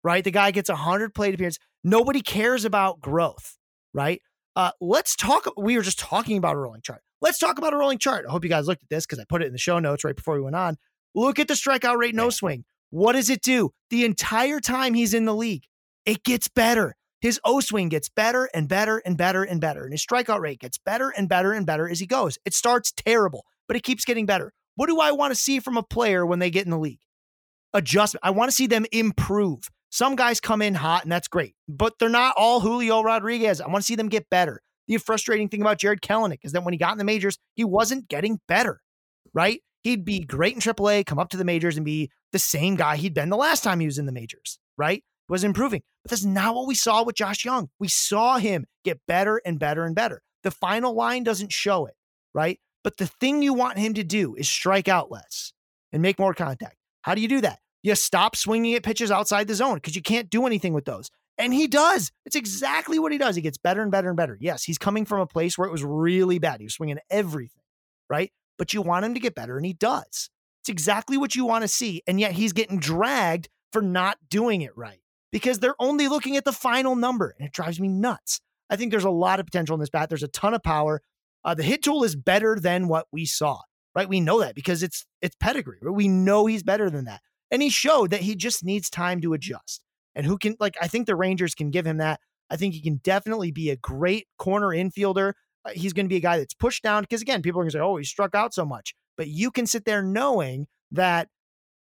right? 0.03 0.23
The 0.23 0.32
guy 0.32 0.51
gets 0.51 0.69
a 0.69 0.75
hundred 0.75 1.13
plate 1.13 1.34
appearances. 1.34 1.59
Nobody 1.84 2.21
cares 2.21 2.65
about 2.65 3.01
growth, 3.01 3.57
right? 3.93 4.21
Uh, 4.55 4.71
let's 4.79 5.15
talk. 5.15 5.47
We 5.57 5.75
were 5.77 5.84
just 5.84 5.99
talking 5.99 6.38
about 6.38 6.55
a 6.55 6.59
rolling 6.59 6.82
chart. 6.82 7.01
Let's 7.21 7.38
talk 7.38 7.57
about 7.57 7.73
a 7.73 7.77
rolling 7.77 7.99
chart. 7.99 8.25
I 8.27 8.32
hope 8.32 8.43
you 8.43 8.49
guys 8.49 8.67
looked 8.67 8.84
at 8.84 8.89
this 8.89 9.05
because 9.05 9.19
I 9.19 9.25
put 9.27 9.41
it 9.41 9.47
in 9.47 9.53
the 9.53 9.59
show 9.59 9.79
notes 9.79 10.03
right 10.03 10.15
before 10.15 10.36
we 10.36 10.41
went 10.41 10.55
on. 10.55 10.77
Look 11.14 11.39
at 11.39 11.47
the 11.47 11.53
strikeout 11.55 11.97
rate, 11.97 12.16
no 12.16 12.30
swing. 12.30 12.66
What 12.89 13.14
does 13.14 13.30
it 13.30 13.41
do? 13.41 13.72
The 13.89 14.05
entire 14.05 14.59
time 14.59 14.93
he's 14.93 15.14
in 15.14 15.26
the 15.26 15.36
league, 15.36 15.64
it 16.05 16.24
gets 16.24 16.47
better. 16.47 16.95
His 17.20 17.39
O 17.45 17.59
swing 17.59 17.89
gets 17.89 18.09
better 18.09 18.49
and 18.53 18.68
better 18.68 18.97
and 18.97 19.18
better 19.18 19.43
and 19.43 19.62
better. 19.62 19.84
And 19.84 19.93
his 19.93 20.05
strikeout 20.05 20.39
rate 20.39 20.59
gets 20.59 20.78
better 20.78 21.09
and 21.09 21.30
better 21.30 21.53
and 21.53 21.66
better 21.66 21.88
as 21.88 21.99
he 21.99 22.07
goes. 22.07 22.38
It 22.45 22.53
starts 22.53 22.91
terrible, 22.91 23.45
but 23.68 23.78
it 23.78 23.84
keeps 23.84 24.05
getting 24.05 24.26
better. 24.26 24.53
What 24.76 24.88
do 24.88 24.99
I 24.99 25.12
want 25.12 25.32
to 25.32 25.39
see 25.39 25.59
from 25.59 25.78
a 25.78 25.84
player 25.84 26.26
when 26.26 26.39
they 26.39 26.49
get 26.49 26.66
in 26.66 26.72
the 26.72 26.80
league? 26.80 27.01
Adjustment. 27.74 28.22
I 28.26 28.32
want 28.32 28.49
to 28.49 28.55
see 28.55 28.68
them 28.68 28.86
improve. 28.91 29.70
Some 29.91 30.16
guys 30.16 30.39
come 30.39 30.62
in 30.62 30.74
hot, 30.74 31.03
and 31.03 31.12
that's 31.12 31.28
great, 31.28 31.53
but 31.68 31.99
they're 31.99 32.09
not 32.09 32.34
all 32.38 32.62
Julio 32.62 33.03
Rodriguez. 33.03 33.62
I 33.62 33.68
want 33.68 33.84
to 33.84 33.86
see 33.86 33.95
them 33.95 34.09
get 34.09 34.30
better. 34.30 34.62
The 34.88 34.97
frustrating 34.97 35.49
thing 35.49 35.62
about 35.62 35.78
Jarred 35.80 36.01
Kelenic 36.01 36.39
is 36.43 36.53
that 36.53 36.64
when 36.64 36.74
he 36.74 36.78
got 36.78 36.93
in 36.93 36.97
the 36.97 37.03
majors, 37.03 37.38
he 37.53 37.64
wasn't 37.64 38.07
getting 38.07 38.39
better, 38.47 38.82
right? 39.34 39.62
He'd 39.84 40.05
be 40.05 40.19
great 40.19 40.53
in 40.53 40.61
AAA, 40.61 41.05
come 41.05 41.19
up 41.19 41.29
to 41.29 41.38
the 41.38 41.43
majors, 41.43 41.75
and 41.75 41.86
be 41.86 42.11
the 42.32 42.39
same 42.39 42.75
guy 42.75 42.95
he'd 42.95 43.13
been 43.13 43.29
the 43.29 43.38
last 43.38 43.63
time 43.63 43.79
he 43.79 43.86
was 43.86 43.97
in 43.97 44.05
the 44.05 44.11
majors, 44.11 44.59
right? 44.77 45.03
was 45.32 45.43
improving. 45.45 45.82
But 46.03 46.11
that's 46.11 46.25
not 46.25 46.53
what 46.53 46.67
we 46.67 46.75
saw 46.75 47.03
with 47.03 47.15
Josh 47.15 47.45
Jung. 47.45 47.69
We 47.79 47.88
saw 47.88 48.38
him 48.38 48.65
get 48.84 48.99
better 49.07 49.41
and 49.45 49.57
better 49.57 49.86
and 49.86 49.95
better. 49.95 50.21
The 50.43 50.51
final 50.51 50.93
line 50.93 51.23
doesn't 51.23 51.53
show 51.53 51.86
it, 51.86 51.95
right? 52.34 52.59
But 52.84 52.97
the 52.97 53.07
thing 53.07 53.41
you 53.41 53.53
want 53.53 53.77
him 53.77 53.93
to 53.93 54.03
do 54.03 54.36
is 54.36 54.49
strike 54.49 54.89
out 54.89 55.09
less 55.09 55.53
and 55.93 56.01
make 56.01 56.19
more 56.19 56.34
contact. 56.34 56.75
How 57.03 57.15
do 57.15 57.21
you 57.21 57.27
do 57.29 57.41
that? 57.41 57.59
You 57.82 57.95
stop 57.95 58.36
swinging 58.36 58.75
at 58.75 58.84
pitches 58.84 59.09
outside 59.09 59.47
the 59.47 59.55
zone 59.55 59.75
because 59.75 59.95
you 59.95 60.01
can't 60.01 60.29
do 60.29 60.45
anything 60.45 60.73
with 60.73 60.86
those. 60.86 61.09
And 61.38 61.53
he 61.53 61.65
does. 61.65 62.11
It's 62.25 62.36
exactly 62.36 62.99
what 62.99 63.11
he 63.11 63.17
does. 63.17 63.36
He 63.36 63.41
gets 63.41 63.57
better 63.57 63.82
and 63.82 63.91
better 63.91 64.09
and 64.09 64.17
better. 64.17 64.38
Yes, 64.39 64.63
he's 64.63 64.77
coming 64.77 65.05
from 65.05 65.21
a 65.21 65.25
place 65.25 65.57
where 65.57 65.67
it 65.67 65.71
was 65.71 65.84
really 65.84 66.39
bad. 66.39 66.59
He 66.59 66.65
was 66.65 66.73
swinging 66.73 66.99
everything, 67.09 67.63
right? 68.09 68.32
But 68.62 68.76
you 68.76 68.84
want 68.84 69.05
him 69.05 69.16
to 69.16 69.20
get 69.20 69.34
better, 69.34 69.57
and 69.57 69.66
he 69.66 69.74
does. 69.74 70.30
It's 70.62 70.70
exactly 70.70 71.18
what 71.18 71.34
you 71.34 71.45
want 71.45 71.64
to 71.64 71.68
see. 71.68 72.03
And 72.05 72.20
yet 72.20 72.34
he's 72.34 72.53
getting 72.53 72.78
dragged 72.78 73.49
for 73.74 73.82
not 73.82 74.20
doing 74.30 74.62
it 74.62 74.78
right 74.78 74.99
because 75.32 75.57
they're 75.57 75.74
only 75.80 76.07
looking 76.07 76.38
at 76.38 76.45
the 76.45 76.51
final 76.51 76.95
number, 76.95 77.34
and 77.36 77.47
it 77.47 77.53
drives 77.53 77.80
me 77.80 77.88
nuts. 77.88 78.39
I 78.70 78.76
think 78.76 78.91
there's 78.91 79.03
a 79.03 79.09
lot 79.09 79.39
of 79.39 79.47
potential 79.47 79.74
in 79.74 79.80
this 79.80 79.89
bat. 79.89 80.09
There's 80.09 80.22
a 80.22 80.28
ton 80.28 80.53
of 80.53 80.62
power. 80.62 81.01
Uh, 81.43 81.55
the 81.55 81.64
hit 81.64 81.82
tool 81.82 82.03
is 82.03 82.16
better 82.16 82.59
than 82.59 82.88
what 82.88 83.07
we 83.12 83.26
saw, 83.26 83.62
right? 83.95 84.07
We 84.07 84.20
know 84.20 84.41
that 84.41 84.53
because 84.53 84.84
it's 84.84 85.07
it's 85.24 85.36
pedigree. 85.39 85.80
Right? 85.82 85.95
We 85.95 86.07
know 86.07 86.45
he's 86.45 86.62
better 86.62 86.91
than 86.91 87.05
that, 87.05 87.22
and 87.49 87.64
he 87.64 87.72
showed 87.72 88.12
that 88.12 88.22
he 88.22 88.36
just 88.36 88.64
needs 88.64 88.91
time 88.91 89.22
to 89.22 89.34
adjust. 89.34 89.82
And 90.14 90.24
who 90.24 90.38
can 90.38 90.55
like? 90.59 90.76
I 90.80 90.88
think 90.88 91.07
the 91.07 91.16
Rangers 91.16 91.55
can 91.55 91.72
give 91.72 91.88
him 91.88 91.97
that. 91.97 92.20
I 92.51 92.57
think 92.57 92.76
he 92.76 92.82
can 92.82 92.97
definitely 92.97 93.49
be 93.49 93.72
a 93.72 93.76
great 93.76 94.28
corner 94.38 94.68
infielder. 94.68 95.34
Uh, 95.66 95.72
he's 95.74 95.93
going 95.93 96.05
to 96.05 96.09
be 96.09 96.18
a 96.18 96.22
guy 96.22 96.38
that's 96.38 96.53
pushed 96.53 96.84
down 96.84 97.03
because 97.03 97.22
again, 97.22 97.41
people 97.41 97.59
are 97.59 97.64
going 97.64 97.72
to 97.72 97.78
say, 97.78 97.82
"Oh, 97.82 97.97
he 97.97 98.03
struck 98.03 98.36
out 98.36 98.53
so 98.53 98.66
much," 98.66 98.95
but 99.18 99.28
you 99.28 99.51
can 99.51 99.66
sit 99.66 99.86
there 99.86 100.01
knowing 100.01 100.68
that 100.91 101.28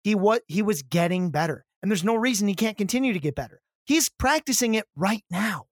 he 0.03 0.15
what 0.15 0.43
he 0.47 0.61
was 0.61 0.81
getting 0.81 1.31
better, 1.31 1.65
and 1.81 1.91
there's 1.91 2.03
no 2.03 2.15
reason 2.15 2.47
he 2.47 2.55
can't 2.55 2.77
continue 2.77 3.13
to 3.13 3.19
get 3.19 3.35
better. 3.35 3.61
He's 3.85 4.09
practicing 4.09 4.75
it 4.75 4.85
right 4.95 5.23
now. 5.31 5.65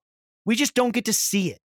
We 0.46 0.56
just 0.56 0.74
don't 0.74 0.92
get 0.92 1.06
to 1.06 1.14
see 1.14 1.52
it, 1.52 1.60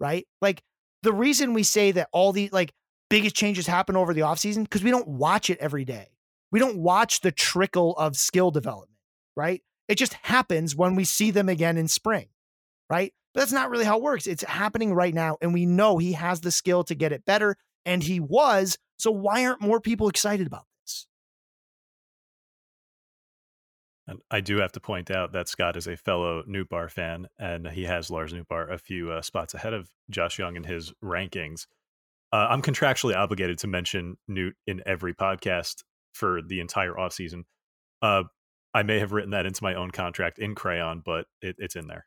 right? 0.00 0.26
Like 0.40 0.62
the 1.02 1.12
reason 1.12 1.52
we 1.52 1.62
say 1.62 1.92
that 1.92 2.08
all 2.12 2.32
the 2.32 2.48
like 2.52 2.72
biggest 3.08 3.36
changes 3.36 3.66
happen 3.66 3.96
over 3.96 4.14
the 4.14 4.22
offseason 4.22 4.64
because 4.64 4.82
we 4.82 4.90
don't 4.90 5.06
watch 5.06 5.50
it 5.50 5.58
every 5.58 5.84
day. 5.84 6.08
We 6.50 6.58
don't 6.58 6.78
watch 6.78 7.20
the 7.20 7.32
trickle 7.32 7.94
of 7.96 8.16
skill 8.16 8.50
development, 8.50 8.98
right? 9.36 9.62
It 9.88 9.96
just 9.96 10.14
happens 10.14 10.74
when 10.74 10.94
we 10.94 11.04
see 11.04 11.30
them 11.30 11.48
again 11.48 11.76
in 11.76 11.88
spring, 11.88 12.28
right? 12.90 13.12
But 13.36 13.42
that's 13.42 13.52
not 13.52 13.68
really 13.68 13.84
how 13.84 13.98
it 13.98 14.02
works. 14.02 14.26
It's 14.26 14.42
happening 14.44 14.94
right 14.94 15.12
now. 15.12 15.36
And 15.42 15.52
we 15.52 15.66
know 15.66 15.98
he 15.98 16.14
has 16.14 16.40
the 16.40 16.50
skill 16.50 16.84
to 16.84 16.94
get 16.94 17.12
it 17.12 17.26
better. 17.26 17.58
And 17.84 18.02
he 18.02 18.18
was. 18.18 18.78
So 18.98 19.10
why 19.10 19.44
aren't 19.44 19.60
more 19.60 19.78
people 19.78 20.08
excited 20.08 20.46
about 20.46 20.64
this? 20.82 21.06
And 24.06 24.20
I 24.30 24.40
do 24.40 24.56
have 24.60 24.72
to 24.72 24.80
point 24.80 25.10
out 25.10 25.32
that 25.32 25.50
Scott 25.50 25.76
is 25.76 25.86
a 25.86 25.98
fellow 25.98 26.44
Nootbaar 26.44 26.90
fan, 26.90 27.26
and 27.38 27.68
he 27.68 27.84
has 27.84 28.08
Lars 28.08 28.32
Nootbaar 28.32 28.72
a 28.72 28.78
few 28.78 29.10
uh, 29.10 29.20
spots 29.20 29.52
ahead 29.52 29.74
of 29.74 29.90
Josh 30.08 30.38
Jung 30.38 30.56
in 30.56 30.64
his 30.64 30.94
rankings. 31.04 31.66
Uh, 32.32 32.46
I'm 32.48 32.62
contractually 32.62 33.14
obligated 33.14 33.58
to 33.58 33.66
mention 33.66 34.16
Newt 34.26 34.54
in 34.66 34.82
every 34.86 35.12
podcast 35.12 35.82
for 36.14 36.40
the 36.40 36.60
entire 36.60 36.94
offseason. 36.94 37.42
Uh, 38.00 38.22
I 38.72 38.82
may 38.82 38.98
have 38.98 39.12
written 39.12 39.32
that 39.32 39.44
into 39.44 39.62
my 39.62 39.74
own 39.74 39.90
contract 39.90 40.38
in 40.38 40.54
crayon, 40.54 41.02
but 41.04 41.26
it, 41.42 41.56
it's 41.58 41.76
in 41.76 41.86
there. 41.86 42.06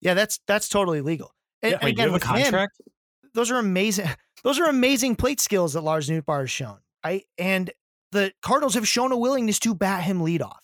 Yeah, 0.00 0.14
that's 0.14 0.40
that's 0.46 0.68
totally 0.68 1.00
legal. 1.00 1.34
And, 1.62 1.72
yeah, 1.72 1.78
wait, 1.82 1.92
again, 1.92 2.18
contract? 2.18 2.80
Him, 2.80 2.92
those 3.34 3.50
are 3.50 3.58
amazing. 3.58 4.08
Those 4.44 4.60
are 4.60 4.66
amazing 4.66 5.16
plate 5.16 5.40
skills 5.40 5.72
that 5.72 5.80
Lars 5.80 6.08
Nootbaar 6.08 6.40
has 6.40 6.50
shown, 6.50 6.78
right? 7.04 7.24
And 7.36 7.72
the 8.12 8.32
Cardinals 8.42 8.74
have 8.74 8.86
shown 8.86 9.10
a 9.10 9.16
willingness 9.16 9.58
to 9.60 9.74
bat 9.74 10.04
him 10.04 10.20
leadoff 10.20 10.58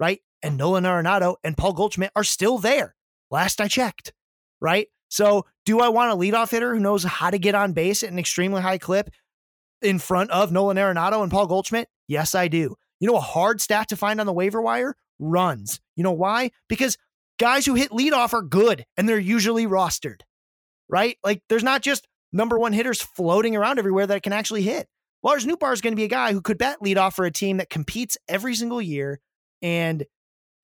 right? 0.00 0.20
And 0.42 0.56
Nolan 0.56 0.84
Arenado 0.84 1.36
and 1.44 1.56
Paul 1.56 1.74
Goldschmidt 1.74 2.10
are 2.16 2.24
still 2.24 2.58
there. 2.58 2.96
Last 3.30 3.60
I 3.60 3.68
checked, 3.68 4.12
right? 4.60 4.88
So, 5.08 5.44
do 5.66 5.80
I 5.80 5.88
want 5.88 6.12
a 6.12 6.16
leadoff 6.16 6.50
hitter 6.50 6.74
who 6.74 6.80
knows 6.80 7.04
how 7.04 7.30
to 7.30 7.38
get 7.38 7.54
on 7.54 7.74
base 7.74 8.02
at 8.02 8.10
an 8.10 8.18
extremely 8.18 8.62
high 8.62 8.78
clip 8.78 9.10
in 9.82 9.98
front 9.98 10.30
of 10.30 10.50
Nolan 10.50 10.78
Arenado 10.78 11.22
and 11.22 11.30
Paul 11.30 11.46
Goldschmidt? 11.46 11.88
Yes, 12.08 12.34
I 12.34 12.48
do. 12.48 12.74
You 12.98 13.08
know, 13.08 13.16
a 13.16 13.20
hard 13.20 13.60
stat 13.60 13.88
to 13.88 13.96
find 13.96 14.18
on 14.20 14.26
the 14.26 14.32
waiver 14.32 14.60
wire 14.60 14.96
runs. 15.18 15.80
You 15.96 16.02
know 16.02 16.12
why? 16.12 16.50
Because 16.68 16.96
guys 17.40 17.66
who 17.66 17.74
hit 17.74 17.90
leadoff 17.90 18.32
are 18.32 18.42
good 18.42 18.84
and 18.96 19.08
they're 19.08 19.18
usually 19.18 19.66
rostered, 19.66 20.20
right? 20.88 21.16
Like, 21.24 21.42
there's 21.48 21.64
not 21.64 21.82
just 21.82 22.06
number 22.32 22.58
one 22.58 22.72
hitters 22.72 23.00
floating 23.00 23.56
around 23.56 23.78
everywhere 23.80 24.06
that 24.06 24.22
can 24.22 24.32
actually 24.32 24.62
hit. 24.62 24.86
Lars 25.22 25.44
Nootbaar 25.44 25.72
is 25.72 25.80
going 25.80 25.92
to 25.92 25.96
be 25.96 26.04
a 26.04 26.08
guy 26.08 26.32
who 26.32 26.40
could 26.40 26.58
bat 26.58 26.78
leadoff 26.82 27.14
for 27.14 27.24
a 27.24 27.30
team 27.30 27.56
that 27.56 27.70
competes 27.70 28.16
every 28.28 28.54
single 28.54 28.80
year 28.80 29.20
and 29.62 30.04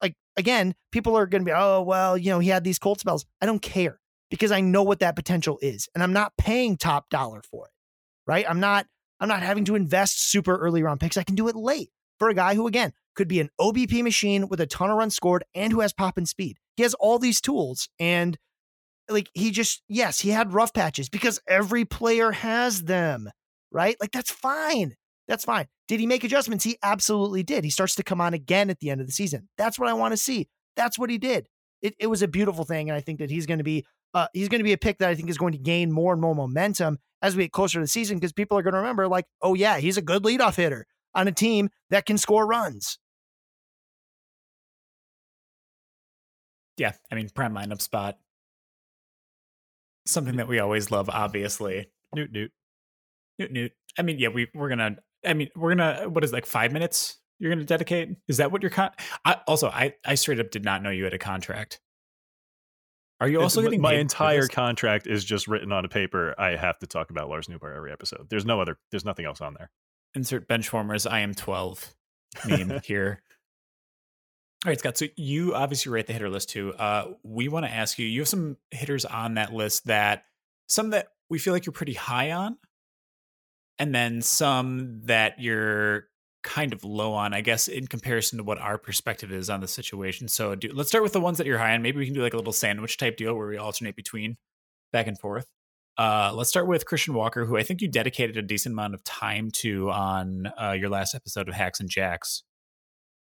like 0.01 0.15
again, 0.37 0.75
people 0.93 1.17
are 1.17 1.27
going 1.27 1.43
to 1.43 1.51
be, 1.51 1.55
oh 1.55 1.83
well, 1.83 2.17
you 2.17 2.31
know, 2.31 2.39
he 2.39 2.49
had 2.49 2.65
these 2.65 2.79
cold 2.79 3.01
spells. 3.01 3.27
I 3.41 3.47
don't 3.47 3.61
care 3.61 3.99
because 4.31 4.53
I 4.53 4.61
know 4.61 4.83
what 4.83 5.01
that 5.01 5.17
potential 5.17 5.59
is, 5.63 5.89
and 5.95 6.03
I'm 6.03 6.13
not 6.13 6.33
paying 6.39 6.77
top 6.77 7.11
dollar 7.11 7.43
for 7.51 7.67
it. 7.67 7.73
Right? 8.27 8.45
I'm 8.49 8.61
not. 8.61 8.87
I'm 9.19 9.29
not 9.29 9.43
having 9.43 9.65
to 9.67 9.77
invest 9.77 10.31
super 10.31 10.57
early 10.57 10.83
round 10.83 11.01
picks. 11.01 11.17
I 11.17 11.23
can 11.23 11.37
do 11.37 11.49
it 11.49 11.57
late 11.57 11.91
for 12.19 12.29
a 12.29 12.35
guy 12.35 12.55
who 12.55 12.67
again 12.67 12.93
could 13.15 13.29
be 13.29 13.41
an 13.41 13.51
OBP 13.59 14.03
machine 14.03 14.49
with 14.49 14.61
a 14.61 14.67
ton 14.67 14.91
of 14.91 14.97
runs 14.97 15.17
scored 15.17 15.45
and 15.55 15.73
who 15.73 15.81
has 15.81 15.93
pop 15.93 16.19
and 16.19 16.29
speed. 16.29 16.59
He 16.77 16.83
has 16.83 16.95
all 16.95 17.19
these 17.19 17.41
tools 17.41 17.89
and 17.99 18.39
like 19.09 19.31
he 19.35 19.51
just 19.51 19.83
yes, 19.89 20.21
he 20.21 20.31
had 20.31 20.53
rough 20.53 20.75
patches 20.75 21.09
because 21.09 21.41
every 21.49 21.85
player 21.85 22.33
has 22.33 22.83
them, 22.83 23.31
right? 23.71 23.97
Like 24.01 24.11
that's 24.13 24.31
fine. 24.31 24.95
That's 25.29 25.45
fine. 25.45 25.67
Did 25.89 26.01
he 26.01 26.07
make 26.07 26.25
adjustments? 26.25 26.65
He 26.65 26.77
absolutely 26.83 27.43
did. 27.43 27.65
He 27.65 27.71
starts 27.71 27.95
to 27.97 28.03
come 28.03 28.21
on 28.21 28.35
again 28.35 28.71
at 28.71 28.81
the 28.81 28.91
end 28.91 29.01
of 29.01 29.07
the 29.07 29.13
season. 29.13 29.49
That's 29.59 29.79
what 29.79 29.89
I 29.89 29.93
want 29.93 30.13
to 30.13 30.17
see. 30.17 30.49
That's 30.77 30.99
what 30.99 31.11
he 31.11 31.19
did. 31.19 31.49
It, 31.83 31.95
it 31.99 32.07
was 32.07 32.23
a 32.23 32.29
beautiful 32.29 32.65
thing, 32.65 32.89
and 32.89 32.97
I 32.97 33.01
think 33.01 33.19
that 33.19 33.31
he's 33.31 33.47
going 33.47 33.59
to 33.59 33.65
be 33.65 33.85
uh, 34.15 34.29
he's 34.33 34.49
going 34.49 34.61
to 34.61 34.65
be 34.65 34.73
a 34.73 34.79
pick 34.79 34.99
that 34.99 35.11
I 35.11 35.15
think 35.15 35.29
is 35.29 35.39
going 35.39 35.53
to 35.53 35.59
gain 35.59 35.93
more 35.93 36.13
and 36.13 36.21
more 36.21 36.35
momentum 36.35 36.99
as 37.23 37.37
we 37.37 37.45
get 37.45 37.53
closer 37.53 37.79
to 37.79 37.85
the 37.85 37.89
season 37.89 38.17
because 38.17 38.33
people 38.33 38.57
are 38.57 38.63
going 38.63 38.73
to 38.73 38.79
remember, 38.79 39.09
like, 39.09 39.27
oh 39.43 39.55
yeah, 39.55 39.79
he's 39.79 39.97
a 39.97 40.03
good 40.03 40.23
leadoff 40.23 40.57
hitter 40.57 40.87
on 41.15 41.29
a 41.29 41.33
team 41.33 41.69
that 41.91 42.07
can 42.07 42.19
score 42.19 42.47
runs. 42.47 42.99
Yeah, 46.77 46.93
I 47.11 47.15
mean, 47.15 47.29
prime 47.31 47.55
lineup 47.55 47.81
spot. 47.81 48.19
Something 50.07 50.37
that 50.37 50.49
we 50.49 50.59
always 50.59 50.91
love, 50.91 51.09
obviously. 51.09 51.91
Newt, 52.15 52.31
Newt. 52.33 52.53
Newt, 53.39 53.53
Newt. 53.53 53.73
I 53.99 54.03
mean, 54.03 54.19
yeah, 54.19 54.29
we 54.29 54.49
we're 54.55 54.69
gonna 54.69 54.97
I 55.27 55.35
mean, 55.35 55.49
we're 55.57 55.75
gonna 55.75 56.09
what 56.09 56.25
is 56.25 56.31
it, 56.31 56.35
like 56.35 56.47
five 56.47 56.73
minutes? 56.73 57.19
You're 57.39 57.51
gonna 57.51 57.65
dedicate? 57.65 58.11
Is 58.29 58.39
that 58.39 58.53
what 58.53 58.63
your 58.63 58.71
con? 58.71 58.91
I, 59.25 59.39
also, 59.47 59.69
I 59.69 59.95
I 60.05 60.15
straight 60.15 60.41
up 60.41 60.51
did 60.51 60.65
not 60.65 60.83
know 60.83 60.91
you 60.91 61.05
had 61.05 61.15
a 61.15 61.19
contract. 61.19 61.81
Are 63.21 63.29
you 63.29 63.41
also 63.41 63.61
it's, 63.61 63.67
getting 63.67 63.81
my 63.81 63.95
entire 63.95 64.47
contract 64.47 65.07
is 65.07 65.25
just 65.25 65.49
written 65.49 65.73
on 65.73 65.85
a 65.85 65.89
paper? 65.89 66.35
I 66.39 66.57
have 66.57 66.79
to 66.81 66.87
talk 66.87 67.11
about 67.11 67.29
Lars 67.29 67.47
Nootbaar 67.47 67.75
every 67.75 67.91
episode. 67.91 68.29
There's 68.29 68.45
no 68.45 68.61
other. 68.61 68.79
There's 68.91 69.05
nothing 69.05 69.25
else 69.25 69.41
on 69.41 69.55
there. 69.55 69.71
Insert 70.15 70.49
benchwarmers. 70.49 71.11
I 71.11 71.21
am 71.21 71.35
twelve 71.35 71.95
meme 72.47 72.81
here. 72.85 73.23
All 74.67 74.71
right, 74.71 74.81
Scott. 74.81 74.99
So 74.99 75.07
you 75.15 75.55
obviously 75.55 75.93
write 75.93 76.09
the 76.09 76.13
hitter 76.13 76.29
list 76.29 76.49
too. 76.49 76.75
Uh, 76.75 77.13
we 77.23 77.47
want 77.47 77.67
to 77.67 77.71
ask 77.71 78.01
you. 78.01 78.07
You 78.07 78.23
have 78.23 78.29
some 78.29 78.57
hitters 78.73 79.05
on 79.05 79.35
that 79.35 79.53
list 79.55 79.87
that 79.87 80.25
some 80.67 80.91
that 80.91 81.07
we 81.31 81.39
feel 81.39 81.53
like 81.53 81.67
you're 81.67 81.73
pretty 81.73 81.95
high 81.95 82.33
on, 82.33 82.59
and 83.79 83.95
then 83.95 84.23
some 84.23 85.03
that 85.05 85.41
you're 85.41 86.09
kind 86.43 86.73
of 86.73 86.83
low 86.83 87.13
on, 87.13 87.33
I 87.33 87.43
guess, 87.43 87.69
in 87.69 87.87
comparison 87.87 88.39
to 88.39 88.45
what 88.45 88.59
our 88.59 88.77
perspective 88.77 89.31
is 89.31 89.49
on 89.51 89.61
the 89.61 89.69
situation. 89.69 90.27
So 90.27 90.57
do, 90.57 90.69
let's 90.75 90.89
start 90.89 91.05
with 91.05 91.13
the 91.13 91.21
ones 91.21 91.39
that 91.39 91.47
you're 91.47 91.59
high 91.59 91.75
on. 91.75 91.83
Maybe 91.83 91.99
we 91.99 92.05
can 92.05 92.15
do 92.15 92.23
like 92.23 92.35
a 92.35 92.37
little 92.37 92.53
sandwich 92.53 92.99
type 92.99 93.17
deal 93.17 93.37
where 93.37 93.47
we 93.47 93.59
alternate 93.59 93.95
between 93.95 94.37
back 94.93 95.07
and 95.07 95.17
forth. 95.17 95.47
Uh, 95.97 96.33
let's 96.35 96.51
start 96.51 96.67
with 96.67 96.87
Christian 96.87 97.15
Walker, 97.15 97.47
who 97.47 97.57
I 97.57 97.63
think 97.63 97.83
you 97.83 97.89
dedicated 97.89 98.37
a 98.37 98.43
decent 98.43 98.73
amount 98.73 98.95
of 98.95 99.05
time 99.05 99.53
to 99.59 99.93
on 99.93 100.53
uh, 100.61 100.73
your 100.73 100.89
last 100.89 101.15
episode 101.15 101.49
of 101.49 101.55
Hacks 101.55 101.79
and 101.79 101.89
Jacks. 101.89 102.43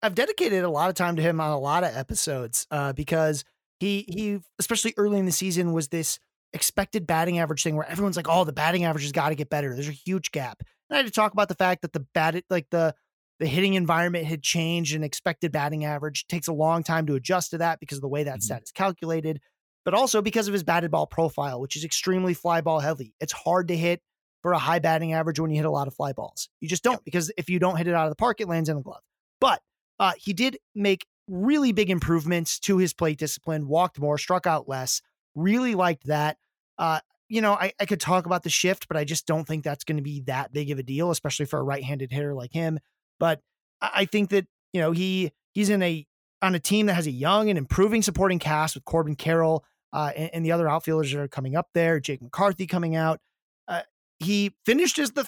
I've 0.03 0.15
dedicated 0.15 0.63
a 0.63 0.69
lot 0.69 0.89
of 0.89 0.95
time 0.95 1.15
to 1.15 1.21
him 1.21 1.39
on 1.39 1.51
a 1.51 1.59
lot 1.59 1.83
of 1.83 1.95
episodes 1.95 2.67
uh, 2.71 2.93
because 2.93 3.43
he 3.79 4.05
he 4.07 4.39
especially 4.59 4.93
early 4.97 5.19
in 5.19 5.25
the 5.25 5.31
season 5.31 5.73
was 5.73 5.89
this 5.89 6.19
expected 6.53 7.07
batting 7.07 7.39
average 7.39 7.63
thing 7.63 7.75
where 7.75 7.89
everyone's 7.89 8.17
like, 8.17 8.27
oh, 8.29 8.43
the 8.43 8.53
batting 8.53 8.83
average 8.83 9.03
has 9.03 9.11
got 9.11 9.29
to 9.29 9.35
get 9.35 9.49
better. 9.49 9.73
There's 9.73 9.87
a 9.87 9.91
huge 9.91 10.31
gap. 10.31 10.61
And 10.89 10.95
I 10.95 10.97
had 10.97 11.05
to 11.05 11.11
talk 11.11 11.33
about 11.33 11.47
the 11.47 11.55
fact 11.55 11.81
that 11.83 11.93
the 11.93 12.05
bat, 12.13 12.43
like 12.49 12.67
the 12.69 12.95
the 13.39 13.47
hitting 13.47 13.73
environment 13.73 14.25
had 14.25 14.43
changed 14.43 14.93
and 14.93 15.03
expected 15.03 15.51
batting 15.51 15.83
average 15.83 16.27
takes 16.27 16.47
a 16.47 16.53
long 16.53 16.83
time 16.83 17.07
to 17.07 17.15
adjust 17.15 17.51
to 17.51 17.57
that 17.57 17.79
because 17.79 17.97
of 17.97 18.03
the 18.03 18.07
way 18.07 18.23
that 18.23 18.35
mm-hmm. 18.35 18.41
stat 18.41 18.61
is 18.63 18.71
calculated, 18.71 19.41
but 19.83 19.95
also 19.95 20.21
because 20.21 20.47
of 20.47 20.53
his 20.53 20.63
batted 20.63 20.91
ball 20.91 21.07
profile, 21.07 21.59
which 21.59 21.75
is 21.75 21.83
extremely 21.83 22.35
fly 22.35 22.61
ball 22.61 22.79
heavy. 22.79 23.15
It's 23.19 23.33
hard 23.33 23.69
to 23.69 23.77
hit 23.77 24.01
for 24.43 24.53
a 24.53 24.59
high 24.59 24.77
batting 24.77 25.13
average 25.13 25.39
when 25.39 25.49
you 25.49 25.57
hit 25.57 25.65
a 25.65 25.71
lot 25.71 25.87
of 25.87 25.95
fly 25.95 26.13
balls. 26.13 26.49
You 26.59 26.67
just 26.67 26.83
don't 26.83 27.03
because 27.03 27.31
if 27.35 27.49
you 27.49 27.57
don't 27.57 27.77
hit 27.77 27.87
it 27.87 27.95
out 27.95 28.05
of 28.05 28.11
the 28.11 28.15
park, 28.15 28.41
it 28.41 28.47
lands 28.47 28.69
in 28.69 28.75
the 28.75 28.83
glove. 28.83 29.01
But 29.39 29.59
uh, 30.01 30.13
he 30.17 30.33
did 30.33 30.57
make 30.73 31.05
really 31.27 31.71
big 31.71 31.91
improvements 31.91 32.59
to 32.59 32.77
his 32.77 32.91
plate 32.91 33.19
discipline, 33.19 33.67
walked 33.67 33.99
more, 33.99 34.17
struck 34.17 34.47
out 34.47 34.67
less. 34.67 35.01
Really 35.35 35.75
liked 35.75 36.07
that. 36.07 36.37
Uh, 36.79 36.99
you 37.29 37.39
know, 37.39 37.53
I, 37.53 37.71
I 37.79 37.85
could 37.85 38.01
talk 38.01 38.25
about 38.25 38.41
the 38.41 38.49
shift, 38.49 38.87
but 38.87 38.97
I 38.97 39.03
just 39.03 39.27
don't 39.27 39.47
think 39.47 39.63
that's 39.63 39.83
going 39.83 39.97
to 39.97 40.03
be 40.03 40.21
that 40.21 40.51
big 40.51 40.71
of 40.71 40.79
a 40.79 40.83
deal, 40.83 41.11
especially 41.11 41.45
for 41.45 41.59
a 41.59 41.63
right-handed 41.63 42.11
hitter 42.11 42.33
like 42.33 42.51
him. 42.51 42.79
But 43.19 43.41
I, 43.79 43.91
I 43.93 44.05
think 44.05 44.31
that 44.31 44.47
you 44.73 44.81
know 44.81 44.91
he 44.91 45.31
he's 45.53 45.69
in 45.69 45.83
a 45.83 46.05
on 46.41 46.55
a 46.55 46.59
team 46.59 46.87
that 46.87 46.95
has 46.95 47.05
a 47.05 47.11
young 47.11 47.49
and 47.49 47.57
improving 47.57 48.01
supporting 48.01 48.39
cast 48.39 48.73
with 48.73 48.83
Corbin 48.83 49.15
Carroll 49.15 49.63
uh, 49.93 50.11
and, 50.17 50.31
and, 50.33 50.45
the 50.45 50.51
other 50.51 50.67
outfielders 50.67 51.11
that 51.11 51.19
are 51.19 51.27
coming 51.27 51.55
up 51.55 51.67
there, 51.75 51.99
Jake 51.99 52.23
McCarthy 52.23 52.65
coming 52.65 52.95
out. 52.95 53.19
Uh, 53.67 53.81
he 54.19 54.55
finished 54.65 54.97
as 54.97 55.11
the 55.11 55.27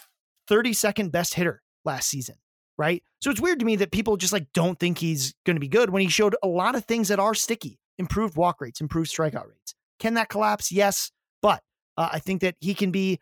32nd 0.50 1.12
best 1.12 1.36
hitter 1.36 1.62
last 1.86 2.10
season, 2.10 2.36
right? 2.78 3.04
So 3.22 3.30
it's 3.30 3.42
weird 3.42 3.60
to 3.60 3.66
me 3.66 3.76
that 3.78 3.92
people 3.92 4.18
just 4.18 4.34
like 4.34 4.48
don't 4.54 4.80
think 4.80 4.98
he's 4.98 5.34
going 5.46 5.56
to 5.56 5.62
be 5.62 5.68
good 5.68 5.90
when 5.90 6.02
he 6.02 6.10
showed 6.10 6.36
a 6.44 6.48
lot 6.48 6.76
of 6.76 6.86
things 6.86 7.08
that 7.08 7.20
are 7.20 7.34
sticky, 7.34 7.80
improved 7.98 8.36
walk 8.36 8.62
rates, 8.62 8.82
improved 8.82 9.12
strikeout 9.12 9.48
rates. 9.48 9.76
Can 10.00 10.16
that 10.16 10.30
collapse? 10.30 10.72
Yes, 10.72 11.12
but 11.42 11.62
uh, 11.98 12.10
I 12.12 12.20
think 12.20 12.42
that 12.42 12.56
he 12.60 12.74
can 12.74 12.92
be 12.92 13.20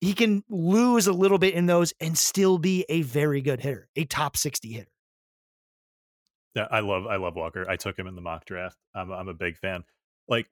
he 0.00 0.14
can 0.14 0.44
lose 0.48 1.06
a 1.06 1.12
little 1.12 1.38
bit 1.38 1.54
in 1.54 1.66
those 1.66 1.92
and 2.00 2.16
still 2.16 2.58
be 2.58 2.84
a 2.88 3.02
very 3.02 3.40
good 3.40 3.60
hitter, 3.60 3.88
a 3.96 4.04
top 4.04 4.36
60 4.36 4.72
hitter. 4.72 4.90
Yeah, 6.54 6.68
I 6.70 6.80
love 6.80 7.06
I 7.06 7.16
love 7.16 7.36
Walker. 7.36 7.66
I 7.68 7.76
took 7.76 7.98
him 7.98 8.06
in 8.06 8.14
the 8.14 8.20
mock 8.20 8.44
draft. 8.44 8.76
I'm 8.94 9.12
I'm 9.12 9.28
a 9.28 9.34
big 9.34 9.56
fan. 9.56 9.84
Like 10.28 10.48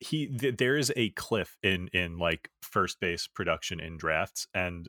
he 0.00 0.26
th- 0.26 0.56
there 0.56 0.76
is 0.76 0.92
a 0.96 1.10
cliff 1.10 1.56
in 1.62 1.88
in 1.92 2.18
like 2.18 2.50
first 2.62 3.00
base 3.00 3.26
production 3.26 3.80
in 3.80 3.96
drafts 3.96 4.46
and 4.54 4.86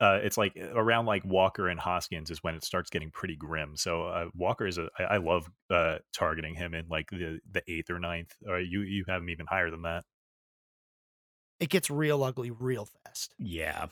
uh, 0.00 0.18
it's 0.22 0.38
like 0.38 0.56
around 0.74 1.04
like 1.04 1.24
Walker 1.24 1.68
and 1.68 1.78
Hoskins 1.78 2.30
is 2.30 2.42
when 2.42 2.54
it 2.54 2.64
starts 2.64 2.88
getting 2.88 3.10
pretty 3.10 3.36
grim. 3.36 3.76
So 3.76 4.04
uh, 4.04 4.26
Walker 4.34 4.66
is 4.66 4.78
a 4.78 4.88
I, 4.98 5.02
I 5.02 5.16
love 5.18 5.50
uh, 5.68 5.98
targeting 6.14 6.54
him 6.54 6.74
in 6.74 6.86
like 6.88 7.10
the 7.10 7.40
the 7.50 7.62
eighth 7.68 7.90
or 7.90 7.98
ninth. 7.98 8.34
Or 8.48 8.58
you 8.58 8.80
you 8.80 9.04
have 9.08 9.22
him 9.22 9.28
even 9.28 9.46
higher 9.46 9.70
than 9.70 9.82
that. 9.82 10.04
It 11.58 11.68
gets 11.68 11.90
real 11.90 12.24
ugly 12.24 12.50
real 12.50 12.88
fast. 13.04 13.34
Yeah, 13.38 13.86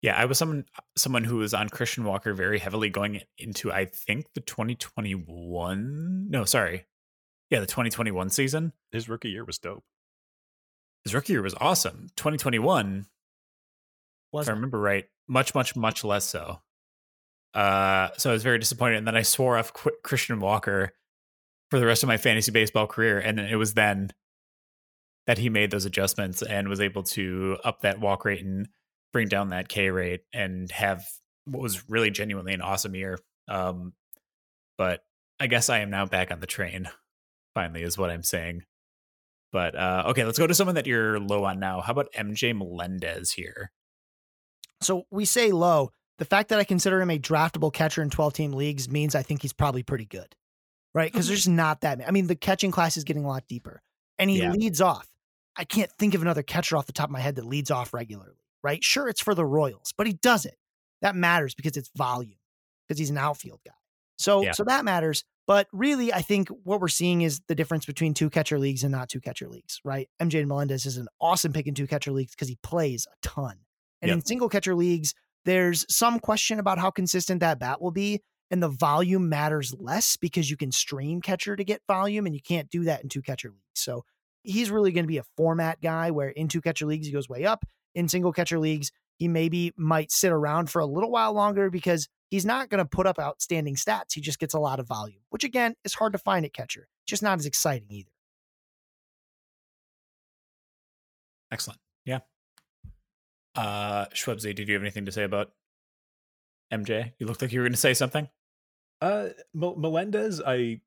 yeah. 0.00 0.16
I 0.16 0.24
was 0.24 0.38
someone 0.38 0.64
someone 0.96 1.24
who 1.24 1.36
was 1.36 1.52
on 1.52 1.68
Christian 1.68 2.04
Walker 2.04 2.32
very 2.32 2.58
heavily 2.58 2.88
going 2.88 3.20
into 3.36 3.70
I 3.70 3.84
think 3.84 4.32
the 4.34 4.40
2021. 4.40 6.30
No, 6.30 6.46
sorry, 6.46 6.86
yeah, 7.50 7.60
the 7.60 7.66
2021 7.66 8.30
season. 8.30 8.72
His 8.90 9.06
rookie 9.06 9.30
year 9.30 9.44
was 9.44 9.58
dope. 9.58 9.84
His 11.04 11.14
rookie 11.14 11.34
year 11.34 11.42
was 11.42 11.54
awesome. 11.60 12.08
2021, 12.16 13.04
was 14.34 14.48
if 14.48 14.52
I 14.52 14.54
remember 14.54 14.78
right, 14.78 15.04
much, 15.28 15.54
much, 15.54 15.76
much 15.76 16.04
less 16.04 16.24
so. 16.24 16.60
Uh, 17.54 18.08
so 18.18 18.30
I 18.30 18.32
was 18.32 18.42
very 18.42 18.58
disappointed, 18.58 18.98
and 18.98 19.06
then 19.06 19.16
I 19.16 19.22
swore 19.22 19.56
off 19.56 19.72
Qu- 19.72 19.96
Christian 20.02 20.40
Walker 20.40 20.92
for 21.70 21.78
the 21.78 21.86
rest 21.86 22.02
of 22.02 22.08
my 22.08 22.16
fantasy 22.16 22.50
baseball 22.50 22.86
career, 22.86 23.18
and 23.18 23.38
then 23.38 23.46
it 23.46 23.56
was 23.56 23.74
then 23.74 24.10
that 25.26 25.38
he 25.38 25.48
made 25.48 25.70
those 25.70 25.86
adjustments 25.86 26.42
and 26.42 26.68
was 26.68 26.80
able 26.80 27.02
to 27.02 27.56
up 27.64 27.80
that 27.80 28.00
walk 28.00 28.24
rate 28.24 28.44
and 28.44 28.68
bring 29.12 29.28
down 29.28 29.50
that 29.50 29.68
K 29.68 29.90
rate 29.90 30.20
and 30.34 30.70
have 30.72 31.04
what 31.46 31.62
was 31.62 31.88
really 31.88 32.10
genuinely 32.10 32.52
an 32.52 32.60
awesome 32.60 32.94
year. 32.94 33.18
Um, 33.48 33.92
but 34.76 35.00
I 35.40 35.46
guess 35.46 35.70
I 35.70 35.78
am 35.78 35.90
now 35.90 36.06
back 36.06 36.30
on 36.30 36.40
the 36.40 36.46
train 36.46 36.88
finally 37.54 37.82
is 37.82 37.96
what 37.96 38.10
I'm 38.10 38.22
saying. 38.22 38.62
But 39.52 39.76
uh, 39.76 40.04
okay, 40.08 40.24
let's 40.24 40.38
go 40.38 40.48
to 40.48 40.54
someone 40.54 40.74
that 40.74 40.86
you're 40.86 41.20
low 41.20 41.44
on 41.44 41.60
now. 41.60 41.80
How 41.80 41.92
about 41.92 42.12
MJ 42.12 42.56
Melendez 42.56 43.30
here? 43.30 43.70
So 44.84 45.06
we 45.10 45.24
say 45.24 45.52
low. 45.52 45.90
The 46.18 46.24
fact 46.24 46.50
that 46.50 46.60
I 46.60 46.64
consider 46.64 47.00
him 47.00 47.10
a 47.10 47.18
draftable 47.18 47.72
catcher 47.72 48.02
in 48.02 48.10
12 48.10 48.32
team 48.32 48.52
leagues 48.52 48.88
means 48.88 49.14
I 49.14 49.22
think 49.22 49.42
he's 49.42 49.52
probably 49.52 49.82
pretty 49.82 50.04
good, 50.04 50.34
right? 50.94 51.10
Because 51.10 51.26
mm-hmm. 51.26 51.32
there's 51.32 51.48
not 51.48 51.80
that 51.80 51.98
many. 51.98 52.08
I 52.08 52.12
mean, 52.12 52.28
the 52.28 52.36
catching 52.36 52.70
class 52.70 52.96
is 52.96 53.04
getting 53.04 53.24
a 53.24 53.28
lot 53.28 53.48
deeper 53.48 53.82
and 54.18 54.30
he 54.30 54.38
yeah. 54.38 54.52
leads 54.52 54.80
off. 54.80 55.08
I 55.56 55.64
can't 55.64 55.90
think 55.98 56.14
of 56.14 56.22
another 56.22 56.42
catcher 56.42 56.76
off 56.76 56.86
the 56.86 56.92
top 56.92 57.08
of 57.08 57.12
my 57.12 57.20
head 57.20 57.36
that 57.36 57.44
leads 57.44 57.70
off 57.70 57.94
regularly, 57.94 58.38
right? 58.62 58.82
Sure, 58.82 59.08
it's 59.08 59.20
for 59.20 59.34
the 59.34 59.44
Royals, 59.44 59.92
but 59.96 60.06
he 60.06 60.14
does 60.14 60.46
it. 60.46 60.56
That 61.02 61.16
matters 61.16 61.54
because 61.54 61.76
it's 61.76 61.90
volume, 61.96 62.38
because 62.86 62.98
he's 62.98 63.10
an 63.10 63.18
outfield 63.18 63.60
guy. 63.64 63.72
So, 64.16 64.42
yeah. 64.42 64.52
so 64.52 64.64
that 64.64 64.84
matters. 64.84 65.24
But 65.46 65.68
really, 65.72 66.12
I 66.12 66.22
think 66.22 66.48
what 66.48 66.80
we're 66.80 66.88
seeing 66.88 67.20
is 67.20 67.40
the 67.48 67.54
difference 67.54 67.84
between 67.84 68.14
two 68.14 68.30
catcher 68.30 68.58
leagues 68.58 68.82
and 68.82 68.92
not 68.92 69.08
two 69.08 69.20
catcher 69.20 69.48
leagues, 69.48 69.80
right? 69.84 70.08
MJ 70.20 70.46
Melendez 70.46 70.86
is 70.86 70.96
an 70.96 71.08
awesome 71.20 71.52
pick 71.52 71.66
in 71.66 71.74
two 71.74 71.86
catcher 71.86 72.12
leagues 72.12 72.32
because 72.32 72.48
he 72.48 72.56
plays 72.62 73.06
a 73.12 73.14
ton. 73.20 73.56
And 74.04 74.10
yep. 74.10 74.16
in 74.16 74.24
single 74.26 74.50
catcher 74.50 74.74
leagues, 74.74 75.14
there's 75.46 75.86
some 75.88 76.20
question 76.20 76.58
about 76.58 76.78
how 76.78 76.90
consistent 76.90 77.40
that 77.40 77.58
bat 77.58 77.80
will 77.80 77.90
be. 77.90 78.20
And 78.50 78.62
the 78.62 78.68
volume 78.68 79.30
matters 79.30 79.74
less 79.78 80.18
because 80.18 80.50
you 80.50 80.58
can 80.58 80.70
stream 80.72 81.22
catcher 81.22 81.56
to 81.56 81.64
get 81.64 81.80
volume 81.88 82.26
and 82.26 82.34
you 82.34 82.42
can't 82.42 82.68
do 82.68 82.84
that 82.84 83.02
in 83.02 83.08
two 83.08 83.22
catcher 83.22 83.48
leagues. 83.48 83.62
So 83.72 84.04
he's 84.42 84.70
really 84.70 84.92
going 84.92 85.04
to 85.04 85.08
be 85.08 85.16
a 85.16 85.24
format 85.38 85.80
guy 85.80 86.10
where 86.10 86.28
in 86.28 86.48
two 86.48 86.60
catcher 86.60 86.84
leagues, 86.84 87.06
he 87.06 87.14
goes 87.14 87.30
way 87.30 87.46
up. 87.46 87.64
In 87.94 88.08
single 88.08 88.30
catcher 88.30 88.58
leagues, 88.58 88.92
he 89.16 89.26
maybe 89.26 89.72
might 89.78 90.12
sit 90.12 90.32
around 90.32 90.68
for 90.68 90.80
a 90.80 90.86
little 90.86 91.10
while 91.10 91.32
longer 91.32 91.70
because 91.70 92.08
he's 92.28 92.44
not 92.44 92.68
going 92.68 92.78
to 92.78 92.84
put 92.84 93.06
up 93.06 93.18
outstanding 93.18 93.76
stats. 93.76 94.12
He 94.12 94.20
just 94.20 94.38
gets 94.38 94.52
a 94.52 94.58
lot 94.58 94.80
of 94.80 94.86
volume, 94.86 95.22
which 95.30 95.44
again 95.44 95.76
is 95.82 95.94
hard 95.94 96.12
to 96.12 96.18
find 96.18 96.44
at 96.44 96.52
catcher. 96.52 96.86
Just 97.06 97.22
not 97.22 97.38
as 97.38 97.46
exciting 97.46 97.88
either. 97.88 98.10
Excellent. 101.50 101.80
Yeah. 102.04 102.18
Uh 103.54 104.06
Schwebzy, 104.06 104.54
did 104.54 104.68
you 104.68 104.74
have 104.74 104.82
anything 104.82 105.06
to 105.06 105.12
say 105.12 105.24
about 105.24 105.52
MJ? 106.72 107.12
You 107.18 107.26
looked 107.26 107.42
like 107.42 107.52
you 107.52 107.60
were 107.60 107.66
going 107.66 107.72
to 107.72 107.78
say 107.78 107.94
something. 107.94 108.28
Uh 109.00 109.28
M- 109.54 109.80
Melendez, 109.80 110.40
I 110.44 110.80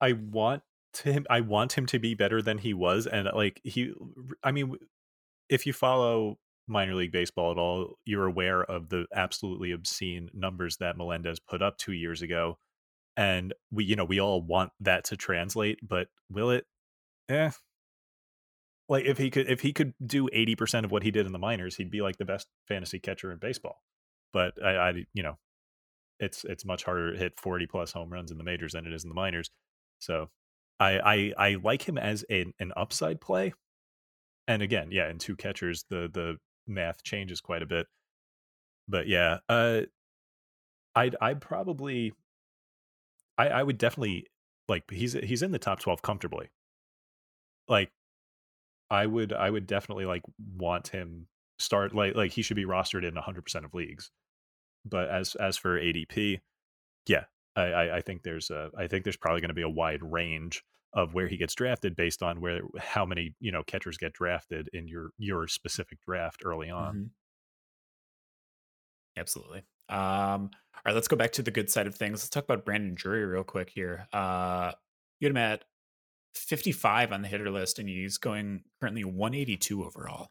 I 0.00 0.12
want 0.12 0.62
him 1.02 1.26
I 1.30 1.40
want 1.40 1.74
him 1.74 1.86
to 1.86 1.98
be 1.98 2.14
better 2.14 2.42
than 2.42 2.58
he 2.58 2.74
was 2.74 3.06
and 3.06 3.28
like 3.34 3.60
he 3.62 3.92
I 4.42 4.50
mean 4.50 4.76
if 5.48 5.66
you 5.66 5.72
follow 5.72 6.38
minor 6.70 6.94
league 6.94 7.12
baseball 7.12 7.50
at 7.50 7.58
all, 7.58 7.98
you're 8.04 8.26
aware 8.26 8.62
of 8.62 8.88
the 8.88 9.06
absolutely 9.14 9.72
obscene 9.72 10.30
numbers 10.32 10.76
that 10.78 10.96
Melendez 10.96 11.40
put 11.40 11.60
up 11.60 11.76
two 11.76 11.92
years 11.92 12.22
ago. 12.22 12.58
And 13.16 13.52
we, 13.70 13.84
you 13.84 13.96
know, 13.96 14.04
we 14.04 14.20
all 14.20 14.40
want 14.40 14.70
that 14.80 15.04
to 15.06 15.16
translate, 15.16 15.80
but 15.86 16.08
will 16.30 16.50
it? 16.50 16.64
Eh. 17.28 17.50
Like 18.90 19.04
if 19.04 19.18
he 19.18 19.30
could, 19.30 19.48
if 19.48 19.60
he 19.60 19.72
could 19.72 19.94
do 20.04 20.28
eighty 20.32 20.56
percent 20.56 20.84
of 20.84 20.90
what 20.90 21.04
he 21.04 21.12
did 21.12 21.24
in 21.24 21.32
the 21.32 21.38
minors, 21.38 21.76
he'd 21.76 21.92
be 21.92 22.02
like 22.02 22.16
the 22.16 22.24
best 22.24 22.48
fantasy 22.66 22.98
catcher 22.98 23.30
in 23.30 23.38
baseball. 23.38 23.80
But 24.32 24.54
I, 24.62 24.76
I, 24.76 25.04
you 25.14 25.22
know, 25.22 25.38
it's 26.18 26.44
it's 26.44 26.64
much 26.64 26.82
harder 26.82 27.12
to 27.12 27.18
hit 27.18 27.38
forty 27.38 27.66
plus 27.66 27.92
home 27.92 28.12
runs 28.12 28.32
in 28.32 28.36
the 28.36 28.42
majors 28.44 28.72
than 28.72 28.86
it 28.86 28.92
is 28.92 29.04
in 29.04 29.08
the 29.08 29.14
minors. 29.14 29.48
So 30.00 30.28
I 30.80 30.98
I, 30.98 31.50
I 31.50 31.56
like 31.62 31.88
him 31.88 31.98
as 31.98 32.24
an, 32.28 32.52
upside 32.76 33.20
play. 33.20 33.54
And 34.48 34.60
again, 34.60 34.88
yeah, 34.90 35.08
in 35.08 35.18
two 35.18 35.36
catchers, 35.36 35.84
the 35.88 36.10
the 36.12 36.38
math 36.66 37.04
changes 37.04 37.40
quite 37.40 37.62
a 37.62 37.66
bit. 37.66 37.86
But 38.88 39.06
yeah, 39.06 39.38
uh, 39.48 39.82
I'd 40.96 41.14
I'd 41.20 41.40
probably 41.40 42.12
I 43.38 43.48
I 43.50 43.62
would 43.62 43.78
definitely 43.78 44.26
like 44.68 44.90
he's 44.90 45.12
he's 45.12 45.42
in 45.42 45.52
the 45.52 45.60
top 45.60 45.78
twelve 45.78 46.02
comfortably. 46.02 46.50
Like 47.68 47.92
I 48.90 49.06
would 49.06 49.32
I 49.32 49.50
would 49.50 49.66
definitely 49.66 50.04
like 50.04 50.22
want 50.56 50.88
him 50.88 51.26
start 51.58 51.94
like 51.94 52.14
like 52.14 52.32
he 52.32 52.42
should 52.42 52.56
be 52.56 52.64
rostered 52.64 53.06
in 53.06 53.14
100% 53.14 53.64
of 53.64 53.74
leagues. 53.74 54.10
But 54.84 55.08
as 55.08 55.34
as 55.36 55.56
for 55.56 55.78
ADP, 55.78 56.40
yeah, 57.06 57.24
I 57.56 57.62
I, 57.62 57.96
I 57.96 58.00
think 58.00 58.22
there's 58.22 58.50
a 58.50 58.70
I 58.76 58.86
think 58.86 59.04
there's 59.04 59.16
probably 59.16 59.40
going 59.40 59.50
to 59.50 59.54
be 59.54 59.62
a 59.62 59.68
wide 59.68 60.02
range 60.02 60.62
of 60.92 61.14
where 61.14 61.28
he 61.28 61.36
gets 61.36 61.54
drafted 61.54 61.94
based 61.94 62.22
on 62.22 62.40
where 62.40 62.60
how 62.78 63.04
many 63.06 63.34
you 63.40 63.52
know 63.52 63.62
catchers 63.62 63.96
get 63.96 64.12
drafted 64.12 64.68
in 64.72 64.88
your 64.88 65.10
your 65.18 65.46
specific 65.46 65.98
draft 66.06 66.42
early 66.44 66.70
on. 66.70 66.94
Mm-hmm. 66.94 67.04
Absolutely. 69.16 69.62
Um, 69.88 70.50
all 70.74 70.82
right, 70.86 70.94
let's 70.94 71.08
go 71.08 71.16
back 71.16 71.32
to 71.32 71.42
the 71.42 71.50
good 71.50 71.68
side 71.68 71.86
of 71.86 71.94
things. 71.94 72.20
Let's 72.20 72.28
talk 72.28 72.44
about 72.44 72.64
Brandon 72.64 72.94
Drury 72.94 73.24
real 73.24 73.44
quick 73.44 73.70
here. 73.74 74.06
Uh, 74.12 74.72
you 75.18 75.26
had 75.26 75.32
him 75.32 75.36
at 75.36 75.64
55 76.34 77.12
on 77.12 77.22
the 77.22 77.28
hitter 77.28 77.50
list, 77.50 77.78
and 77.78 77.88
he's 77.88 78.18
going 78.18 78.62
currently 78.80 79.04
182 79.04 79.84
overall 79.84 80.30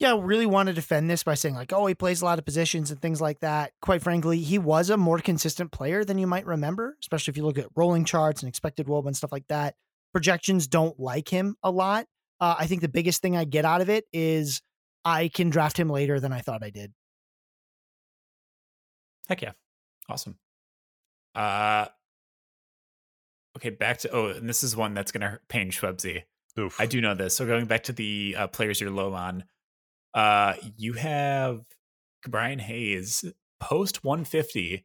yeah, 0.00 0.12
I 0.12 0.18
really 0.18 0.46
want 0.46 0.66
to 0.66 0.72
defend 0.72 1.08
this 1.08 1.22
by 1.22 1.34
saying 1.34 1.54
like, 1.54 1.72
oh, 1.72 1.86
he 1.86 1.94
plays 1.94 2.20
a 2.20 2.24
lot 2.24 2.38
of 2.38 2.44
positions 2.44 2.90
and 2.90 3.00
things 3.00 3.20
like 3.20 3.40
that. 3.40 3.72
Quite 3.80 4.02
frankly, 4.02 4.40
he 4.40 4.58
was 4.58 4.90
a 4.90 4.96
more 4.96 5.18
consistent 5.18 5.70
player 5.70 6.04
than 6.04 6.18
you 6.18 6.26
might 6.26 6.46
remember, 6.46 6.96
especially 7.00 7.30
if 7.30 7.36
you 7.36 7.44
look 7.44 7.58
at 7.58 7.68
rolling 7.76 8.04
charts 8.04 8.42
and 8.42 8.48
expected 8.48 8.86
WOBA 8.86 9.06
and 9.06 9.16
stuff 9.16 9.32
like 9.32 9.46
that. 9.48 9.76
Projections 10.12 10.66
don't 10.66 10.98
like 10.98 11.28
him 11.28 11.56
a 11.62 11.70
lot. 11.70 12.06
Uh, 12.40 12.56
I 12.58 12.66
think 12.66 12.80
the 12.80 12.88
biggest 12.88 13.22
thing 13.22 13.36
I 13.36 13.44
get 13.44 13.64
out 13.64 13.80
of 13.80 13.88
it 13.88 14.04
is 14.12 14.62
I 15.04 15.28
can 15.28 15.48
draft 15.48 15.78
him 15.78 15.88
later 15.88 16.18
than 16.18 16.32
I 16.32 16.40
thought 16.40 16.64
I 16.64 16.70
did. 16.70 16.92
Heck 19.28 19.42
yeah, 19.42 19.52
awesome. 20.08 20.38
Uh, 21.34 21.86
okay, 23.56 23.70
back 23.70 23.98
to 23.98 24.10
oh, 24.10 24.26
and 24.28 24.48
this 24.48 24.62
is 24.62 24.76
one 24.76 24.94
that's 24.94 25.12
gonna 25.12 25.40
pain 25.48 25.70
Schwebzy. 25.70 26.22
Oof. 26.58 26.80
I 26.80 26.86
do 26.86 27.00
know 27.00 27.14
this. 27.14 27.36
So 27.36 27.46
going 27.46 27.66
back 27.66 27.84
to 27.84 27.92
the 27.92 28.36
uh, 28.38 28.46
players 28.46 28.80
you're 28.80 28.90
low 28.90 29.12
on, 29.12 29.44
uh, 30.14 30.54
you 30.76 30.92
have 30.92 31.62
Brian 32.28 32.60
Hayes 32.60 33.24
post 33.60 34.04
150 34.04 34.84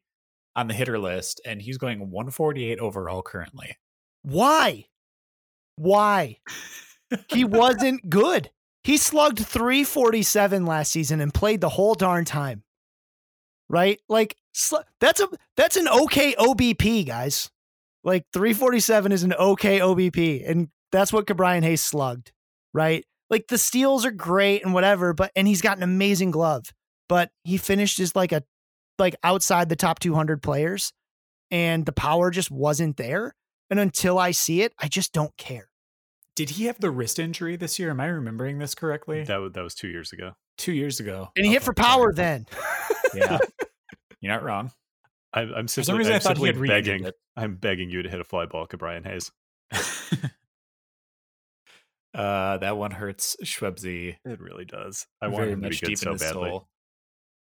on 0.56 0.68
the 0.68 0.74
hitter 0.74 0.98
list, 0.98 1.42
and 1.46 1.62
he's 1.62 1.78
going 1.78 2.00
148 2.00 2.80
overall 2.80 3.22
currently. 3.22 3.78
Why? 4.24 4.86
Why? 5.76 6.38
he 7.30 7.44
wasn't 7.44 8.10
good. 8.10 8.50
He 8.84 8.98
slugged 8.98 9.40
347 9.40 10.66
last 10.66 10.92
season 10.92 11.22
and 11.22 11.34
played 11.34 11.62
the 11.62 11.70
whole 11.70 11.94
darn 11.94 12.26
time. 12.26 12.64
Right? 13.70 14.00
Like, 14.10 14.36
Sl- 14.54 14.78
that's 15.00 15.22
a 15.22 15.30
that's 15.56 15.78
an 15.78 15.88
okay 15.88 16.34
OBP, 16.34 17.06
guys. 17.06 17.52
Like 18.04 18.26
347 18.34 19.12
is 19.12 19.24
an 19.24 19.34
okay 19.34 19.80
OBP, 19.80 20.50
and 20.50 20.70
that's 20.92 21.12
what 21.12 21.26
Ke'Bryan 21.26 21.64
Hayes 21.64 21.84
slugged, 21.84 22.32
right? 22.74 23.06
Like 23.30 23.48
the 23.48 23.58
steals 23.58 24.06
are 24.06 24.12
great 24.12 24.64
and 24.64 24.74
whatever, 24.74 25.14
but 25.14 25.32
and 25.36 25.48
he's 25.48 25.62
got 25.62 25.78
an 25.78 25.84
amazing 25.84 26.32
glove, 26.32 26.66
but 27.08 27.30
he 27.44 27.58
finished 27.58 28.00
as 28.00 28.16
like 28.16 28.32
a 28.32 28.44
like 28.98 29.16
outside 29.24 29.70
the 29.70 29.76
top 29.76 30.00
200 30.00 30.42
players, 30.42 30.94
and 31.52 31.86
the 31.86 31.92
power 31.92 32.32
just 32.32 32.52
wasn't 32.52 32.98
there. 32.98 33.36
And 33.70 33.80
until 33.80 34.18
I 34.18 34.32
see 34.32 34.62
it, 34.64 34.74
I 34.80 34.88
just 34.88 35.14
don't 35.14 35.36
care. 35.38 35.70
Did 36.36 36.52
he 36.52 36.66
have 36.66 36.80
the 36.80 36.90
wrist 36.90 37.20
injury 37.20 37.56
this 37.56 37.78
year? 37.78 37.92
Am 37.92 38.00
I 38.00 38.08
remembering 38.08 38.58
this 38.60 38.74
correctly? 38.74 39.24
That 39.26 39.42
wa- 39.42 39.50
that 39.50 39.62
was 39.62 39.76
two 39.76 39.90
years 39.90 40.12
ago. 40.14 40.32
Two 40.58 40.72
years 40.72 41.00
ago. 41.00 41.30
And 41.36 41.46
he 41.46 41.52
hit 41.52 41.64
for 41.64 41.74
power 41.74 42.12
then. 42.14 42.48
Yeah, 43.16 43.40
you're 44.22 44.32
not 44.32 44.44
wrong. 44.44 44.72
I, 45.34 45.42
I'm 45.42 45.68
For 45.68 45.84
simply, 45.84 45.84
some 45.84 45.98
reason, 45.98 46.14
I'm 46.14 46.16
I 46.18 46.20
thought 46.20 46.38
he 46.38 46.46
simply 46.46 46.48
had 46.48 46.58
re-injured 46.58 46.86
begging. 46.86 47.08
it. 47.08 47.16
I'm 47.36 47.56
begging 47.56 47.90
you 47.90 48.02
to 48.04 48.10
hit 48.10 48.20
a 48.20 48.24
fly 48.24 48.46
ball, 48.46 48.68
Brian 48.78 49.04
Hayes. 49.04 49.32
uh, 52.14 52.58
that 52.58 52.78
one 52.78 52.92
hurts 52.92 53.38
Schwebzy 53.44 54.16
It 54.26 54.40
really 54.40 54.66
does. 54.66 55.06
I 55.22 55.28
want 55.28 55.38
very 55.44 55.54
him 55.54 55.62
to 55.62 55.70
be 55.70 55.70
much 55.70 55.82
good 55.82 55.88
deep 55.88 55.98
so 56.00 56.12
in 56.12 56.18
the 56.18 56.24
badly. 56.26 56.50
soul. 56.50 56.68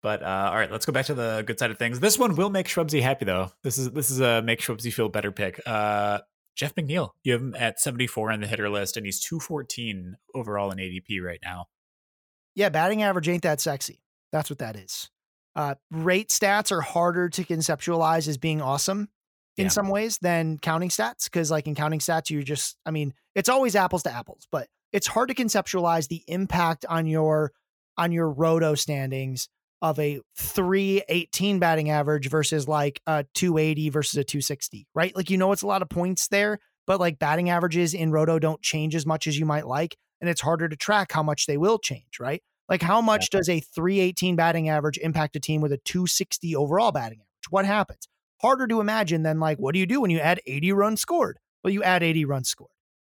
But 0.01 0.21
uh, 0.23 0.49
all 0.51 0.55
right, 0.55 0.71
let's 0.71 0.85
go 0.85 0.93
back 0.93 1.07
to 1.07 1.13
the 1.15 1.43
good 1.45 1.57
side 1.59 1.71
of 1.71 1.79
things. 1.79 1.99
This 1.99 2.19
one 2.19 2.35
will 2.35 2.49
make 2.49 2.67
Schwebzy 2.67 3.01
happy, 3.01 3.25
though. 3.25 3.51
This 3.63 3.77
is 3.77 3.91
this 3.91 4.11
is 4.11 4.19
a 4.19 4.41
make 4.41 4.61
Schwebzy 4.61 4.93
feel 4.93 5.09
better 5.09 5.31
pick. 5.31 5.59
Uh, 5.65 6.19
Jeff 6.55 6.75
McNeil, 6.75 7.11
you 7.23 7.33
have 7.33 7.41
him 7.41 7.55
at 7.57 7.79
74 7.79 8.31
on 8.31 8.41
the 8.41 8.47
hitter 8.47 8.69
list, 8.69 8.97
and 8.97 9.05
he's 9.05 9.19
214 9.19 10.15
overall 10.33 10.71
in 10.71 10.77
ADP 10.77 11.21
right 11.21 11.39
now. 11.43 11.65
Yeah, 12.55 12.69
batting 12.69 13.01
average 13.03 13.27
ain't 13.27 13.43
that 13.43 13.59
sexy. 13.59 14.03
That's 14.31 14.49
what 14.49 14.59
that 14.59 14.75
is. 14.75 15.09
Uh, 15.55 15.75
rate 15.91 16.29
stats 16.29 16.71
are 16.71 16.81
harder 16.81 17.29
to 17.29 17.43
conceptualize 17.43 18.27
as 18.27 18.37
being 18.37 18.61
awesome 18.61 19.09
in 19.57 19.65
Yeah. 19.65 19.69
some 19.69 19.87
ways 19.87 20.17
than 20.17 20.57
counting 20.57 20.89
stats. 20.89 21.31
Cause 21.31 21.49
like 21.49 21.65
in 21.67 21.75
counting 21.75 21.99
stats, 21.99 22.29
you 22.29 22.43
just, 22.43 22.77
I 22.85 22.91
mean, 22.91 23.13
it's 23.35 23.47
always 23.49 23.75
apples 23.75 24.03
to 24.03 24.11
apples, 24.11 24.47
but 24.51 24.67
it's 24.91 25.07
hard 25.07 25.29
to 25.29 25.35
conceptualize 25.35 26.07
the 26.09 26.23
impact 26.27 26.85
on 26.89 27.07
your, 27.07 27.51
on 27.97 28.11
your 28.11 28.29
roto 28.29 28.75
standings 28.75 29.47
of 29.81 29.97
a 29.99 30.19
318 30.37 31.59
batting 31.59 31.89
average 31.89 32.29
versus 32.29 32.67
like 32.67 33.01
a 33.07 33.25
280 33.33 33.89
versus 33.89 34.17
a 34.17 34.23
260, 34.23 34.87
right? 34.95 35.15
Like, 35.15 35.29
you 35.29 35.37
know, 35.37 35.51
it's 35.51 35.61
a 35.61 35.67
lot 35.67 35.81
of 35.81 35.89
points 35.89 36.27
there, 36.27 36.59
but 36.87 36.99
like 36.99 37.19
batting 37.19 37.49
averages 37.49 37.93
in 37.93 38.11
roto 38.11 38.39
don't 38.39 38.61
change 38.61 38.95
as 38.95 39.05
much 39.05 39.27
as 39.27 39.37
you 39.39 39.45
might 39.45 39.67
like. 39.67 39.95
And 40.21 40.29
it's 40.29 40.41
harder 40.41 40.67
to 40.69 40.75
track 40.75 41.11
how 41.11 41.23
much 41.23 41.45
they 41.45 41.57
will 41.57 41.77
change, 41.77 42.19
right? 42.19 42.41
Like, 42.67 42.81
how 42.81 43.01
much 43.01 43.29
does 43.29 43.47
a 43.47 43.59
318 43.59 44.35
batting 44.35 44.69
average 44.69 44.97
impact 44.97 45.35
a 45.35 45.39
team 45.39 45.61
with 45.61 45.71
a 45.71 45.77
260 45.77 46.55
overall 46.55 46.91
batting 46.91 47.19
average? 47.19 47.49
What 47.49 47.65
happens? 47.65 48.07
Harder 48.41 48.67
to 48.67 48.81
imagine 48.81 49.23
than 49.23 49.39
like, 49.39 49.57
what 49.59 49.73
do 49.73 49.79
you 49.79 49.85
do 49.85 50.01
when 50.01 50.09
you 50.09 50.19
add 50.19 50.41
80 50.45 50.71
runs 50.71 51.01
scored? 51.01 51.39
Well, 51.63 51.71
you 51.71 51.83
add 51.83 52.03
80 52.03 52.25
runs 52.25 52.49
scored, 52.49 52.71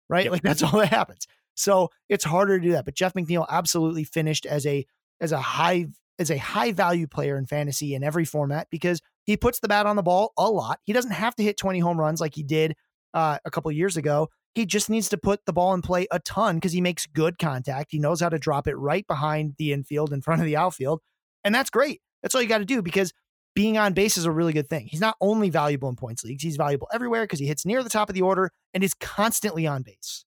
right? 0.10 0.26
Yep. 0.26 0.32
Like, 0.32 0.42
that's 0.44 0.64
all 0.64 0.80
that 0.80 0.90
happens. 0.90 1.28
So 1.56 1.90
it's 2.10 2.24
harder 2.24 2.60
to 2.60 2.66
do 2.66 2.72
that. 2.74 2.86
But 2.86 2.96
Jeff 2.96 3.14
McNeil 3.14 3.46
absolutely 3.50 4.04
finished 4.04 4.46
as 4.46 4.66
a 4.66 4.86
as 5.20 5.32
a 5.32 5.40
high 5.40 5.88
as 6.18 6.32
a 6.32 6.38
high 6.38 6.72
value 6.72 7.08
player 7.08 7.38
in 7.38 7.46
fantasy 7.46 7.94
in 7.96 8.04
every 8.04 8.26
format 8.26 8.68
because 8.70 9.02
he 9.24 9.38
puts 9.38 9.60
the 9.60 9.68
bat 9.68 9.86
on 9.86 9.96
the 9.96 10.04
ball 10.04 10.34
a 10.38 10.50
lot. 10.50 10.80
He 10.84 10.94
doesn't 10.94 11.12
have 11.12 11.36
to 11.36 11.44
hit 11.44 11.58
20 11.58 11.80
home 11.80 12.00
runs 12.00 12.22
like 12.22 12.36
he 12.36 12.44
did 12.44 12.76
uh, 13.14 13.38
a 13.44 13.52
couple 13.52 13.72
years 13.72 13.98
ago. 13.98 14.30
He 14.54 14.66
just 14.66 14.90
needs 14.90 15.08
to 15.10 15.18
put 15.18 15.46
the 15.46 15.54
ball 15.54 15.74
in 15.74 15.82
play 15.82 16.08
a 16.12 16.20
ton 16.20 16.56
because 16.58 16.74
he 16.74 16.82
makes 16.82 17.06
good 17.06 17.40
contact. 17.40 17.92
He 17.92 18.00
knows 18.00 18.20
how 18.20 18.30
to 18.30 18.38
drop 18.38 18.68
it 18.68 18.76
right 18.76 19.08
behind 19.08 19.56
the 19.58 19.72
infield 19.72 20.12
in 20.12 20.22
front 20.22 20.42
of 20.42 20.46
the 20.46 20.58
outfield. 20.58 21.02
And 21.44 21.56
that's 21.56 21.70
great. 21.70 22.02
That's 22.22 22.36
all 22.36 22.42
you 22.42 22.48
got 22.50 22.58
to 22.58 22.66
do 22.66 22.82
because 22.82 23.14
being 23.56 23.78
on 23.78 23.94
base 23.94 24.18
is 24.18 24.26
a 24.26 24.32
really 24.32 24.54
good 24.54 24.70
thing. 24.70 24.88
He's 24.88 25.00
not 25.02 25.16
only 25.22 25.50
valuable 25.50 25.88
in 25.90 25.96
points 25.96 26.24
leagues, 26.24 26.44
he's 26.44 26.58
valuable 26.58 26.88
everywhere 26.94 27.24
because 27.24 27.40
he 27.40 27.48
hits 27.48 27.66
near 27.66 27.82
the 27.82 27.90
top 27.90 28.10
of 28.10 28.16
the 28.16 28.22
order 28.22 28.52
and 28.74 28.84
is 28.84 28.94
constantly 28.94 29.66
on 29.66 29.84
base. 29.84 30.26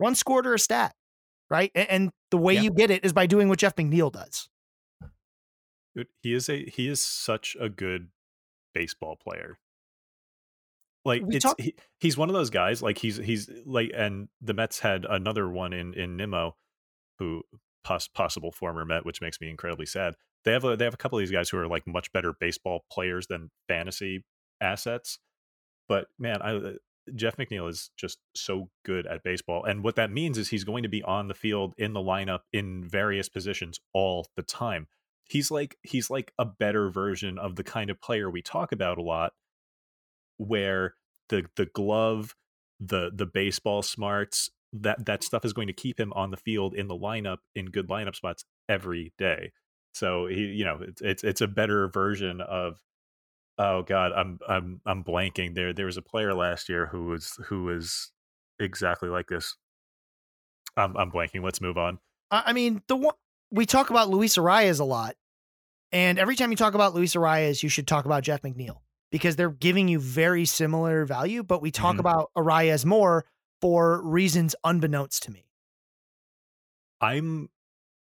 Run 0.00 0.14
scored 0.14 0.46
or 0.46 0.54
a 0.54 0.58
stat, 0.58 0.94
right? 1.50 1.70
And, 1.74 1.90
and 1.90 2.10
the 2.30 2.38
way 2.38 2.54
Yeah. 2.54 2.62
you 2.62 2.70
get 2.70 2.90
it 2.90 3.04
is 3.04 3.12
by 3.12 3.26
doing 3.26 3.48
what 3.48 3.58
Jeff 3.58 3.76
McNeil 3.76 4.10
does. 4.12 4.48
He 6.22 6.32
is 6.32 6.48
a 6.48 6.64
he 6.64 6.88
is 6.88 7.00
such 7.00 7.56
a 7.58 7.68
good 7.68 8.08
baseball 8.72 9.16
player. 9.16 9.58
Like 11.08 11.22
We 11.24 11.36
it's 11.36 11.44
talk- 11.44 11.60
he, 11.60 11.74
he's 11.98 12.16
one 12.16 12.28
of 12.28 12.34
those 12.34 12.50
guys. 12.50 12.82
Like 12.82 12.98
he's 12.98 13.16
he's 13.16 13.50
like, 13.66 13.90
and 13.96 14.28
the 14.40 14.54
Mets 14.54 14.78
had 14.78 15.04
another 15.08 15.48
one 15.48 15.72
in 15.72 15.94
in 15.94 16.16
Nimmo, 16.16 16.56
who 17.18 17.42
pos- 17.82 18.08
possible 18.08 18.52
former 18.52 18.84
Met, 18.84 19.04
which 19.04 19.20
makes 19.20 19.40
me 19.40 19.50
incredibly 19.50 19.86
sad. 19.86 20.14
They 20.44 20.52
have 20.52 20.64
a 20.64 20.76
they 20.76 20.84
have 20.84 20.94
a 20.94 20.98
couple 20.98 21.18
of 21.18 21.22
these 21.22 21.32
guys 21.32 21.48
who 21.48 21.58
are 21.58 21.66
like 21.66 21.86
much 21.86 22.12
better 22.12 22.32
baseball 22.38 22.84
players 22.92 23.26
than 23.26 23.50
fantasy 23.66 24.24
assets. 24.60 25.18
But 25.88 26.06
man, 26.18 26.42
I 26.42 26.54
uh, 26.56 26.72
Jeff 27.14 27.36
McNeil 27.38 27.68
is 27.68 27.90
just 27.96 28.18
so 28.36 28.68
good 28.84 29.06
at 29.06 29.24
baseball, 29.24 29.64
and 29.64 29.82
what 29.82 29.96
that 29.96 30.12
means 30.12 30.38
is 30.38 30.50
he's 30.50 30.64
going 30.64 30.82
to 30.82 30.88
be 30.88 31.02
on 31.02 31.28
the 31.28 31.34
field 31.34 31.74
in 31.78 31.94
the 31.94 32.00
lineup 32.00 32.40
in 32.52 32.86
various 32.86 33.28
positions 33.28 33.80
all 33.94 34.26
the 34.36 34.42
time 34.42 34.86
he's 35.28 35.50
like 35.50 35.76
he's 35.82 36.10
like 36.10 36.32
a 36.38 36.44
better 36.44 36.88
version 36.90 37.38
of 37.38 37.56
the 37.56 37.62
kind 37.62 37.90
of 37.90 38.00
player 38.00 38.30
we 38.30 38.42
talk 38.42 38.72
about 38.72 38.98
a 38.98 39.02
lot 39.02 39.32
where 40.38 40.94
the 41.28 41.44
the 41.56 41.66
glove 41.66 42.34
the 42.80 43.10
the 43.14 43.26
baseball 43.26 43.82
smarts 43.82 44.50
that 44.72 45.06
that 45.06 45.22
stuff 45.22 45.44
is 45.44 45.52
going 45.52 45.66
to 45.66 45.72
keep 45.72 45.98
him 45.98 46.12
on 46.14 46.30
the 46.30 46.36
field 46.36 46.74
in 46.74 46.88
the 46.88 46.96
lineup 46.96 47.38
in 47.54 47.66
good 47.66 47.88
lineup 47.88 48.14
spots 48.14 48.44
every 48.68 49.12
day. 49.18 49.52
So 49.92 50.26
he 50.26 50.46
you 50.46 50.64
know 50.64 50.78
it's 50.80 51.00
it's, 51.00 51.24
it's 51.24 51.40
a 51.40 51.48
better 51.48 51.88
version 51.88 52.40
of 52.40 52.80
oh 53.58 53.82
god 53.82 54.12
i'm 54.12 54.38
i'm 54.48 54.80
i'm 54.86 55.04
blanking. 55.04 55.54
There 55.54 55.72
there 55.72 55.86
was 55.86 55.96
a 55.96 56.02
player 56.02 56.34
last 56.34 56.68
year 56.68 56.86
who 56.86 57.06
was 57.06 57.38
who 57.46 57.64
was 57.64 58.12
exactly 58.60 59.08
like 59.08 59.28
this. 59.28 59.56
I'm 60.76 60.96
i'm 60.96 61.10
blanking. 61.10 61.42
Let's 61.42 61.60
move 61.60 61.78
on. 61.78 61.98
I 62.30 62.52
mean, 62.52 62.82
the 62.88 62.96
one 62.96 63.14
we 63.50 63.64
talk 63.64 63.88
about 63.88 64.10
Luis 64.10 64.36
Arraez 64.36 64.80
a 64.80 64.84
lot, 64.84 65.16
and 65.92 66.18
every 66.18 66.36
time 66.36 66.50
you 66.50 66.56
talk 66.56 66.74
about 66.74 66.94
Luis 66.94 67.14
Arraez, 67.14 67.62
you 67.62 67.70
should 67.70 67.88
talk 67.88 68.04
about 68.04 68.22
Jeff 68.22 68.42
McNeil 68.42 68.80
because 69.10 69.36
they're 69.36 69.50
giving 69.50 69.88
you 69.88 69.98
very 69.98 70.44
similar 70.44 71.04
value, 71.04 71.42
but 71.42 71.62
we 71.62 71.70
talk 71.70 71.98
Mhm. 71.98 72.00
about 72.00 72.30
Arraez 72.36 72.84
more 72.84 73.24
for 73.60 74.02
reasons 74.06 74.54
unbeknownst 74.64 75.22
to 75.24 75.30
me. 75.30 75.50
I'm 77.00 77.48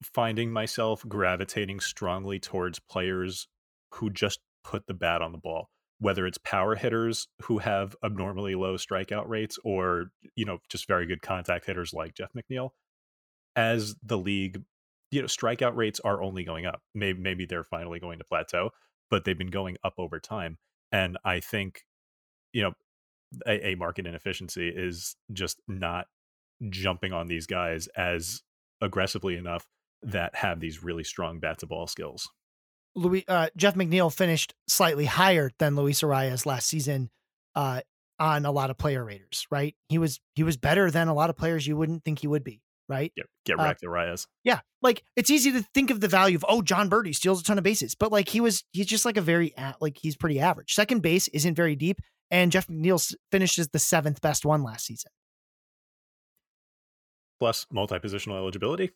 finding 0.03 0.53
myself 0.53 1.07
gravitating 1.09 1.81
strongly 1.81 2.39
towards 2.41 2.79
players 2.81 3.49
who 3.95 4.11
just 4.11 4.41
put 4.65 4.87
the 4.87 4.95
bat 4.95 5.23
on 5.23 5.33
the 5.33 5.39
ball, 5.39 5.71
whether 5.99 6.27
it's 6.27 6.39
power 6.39 6.77
hitters 6.77 7.29
who 7.43 7.59
have 7.59 7.97
abnormally 8.05 8.55
low 8.55 8.77
strikeout 8.77 9.29
rates 9.29 9.59
or, 9.65 10.13
you 10.37 10.45
know, 10.45 10.59
just 10.69 10.89
very 10.89 11.07
good 11.07 11.23
contact 11.23 11.67
hitters 11.67 11.95
like 11.95 12.15
Jeff 12.15 12.33
McNeil. 12.35 12.71
As 13.57 13.97
the 14.03 14.19
league, 14.19 14.65
you 15.11 15.21
know, 15.23 15.29
strikeout 15.29 15.77
rates 15.77 16.01
are 16.01 16.23
only 16.23 16.45
going 16.45 16.67
up. 16.67 16.83
Maybe 16.95 17.21
maybe 17.21 17.47
they're 17.47 17.65
finally 17.65 18.01
going 18.01 18.19
to 18.21 18.25
plateau, 18.25 18.73
but 19.11 19.25
they've 19.25 19.39
been 19.39 19.49
going 19.51 19.79
up 19.85 19.95
over 19.99 20.21
time. 20.21 20.59
And 20.93 21.19
I 21.25 21.41
think, 21.41 21.83
you 22.53 22.63
know, 22.63 22.73
a, 23.47 23.69
a 23.69 23.75
market 23.75 24.07
inefficiency 24.07 24.69
is 24.69 25.17
just 25.33 25.61
not 25.69 26.07
jumping 26.71 27.13
on 27.13 27.29
these 27.29 27.47
guys 27.47 27.89
as 27.89 28.43
aggressively 28.81 29.37
enough 29.37 29.67
that 30.03 30.35
have 30.37 30.61
these 30.61 30.83
really 30.83 31.05
strong 31.05 31.41
bat 31.41 31.59
to 31.59 31.67
ball 31.67 31.87
skills. 31.87 32.29
Louis 32.95 33.25
uh, 33.29 33.49
Jeff 33.57 33.75
McNeil 33.75 34.13
finished 34.15 34.55
slightly 34.67 35.05
higher 35.05 35.51
than 35.59 35.77
Luis 35.77 36.01
Arraez 36.03 36.47
last 36.47 36.69
season 36.69 37.11
uh, 37.55 37.81
on 38.19 38.45
a 38.45 38.51
lot 38.51 38.71
of 38.71 38.79
player 38.79 39.05
raters. 39.05 39.47
Right, 39.51 39.77
he 39.89 39.99
was 39.99 40.21
he 40.35 40.43
was 40.43 40.57
better 40.57 40.91
than 40.91 41.09
a 41.09 41.15
lot 41.15 41.31
of 41.31 41.37
players 41.37 41.67
you 41.67 41.77
wouldn't 41.77 42.05
think 42.05 42.21
he 42.21 42.27
would 42.27 42.45
be. 42.45 42.63
Right, 42.89 43.13
Get 43.15 43.27
get 43.45 43.59
Uh, 43.61 43.65
wrecked, 43.65 43.83
Arraez. 43.83 44.27
Yeah, 44.45 44.61
like 44.81 45.03
it's 45.15 45.29
easy 45.29 45.53
to 45.53 45.63
think 45.75 45.91
of 45.91 46.01
the 46.01 46.09
value 46.09 46.37
of 46.37 46.45
oh 46.49 46.63
Jon 46.63 46.89
Berti 46.89 47.15
steals 47.15 47.41
a 47.41 47.45
ton 47.45 47.59
of 47.59 47.65
bases, 47.65 47.95
but 47.95 48.11
like 48.11 48.29
he 48.31 48.41
was 48.41 48.65
he's 48.73 48.87
just 48.87 49.05
like 49.05 49.19
a 49.19 49.21
very 49.21 49.53
a- 49.59 49.75
like 49.81 49.99
he's 50.01 50.17
pretty 50.17 50.41
average. 50.41 50.73
Second 50.73 51.03
base 51.03 51.29
isn't 51.29 51.55
very 51.55 51.77
deep, 51.77 52.01
and 52.31 52.51
Jeff 52.51 52.67
McNeil 52.67 53.15
finishes 53.31 53.69
the 53.69 53.79
seventh 53.79 54.23
best 54.23 54.47
one 54.47 54.63
last 54.63 54.87
season. 54.87 55.11
Plus 57.39 57.67
multi 57.71 57.97
positional 57.99 58.37
eligibility. 58.39 58.91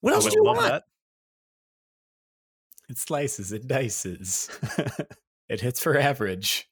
What 0.00 0.14
else 0.14 0.24
would 0.24 0.32
do 0.32 0.38
you 0.38 0.44
love 0.44 0.56
want? 0.56 0.82
It 2.88 2.98
slices, 2.98 3.52
it 3.52 3.66
dices, 3.68 4.48
it 5.48 5.60
hits 5.60 5.78
for 5.80 5.96
average. 5.98 6.68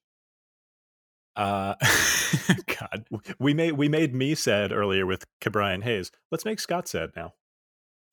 Uh, 1.41 1.75
God, 2.67 3.07
we 3.39 3.55
made 3.55 3.73
we 3.73 3.89
made 3.89 4.15
me 4.15 4.35
sad 4.35 4.73
earlier 4.73 5.07
with 5.07 5.25
Ke'Bryan 5.41 5.83
Hayes. 5.83 6.13
Let's 6.31 6.45
make 6.45 6.61
Scott 6.61 6.87
sad 6.87 7.13
now. 7.17 7.33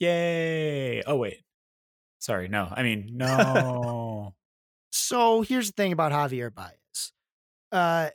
yay! 0.00 1.02
Oh 1.02 1.16
wait, 1.16 1.42
sorry, 2.20 2.48
no. 2.48 2.68
I 2.70 2.82
mean, 2.82 3.10
no. 3.12 4.34
So 4.90 5.42
here's 5.42 5.66
the 5.68 5.74
thing 5.74 5.92
about 5.92 6.12
Javier 6.12 6.52
Baez. 6.52 7.12
Uh, 7.70 8.08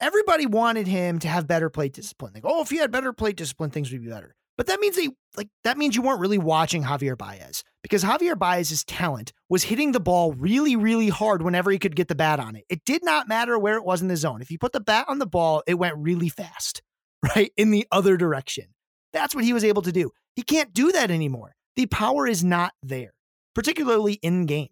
everybody 0.00 0.46
wanted 0.46 0.86
him 0.86 1.18
to 1.18 1.28
have 1.28 1.46
better 1.46 1.68
plate 1.68 1.92
discipline. 1.92 2.32
Like, 2.34 2.44
oh, 2.46 2.62
if 2.62 2.70
he 2.70 2.78
had 2.78 2.90
better 2.90 3.12
plate 3.12 3.36
discipline, 3.36 3.68
things 3.68 3.92
would 3.92 4.02
be 4.02 4.08
better. 4.08 4.34
But 4.56 4.68
that 4.68 4.80
means 4.80 4.96
they 4.96 5.08
like 5.36 5.48
that 5.64 5.76
means 5.76 5.96
you 5.96 6.02
weren't 6.02 6.20
really 6.20 6.38
watching 6.38 6.84
Javier 6.84 7.18
Baez 7.18 7.64
because 7.82 8.04
Javier 8.04 8.38
Baez's 8.38 8.84
talent 8.84 9.32
was 9.48 9.64
hitting 9.64 9.92
the 9.92 10.00
ball 10.00 10.32
really, 10.32 10.76
really 10.76 11.08
hard 11.08 11.42
whenever 11.42 11.70
he 11.70 11.78
could 11.78 11.96
get 11.96 12.08
the 12.08 12.14
bat 12.14 12.38
on 12.38 12.54
it. 12.54 12.64
It 12.68 12.84
did 12.84 13.04
not 13.04 13.28
matter 13.28 13.58
where 13.58 13.76
it 13.76 13.84
was 13.84 14.00
in 14.00 14.08
the 14.08 14.16
zone. 14.16 14.42
If 14.42 14.50
you 14.50 14.58
put 14.58 14.72
the 14.72 14.80
bat 14.80 15.06
on 15.08 15.18
the 15.18 15.26
ball, 15.26 15.62
it 15.66 15.74
went 15.74 15.96
really 15.98 16.28
fast, 16.28 16.82
right? 17.34 17.52
In 17.56 17.70
the 17.70 17.86
other 17.90 18.16
direction. 18.16 18.66
That's 19.12 19.34
what 19.34 19.44
he 19.44 19.52
was 19.52 19.64
able 19.64 19.82
to 19.82 19.92
do. 19.92 20.10
He 20.34 20.42
can't 20.42 20.72
do 20.72 20.92
that 20.92 21.10
anymore. 21.10 21.54
The 21.76 21.86
power 21.86 22.26
is 22.26 22.44
not 22.44 22.72
there, 22.82 23.14
particularly 23.54 24.14
in 24.14 24.46
game, 24.46 24.70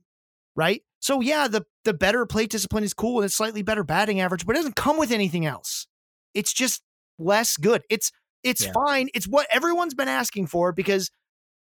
right? 0.54 0.82
So 1.00 1.20
yeah, 1.20 1.48
the 1.48 1.64
the 1.84 1.94
better 1.94 2.24
plate 2.26 2.50
discipline 2.50 2.84
is 2.84 2.94
cool 2.94 3.18
and 3.18 3.24
it's 3.24 3.34
slightly 3.34 3.62
better 3.62 3.82
batting 3.82 4.20
average, 4.20 4.46
but 4.46 4.54
it 4.54 4.60
doesn't 4.60 4.76
come 4.76 4.96
with 4.96 5.10
anything 5.10 5.44
else. 5.44 5.88
It's 6.34 6.52
just 6.52 6.82
less 7.18 7.56
good. 7.56 7.82
It's 7.90 8.12
it's 8.42 8.64
yeah. 8.64 8.72
fine. 8.72 9.08
It's 9.14 9.26
what 9.26 9.46
everyone's 9.50 9.94
been 9.94 10.08
asking 10.08 10.46
for 10.46 10.72
because, 10.72 11.10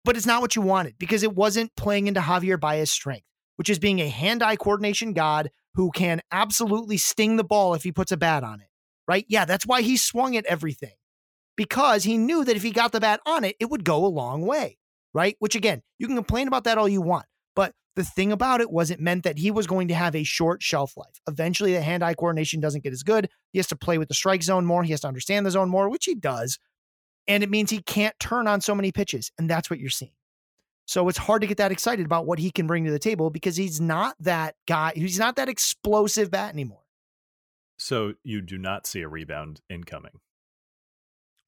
but 0.05 0.17
it's 0.17 0.27
not 0.27 0.41
what 0.41 0.57
you 0.57 0.63
wanted 0.63 0.97
because 0.99 1.23
it 1.23 1.35
wasn't 1.35 1.75
playing 1.77 2.07
into 2.07 2.21
Javier 2.21 2.59
Baez's 2.59 2.91
strength, 2.91 3.27
which 3.57 3.71
is 3.71 3.79
being 3.79 4.01
a 4.01 4.09
hand 4.09 4.43
eye 4.43 4.57
coordination 4.57 5.13
god 5.13 5.51
who 5.75 5.91
can 5.91 6.21
absolutely 6.33 6.97
sting 6.97 7.37
the 7.37 7.45
ball 7.45 7.75
if 7.75 7.83
he 7.83 7.93
puts 7.93 8.13
a 8.13 8.17
bat 8.17 8.43
on 8.43 8.61
it. 8.61 8.69
Right? 9.07 9.25
Yeah, 9.29 9.45
that's 9.45 9.67
why 9.67 9.83
he 9.83 9.97
swung 9.97 10.37
at 10.37 10.47
everything 10.47 10.93
because 11.57 12.05
he 12.05 12.17
knew 12.17 12.45
that 12.45 12.57
if 12.57 12.63
he 12.63 12.71
got 12.71 12.93
the 12.93 13.01
bat 13.01 13.21
on 13.27 13.45
it, 13.45 13.57
it 13.59 13.69
would 13.71 13.85
go 13.85 14.05
a 14.05 14.09
long 14.09 14.47
way. 14.47 14.79
Right? 15.13 15.37
Which 15.41 15.57
again, 15.57 15.83
you 15.99 16.07
can 16.07 16.17
complain 16.17 16.49
about 16.49 16.65
that 16.65 16.79
all 16.79 16.89
you 16.89 17.03
want. 17.03 17.27
But 17.57 17.75
the 17.97 18.05
thing 18.05 18.31
about 18.31 18.61
it 18.61 18.71
was 18.71 18.91
it 18.91 19.01
meant 19.01 19.25
that 19.25 19.39
he 19.39 19.51
was 19.51 19.67
going 19.67 19.89
to 19.89 19.95
have 19.95 20.15
a 20.15 20.23
short 20.23 20.63
shelf 20.63 20.97
life. 20.97 21.21
Eventually, 21.29 21.73
the 21.73 21.83
hand 21.83 22.05
eye 22.05 22.15
coordination 22.15 22.61
doesn't 22.61 22.85
get 22.85 22.93
as 22.93 23.03
good. 23.03 23.29
He 23.53 23.59
has 23.59 23.67
to 23.67 23.77
play 23.77 23.99
with 23.99 24.09
the 24.09 24.15
strike 24.15 24.45
zone 24.45 24.65
more. 24.65 24.85
He 24.85 24.93
has 24.93 25.01
to 25.01 25.09
understand 25.09 25.45
the 25.45 25.51
zone 25.51 25.69
more, 25.69 25.91
which 25.91 26.05
he 26.05 26.15
does 26.15 26.59
and 27.31 27.45
it 27.45 27.49
means 27.49 27.71
he 27.71 27.81
can't 27.81 28.19
turn 28.19 28.49
on 28.49 28.61
so 28.61 28.75
many 28.75 28.91
pitches. 28.91 29.31
And 29.39 29.49
that's 29.49 29.71
what 29.71 29.79
you're 29.79 29.89
seeing. 29.89 30.11
So 30.87 31.09
it's 31.09 31.19
hard 31.19 31.43
to 31.43 31.47
get 31.47 31.59
that 31.59 31.71
excited 31.71 32.05
about 32.05 32.27
what 32.27 32.41
he 32.41 32.51
can 32.51 32.67
bring 32.67 32.85
to 32.85 32.91
the 32.91 32.99
table 32.99 33.31
because 33.31 33.57
he's 33.57 33.81
not 33.81 34.17
that 34.19 34.57
guy. 34.67 34.93
He's 34.97 35.21
not 35.21 35.37
that 35.37 35.49
explosive 35.49 36.33
bat 36.33 36.53
anymore. 36.53 36.83
So 37.79 38.15
you 38.25 38.41
do 38.41 38.59
not 38.59 38.85
see 38.87 39.01
a 39.03 39.09
rebound 39.09 39.61
incoming. 39.71 40.19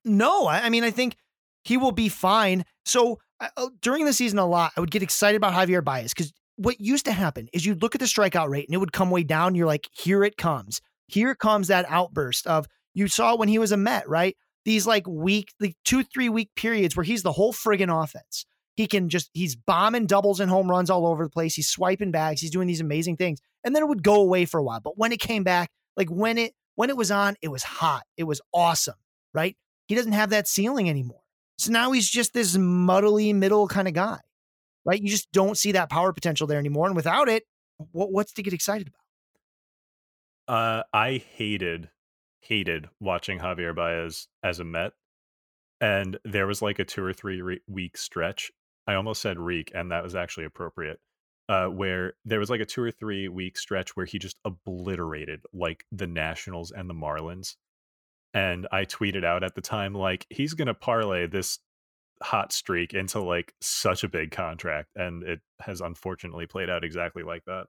No, 0.05 0.47
I, 0.47 0.69
mean, 0.71 0.85
I 0.85 0.93
think 0.93 1.17
he 1.65 1.77
will 1.77 1.91
be 1.91 2.09
fine. 2.09 2.65
So 2.85 3.19
uh, 3.41 3.69
during 3.81 4.05
the 4.05 4.13
season, 4.13 4.39
a 4.39 4.47
lot, 4.47 4.71
I 4.77 4.81
would 4.81 4.93
get 4.93 5.03
excited 5.03 5.37
about 5.37 5.53
Javier 5.53 5.83
Baez 5.83 6.15
because 6.15 6.33
what 6.55 6.81
used 6.81 7.07
to 7.07 7.13
happen 7.13 7.49
is 7.53 7.67
you'd 7.67 7.83
look 7.83 7.97
at 7.97 8.01
the 8.01 8.07
strikeout 8.07 8.49
rate 8.49 8.69
and 8.69 8.75
it 8.75 8.79
would 8.79 8.93
come 8.93 9.11
way 9.11 9.25
down. 9.25 9.57
You're 9.57 9.67
like, 9.67 9.89
here 9.93 10.23
it 10.23 10.37
comes. 10.37 10.81
Here 11.09 11.35
comes 11.35 11.67
that 11.69 11.87
outburst 11.89 12.47
of 12.47 12.69
you 12.95 13.09
saw 13.09 13.35
when 13.35 13.49
he 13.49 13.59
was 13.59 13.73
a 13.73 13.77
Met, 13.77 14.09
right? 14.09 14.37
These 14.64 14.86
like 14.86 15.06
week, 15.06 15.52
like 15.60 15.76
two, 15.84 16.02
three 16.02 16.28
week 16.28 16.51
periods 16.56 16.97
where 16.97 17.05
he's 17.05 17.22
the 17.22 17.32
whole 17.32 17.52
friggin' 17.52 18.02
offense. 18.02 18.47
He 18.74 18.86
can 18.86 19.09
just, 19.09 19.30
he's 19.34 19.55
bombing 19.55 20.06
doubles 20.06 20.40
and 20.40 20.51
home 20.51 20.70
runs 20.70 20.89
all 20.89 21.06
over 21.06 21.24
the 21.24 21.30
place. 21.30 21.55
He's 21.55 21.68
swiping 21.68 22.10
bags. 22.10 22.40
He's 22.40 22.51
doing 22.51 22.66
these 22.66 22.80
amazing 22.80 23.16
things. 23.16 23.40
And 23.64 23.74
then 23.74 23.82
it 23.82 23.89
would 23.89 24.02
go 24.02 24.20
away 24.20 24.47
for 24.47 24.59
a 24.59 24.62
while. 24.62 24.80
But 24.80 24.97
when 24.97 25.12
it 25.12 25.20
came 25.20 25.44
back, 25.44 25.70
like 25.97 26.09
when 26.09 26.39
it, 26.39 26.55
when 26.74 26.89
it 26.89 26.97
was 26.97 27.10
on, 27.10 27.36
it 27.43 27.48
was 27.48 27.62
hot. 27.62 28.05
It 28.16 28.24
was 28.24 28.40
awesome, 28.55 28.94
right? 29.34 29.56
He 29.89 29.94
doesn't 29.94 30.12
have 30.12 30.30
that 30.30 30.48
ceiling 30.48 30.89
anymore. 30.89 31.20
So 31.59 31.70
now 31.70 31.93
he's 31.93 32.09
just 32.09 32.32
this 32.32 32.56
muddly 32.56 33.34
middle 33.34 33.68
kind 33.68 33.86
of 33.86 33.94
guy, 33.94 34.20
right? 34.86 35.01
You 35.01 35.10
just 35.10 35.30
don't 35.32 35.59
see 35.59 35.72
that 35.72 35.90
power 35.90 36.12
potential 36.12 36.47
there 36.47 36.59
anymore. 36.59 36.86
And 36.86 36.97
without 36.97 37.28
it, 37.28 37.44
what, 37.93 38.10
what's 38.10 38.32
to 38.32 38.43
get 38.43 38.55
excited 38.55 38.89
about? 38.89 38.98
Uh, 40.48 40.82
I 40.93 41.22
hated 41.36 41.90
hated 42.43 42.89
watching 43.01 43.39
Javier 43.39 43.74
Baez 43.74 44.28
as 44.43 44.60
a 44.60 44.64
Met. 44.64 44.93
And 45.81 46.19
there 46.24 46.47
was 46.47 46.62
like 46.62 46.78
a 46.78 46.85
two 46.85 47.02
or 47.02 47.12
three 47.12 47.40
re- 47.40 47.60
week 47.66 47.97
stretch. 47.97 48.52
I 48.86 48.94
almost 48.94 49.23
said 49.23 49.39
reek, 49.39 49.73
and 49.74 49.90
that 49.90 50.02
was 50.02 50.14
actually 50.14 50.44
appropriate. 50.44 51.01
Uh, 51.48 51.66
where 51.66 52.14
there 52.24 52.39
was 52.39 52.51
like 52.51 52.60
a 52.60 52.64
two 52.64 52.82
or 52.82 52.90
three 52.90 53.28
week 53.28 53.59
stretch 53.59 53.97
where 53.97 54.06
he 54.06 54.19
just 54.19 54.39
obliterated 54.44 55.40
like 55.52 55.85
the 55.90 56.06
Nationals 56.06 56.70
and 56.70 56.89
the 56.89 56.94
Marlins. 56.94 57.56
And 58.32 58.66
I 58.73 58.85
tweeted 58.85 59.24
out 59.24 59.44
at 59.44 59.55
the 59.55 59.60
time, 59.60 59.93
like, 59.93 60.27
he's 60.31 60.55
going 60.55 60.69
to 60.69 60.74
parlay 60.74 61.27
this 61.27 61.59
hot 62.23 62.52
streak 62.52 62.94
into 62.94 63.20
like 63.20 63.52
such 63.60 64.05
a 64.05 64.09
big 64.09 64.31
contract. 64.31 64.90
And 64.94 65.23
it 65.24 65.40
has 65.60 65.81
unfortunately 65.81 66.47
played 66.47 66.70
out 66.70 66.85
exactly 66.85 67.23
like 67.24 67.44
that 67.47 67.66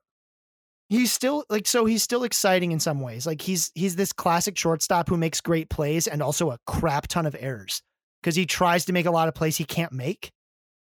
he's 0.94 1.12
still 1.12 1.44
like 1.50 1.66
so 1.66 1.84
he's 1.84 2.02
still 2.02 2.24
exciting 2.24 2.72
in 2.72 2.80
some 2.80 3.00
ways. 3.00 3.26
Like 3.26 3.40
he's 3.40 3.70
he's 3.74 3.96
this 3.96 4.12
classic 4.12 4.56
shortstop 4.56 5.08
who 5.08 5.16
makes 5.16 5.40
great 5.40 5.68
plays 5.68 6.06
and 6.06 6.22
also 6.22 6.50
a 6.50 6.58
crap 6.66 7.08
ton 7.08 7.26
of 7.26 7.36
errors 7.38 7.82
because 8.22 8.36
he 8.36 8.46
tries 8.46 8.84
to 8.86 8.92
make 8.92 9.06
a 9.06 9.10
lot 9.10 9.28
of 9.28 9.34
plays 9.34 9.56
he 9.56 9.64
can't 9.64 9.92
make. 9.92 10.30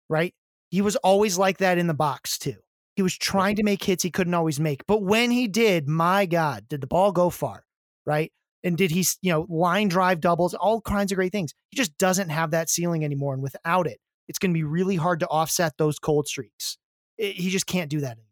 Right? 0.09 0.35
He 0.71 0.83
was 0.83 0.97
always 0.97 1.39
like 1.39 1.59
that 1.59 1.79
in 1.79 1.87
the 1.87 1.95
box 1.95 2.39
too. 2.39 2.57
He 2.97 3.03
was 3.03 3.17
trying 3.17 3.57
to 3.57 3.63
make 3.63 3.83
hits 3.83 4.03
he 4.03 4.11
couldn't 4.11 4.35
always 4.35 4.59
make. 4.59 4.87
But 4.87 5.03
when 5.03 5.31
he 5.31 5.49
did, 5.49 5.89
my 5.89 6.27
God, 6.27 6.69
did 6.69 6.81
the 6.81 6.87
ball 6.87 7.13
go 7.13 7.31
far? 7.31 7.65
Right? 8.05 8.33
And 8.63 8.77
did 8.77 8.91
he, 8.91 9.05
you 9.23 9.33
know, 9.33 9.47
line 9.49 9.89
drive 9.89 10.21
doubles, 10.21 10.55
all 10.55 10.81
kinds 10.81 11.13
of 11.13 11.17
great 11.17 11.33
things. 11.33 11.55
He 11.71 11.77
just 11.77 11.97
doesn't 11.97 12.29
have 12.29 12.51
that 12.51 12.69
ceiling 12.69 13.05
anymore. 13.05 13.33
And 13.33 13.43
without 13.43 13.87
it, 13.87 13.99
it's 14.29 14.39
going 14.39 14.51
to 14.51 14.59
be 14.59 14.65
really 14.65 14.97
hard 14.97 15.21
to 15.21 15.27
offset 15.29 15.73
those 15.79 15.99
cold 15.99 16.29
streaks. 16.29 16.77
It, 17.17 17.37
he 17.37 17.49
just 17.51 17.67
can't 17.67 17.89
do 17.89 18.01
that 18.01 18.13
anymore. 18.13 18.30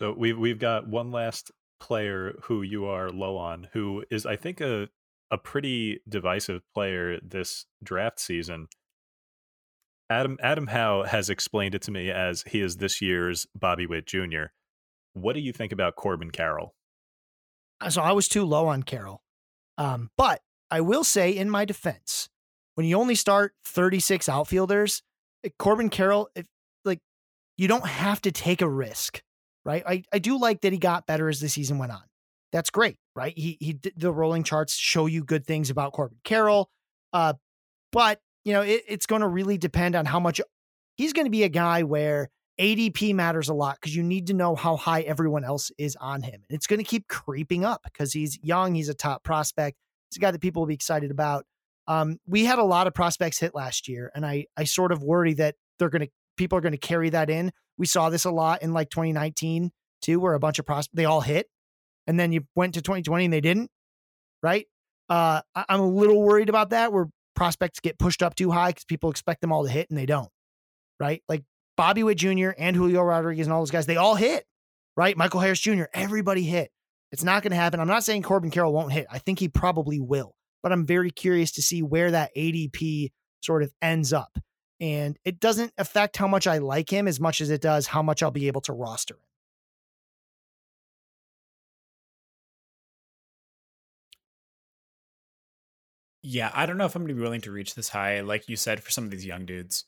So 0.00 0.14
we've 0.16 0.38
we've 0.38 0.58
got 0.58 0.88
one 0.88 1.12
last 1.12 1.50
player 1.78 2.34
who 2.44 2.62
you 2.62 2.86
are 2.86 3.10
low 3.10 3.36
on, 3.36 3.68
who 3.72 4.04
is 4.10 4.24
I 4.24 4.36
think 4.36 4.60
a 4.60 4.88
a 5.30 5.38
pretty 5.38 6.00
divisive 6.08 6.62
player 6.74 7.20
this 7.20 7.66
draft 7.82 8.18
season. 8.18 8.68
Adam 10.08 10.38
Adam 10.42 10.68
Howe 10.68 11.04
has 11.04 11.28
explained 11.28 11.74
it 11.74 11.82
to 11.82 11.90
me 11.90 12.10
as 12.10 12.42
he 12.48 12.60
is 12.60 12.78
this 12.78 13.02
year's 13.02 13.46
Bobby 13.54 13.86
Witt 13.86 14.06
Jr. 14.06 14.46
What 15.12 15.34
do 15.34 15.40
you 15.40 15.52
think 15.52 15.70
about 15.70 15.96
Corbin 15.96 16.30
Carroll? 16.30 16.74
Uh, 17.80 17.90
so 17.90 18.00
I 18.00 18.12
was 18.12 18.26
too 18.26 18.44
low 18.44 18.66
on 18.68 18.82
Carroll, 18.82 19.22
um, 19.76 20.10
but 20.16 20.40
I 20.70 20.80
will 20.80 21.04
say 21.04 21.30
in 21.30 21.50
my 21.50 21.64
defense, 21.64 22.28
when 22.74 22.86
you 22.86 22.98
only 22.98 23.14
start 23.14 23.54
36 23.64 24.28
outfielders, 24.28 25.02
eh, 25.44 25.50
Corbin 25.58 25.90
Carroll, 25.90 26.30
if 26.34 26.46
like 26.84 27.00
you 27.58 27.68
don't 27.68 27.86
have 27.86 28.22
to 28.22 28.32
take 28.32 28.62
a 28.62 28.68
risk 28.68 29.22
right? 29.64 29.82
I, 29.86 30.02
I 30.12 30.18
do 30.18 30.38
like 30.38 30.62
that 30.62 30.72
he 30.72 30.78
got 30.78 31.06
better 31.06 31.28
as 31.28 31.40
the 31.40 31.48
season 31.48 31.78
went 31.78 31.92
on. 31.92 32.02
That's 32.52 32.70
great, 32.70 32.96
right? 33.14 33.32
He 33.36 33.56
he 33.60 33.78
the 33.96 34.12
rolling 34.12 34.42
charts 34.42 34.74
show 34.74 35.06
you 35.06 35.22
good 35.22 35.46
things 35.46 35.70
about 35.70 35.92
Corbin 35.92 36.18
Carroll, 36.24 36.68
uh, 37.12 37.34
but 37.92 38.20
you 38.44 38.52
know 38.52 38.62
it, 38.62 38.82
it's 38.88 39.06
going 39.06 39.22
to 39.22 39.28
really 39.28 39.56
depend 39.56 39.94
on 39.94 40.04
how 40.04 40.18
much 40.18 40.40
he's 40.96 41.12
going 41.12 41.26
to 41.26 41.30
be 41.30 41.44
a 41.44 41.48
guy 41.48 41.84
where 41.84 42.28
ADP 42.60 43.14
matters 43.14 43.48
a 43.48 43.54
lot 43.54 43.76
because 43.80 43.94
you 43.94 44.02
need 44.02 44.26
to 44.26 44.34
know 44.34 44.54
how 44.54 44.76
high 44.76 45.02
everyone 45.02 45.44
else 45.44 45.70
is 45.78 45.96
on 45.96 46.22
him. 46.22 46.42
And 46.48 46.56
it's 46.56 46.66
going 46.66 46.78
to 46.78 46.84
keep 46.84 47.08
creeping 47.08 47.64
up 47.64 47.82
because 47.84 48.12
he's 48.12 48.38
young, 48.42 48.74
he's 48.74 48.88
a 48.88 48.94
top 48.94 49.22
prospect, 49.22 49.78
he's 50.10 50.18
a 50.18 50.20
guy 50.20 50.30
that 50.30 50.40
people 50.40 50.62
will 50.62 50.66
be 50.66 50.74
excited 50.74 51.10
about. 51.10 51.46
Um, 51.86 52.18
we 52.26 52.44
had 52.44 52.58
a 52.58 52.64
lot 52.64 52.86
of 52.86 52.94
prospects 52.94 53.38
hit 53.38 53.54
last 53.54 53.88
year, 53.88 54.10
and 54.14 54.26
I 54.26 54.46
I 54.56 54.64
sort 54.64 54.92
of 54.92 55.02
worry 55.02 55.34
that 55.34 55.54
they're 55.78 55.88
going 55.88 56.02
to 56.02 56.08
people 56.36 56.58
are 56.58 56.60
going 56.62 56.72
to 56.72 56.78
carry 56.78 57.10
that 57.10 57.30
in. 57.30 57.52
We 57.80 57.86
saw 57.86 58.10
this 58.10 58.26
a 58.26 58.30
lot 58.30 58.62
in 58.62 58.72
like 58.74 58.90
2019 58.90 59.72
too, 60.02 60.20
where 60.20 60.34
a 60.34 60.38
bunch 60.38 60.58
of 60.58 60.66
pros 60.66 60.88
they 60.92 61.06
all 61.06 61.22
hit, 61.22 61.46
and 62.06 62.20
then 62.20 62.30
you 62.30 62.42
went 62.54 62.74
to 62.74 62.82
2020 62.82 63.24
and 63.24 63.32
they 63.32 63.40
didn't. 63.40 63.70
Right? 64.42 64.66
Uh, 65.08 65.40
I- 65.54 65.64
I'm 65.68 65.80
a 65.80 65.88
little 65.88 66.22
worried 66.22 66.48
about 66.50 66.70
that, 66.70 66.92
where 66.92 67.08
prospects 67.34 67.80
get 67.80 67.98
pushed 67.98 68.22
up 68.22 68.34
too 68.34 68.50
high 68.50 68.68
because 68.70 68.84
people 68.84 69.10
expect 69.10 69.40
them 69.40 69.50
all 69.50 69.64
to 69.64 69.70
hit 69.70 69.88
and 69.88 69.98
they 69.98 70.06
don't. 70.06 70.28
Right? 71.00 71.22
Like 71.28 71.42
Bobby 71.76 72.02
Witt 72.02 72.18
Jr. 72.18 72.50
and 72.58 72.76
Julio 72.76 73.02
Rodriguez 73.02 73.46
and 73.46 73.54
all 73.54 73.62
those 73.62 73.70
guys, 73.70 73.86
they 73.86 73.96
all 73.96 74.14
hit. 74.14 74.44
Right? 74.96 75.16
Michael 75.16 75.40
Harris 75.40 75.60
Jr. 75.60 75.84
Everybody 75.94 76.42
hit. 76.42 76.70
It's 77.12 77.24
not 77.24 77.42
going 77.42 77.50
to 77.52 77.56
happen. 77.56 77.80
I'm 77.80 77.88
not 77.88 78.04
saying 78.04 78.22
Corbin 78.22 78.50
Carroll 78.50 78.72
won't 78.74 78.92
hit. 78.92 79.06
I 79.10 79.18
think 79.18 79.38
he 79.38 79.48
probably 79.48 79.98
will, 80.00 80.34
but 80.62 80.70
I'm 80.70 80.84
very 80.86 81.10
curious 81.10 81.52
to 81.52 81.62
see 81.62 81.82
where 81.82 82.10
that 82.10 82.30
ADP 82.36 83.08
sort 83.42 83.62
of 83.62 83.72
ends 83.80 84.12
up 84.12 84.38
and 84.80 85.18
it 85.24 85.40
doesn't 85.40 85.72
affect 85.78 86.16
how 86.16 86.26
much 86.26 86.46
I 86.46 86.58
like 86.58 86.90
him 86.90 87.06
as 87.06 87.20
much 87.20 87.40
as 87.40 87.50
it 87.50 87.60
does 87.60 87.86
how 87.88 88.02
much 88.02 88.22
I'll 88.22 88.30
be 88.30 88.46
able 88.46 88.62
to 88.62 88.72
roster 88.72 89.14
him. 89.14 89.20
Yeah, 96.22 96.50
I 96.54 96.66
don't 96.66 96.76
know 96.76 96.84
if 96.84 96.94
I'm 96.94 97.02
going 97.02 97.08
to 97.08 97.14
be 97.14 97.22
willing 97.22 97.40
to 97.42 97.52
reach 97.52 97.74
this 97.74 97.88
high, 97.88 98.20
like 98.20 98.48
you 98.48 98.56
said, 98.56 98.82
for 98.82 98.90
some 98.90 99.04
of 99.04 99.10
these 99.10 99.24
young 99.24 99.46
dudes. 99.46 99.84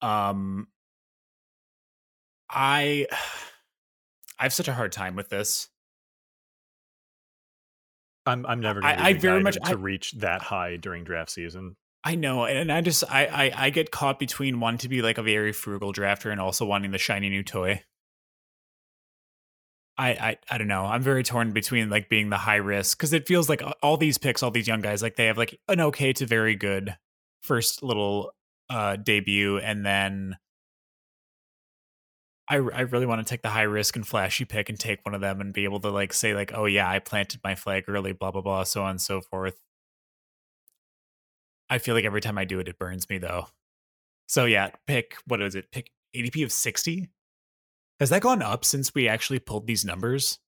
Um, 0.00 0.68
I, 2.50 3.06
I 4.38 4.44
have 4.44 4.52
such 4.52 4.68
a 4.68 4.72
hard 4.72 4.92
time 4.92 5.14
with 5.14 5.28
this. 5.28 5.68
I'm 8.24 8.46
I'm 8.46 8.60
never 8.60 8.80
going 8.80 8.96
to 8.96 9.02
I, 9.04 9.14
very 9.14 9.42
much 9.42 9.56
to 9.56 9.70
I, 9.70 9.72
reach 9.72 10.12
that 10.18 10.42
high 10.42 10.76
during 10.76 11.02
draft 11.02 11.30
season. 11.30 11.76
I 12.04 12.16
know, 12.16 12.44
and 12.44 12.72
I 12.72 12.80
just 12.80 13.04
I, 13.08 13.26
I 13.26 13.66
I 13.66 13.70
get 13.70 13.90
caught 13.92 14.18
between 14.18 14.58
wanting 14.60 14.78
to 14.78 14.88
be 14.88 15.02
like 15.02 15.18
a 15.18 15.22
very 15.22 15.52
frugal 15.52 15.92
drafter 15.92 16.32
and 16.32 16.40
also 16.40 16.64
wanting 16.66 16.90
the 16.90 16.98
shiny 16.98 17.28
new 17.28 17.44
toy. 17.44 17.82
I, 19.98 20.10
I 20.10 20.36
I 20.50 20.58
don't 20.58 20.68
know. 20.68 20.84
I'm 20.86 21.02
very 21.02 21.22
torn 21.22 21.52
between 21.52 21.90
like 21.90 22.08
being 22.08 22.30
the 22.30 22.38
high 22.38 22.56
risk 22.56 22.98
because 22.98 23.12
it 23.12 23.26
feels 23.28 23.48
like 23.48 23.62
all 23.82 23.96
these 23.96 24.18
picks, 24.18 24.42
all 24.42 24.50
these 24.50 24.66
young 24.66 24.80
guys, 24.80 25.02
like 25.02 25.16
they 25.16 25.26
have 25.26 25.38
like 25.38 25.60
an 25.68 25.80
okay 25.80 26.12
to 26.14 26.26
very 26.26 26.56
good 26.56 26.96
first 27.42 27.82
little 27.82 28.32
uh 28.70 28.96
debut, 28.96 29.58
and 29.58 29.84
then 29.86 30.36
I 32.48 32.56
I 32.56 32.80
really 32.82 33.06
want 33.06 33.24
to 33.24 33.30
take 33.30 33.42
the 33.42 33.48
high 33.50 33.62
risk 33.62 33.96
and 33.96 34.06
flashy 34.06 34.44
pick 34.44 34.68
and 34.68 34.78
take 34.78 35.04
one 35.04 35.14
of 35.14 35.20
them 35.20 35.40
and 35.40 35.52
be 35.52 35.64
able 35.64 35.80
to 35.80 35.90
like 35.90 36.12
say 36.12 36.34
like, 36.34 36.52
oh 36.54 36.64
yeah, 36.66 36.88
I 36.88 36.98
planted 36.98 37.40
my 37.44 37.54
flag 37.54 37.84
early, 37.88 38.12
blah 38.12 38.30
blah 38.30 38.42
blah, 38.42 38.64
so 38.64 38.82
on 38.82 38.90
and 38.92 39.00
so 39.00 39.20
forth. 39.20 39.60
I 41.72 41.78
feel 41.78 41.94
like 41.94 42.04
every 42.04 42.20
time 42.20 42.36
I 42.36 42.44
do 42.44 42.60
it, 42.60 42.68
it 42.68 42.78
burns 42.78 43.08
me 43.08 43.16
though. 43.16 43.46
So 44.28 44.44
yeah, 44.44 44.70
pick 44.86 45.16
what 45.26 45.40
is 45.40 45.54
it? 45.54 45.70
Pick 45.72 45.90
ADP 46.14 46.44
of 46.44 46.52
sixty. 46.52 47.08
Has 47.98 48.10
that 48.10 48.20
gone 48.20 48.42
up 48.42 48.66
since 48.66 48.94
we 48.94 49.08
actually 49.08 49.38
pulled 49.38 49.66
these 49.66 49.82
numbers? 49.82 50.38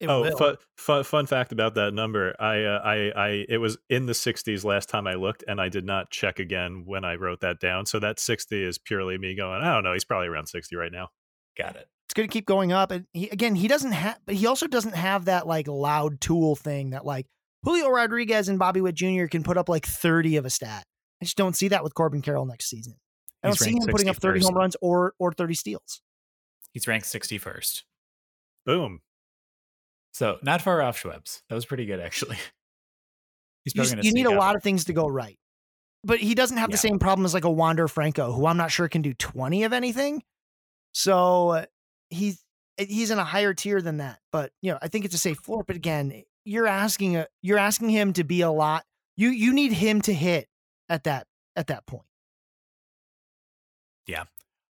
It 0.00 0.08
oh, 0.08 0.36
fun, 0.36 0.56
fun 0.76 1.04
fun 1.04 1.26
fact 1.26 1.52
about 1.52 1.76
that 1.76 1.94
number. 1.94 2.34
I 2.40 2.64
uh, 2.64 2.80
I 2.84 3.12
I 3.16 3.28
it 3.48 3.58
was 3.58 3.78
in 3.88 4.06
the 4.06 4.14
60s 4.14 4.64
last 4.64 4.88
time 4.88 5.06
I 5.06 5.14
looked, 5.14 5.44
and 5.46 5.60
I 5.60 5.68
did 5.68 5.86
not 5.86 6.10
check 6.10 6.40
again 6.40 6.82
when 6.84 7.04
I 7.04 7.14
wrote 7.14 7.40
that 7.40 7.60
down. 7.60 7.86
So 7.86 8.00
that 8.00 8.18
60 8.18 8.62
is 8.64 8.78
purely 8.78 9.16
me 9.16 9.36
going. 9.36 9.62
I 9.62 9.72
don't 9.72 9.84
know. 9.84 9.92
He's 9.92 10.04
probably 10.04 10.26
around 10.26 10.48
60 10.48 10.74
right 10.74 10.92
now. 10.92 11.08
Got 11.56 11.76
it. 11.76 11.88
it's 12.06 12.14
going 12.14 12.28
to 12.28 12.32
keep 12.32 12.46
going 12.46 12.72
up. 12.72 12.90
And 12.90 13.06
he, 13.12 13.28
again, 13.30 13.54
he 13.54 13.68
doesn't 13.68 13.92
have, 13.92 14.18
but 14.26 14.34
he 14.34 14.46
also 14.46 14.66
doesn't 14.66 14.96
have 14.96 15.26
that 15.26 15.46
like 15.46 15.68
loud 15.68 16.20
tool 16.20 16.56
thing 16.56 16.90
that 16.90 17.06
like 17.06 17.26
Julio 17.66 17.88
Rodriguez 17.90 18.48
and 18.48 18.58
Bobby 18.58 18.80
Witt 18.80 18.94
Jr. 18.94 19.26
can 19.26 19.42
put 19.42 19.58
up 19.58 19.68
like 19.68 19.84
30 19.84 20.36
of 20.36 20.46
a 20.46 20.50
stat. 20.50 20.84
I 21.20 21.24
just 21.24 21.36
don't 21.36 21.56
see 21.56 21.68
that 21.68 21.82
with 21.82 21.94
Corbin 21.94 22.22
Carroll 22.22 22.46
next 22.46 22.66
season. 22.70 22.94
I 23.42 23.48
don't 23.48 23.58
He's 23.58 23.64
see 23.64 23.70
him 23.70 23.78
ranked 23.78 23.90
putting 23.92 24.08
up 24.08 24.16
30 24.16 24.40
61st. 24.40 24.44
home 24.44 24.54
runs 24.54 24.76
or 24.80 25.14
or 25.18 25.32
30 25.32 25.54
steals. 25.54 26.00
He's 26.72 26.86
ranked 26.86 27.06
sixty 27.06 27.38
first. 27.38 27.84
Boom. 28.64 29.00
So 30.12 30.38
not 30.42 30.62
far 30.62 30.80
off 30.82 31.02
Schwebbs. 31.02 31.42
That 31.48 31.54
was 31.54 31.66
pretty 31.66 31.86
good 31.86 32.00
actually. 32.00 32.36
He's 33.64 33.74
You, 33.74 33.82
just- 33.82 34.04
you 34.04 34.12
need 34.12 34.26
a 34.26 34.30
up. 34.30 34.38
lot 34.38 34.56
of 34.56 34.62
things 34.62 34.84
to 34.84 34.92
go 34.92 35.06
right. 35.08 35.38
But 36.04 36.18
he 36.20 36.34
doesn't 36.36 36.56
have 36.56 36.70
Yeah. 36.70 36.74
the 36.74 36.78
same 36.78 36.98
problem 37.00 37.24
as 37.26 37.34
like 37.34 37.44
a 37.44 37.50
Wander 37.50 37.88
Franco, 37.88 38.32
who 38.32 38.46
I'm 38.46 38.56
not 38.56 38.70
sure 38.70 38.88
can 38.88 39.02
do 39.02 39.12
20 39.14 39.64
of 39.64 39.72
anything. 39.72 40.22
So 40.92 41.48
uh, 41.50 41.66
he's 42.10 42.42
he's 42.78 43.10
in 43.10 43.18
a 43.18 43.24
higher 43.24 43.54
tier 43.54 43.80
than 43.82 43.96
that. 43.96 44.20
But 44.30 44.52
you 44.62 44.70
know, 44.72 44.78
I 44.80 44.88
think 44.88 45.04
it's 45.04 45.14
a 45.14 45.18
safe 45.18 45.38
floor. 45.38 45.64
But 45.66 45.74
again, 45.76 46.22
you're 46.46 46.66
asking 46.66 47.16
a, 47.16 47.26
you're 47.42 47.58
asking 47.58 47.90
him 47.90 48.12
to 48.14 48.24
be 48.24 48.40
a 48.40 48.50
lot. 48.50 48.84
You 49.16 49.28
you 49.30 49.52
need 49.52 49.72
him 49.72 50.00
to 50.02 50.14
hit 50.14 50.48
at 50.88 51.04
that 51.04 51.26
at 51.56 51.66
that 51.66 51.86
point. 51.86 52.06
Yeah. 54.06 54.24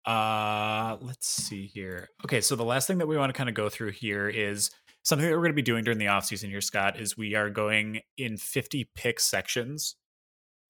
Uh, 0.04 0.96
let's 1.00 1.26
see 1.26 1.66
here. 1.66 2.08
Okay, 2.24 2.40
so 2.40 2.54
the 2.54 2.64
last 2.64 2.86
thing 2.86 2.98
that 2.98 3.08
we 3.08 3.16
want 3.16 3.30
to 3.30 3.36
kind 3.36 3.48
of 3.48 3.56
go 3.56 3.68
through 3.68 3.90
here 3.90 4.28
is 4.28 4.70
something 5.02 5.26
that 5.26 5.32
we're 5.32 5.38
going 5.38 5.50
to 5.50 5.54
be 5.54 5.62
doing 5.62 5.82
during 5.82 5.98
the 5.98 6.06
off 6.06 6.24
season 6.24 6.48
here, 6.48 6.60
Scott. 6.60 7.00
Is 7.00 7.16
we 7.16 7.34
are 7.34 7.50
going 7.50 8.00
in 8.16 8.36
50 8.36 8.88
pick 8.94 9.18
sections, 9.18 9.96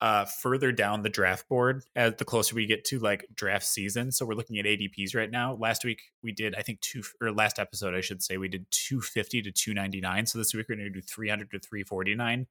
uh, 0.01 0.25
further 0.25 0.73
down 0.73 1.03
the 1.03 1.09
draft 1.09 1.49
board 1.49 1.83
as 1.95 2.15
the 2.17 2.25
closer 2.25 2.55
we 2.55 2.67
get 2.67 2.85
to 2.85 2.99
like 2.99 3.27
draft 3.35 3.65
season. 3.65 4.13
So 4.13 4.27
we're 4.27 4.35
looking 4.35 4.59
at 4.59 4.67
ADPs 4.67 5.15
right 5.15 5.31
now. 5.31 5.55
Last 5.55 5.85
week 5.85 6.03
we 6.23 6.33
did, 6.33 6.55
I 6.55 6.63
think 6.63 6.81
two 6.81 7.03
or 7.21 7.33
last 7.33 7.59
episode 7.59 7.95
I 7.95 8.01
should 8.03 8.23
say 8.23 8.37
we 8.37 8.49
did 8.49 8.67
250 8.71 9.43
to 9.43 9.51
299. 9.51 10.27
So 10.27 10.39
this 10.39 10.53
week 10.53 10.67
we're 10.69 10.77
going 10.77 10.93
to 10.93 11.01
do 11.01 11.01
300 11.01 11.51
to 11.51 11.59
349. 11.59 12.47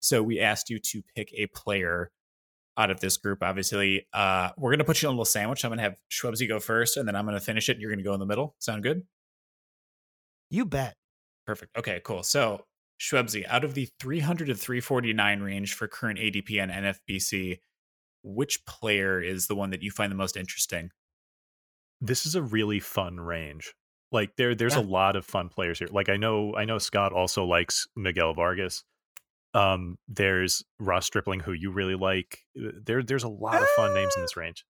So 0.00 0.22
we 0.22 0.40
asked 0.40 0.68
you 0.68 0.78
to 0.78 1.02
pick 1.14 1.32
a 1.34 1.46
player 1.46 2.10
out 2.76 2.90
of 2.90 3.00
this 3.00 3.16
group. 3.16 3.42
Obviously, 3.42 4.06
uh, 4.12 4.50
we're 4.56 4.70
gonna 4.70 4.84
put 4.84 5.02
you 5.02 5.08
on 5.08 5.12
a 5.12 5.14
little 5.14 5.24
sandwich. 5.24 5.64
I'm 5.64 5.70
gonna 5.70 5.82
have 5.82 5.96
Schwebsy 6.10 6.48
go 6.48 6.58
first, 6.58 6.96
and 6.96 7.06
then 7.06 7.14
I'm 7.14 7.24
gonna 7.24 7.40
finish 7.40 7.68
it. 7.68 7.72
And 7.72 7.80
you're 7.82 7.90
gonna 7.90 8.02
go 8.02 8.14
in 8.14 8.20
the 8.20 8.26
middle. 8.26 8.54
Sound 8.58 8.82
good? 8.82 9.02
You 10.50 10.64
bet. 10.64 10.96
Perfect. 11.46 11.76
Okay, 11.76 12.00
cool. 12.04 12.22
So 12.22 12.64
Schwebsy, 13.02 13.44
out 13.48 13.64
of 13.64 13.74
the 13.74 13.88
300 13.98 14.46
to 14.46 14.54
349 14.54 15.40
range 15.42 15.74
for 15.74 15.88
current 15.88 16.20
ADP 16.20 16.62
and 16.62 16.70
NFBC, 16.70 17.58
which 18.22 18.64
player 18.64 19.20
is 19.20 19.48
the 19.48 19.56
one 19.56 19.70
that 19.70 19.82
you 19.82 19.90
find 19.90 20.12
the 20.12 20.16
most 20.16 20.36
interesting? 20.36 20.90
This 22.00 22.24
is 22.26 22.36
a 22.36 22.42
really 22.42 22.78
fun 22.78 23.18
range. 23.18 23.74
Like 24.12 24.36
there 24.36 24.54
there's 24.54 24.74
Yeah. 24.74 24.82
a 24.82 24.86
lot 24.86 25.16
of 25.16 25.24
fun 25.24 25.48
players 25.48 25.78
here. 25.80 25.88
Like 25.90 26.08
I 26.08 26.16
know 26.16 26.54
I 26.54 26.64
know 26.64 26.78
Scott 26.78 27.12
also 27.12 27.44
likes 27.44 27.86
Miguel 27.96 28.34
Vargas. 28.34 28.84
Um 29.54 29.98
there's 30.06 30.62
Ross 30.78 31.06
Stripling 31.06 31.40
who 31.40 31.52
you 31.52 31.70
really 31.72 31.94
like. 31.96 32.38
There 32.54 33.02
there's 33.02 33.24
a 33.24 33.28
lot 33.28 33.60
of 33.62 33.68
fun 33.70 33.94
names 33.94 34.12
in 34.16 34.22
this 34.22 34.36
range. 34.36 34.64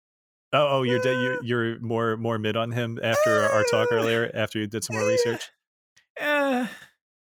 Oh, 0.55 0.79
oh, 0.79 0.83
you're 0.85 1.01
de- 1.01 1.21
you're, 1.23 1.43
you're 1.45 1.81
more 1.81 2.17
more 2.17 2.39
mid 2.39 2.57
on 2.57 2.71
him 2.73 2.99
after 3.03 3.43
our 3.51 3.65
talk 3.71 3.91
earlier 3.93 4.31
after 4.35 4.59
you 4.59 4.67
did 4.67 4.85
some 4.85 4.97
more 4.97 5.07
research. 5.07 5.51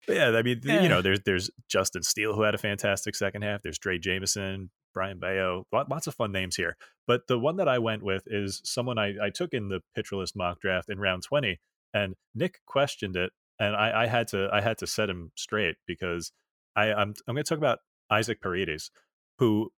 Yeah, 0.07 0.29
I 0.31 0.41
mean, 0.41 0.61
Eh. 0.67 0.83
you 0.83 0.89
know, 0.89 1.01
there's 1.01 1.21
there's 1.25 1.49
Justin 1.69 2.03
Steele 2.03 2.33
who 2.33 2.41
had 2.41 2.55
a 2.55 2.57
fantastic 2.57 3.15
second 3.15 3.43
half. 3.43 3.61
There's 3.61 3.79
Drey 3.79 3.99
Jameson, 4.01 4.69
Brayan 4.93 5.19
Bello, 5.19 5.65
lots 5.71 6.07
of 6.07 6.15
fun 6.15 6.31
names 6.31 6.55
here. 6.55 6.75
But 7.07 7.27
the 7.27 7.39
one 7.39 7.55
that 7.57 7.67
I 7.67 7.79
went 7.79 8.03
with 8.03 8.23
is 8.27 8.61
someone 8.65 8.97
I, 8.97 9.13
I 9.21 9.29
took 9.29 9.53
in 9.53 9.69
the 9.69 9.81
pitcher 9.95 10.15
list 10.17 10.35
mock 10.35 10.59
draft 10.59 10.89
in 10.89 10.99
round 10.99 11.23
20, 11.23 11.59
and 11.93 12.15
Nick 12.35 12.59
questioned 12.65 13.15
it, 13.15 13.31
and 13.59 13.75
I, 13.75 14.03
I 14.03 14.07
had 14.07 14.27
to 14.29 14.49
I 14.51 14.61
had 14.61 14.77
to 14.79 14.87
set 14.87 15.09
him 15.09 15.31
straight 15.35 15.75
because 15.87 16.31
I 16.75 16.91
I'm 16.93 17.13
I'm 17.27 17.35
going 17.35 17.43
to 17.43 17.49
talk 17.49 17.57
about 17.57 17.79
Isaac 18.09 18.41
Paredes, 18.41 18.91
who 19.39 19.71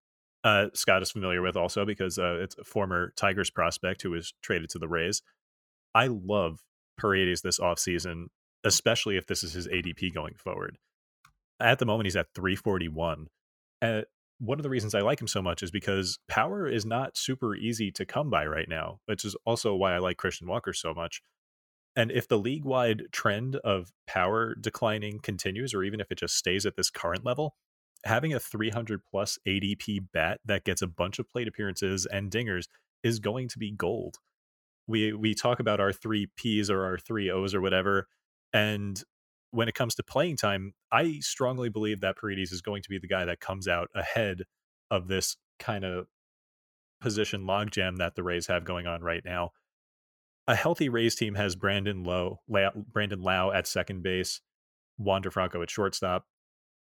uh, 0.43 0.67
Scott 0.73 1.01
is 1.01 1.11
familiar 1.11 1.41
with 1.41 1.55
also 1.55 1.85
because 1.85 2.17
uh, 2.19 2.37
it's 2.39 2.57
a 2.57 2.63
former 2.63 3.13
Tigers 3.15 3.49
prospect 3.49 4.01
who 4.01 4.11
was 4.11 4.33
traded 4.41 4.69
to 4.71 4.79
the 4.79 4.87
Rays. 4.87 5.21
I 5.93 6.07
love 6.07 6.59
Paredes 6.97 7.41
this 7.41 7.59
offseason 7.59 8.25
especially 8.65 9.15
if 9.15 9.27
this 9.27 9.43
is 9.43 9.53
his 9.53 9.67
ADP 9.67 10.13
going 10.13 10.33
forward. 10.35 10.77
At 11.59 11.79
the 11.79 11.85
moment, 11.85 12.07
he's 12.07 12.17
at 12.17 12.33
341. 12.35 13.27
And 13.81 14.01
uh, 14.01 14.05
one 14.39 14.59
of 14.59 14.63
the 14.63 14.69
reasons 14.69 14.93
I 14.93 14.99
like 14.99 15.21
him 15.21 15.27
so 15.27 15.41
much 15.41 15.63
is 15.63 15.71
because 15.71 16.19
power 16.27 16.67
is 16.67 16.85
not 16.85 17.15
super 17.15 17.55
easy 17.55 17.91
to 17.91 18.05
come 18.05 18.29
by 18.29 18.45
right 18.45 18.67
now, 18.67 18.99
which 19.05 19.23
is 19.23 19.35
also 19.45 19.73
why 19.75 19.93
I 19.95 19.99
like 19.99 20.17
Christian 20.17 20.47
Walker 20.47 20.73
so 20.73 20.93
much. 20.93 21.21
And 21.95 22.11
if 22.11 22.27
the 22.27 22.37
league 22.37 22.65
wide 22.65 23.03
trend 23.13 23.55
of 23.57 23.93
power 24.05 24.53
declining 24.55 25.19
continues, 25.19 25.73
or 25.73 25.83
even 25.83 26.01
if 26.01 26.11
it 26.11 26.17
just 26.17 26.35
stays 26.35 26.65
at 26.65 26.75
this 26.75 26.89
current 26.89 27.23
level, 27.23 27.55
having 28.03 28.33
a 28.33 28.39
300 28.39 29.01
plus 29.09 29.39
ADP 29.47 30.07
bat 30.13 30.41
that 30.43 30.65
gets 30.65 30.81
a 30.81 30.87
bunch 30.87 31.19
of 31.19 31.29
plate 31.29 31.47
appearances 31.47 32.05
and 32.05 32.29
dingers 32.29 32.67
is 33.03 33.19
going 33.19 33.47
to 33.47 33.59
be 33.59 33.71
gold. 33.71 34.17
We 34.87 35.13
we 35.13 35.33
talk 35.33 35.59
about 35.59 35.79
our 35.79 35.93
three 35.93 36.27
P's 36.35 36.69
or 36.69 36.83
our 36.83 36.97
three 36.97 37.31
O's 37.31 37.55
or 37.55 37.61
whatever, 37.61 38.07
and 38.55 39.03
when 39.51 39.67
it 39.67 39.75
comes 39.75 39.95
to 39.95 40.03
playing 40.03 40.37
time, 40.37 40.73
I 40.89 41.19
strongly 41.19 41.67
believe 41.67 41.99
that 41.99 42.15
Paredes 42.15 42.53
is 42.53 42.61
going 42.61 42.83
to 42.83 42.89
be 42.89 42.97
the 42.97 43.07
guy 43.07 43.25
that 43.25 43.41
comes 43.41 43.67
out 43.67 43.89
ahead 43.93 44.43
of 44.89 45.09
this 45.09 45.35
kind 45.59 45.83
of 45.83 46.07
position 47.01 47.43
logjam 47.43 47.97
that 47.97 48.15
the 48.15 48.23
Rays 48.23 48.47
have 48.47 48.63
going 48.63 48.87
on 48.87 49.01
right 49.01 49.23
now. 49.25 49.51
A 50.47 50.55
healthy 50.55 50.87
Rays 50.87 51.15
team 51.15 51.35
has 51.35 51.57
Brandon 51.57 52.05
Lowe, 52.05 52.39
Brandon 52.47 53.21
Lau 53.21 53.51
at 53.51 53.67
second 53.67 54.03
base, 54.03 54.39
Wander 54.97 55.31
Franco 55.31 55.61
at 55.61 55.69
shortstop, 55.69 56.25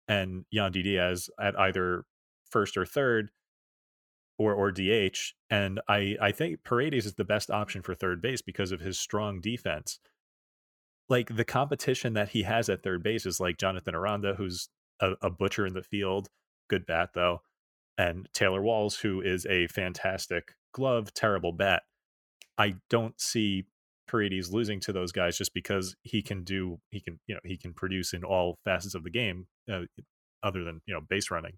and 0.08 0.46
Yandy 0.56 0.84
Diaz 0.84 1.30
at 1.38 1.60
either 1.60 2.06
first 2.50 2.78
or 2.78 2.86
third, 2.86 3.30
or 4.38 4.54
or 4.54 4.72
DH. 4.72 5.34
And 5.50 5.82
I 5.90 6.16
I 6.22 6.32
think 6.32 6.64
Paredes 6.64 7.06
is 7.06 7.16
the 7.16 7.26
best 7.26 7.52
option 7.52 7.82
for 7.82 7.94
third 7.94 8.22
base 8.22 8.42
because 8.42 8.72
of 8.72 8.80
his 8.80 8.98
strong 8.98 9.42
defense 9.42 10.00
like 11.10 11.36
the 11.36 11.46
competition 11.46 12.14
that 12.14 12.30
he 12.30 12.44
has 12.44 12.70
at 12.70 12.84
third 12.84 13.04
base 13.04 13.26
is 13.26 13.40
like 13.40 13.58
Jonathan 13.58 13.96
Aranda, 13.96 14.36
who's 14.36 14.70
a, 15.00 15.14
a 15.22 15.30
butcher 15.30 15.66
in 15.66 15.74
the 15.74 15.84
field, 15.84 16.28
good 16.70 16.86
bat 16.86 17.12
though, 17.14 17.42
and 17.98 18.28
Taylor 18.34 18.62
Walls, 18.62 18.98
who 18.98 19.22
is 19.22 19.46
a 19.46 19.68
fantastic 19.68 20.54
glove, 20.74 21.14
terrible 21.14 21.52
bat. 21.52 21.84
I 22.58 22.76
don't 22.90 23.20
see 23.20 23.66
Paredes 24.08 24.52
losing 24.52 24.80
to 24.82 24.94
those 24.94 25.12
guys 25.12 25.38
just 25.38 25.54
because 25.54 25.96
he 26.04 26.22
can 26.22 26.44
do 26.44 26.80
he 26.90 27.00
can 27.00 27.20
you 27.28 27.36
know 27.36 27.42
he 27.44 27.58
can 27.58 27.74
produce 27.74 28.14
in 28.14 28.24
all 28.24 28.58
facets 28.66 28.96
of 28.96 29.04
the 29.04 29.10
game, 29.10 29.48
uh, 29.72 29.82
other 30.44 30.64
than 30.64 30.82
you 30.86 30.94
know 30.94 31.02
base 31.02 31.30
running. 31.30 31.54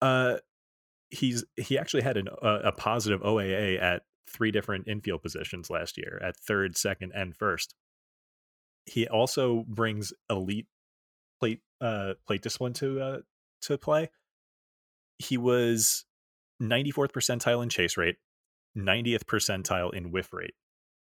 Uh, 0.00 0.36
he's 1.10 1.44
he 1.56 1.78
actually 1.78 2.02
had 2.02 2.16
an, 2.16 2.28
uh, 2.28 2.60
a 2.64 2.72
positive 2.72 3.20
OAA 3.22 3.80
at 3.80 4.02
three 4.28 4.50
different 4.50 4.88
infield 4.88 5.22
positions 5.22 5.70
last 5.70 5.96
year 5.96 6.20
at 6.22 6.36
third, 6.36 6.76
second, 6.76 7.12
and 7.14 7.36
first. 7.36 7.74
He 8.86 9.06
also 9.06 9.64
brings 9.66 10.12
elite 10.28 10.66
plate 11.40 11.60
uh, 11.80 12.14
plate 12.26 12.42
discipline 12.42 12.72
to 12.74 13.00
uh, 13.00 13.18
to 13.62 13.78
play. 13.78 14.10
He 15.18 15.36
was 15.36 16.04
94th 16.62 17.12
percentile 17.12 17.62
in 17.62 17.68
chase 17.68 17.96
rate, 17.96 18.16
90th 18.76 19.24
percentile 19.24 19.92
in 19.94 20.10
whiff 20.10 20.32
rate, 20.32 20.54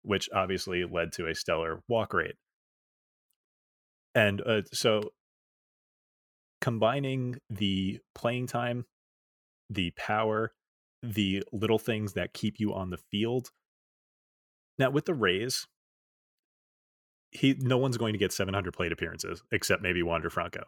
which 0.02 0.28
obviously 0.34 0.84
led 0.84 1.12
to 1.12 1.26
a 1.26 1.34
stellar 1.34 1.82
walk 1.88 2.12
rate. 2.12 2.36
And 4.14 4.42
uh, 4.42 4.62
so 4.72 5.12
combining 6.60 7.36
the 7.48 8.00
playing 8.14 8.46
time, 8.46 8.86
the 9.68 9.92
power, 9.92 10.52
the 11.02 11.42
little 11.52 11.78
things 11.78 12.12
that 12.14 12.34
keep 12.34 12.58
you 12.58 12.74
on 12.74 12.90
the 12.90 12.98
field. 12.98 13.50
Now, 14.78 14.90
with 14.90 15.06
the 15.06 15.14
Rays, 15.14 15.66
he 17.30 17.54
no 17.58 17.78
one's 17.78 17.96
going 17.96 18.12
to 18.12 18.18
get 18.18 18.32
700 18.32 18.72
plate 18.72 18.92
appearances 18.92 19.42
except 19.52 19.82
maybe 19.82 20.02
Wander 20.02 20.30
Franco. 20.30 20.64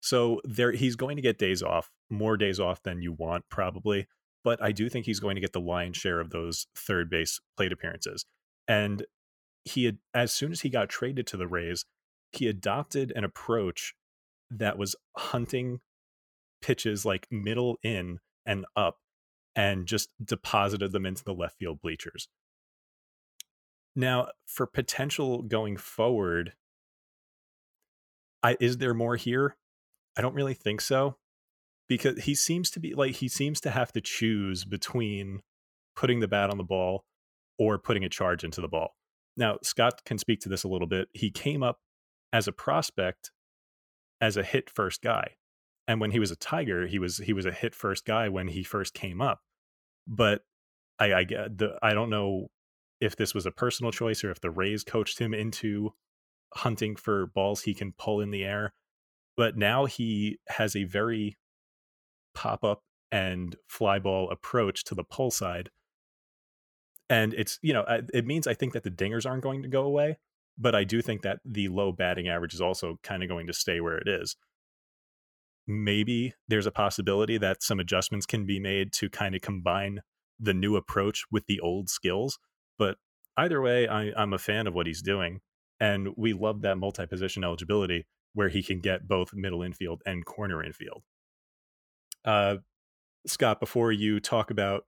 So 0.00 0.40
there 0.44 0.72
he's 0.72 0.96
going 0.96 1.16
to 1.16 1.22
get 1.22 1.38
days 1.38 1.62
off, 1.62 1.90
more 2.10 2.36
days 2.36 2.60
off 2.60 2.82
than 2.82 3.02
you 3.02 3.12
want 3.12 3.44
probably, 3.50 4.06
but 4.44 4.62
I 4.62 4.72
do 4.72 4.88
think 4.88 5.06
he's 5.06 5.20
going 5.20 5.34
to 5.34 5.40
get 5.40 5.52
the 5.52 5.60
lion's 5.60 5.96
share 5.96 6.20
of 6.20 6.30
those 6.30 6.66
third 6.76 7.10
base 7.10 7.40
plate 7.56 7.72
appearances. 7.72 8.24
And 8.68 9.04
he 9.64 9.84
had 9.84 9.98
as 10.14 10.32
soon 10.32 10.52
as 10.52 10.60
he 10.60 10.68
got 10.68 10.88
traded 10.88 11.26
to 11.28 11.36
the 11.36 11.48
Rays, 11.48 11.84
he 12.32 12.46
adopted 12.46 13.12
an 13.16 13.24
approach 13.24 13.94
that 14.50 14.78
was 14.78 14.94
hunting 15.16 15.80
pitches 16.62 17.04
like 17.04 17.26
middle 17.30 17.78
in 17.82 18.20
and 18.44 18.64
up 18.76 18.98
and 19.56 19.86
just 19.86 20.10
deposited 20.22 20.92
them 20.92 21.06
into 21.06 21.24
the 21.24 21.34
left 21.34 21.58
field 21.58 21.80
bleachers. 21.80 22.28
Now, 23.96 24.28
for 24.46 24.66
potential 24.66 25.40
going 25.42 25.78
forward, 25.78 26.52
I 28.42 28.56
is 28.60 28.76
there 28.76 28.94
more 28.94 29.16
here? 29.16 29.56
I 30.16 30.20
don't 30.20 30.34
really 30.34 30.54
think 30.54 30.82
so 30.82 31.16
because 31.88 32.24
he 32.24 32.34
seems 32.34 32.70
to 32.72 32.80
be 32.80 32.94
like 32.94 33.16
he 33.16 33.28
seems 33.28 33.60
to 33.62 33.70
have 33.70 33.92
to 33.92 34.02
choose 34.02 34.64
between 34.64 35.40
putting 35.96 36.20
the 36.20 36.28
bat 36.28 36.50
on 36.50 36.58
the 36.58 36.64
ball 36.64 37.06
or 37.58 37.78
putting 37.78 38.04
a 38.04 38.08
charge 38.10 38.44
into 38.44 38.60
the 38.60 38.68
ball. 38.68 38.94
Now, 39.36 39.58
Scott 39.62 40.04
can 40.04 40.18
speak 40.18 40.40
to 40.40 40.48
this 40.50 40.64
a 40.64 40.68
little 40.68 40.86
bit. 40.86 41.08
He 41.14 41.30
came 41.30 41.62
up 41.62 41.80
as 42.32 42.46
a 42.46 42.52
prospect 42.52 43.30
as 44.20 44.36
a 44.36 44.42
hit 44.42 44.68
first 44.68 45.02
guy. 45.02 45.36
And 45.88 46.00
when 46.00 46.10
he 46.10 46.18
was 46.18 46.30
a 46.30 46.36
Tiger, 46.36 46.86
he 46.86 46.98
was 46.98 47.18
he 47.18 47.32
was 47.32 47.46
a 47.46 47.52
hit 47.52 47.74
first 47.74 48.04
guy 48.04 48.28
when 48.28 48.48
he 48.48 48.62
first 48.62 48.92
came 48.92 49.22
up. 49.22 49.40
But 50.06 50.42
I 50.98 51.12
I 51.14 51.24
get 51.24 51.58
the 51.58 51.78
I 51.82 51.94
don't 51.94 52.10
know 52.10 52.48
if 53.00 53.16
this 53.16 53.34
was 53.34 53.46
a 53.46 53.50
personal 53.50 53.92
choice 53.92 54.24
or 54.24 54.30
if 54.30 54.40
the 54.40 54.50
Rays 54.50 54.84
coached 54.84 55.18
him 55.18 55.34
into 55.34 55.92
hunting 56.54 56.96
for 56.96 57.26
balls 57.26 57.62
he 57.62 57.74
can 57.74 57.92
pull 57.92 58.20
in 58.20 58.30
the 58.30 58.44
air. 58.44 58.72
But 59.36 59.56
now 59.56 59.84
he 59.84 60.38
has 60.48 60.74
a 60.74 60.84
very 60.84 61.36
pop 62.34 62.64
up 62.64 62.82
and 63.12 63.56
fly 63.68 63.98
ball 63.98 64.30
approach 64.30 64.84
to 64.84 64.94
the 64.94 65.04
pull 65.04 65.30
side. 65.30 65.70
And 67.08 67.34
it's, 67.34 67.58
you 67.62 67.72
know, 67.72 67.84
it 68.12 68.26
means 68.26 68.46
I 68.46 68.54
think 68.54 68.72
that 68.72 68.82
the 68.82 68.90
dingers 68.90 69.26
aren't 69.26 69.42
going 69.42 69.62
to 69.62 69.68
go 69.68 69.82
away, 69.82 70.18
but 70.58 70.74
I 70.74 70.84
do 70.84 71.00
think 71.02 71.22
that 71.22 71.38
the 71.44 71.68
low 71.68 71.92
batting 71.92 72.28
average 72.28 72.54
is 72.54 72.60
also 72.60 72.98
kind 73.02 73.22
of 73.22 73.28
going 73.28 73.46
to 73.46 73.52
stay 73.52 73.80
where 73.80 73.98
it 73.98 74.08
is. 74.08 74.36
Maybe 75.66 76.34
there's 76.48 76.66
a 76.66 76.70
possibility 76.70 77.38
that 77.38 77.62
some 77.62 77.80
adjustments 77.80 78.26
can 78.26 78.46
be 78.46 78.60
made 78.60 78.92
to 78.94 79.10
kind 79.10 79.34
of 79.34 79.40
combine 79.40 80.00
the 80.38 80.54
new 80.54 80.76
approach 80.76 81.24
with 81.30 81.46
the 81.46 81.60
old 81.60 81.88
skills. 81.88 82.38
But 82.78 82.98
either 83.36 83.60
way, 83.60 83.88
I, 83.88 84.12
I'm 84.16 84.32
a 84.32 84.38
fan 84.38 84.66
of 84.66 84.74
what 84.74 84.86
he's 84.86 85.02
doing. 85.02 85.40
And 85.80 86.08
we 86.16 86.32
love 86.32 86.62
that 86.62 86.78
multi 86.78 87.06
position 87.06 87.44
eligibility 87.44 88.06
where 88.34 88.48
he 88.48 88.62
can 88.62 88.80
get 88.80 89.08
both 89.08 89.34
middle 89.34 89.62
infield 89.62 90.02
and 90.06 90.24
corner 90.24 90.62
infield. 90.62 91.02
Uh, 92.24 92.56
Scott, 93.26 93.60
before 93.60 93.92
you 93.92 94.20
talk 94.20 94.50
about 94.50 94.84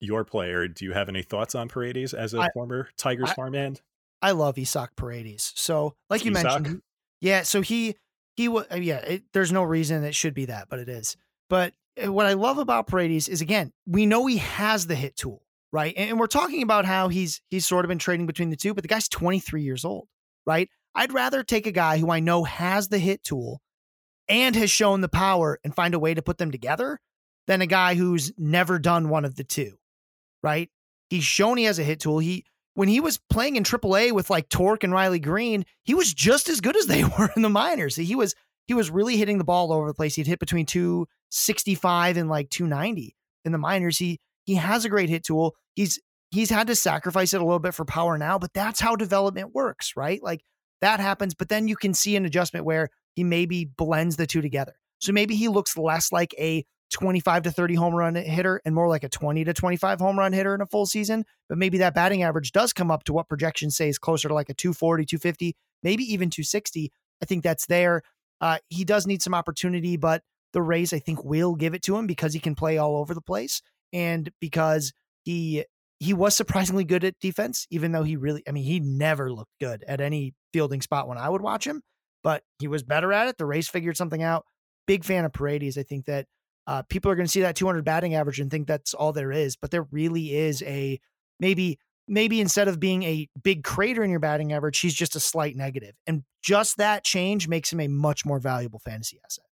your 0.00 0.24
player, 0.24 0.68
do 0.68 0.84
you 0.84 0.92
have 0.92 1.08
any 1.08 1.22
thoughts 1.22 1.54
on 1.54 1.68
Paredes 1.68 2.12
as 2.12 2.34
a 2.34 2.40
I, 2.40 2.48
former 2.54 2.88
Tigers 2.96 3.30
I, 3.30 3.34
farmhand? 3.34 3.80
I 4.20 4.32
love 4.32 4.58
Isaac 4.58 4.90
Paredes. 4.96 5.52
So, 5.56 5.94
like 6.10 6.24
you 6.24 6.32
Isaac? 6.32 6.44
mentioned, 6.44 6.82
yeah. 7.20 7.42
So 7.42 7.60
he 7.60 7.96
he 8.36 8.48
was 8.48 8.66
uh, 8.72 8.76
yeah. 8.76 8.98
It, 8.98 9.24
there's 9.32 9.52
no 9.52 9.62
reason 9.62 10.04
it 10.04 10.14
should 10.14 10.34
be 10.34 10.46
that, 10.46 10.68
but 10.68 10.78
it 10.78 10.88
is. 10.88 11.16
But 11.48 11.74
uh, 12.02 12.12
what 12.12 12.26
I 12.26 12.32
love 12.34 12.58
about 12.58 12.86
Paredes 12.86 13.28
is 13.28 13.40
again, 13.40 13.72
we 13.86 14.06
know 14.06 14.26
he 14.26 14.38
has 14.38 14.86
the 14.86 14.94
hit 14.94 15.16
tool, 15.16 15.42
right? 15.72 15.94
And, 15.96 16.10
and 16.10 16.20
we're 16.20 16.26
talking 16.26 16.62
about 16.62 16.84
how 16.84 17.08
he's 17.08 17.40
he's 17.50 17.66
sort 17.66 17.84
of 17.84 17.88
been 17.88 17.98
trading 17.98 18.26
between 18.26 18.50
the 18.50 18.56
two, 18.56 18.74
but 18.74 18.82
the 18.82 18.88
guy's 18.88 19.08
23 19.08 19.62
years 19.62 19.84
old, 19.84 20.08
right? 20.46 20.68
I'd 20.94 21.12
rather 21.12 21.42
take 21.42 21.66
a 21.66 21.72
guy 21.72 21.98
who 21.98 22.10
I 22.10 22.20
know 22.20 22.44
has 22.44 22.88
the 22.88 22.98
hit 22.98 23.24
tool 23.24 23.60
and 24.28 24.54
has 24.56 24.70
shown 24.70 25.00
the 25.00 25.08
power 25.08 25.58
and 25.64 25.74
find 25.74 25.94
a 25.94 25.98
way 25.98 26.14
to 26.14 26.22
put 26.22 26.38
them 26.38 26.50
together 26.50 27.00
than 27.46 27.62
a 27.62 27.66
guy 27.66 27.94
who's 27.94 28.32
never 28.38 28.78
done 28.78 29.08
one 29.08 29.24
of 29.24 29.36
the 29.36 29.44
two, 29.44 29.76
right? 30.42 30.70
He's 31.10 31.24
shown 31.24 31.58
he 31.58 31.64
has 31.64 31.78
a 31.78 31.84
hit 31.84 32.00
tool. 32.00 32.18
He 32.18 32.44
when 32.74 32.88
he 32.88 33.00
was 33.00 33.18
playing 33.30 33.56
in 33.56 33.64
AAA 33.64 34.12
with 34.12 34.30
like 34.30 34.48
Tork 34.48 34.84
and 34.84 34.92
Riley 34.92 35.18
Greene, 35.18 35.64
he 35.84 35.94
was 35.94 36.12
just 36.12 36.48
as 36.48 36.60
good 36.60 36.76
as 36.76 36.86
they 36.86 37.04
were 37.18 37.30
in 37.36 37.42
the 37.42 37.50
minors. 37.50 37.96
He 37.96 38.14
was 38.16 38.34
he 38.66 38.74
was 38.74 38.90
really 38.90 39.16
hitting 39.16 39.38
the 39.38 39.44
ball 39.44 39.70
all 39.72 39.78
over 39.78 39.88
the 39.88 39.94
place. 39.94 40.14
He'd 40.14 40.26
hit 40.26 40.38
between 40.38 40.66
265 40.66 42.16
and 42.16 42.28
like 42.28 42.48
290 42.50 43.16
in 43.44 43.52
the 43.52 43.58
minors. 43.58 43.98
He 43.98 44.20
he 44.44 44.54
has 44.54 44.84
a 44.84 44.88
great 44.88 45.08
hit 45.08 45.24
tool. 45.24 45.54
He's 45.74 46.00
he's 46.30 46.50
had 46.50 46.66
to 46.68 46.76
sacrifice 46.76 47.34
it 47.34 47.40
a 47.40 47.44
little 47.44 47.58
bit 47.58 47.74
for 47.74 47.84
power 47.84 48.16
now, 48.18 48.38
but 48.38 48.52
that's 48.54 48.80
how 48.80 48.96
development 48.96 49.54
works, 49.54 49.92
right? 49.96 50.22
Like 50.22 50.42
that 50.80 51.00
happens, 51.00 51.34
but 51.34 51.48
then 51.48 51.68
you 51.68 51.76
can 51.76 51.94
see 51.94 52.16
an 52.16 52.24
adjustment 52.24 52.66
where 52.66 52.88
he 53.14 53.24
maybe 53.24 53.64
blends 53.64 54.16
the 54.16 54.26
two 54.26 54.42
together. 54.42 54.74
So 54.98 55.12
maybe 55.12 55.34
he 55.34 55.48
looks 55.48 55.76
less 55.76 56.12
like 56.12 56.34
a 56.38 56.64
25 56.92 57.42
to 57.42 57.50
30 57.50 57.74
home 57.74 57.94
run 57.94 58.14
hitter 58.14 58.60
and 58.64 58.74
more 58.74 58.88
like 58.88 59.04
a 59.04 59.08
20 59.08 59.44
to 59.44 59.52
25 59.52 59.98
home 59.98 60.18
run 60.18 60.32
hitter 60.32 60.54
in 60.54 60.60
a 60.60 60.66
full 60.66 60.86
season. 60.86 61.24
But 61.48 61.58
maybe 61.58 61.78
that 61.78 61.94
batting 61.94 62.22
average 62.22 62.52
does 62.52 62.72
come 62.72 62.90
up 62.90 63.04
to 63.04 63.12
what 63.12 63.28
projections 63.28 63.76
say 63.76 63.88
is 63.88 63.98
closer 63.98 64.28
to 64.28 64.34
like 64.34 64.48
a 64.48 64.54
240, 64.54 65.04
250, 65.06 65.56
maybe 65.82 66.04
even 66.04 66.30
260. 66.30 66.92
I 67.20 67.26
think 67.26 67.42
that's 67.42 67.66
there. 67.66 68.02
Uh, 68.40 68.58
he 68.68 68.84
does 68.84 69.06
need 69.06 69.22
some 69.22 69.34
opportunity, 69.34 69.96
but 69.96 70.22
the 70.52 70.62
Rays, 70.62 70.92
I 70.92 70.98
think, 70.98 71.24
will 71.24 71.54
give 71.54 71.74
it 71.74 71.82
to 71.84 71.96
him 71.96 72.06
because 72.06 72.34
he 72.34 72.40
can 72.40 72.54
play 72.54 72.78
all 72.78 72.96
over 72.96 73.14
the 73.14 73.20
place 73.20 73.62
and 73.92 74.30
because 74.40 74.92
he 75.24 75.64
he 76.02 76.12
was 76.12 76.36
surprisingly 76.36 76.82
good 76.82 77.04
at 77.04 77.20
defense, 77.20 77.68
even 77.70 77.92
though 77.92 78.02
he 78.02 78.16
really, 78.16 78.42
I 78.48 78.50
mean, 78.50 78.64
he 78.64 78.80
never 78.80 79.32
looked 79.32 79.52
good 79.60 79.84
at 79.86 80.00
any 80.00 80.34
fielding 80.52 80.82
spot 80.82 81.06
when 81.06 81.16
I 81.16 81.28
would 81.28 81.42
watch 81.42 81.64
him, 81.64 81.80
but 82.24 82.42
he 82.58 82.66
was 82.66 82.82
better 82.82 83.12
at 83.12 83.28
it. 83.28 83.38
The 83.38 83.46
Rays 83.46 83.68
figured 83.68 83.96
something 83.96 84.20
out. 84.20 84.44
Big 84.88 85.04
fan 85.04 85.24
of 85.24 85.32
Paredes. 85.32 85.78
I 85.78 85.84
think 85.84 86.06
that 86.06 86.26
uh, 86.66 86.82
people 86.82 87.10
are 87.10 87.14
going 87.14 87.26
to 87.26 87.30
see 87.30 87.40
that 87.42 87.56
200 87.56 87.84
batting 87.84 88.14
average 88.14 88.40
and 88.40 88.50
think 88.50 88.66
that's 88.66 88.94
all 88.94 89.12
there 89.12 89.32
is, 89.32 89.56
but 89.56 89.70
there 89.70 89.86
really 89.90 90.34
is 90.34 90.62
a 90.62 91.00
maybe 91.40 91.78
maybe 92.08 92.40
instead 92.40 92.68
of 92.68 92.80
being 92.80 93.02
a 93.02 93.28
big 93.42 93.64
crater 93.64 94.02
in 94.02 94.10
your 94.10 94.20
batting 94.20 94.52
average, 94.52 94.80
he's 94.80 94.94
just 94.94 95.16
a 95.16 95.20
slight 95.20 95.56
negative, 95.56 95.94
and 96.06 96.24
just 96.42 96.76
that 96.76 97.04
change 97.04 97.48
makes 97.48 97.72
him 97.72 97.80
a 97.80 97.88
much 97.88 98.24
more 98.24 98.38
valuable 98.38 98.78
fantasy 98.78 99.18
asset. 99.24 99.44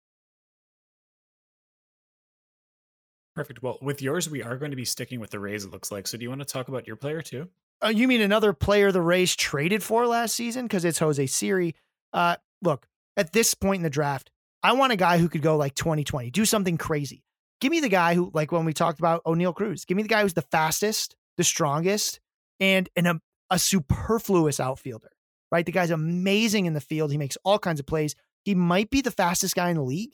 Perfect. 3.36 3.64
Well, 3.64 3.78
with 3.82 4.02
yours, 4.02 4.30
we 4.30 4.44
are 4.44 4.58
going 4.58 4.72
to 4.72 4.78
be 4.78 4.84
sticking 4.84 5.20
with 5.20 5.30
the 5.30 5.40
Rays. 5.40 5.64
It 5.64 5.72
looks 5.72 5.92
like. 5.92 6.08
So, 6.08 6.18
do 6.18 6.24
you 6.24 6.30
want 6.30 6.42
to 6.42 6.46
talk 6.46 6.68
about 6.68 6.86
your 6.86 6.98
player 6.98 7.22
too? 7.22 7.48
Uh, 7.82 7.88
you 7.88 8.08
mean 8.08 8.20
another 8.20 8.52
player 8.52 8.92
the 8.92 9.02
Rays 9.02 9.36
traded 9.36 9.82
for 9.82 10.06
last 10.06 10.36
season? 10.36 10.66
Because 10.66 10.84
it's 10.84 11.00
Jose 11.00 11.26
Siri. 11.28 11.76
Uh, 12.12 12.36
look, 12.62 12.88
at 13.16 13.32
this 13.32 13.54
point 13.54 13.80
in 13.80 13.84
the 13.84 13.90
draft, 13.90 14.30
I 14.62 14.74
want 14.74 14.92
a 14.92 14.98
guy 14.98 15.18
who 15.18 15.30
could 15.30 15.42
go 15.42 15.58
like 15.58 15.76
2020, 15.76 16.32
do 16.32 16.46
something 16.46 16.78
crazy. 16.78 17.24
Give 17.62 17.72
me 17.72 17.80
the 17.80 17.90
guy 17.90 18.14
who, 18.14 18.32
like 18.34 18.52
when 18.52 18.66
we 18.66 18.74
talked 18.74 19.00
about 19.00 19.24
Oneil 19.26 19.56
Cruz, 19.56 19.86
give 19.86 19.98
me 19.98 20.04
the 20.04 20.10
guy 20.10 20.22
who's 20.22 20.34
the 20.34 20.42
fastest, 20.44 21.16
the 21.38 21.44
strongest, 21.44 22.20
and, 22.60 22.90
and 22.96 23.08
a, 23.08 23.12
um, 23.12 23.22
a 23.50 23.58
superfluous 23.58 24.60
outfielder, 24.60 25.10
right? 25.52 25.66
The 25.66 25.72
guy's 25.72 25.90
amazing 25.90 26.68
in 26.68 26.74
the 26.74 26.82
field. 26.82 27.12
He 27.12 27.18
makes 27.18 27.38
all 27.44 27.58
kinds 27.58 27.80
of 27.80 27.86
plays. 27.86 28.16
He 28.44 28.54
might 28.54 28.90
be 28.90 29.02
the 29.02 29.12
fastest 29.12 29.56
guy 29.56 29.70
in 29.70 29.76
the 29.76 29.84
league, 29.84 30.14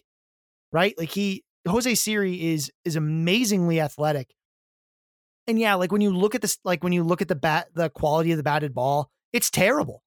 right? 0.72 0.98
Like 0.98 1.10
he, 1.10 1.44
Jose 1.68 1.96
Siri 1.96 2.54
is 2.54 2.72
is 2.84 2.96
amazingly 2.96 3.80
athletic. 3.80 4.34
And 5.48 5.60
yeah, 5.60 5.76
like 5.76 5.92
when 5.92 6.02
you 6.02 6.12
look 6.12 6.36
at 6.36 6.42
this, 6.42 6.58
like 6.64 6.84
when 6.84 6.94
you 6.94 7.04
look 7.04 7.22
at 7.22 7.28
the 7.28 7.36
bat, 7.36 7.68
the 7.74 7.90
quality 7.90 8.32
of 8.32 8.38
the 8.38 8.44
batted 8.44 8.74
ball, 8.74 9.10
it's 9.34 9.50
terrible. 9.50 10.02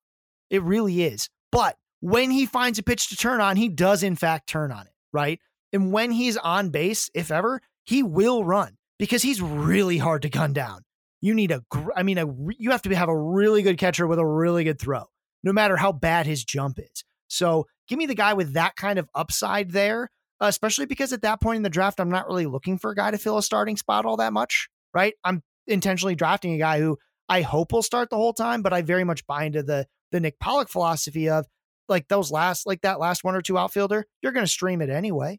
It 0.50 0.62
really 0.62 1.02
is. 1.02 1.28
But 1.52 1.76
when 2.00 2.30
he 2.30 2.46
finds 2.46 2.78
a 2.78 2.82
pitch 2.82 3.08
to 3.08 3.16
turn 3.16 3.40
on, 3.40 3.56
he 3.56 3.68
does 3.68 4.02
in 4.02 4.16
fact 4.16 4.48
turn 4.48 4.72
on 4.72 4.86
it, 4.86 4.92
right? 5.12 5.40
And 5.72 5.92
when 5.92 6.10
he's 6.10 6.36
on 6.36 6.70
base, 6.70 7.10
if 7.14 7.30
ever, 7.30 7.60
he 7.84 8.02
will 8.02 8.44
run 8.44 8.76
because 8.98 9.22
he's 9.22 9.40
really 9.40 9.98
hard 9.98 10.22
to 10.22 10.28
gun 10.28 10.52
down. 10.52 10.82
You 11.20 11.34
need 11.34 11.50
a, 11.50 11.62
I 11.96 12.02
mean, 12.02 12.18
a, 12.18 12.26
you 12.58 12.70
have 12.70 12.82
to 12.82 12.94
have 12.94 13.08
a 13.08 13.18
really 13.18 13.62
good 13.62 13.78
catcher 13.78 14.06
with 14.06 14.18
a 14.18 14.26
really 14.26 14.64
good 14.64 14.80
throw, 14.80 15.04
no 15.42 15.52
matter 15.52 15.76
how 15.76 15.92
bad 15.92 16.26
his 16.26 16.44
jump 16.44 16.78
is. 16.78 17.04
So 17.28 17.66
give 17.88 17.98
me 17.98 18.06
the 18.06 18.14
guy 18.14 18.34
with 18.34 18.54
that 18.54 18.76
kind 18.76 18.98
of 18.98 19.08
upside 19.14 19.72
there, 19.72 20.10
especially 20.40 20.86
because 20.86 21.12
at 21.12 21.22
that 21.22 21.40
point 21.40 21.56
in 21.56 21.62
the 21.62 21.70
draft, 21.70 22.00
I'm 22.00 22.10
not 22.10 22.28
really 22.28 22.46
looking 22.46 22.78
for 22.78 22.90
a 22.90 22.94
guy 22.94 23.10
to 23.10 23.18
fill 23.18 23.38
a 23.38 23.42
starting 23.42 23.76
spot 23.76 24.06
all 24.06 24.16
that 24.18 24.32
much, 24.32 24.68
right? 24.94 25.14
I'm 25.24 25.42
intentionally 25.66 26.14
drafting 26.14 26.54
a 26.54 26.58
guy 26.58 26.78
who 26.78 26.98
I 27.28 27.42
hope 27.42 27.72
will 27.72 27.82
start 27.82 28.10
the 28.10 28.16
whole 28.16 28.32
time, 28.32 28.62
but 28.62 28.72
I 28.72 28.82
very 28.82 29.04
much 29.04 29.26
buy 29.26 29.44
into 29.44 29.62
the 29.62 29.86
the 30.10 30.20
Nick 30.20 30.38
Pollack 30.40 30.70
philosophy 30.70 31.28
of 31.28 31.46
like 31.88 32.08
those 32.08 32.30
last 32.30 32.66
like 32.66 32.82
that 32.82 33.00
last 33.00 33.24
one 33.24 33.34
or 33.34 33.42
two 33.42 33.58
outfielder, 33.58 34.06
you're 34.22 34.32
going 34.32 34.46
to 34.46 34.50
stream 34.50 34.80
it 34.80 34.90
anyway. 34.90 35.38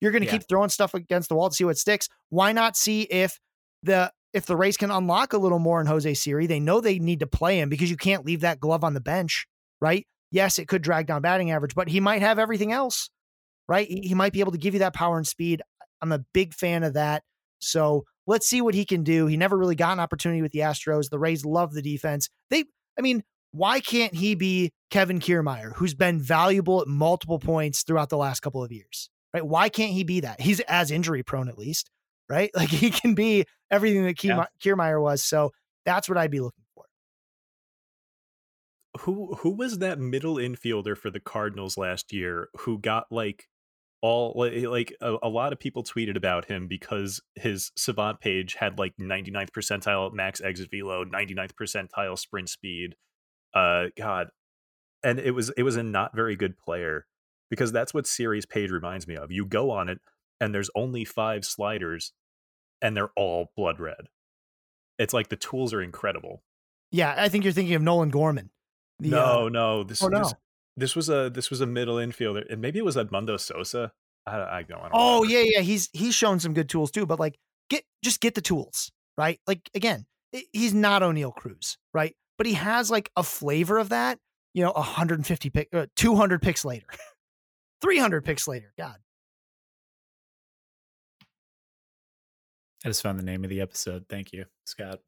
You're 0.00 0.12
going 0.12 0.22
to 0.22 0.26
yeah. 0.26 0.32
keep 0.32 0.48
throwing 0.48 0.70
stuff 0.70 0.94
against 0.94 1.28
the 1.28 1.34
wall 1.34 1.50
to 1.50 1.54
see 1.54 1.64
what 1.64 1.78
sticks. 1.78 2.08
Why 2.30 2.52
not 2.52 2.76
see 2.76 3.02
if 3.02 3.38
the 3.82 4.12
if 4.32 4.46
the 4.46 4.56
Rays 4.56 4.76
can 4.76 4.90
unlock 4.90 5.32
a 5.32 5.38
little 5.38 5.58
more 5.58 5.80
in 5.80 5.86
Jose 5.86 6.14
Siri? 6.14 6.46
They 6.46 6.60
know 6.60 6.80
they 6.80 6.98
need 6.98 7.20
to 7.20 7.26
play 7.26 7.58
him 7.58 7.68
because 7.68 7.90
you 7.90 7.96
can't 7.96 8.24
leave 8.24 8.40
that 8.40 8.60
glove 8.60 8.84
on 8.84 8.94
the 8.94 9.00
bench, 9.00 9.46
right? 9.80 10.06
Yes, 10.30 10.58
it 10.58 10.68
could 10.68 10.82
drag 10.82 11.06
down 11.06 11.22
batting 11.22 11.50
average, 11.50 11.74
but 11.74 11.88
he 11.88 12.00
might 12.00 12.22
have 12.22 12.38
everything 12.38 12.72
else, 12.72 13.10
right? 13.68 13.88
He 13.88 14.14
might 14.14 14.32
be 14.32 14.40
able 14.40 14.52
to 14.52 14.58
give 14.58 14.74
you 14.74 14.80
that 14.80 14.94
power 14.94 15.16
and 15.16 15.26
speed. 15.26 15.62
I'm 16.00 16.12
a 16.12 16.24
big 16.32 16.54
fan 16.54 16.84
of 16.84 16.94
that. 16.94 17.24
So 17.58 18.04
let's 18.26 18.48
see 18.48 18.60
what 18.60 18.74
he 18.74 18.84
can 18.84 19.02
do. 19.02 19.26
He 19.26 19.36
never 19.36 19.58
really 19.58 19.74
got 19.74 19.92
an 19.92 20.00
opportunity 20.00 20.40
with 20.40 20.52
the 20.52 20.60
Astros. 20.60 21.10
The 21.10 21.18
Rays 21.18 21.44
love 21.44 21.72
the 21.72 21.82
defense. 21.82 22.30
They, 22.48 22.64
I 22.98 23.02
mean, 23.02 23.22
why 23.52 23.80
can't 23.80 24.14
he 24.14 24.34
be 24.34 24.72
Kevin 24.90 25.20
Kiermaier, 25.20 25.74
who's 25.76 25.94
been 25.94 26.20
valuable 26.20 26.80
at 26.82 26.88
multiple 26.88 27.38
points 27.38 27.82
throughout 27.82 28.08
the 28.08 28.16
last 28.16 28.40
couple 28.40 28.62
of 28.62 28.70
years? 28.72 29.10
Right? 29.34 29.46
Why 29.46 29.68
can't 29.68 29.92
he 29.92 30.04
be 30.04 30.20
that? 30.20 30.40
He's 30.40 30.60
as 30.60 30.90
injury 30.90 31.22
prone 31.22 31.48
at 31.48 31.58
least, 31.58 31.90
right? 32.28 32.50
Like 32.56 32.68
he 32.68 32.90
can 32.90 33.14
be 33.14 33.44
everything 33.70 34.04
that 34.04 34.16
Kier- 34.16 34.46
Yeah. 34.64 34.72
Kiermaier 34.72 35.00
was. 35.00 35.22
So 35.22 35.50
that's 35.84 36.08
what 36.08 36.18
I'd 36.18 36.30
be 36.30 36.40
looking 36.40 36.64
for. 36.74 36.84
who 39.00 39.34
who 39.36 39.50
was 39.50 39.78
that 39.78 39.98
middle 39.98 40.34
infielder 40.34 40.96
for 40.96 41.10
the 41.10 41.20
Cardinals 41.20 41.78
last 41.78 42.12
year 42.12 42.48
who 42.60 42.78
got 42.78 43.06
like 43.10 43.46
all 44.02 44.32
like, 44.34 44.52
eh, 44.52 44.68
like 44.68 44.94
a, 45.00 45.16
a 45.22 45.28
lot 45.28 45.52
of 45.52 45.60
people 45.60 45.84
tweeted 45.84 46.16
about 46.16 46.46
him 46.46 46.66
because 46.66 47.20
his 47.36 47.70
savant 47.76 48.20
page 48.20 48.54
had 48.54 48.78
like 48.78 48.94
99th 49.00 49.50
percentile 49.50 50.12
max 50.12 50.40
exit 50.40 50.70
velo 50.70 51.04
99th 51.04 51.52
percentile 51.52 52.18
sprint 52.18 52.48
speed 52.48 52.96
uh 53.54 53.86
god 53.96 54.28
and 55.02 55.18
it 55.18 55.32
was 55.32 55.50
it 55.56 55.62
was 55.62 55.76
a 55.76 55.82
not 55.82 56.14
very 56.14 56.36
good 56.36 56.56
player 56.58 57.06
because 57.50 57.72
that's 57.72 57.92
what 57.92 58.06
Siri's 58.06 58.46
page 58.46 58.70
reminds 58.70 59.08
me 59.08 59.16
of 59.16 59.30
you 59.32 59.44
go 59.44 59.70
on 59.70 59.88
it 59.88 59.98
and 60.40 60.54
there's 60.54 60.70
only 60.74 61.04
five 61.04 61.44
sliders 61.44 62.12
and 62.80 62.96
they're 62.96 63.10
all 63.16 63.48
blood 63.56 63.80
red 63.80 64.08
it's 64.98 65.12
like 65.14 65.28
the 65.28 65.36
tools 65.36 65.72
are 65.72 65.82
incredible 65.82 66.42
Yeah, 66.92 67.14
I 67.16 67.28
think 67.28 67.44
you're 67.44 67.52
thinking 67.52 67.74
of 67.74 67.82
Nolan 67.82 68.10
Gorman. 68.10 68.50
The, 68.98 69.14
uh, 69.14 69.16
no, 69.16 69.48
no. 69.48 69.84
This, 69.84 70.02
oh, 70.02 70.08
no. 70.08 70.18
this 70.18 70.34
this 70.76 70.96
was 70.96 71.08
a 71.08 71.30
this 71.30 71.48
was 71.50 71.60
a 71.60 71.66
middle 71.66 71.96
infielder, 71.96 72.44
and 72.50 72.60
maybe 72.60 72.78
it 72.78 72.84
was 72.84 72.96
Edmundo 72.96 73.38
Sosa. 73.38 73.92
I, 74.26 74.58
I 74.58 74.62
don't. 74.62 74.78
I 74.78 74.82
don't 74.82 74.90
Oh 74.92 75.22
remember. 75.22 75.32
yeah, 75.32 75.52
yeah. 75.56 75.60
He's 75.62 75.88
he's 75.92 76.14
shown 76.14 76.40
some 76.40 76.52
good 76.52 76.68
tools 76.68 76.90
too, 76.90 77.06
but 77.06 77.18
like 77.20 77.38
get 77.70 77.84
just 78.04 78.20
get 78.20 78.34
the 78.34 78.40
tools, 78.40 78.90
right? 79.16 79.40
Like 79.46 79.70
again, 79.74 80.06
he's 80.52 80.74
not 80.74 81.02
Oneil 81.02 81.34
Cruz, 81.34 81.78
right? 81.94 82.14
But 82.40 82.46
he 82.46 82.54
has 82.54 82.90
like 82.90 83.10
a 83.18 83.22
flavor 83.22 83.76
of 83.76 83.90
that, 83.90 84.18
you 84.54 84.64
know, 84.64 84.72
150 84.72 85.50
pick, 85.50 85.68
uh, 85.74 85.88
200 85.94 86.40
picks 86.40 86.64
later, 86.64 86.86
300 87.82 88.24
picks 88.24 88.48
later. 88.48 88.72
God, 88.78 88.96
I 92.82 92.88
just 92.88 93.02
found 93.02 93.18
the 93.18 93.24
name 93.24 93.44
of 93.44 93.50
the 93.50 93.60
episode. 93.60 94.06
Thank 94.08 94.32
you, 94.32 94.46
Scott. 94.64 95.00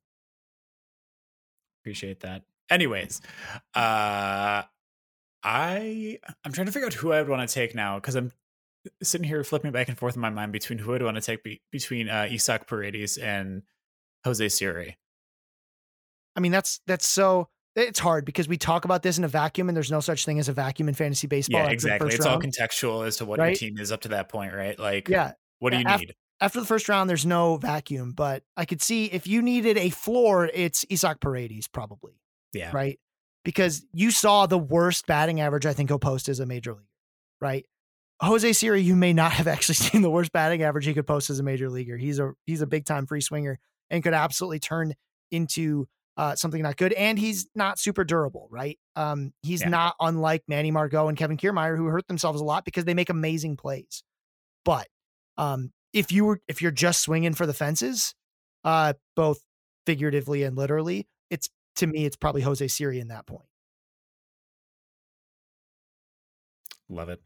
Appreciate 1.80 2.20
that. 2.20 2.42
Anyways, 2.68 3.22
uh 3.74 4.64
I 5.42 6.18
I'm 6.44 6.52
trying 6.52 6.66
to 6.66 6.72
figure 6.72 6.88
out 6.88 6.92
who 6.92 7.12
I 7.12 7.22
would 7.22 7.30
want 7.30 7.48
to 7.48 7.54
take 7.54 7.74
now 7.74 7.94
because 7.94 8.14
I'm 8.14 8.30
sitting 9.02 9.26
here 9.26 9.42
flipping 9.42 9.72
back 9.72 9.88
and 9.88 9.96
forth 9.96 10.16
in 10.16 10.20
my 10.20 10.28
mind 10.28 10.52
between 10.52 10.80
who 10.80 10.94
I'd 10.94 11.02
want 11.02 11.16
to 11.16 11.22
take 11.22 11.42
be, 11.42 11.62
between 11.70 12.10
uh, 12.10 12.28
Isaac 12.30 12.66
Paredes 12.66 13.16
and 13.16 13.62
Jose 14.22 14.46
Siri. 14.50 14.98
I 16.36 16.40
mean 16.40 16.52
that's 16.52 16.80
that's 16.86 17.06
so 17.06 17.48
it's 17.74 17.98
hard 17.98 18.24
because 18.24 18.48
we 18.48 18.58
talk 18.58 18.84
about 18.84 19.02
this 19.02 19.18
in 19.18 19.24
a 19.24 19.28
vacuum, 19.28 19.68
and 19.68 19.76
there's 19.76 19.90
no 19.90 20.00
such 20.00 20.24
thing 20.24 20.38
as 20.38 20.48
a 20.48 20.52
vacuum 20.52 20.88
in 20.88 20.94
fantasy 20.94 21.26
baseball. 21.26 21.62
Yeah, 21.62 21.70
exactly. 21.70 22.14
It's 22.14 22.26
all 22.26 22.38
contextual 22.38 23.06
as 23.06 23.16
to 23.18 23.24
what 23.24 23.38
your 23.38 23.54
team 23.54 23.78
is 23.78 23.90
up 23.90 24.02
to 24.02 24.08
that 24.08 24.28
point, 24.28 24.52
right? 24.52 24.78
Like, 24.78 25.08
yeah. 25.08 25.32
what 25.58 25.70
do 25.70 25.78
you 25.78 25.84
need? 25.84 26.14
After 26.40 26.60
the 26.60 26.66
first 26.66 26.88
round, 26.88 27.08
there's 27.08 27.24
no 27.24 27.56
vacuum, 27.56 28.12
but 28.12 28.42
I 28.56 28.64
could 28.64 28.82
see 28.82 29.06
if 29.06 29.28
you 29.28 29.42
needed 29.42 29.78
a 29.78 29.90
floor, 29.90 30.50
it's 30.52 30.84
Isaac 30.90 31.20
Paredes 31.20 31.68
probably. 31.68 32.14
Yeah, 32.52 32.72
right? 32.72 32.98
Because 33.44 33.84
you 33.92 34.10
saw 34.10 34.46
the 34.46 34.58
worst 34.58 35.06
batting 35.06 35.40
average 35.40 35.66
I 35.66 35.72
think 35.72 35.88
he'll 35.88 35.98
post 35.98 36.28
as 36.28 36.40
a 36.40 36.46
major 36.46 36.72
leaguer, 36.72 36.84
right? 37.40 37.64
Jose 38.20 38.52
Siri, 38.52 38.82
you 38.82 38.94
may 38.96 39.12
not 39.12 39.32
have 39.32 39.48
actually 39.48 39.76
seen 39.76 40.02
the 40.02 40.10
worst 40.10 40.32
batting 40.32 40.62
average 40.62 40.84
he 40.84 40.94
could 40.94 41.06
post 41.06 41.30
as 41.30 41.38
a 41.38 41.42
major 41.42 41.70
leaguer. 41.70 41.96
He's 41.96 42.18
a 42.18 42.32
he's 42.44 42.60
a 42.60 42.66
big 42.66 42.84
time 42.84 43.06
free 43.06 43.20
swinger 43.20 43.58
and 43.88 44.02
could 44.02 44.14
absolutely 44.14 44.58
turn 44.58 44.94
into 45.30 45.86
uh, 46.16 46.34
something 46.36 46.62
not 46.62 46.76
good. 46.76 46.92
And 46.92 47.18
he's 47.18 47.46
not 47.54 47.78
super 47.78 48.04
durable, 48.04 48.48
right? 48.50 48.78
Um, 48.96 49.32
he's 49.42 49.62
Yeah. 49.62 49.68
not 49.70 49.96
unlike 50.00 50.42
Manny 50.48 50.70
Margot 50.70 51.08
and 51.08 51.16
Kevin 51.16 51.36
Kiermaier, 51.36 51.76
who 51.76 51.86
hurt 51.86 52.06
themselves 52.06 52.40
a 52.40 52.44
lot 52.44 52.64
because 52.64 52.84
they 52.84 52.94
make 52.94 53.10
amazing 53.10 53.56
plays. 53.56 54.02
But 54.64 54.88
um, 55.36 55.72
if 55.92 56.12
you 56.12 56.24
were 56.24 56.40
if 56.48 56.60
you're 56.62 56.70
just 56.70 57.02
swinging 57.02 57.34
for 57.34 57.46
the 57.46 57.54
fences, 57.54 58.14
uh, 58.64 58.92
both 59.16 59.40
figuratively 59.86 60.42
and 60.44 60.56
literally, 60.56 61.08
it's 61.30 61.48
to 61.76 61.86
me 61.86 62.04
it's 62.04 62.16
probably 62.16 62.42
Jose 62.42 62.66
Siri 62.68 63.00
in 63.00 63.08
that 63.08 63.26
point. 63.26 63.46
Love 66.88 67.08
it. 67.08 67.22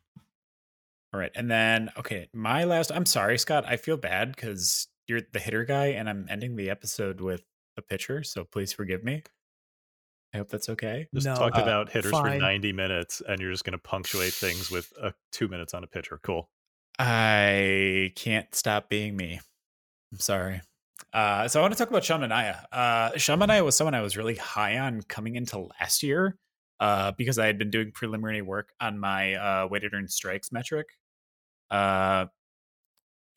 All 1.12 1.20
right. 1.20 1.32
And 1.34 1.50
then, 1.50 1.90
okay, 1.98 2.28
my 2.32 2.64
last, 2.64 2.92
I'm 2.92 3.06
sorry, 3.06 3.38
Scott. 3.38 3.64
I 3.66 3.76
feel 3.76 3.96
bad 3.96 4.34
because 4.34 4.86
you're 5.06 5.22
the 5.32 5.38
hitter 5.38 5.64
guy 5.64 5.86
and 5.86 6.08
I'm 6.08 6.26
ending 6.28 6.56
the 6.56 6.70
episode 6.70 7.20
with 7.20 7.42
a 7.76 7.82
pitcher. 7.82 8.22
So 8.22 8.44
please 8.44 8.72
forgive 8.72 9.04
me. 9.04 9.22
I 10.34 10.38
hope 10.38 10.48
that's 10.48 10.68
okay. 10.68 11.06
Just 11.14 11.26
No. 11.26 11.34
talked 11.34 11.56
Uh, 11.56 11.62
about 11.62 11.90
hitters 11.90 12.10
for 12.10 12.28
90 12.28 12.72
minutes, 12.72 13.22
and 13.26 13.40
you're 13.40 13.52
just 13.52 13.64
going 13.64 13.72
to 13.72 13.78
punctuate 13.78 14.32
things 14.32 14.70
with 14.70 14.92
uh, 15.00 15.12
two 15.32 15.48
minutes 15.48 15.72
on 15.72 15.84
a 15.84 15.86
pitcher. 15.86 16.18
Cool. 16.22 16.50
I 16.98 18.12
can't 18.16 18.52
stop 18.54 18.88
being 18.88 19.16
me. 19.16 19.40
I'm 20.12 20.18
sorry. 20.18 20.62
Uh, 21.12 21.46
so 21.48 21.60
I 21.60 21.62
want 21.62 21.72
to 21.74 21.78
talk 21.78 21.88
about 21.90 22.04
Sean 22.04 22.20
Manaea. 22.20 22.64
Uh, 22.72 23.16
Sean 23.16 23.38
Manaea 23.38 23.64
was 23.64 23.76
someone 23.76 23.94
I 23.94 24.00
was 24.02 24.16
really 24.16 24.34
high 24.34 24.78
on 24.78 25.02
coming 25.02 25.36
into 25.36 25.68
last 25.80 26.02
year 26.02 26.36
uh, 26.80 27.12
because 27.12 27.38
I 27.38 27.46
had 27.46 27.58
been 27.58 27.70
doing 27.70 27.92
preliminary 27.92 28.42
work 28.42 28.72
on 28.80 28.98
my 28.98 29.34
uh, 29.34 29.68
weighted 29.68 29.94
earned 29.94 30.10
strikes 30.10 30.50
metric. 30.52 30.86
Uh, 31.70 32.26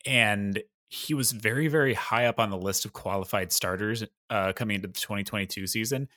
and 0.06 0.62
he 0.90 1.14
was 1.14 1.30
very, 1.30 1.68
very 1.68 1.94
high 1.94 2.26
up 2.26 2.40
on 2.40 2.50
the 2.50 2.58
list 2.58 2.84
of 2.84 2.92
qualified 2.92 3.52
starters 3.52 4.04
uh, 4.28 4.52
coming 4.52 4.74
into 4.74 4.88
the 4.88 4.94
2022 4.94 5.68
season. 5.68 6.08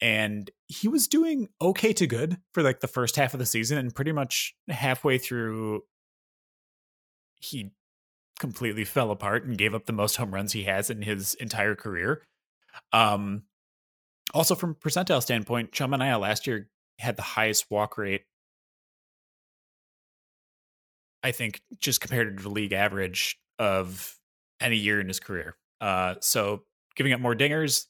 And 0.00 0.50
he 0.68 0.86
was 0.86 1.08
doing 1.08 1.48
okay 1.60 1.92
to 1.94 2.06
good 2.06 2.38
for 2.52 2.62
like 2.62 2.80
the 2.80 2.86
first 2.86 3.16
half 3.16 3.34
of 3.34 3.40
the 3.40 3.46
season 3.46 3.76
and 3.76 3.94
pretty 3.94 4.12
much 4.12 4.54
halfway 4.68 5.18
through 5.18 5.82
he 7.40 7.72
completely 8.38 8.84
fell 8.84 9.10
apart 9.10 9.44
and 9.44 9.58
gave 9.58 9.74
up 9.74 9.86
the 9.86 9.92
most 9.92 10.16
home 10.16 10.32
runs 10.32 10.52
he 10.52 10.64
has 10.64 10.90
in 10.90 11.02
his 11.02 11.34
entire 11.34 11.74
career. 11.74 12.22
Um, 12.92 13.42
also, 14.32 14.54
from 14.54 14.76
percentile 14.76 15.22
standpoint, 15.22 15.74
Sean 15.74 15.90
Manaea 15.90 16.20
last 16.20 16.46
year 16.46 16.68
had 16.98 17.16
the 17.16 17.22
highest 17.22 17.70
walk 17.70 17.98
rate. 17.98 18.22
I 21.22 21.32
think 21.32 21.62
just 21.78 22.00
compared 22.00 22.36
to 22.36 22.42
the 22.42 22.48
league 22.48 22.72
average 22.72 23.38
of 23.58 24.16
any 24.60 24.76
year 24.76 25.00
in 25.00 25.08
his 25.08 25.20
career. 25.20 25.56
Uh, 25.80 26.14
so 26.20 26.62
giving 26.96 27.12
up 27.12 27.20
more 27.20 27.34
dingers, 27.34 27.86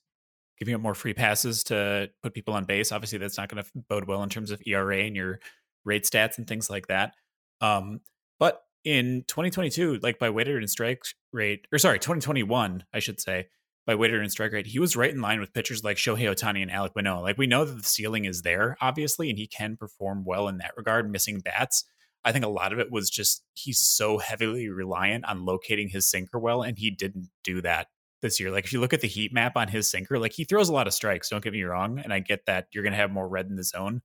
giving 0.58 0.74
up 0.74 0.80
more 0.80 0.94
free 0.94 1.14
passes 1.14 1.64
to 1.64 2.10
put 2.22 2.34
people 2.34 2.54
on 2.54 2.64
base. 2.64 2.92
Obviously, 2.92 3.18
that's 3.18 3.38
not 3.38 3.48
going 3.48 3.62
to 3.62 3.70
bode 3.88 4.06
well 4.06 4.22
in 4.22 4.28
terms 4.28 4.50
of 4.50 4.62
ERA 4.66 4.98
and 4.98 5.16
your 5.16 5.40
rate 5.84 6.04
stats 6.04 6.38
and 6.38 6.46
things 6.46 6.70
like 6.70 6.86
that. 6.88 7.12
Um, 7.60 8.00
but 8.38 8.62
in 8.84 9.24
2022, 9.28 10.00
like 10.02 10.18
by 10.18 10.30
weighted 10.30 10.56
and 10.56 10.70
strike 10.70 11.02
rate, 11.32 11.66
or 11.72 11.78
sorry, 11.78 11.98
2021, 11.98 12.84
I 12.92 12.98
should 12.98 13.20
say, 13.20 13.48
by 13.86 13.94
weighted 13.94 14.20
and 14.20 14.30
strike 14.30 14.52
rate, 14.52 14.66
he 14.66 14.78
was 14.78 14.96
right 14.96 15.12
in 15.12 15.20
line 15.20 15.40
with 15.40 15.52
pitchers 15.52 15.84
like 15.84 15.98
Shohei 15.98 16.34
Ohtani 16.34 16.62
and 16.62 16.70
Alek 16.70 16.96
Manoah. 16.96 17.20
Like 17.20 17.38
we 17.38 17.46
know 17.46 17.64
that 17.64 17.76
the 17.76 17.82
ceiling 17.82 18.24
is 18.24 18.42
there, 18.42 18.76
obviously, 18.80 19.28
and 19.28 19.38
he 19.38 19.46
can 19.46 19.76
perform 19.76 20.24
well 20.24 20.48
in 20.48 20.58
that 20.58 20.72
regard, 20.76 21.10
missing 21.10 21.40
bats. 21.40 21.84
I 22.24 22.32
think 22.32 22.44
a 22.44 22.48
lot 22.48 22.72
of 22.72 22.78
it 22.78 22.90
was 22.90 23.10
just 23.10 23.42
he's 23.54 23.78
so 23.78 24.18
heavily 24.18 24.68
reliant 24.68 25.24
on 25.26 25.44
locating 25.44 25.88
his 25.88 26.08
sinker 26.08 26.38
well, 26.38 26.62
and 26.62 26.78
he 26.78 26.90
didn't 26.90 27.28
do 27.42 27.60
that 27.62 27.88
this 28.22 28.40
year. 28.40 28.50
Like 28.50 28.64
if 28.64 28.72
you 28.72 28.80
look 28.80 28.92
at 28.94 29.00
the 29.00 29.08
heat 29.08 29.32
map 29.32 29.56
on 29.56 29.68
his 29.68 29.90
sinker, 29.90 30.18
like 30.18 30.32
he 30.32 30.44
throws 30.44 30.68
a 30.68 30.72
lot 30.72 30.86
of 30.86 30.94
strikes, 30.94 31.28
don't 31.28 31.44
get 31.44 31.52
me 31.52 31.62
wrong. 31.62 31.98
And 31.98 32.12
I 32.12 32.20
get 32.20 32.46
that 32.46 32.68
you're 32.72 32.84
gonna 32.84 32.96
have 32.96 33.10
more 33.10 33.28
red 33.28 33.46
in 33.46 33.56
the 33.56 33.64
zone, 33.64 34.00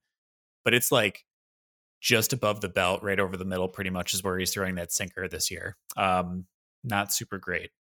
but 0.66 0.74
it's 0.74 0.92
like 0.92 1.24
just 2.02 2.34
above 2.34 2.62
the 2.62 2.70
belt, 2.70 3.04
right 3.04 3.20
over 3.20 3.38
the 3.38 3.46
middle, 3.46 3.68
pretty 3.68 3.90
much 3.90 4.14
is 4.14 4.24
where 4.24 4.38
he's 4.38 4.54
throwing 4.54 4.76
that 4.76 4.92
sinker 4.92 5.28
this 5.28 5.52
year. 5.52 5.76
Um, 5.98 6.46
not 6.84 7.14
super 7.14 7.38
great. 7.38 7.72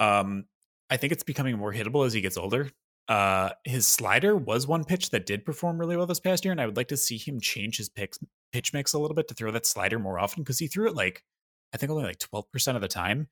Um, 0.00 0.46
I 0.90 0.96
think 0.96 1.12
it's 1.12 1.22
becoming 1.22 1.56
more 1.56 1.72
hittable 1.72 2.06
as 2.06 2.12
he 2.12 2.20
gets 2.20 2.36
older. 2.36 2.70
Uh, 3.08 3.50
his 3.64 3.86
slider 3.86 4.34
was 4.34 4.66
one 4.66 4.84
pitch 4.84 5.10
that 5.10 5.26
did 5.26 5.44
perform 5.44 5.78
really 5.78 5.96
well 5.96 6.06
this 6.06 6.20
past 6.20 6.44
year, 6.44 6.52
and 6.52 6.60
I 6.60 6.66
would 6.66 6.76
like 6.76 6.88
to 6.88 6.96
see 6.96 7.18
him 7.18 7.40
change 7.40 7.76
his 7.76 7.88
picks, 7.88 8.18
pitch 8.54 8.72
mix 8.72 8.92
a 8.92 8.98
little 9.00 9.16
bit 9.16 9.26
to 9.26 9.34
throw 9.34 9.50
that 9.50 9.66
slider 9.66 9.98
more 9.98 10.16
often 10.16 10.44
because 10.44 10.60
he 10.60 10.68
threw 10.68 10.86
it 10.86 10.94
like 10.94 11.24
I 11.74 11.76
think 11.76 11.90
only 11.90 12.04
like 12.04 12.20
twelve 12.20 12.50
percent 12.52 12.76
of 12.76 12.82
the 12.82 12.88
time. 12.88 13.28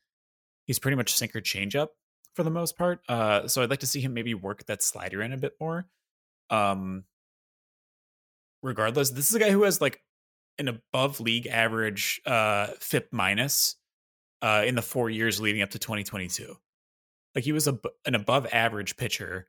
He's 0.67 0.81
pretty 0.81 0.97
much 0.97 1.15
sinker 1.15 1.41
changeup 1.41 1.89
for 2.35 2.43
the 2.43 2.51
most 2.51 2.77
part. 2.77 3.01
Uh, 3.09 3.47
so 3.47 3.63
I'd 3.63 3.71
like 3.71 3.81
to 3.81 3.87
see 3.87 4.01
him 4.01 4.15
maybe 4.15 4.35
work 4.35 4.67
that 4.67 4.83
slider 4.83 5.23
in 5.23 5.33
a 5.33 5.37
bit 5.37 5.53
more. 5.61 5.87
Um, 6.51 7.05
regardless, 8.65 9.11
this 9.11 9.29
is 9.29 9.35
a 9.37 9.39
guy 9.39 9.51
who 9.51 9.63
has 9.63 9.81
like 9.81 10.03
an 10.59 10.67
above 10.67 11.21
league 11.21 11.47
average 11.47 12.21
uh 12.27 12.67
FIP 12.81 13.09
minus 13.13 13.77
uh 14.43 14.65
in 14.67 14.75
the 14.75 14.83
four 14.83 15.09
years 15.09 15.41
leading 15.41 15.63
up 15.63 15.71
to 15.71 15.79
2022. 15.79 16.57
Like 17.37 17.45
he 17.45 17.53
was 17.53 17.69
a, 17.69 17.79
an 18.05 18.17
above 18.17 18.47
average 18.53 18.97
pitcher 18.97 19.47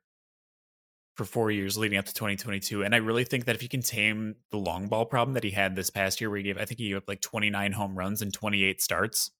for 1.14 1.24
four 1.24 1.50
years 1.50 1.78
leading 1.78 1.98
up 1.98 2.06
to 2.06 2.14
2022. 2.14 2.82
And 2.82 2.94
I 2.94 2.98
really 2.98 3.24
think 3.24 3.44
that 3.44 3.54
if 3.54 3.60
he 3.60 3.68
can 3.68 3.82
tame 3.82 4.34
the 4.50 4.58
long 4.58 4.88
ball 4.88 5.06
problem 5.06 5.34
that 5.34 5.44
he 5.44 5.50
had 5.50 5.76
this 5.76 5.90
past 5.90 6.20
year, 6.20 6.28
where 6.28 6.38
he 6.38 6.42
gave, 6.42 6.58
I 6.58 6.64
think 6.64 6.80
he 6.80 6.88
gave 6.88 6.98
up 6.98 7.08
like 7.08 7.20
29 7.20 7.72
home 7.72 7.96
runs 7.96 8.20
and 8.20 8.32
28 8.32 8.82
starts. 8.82 9.30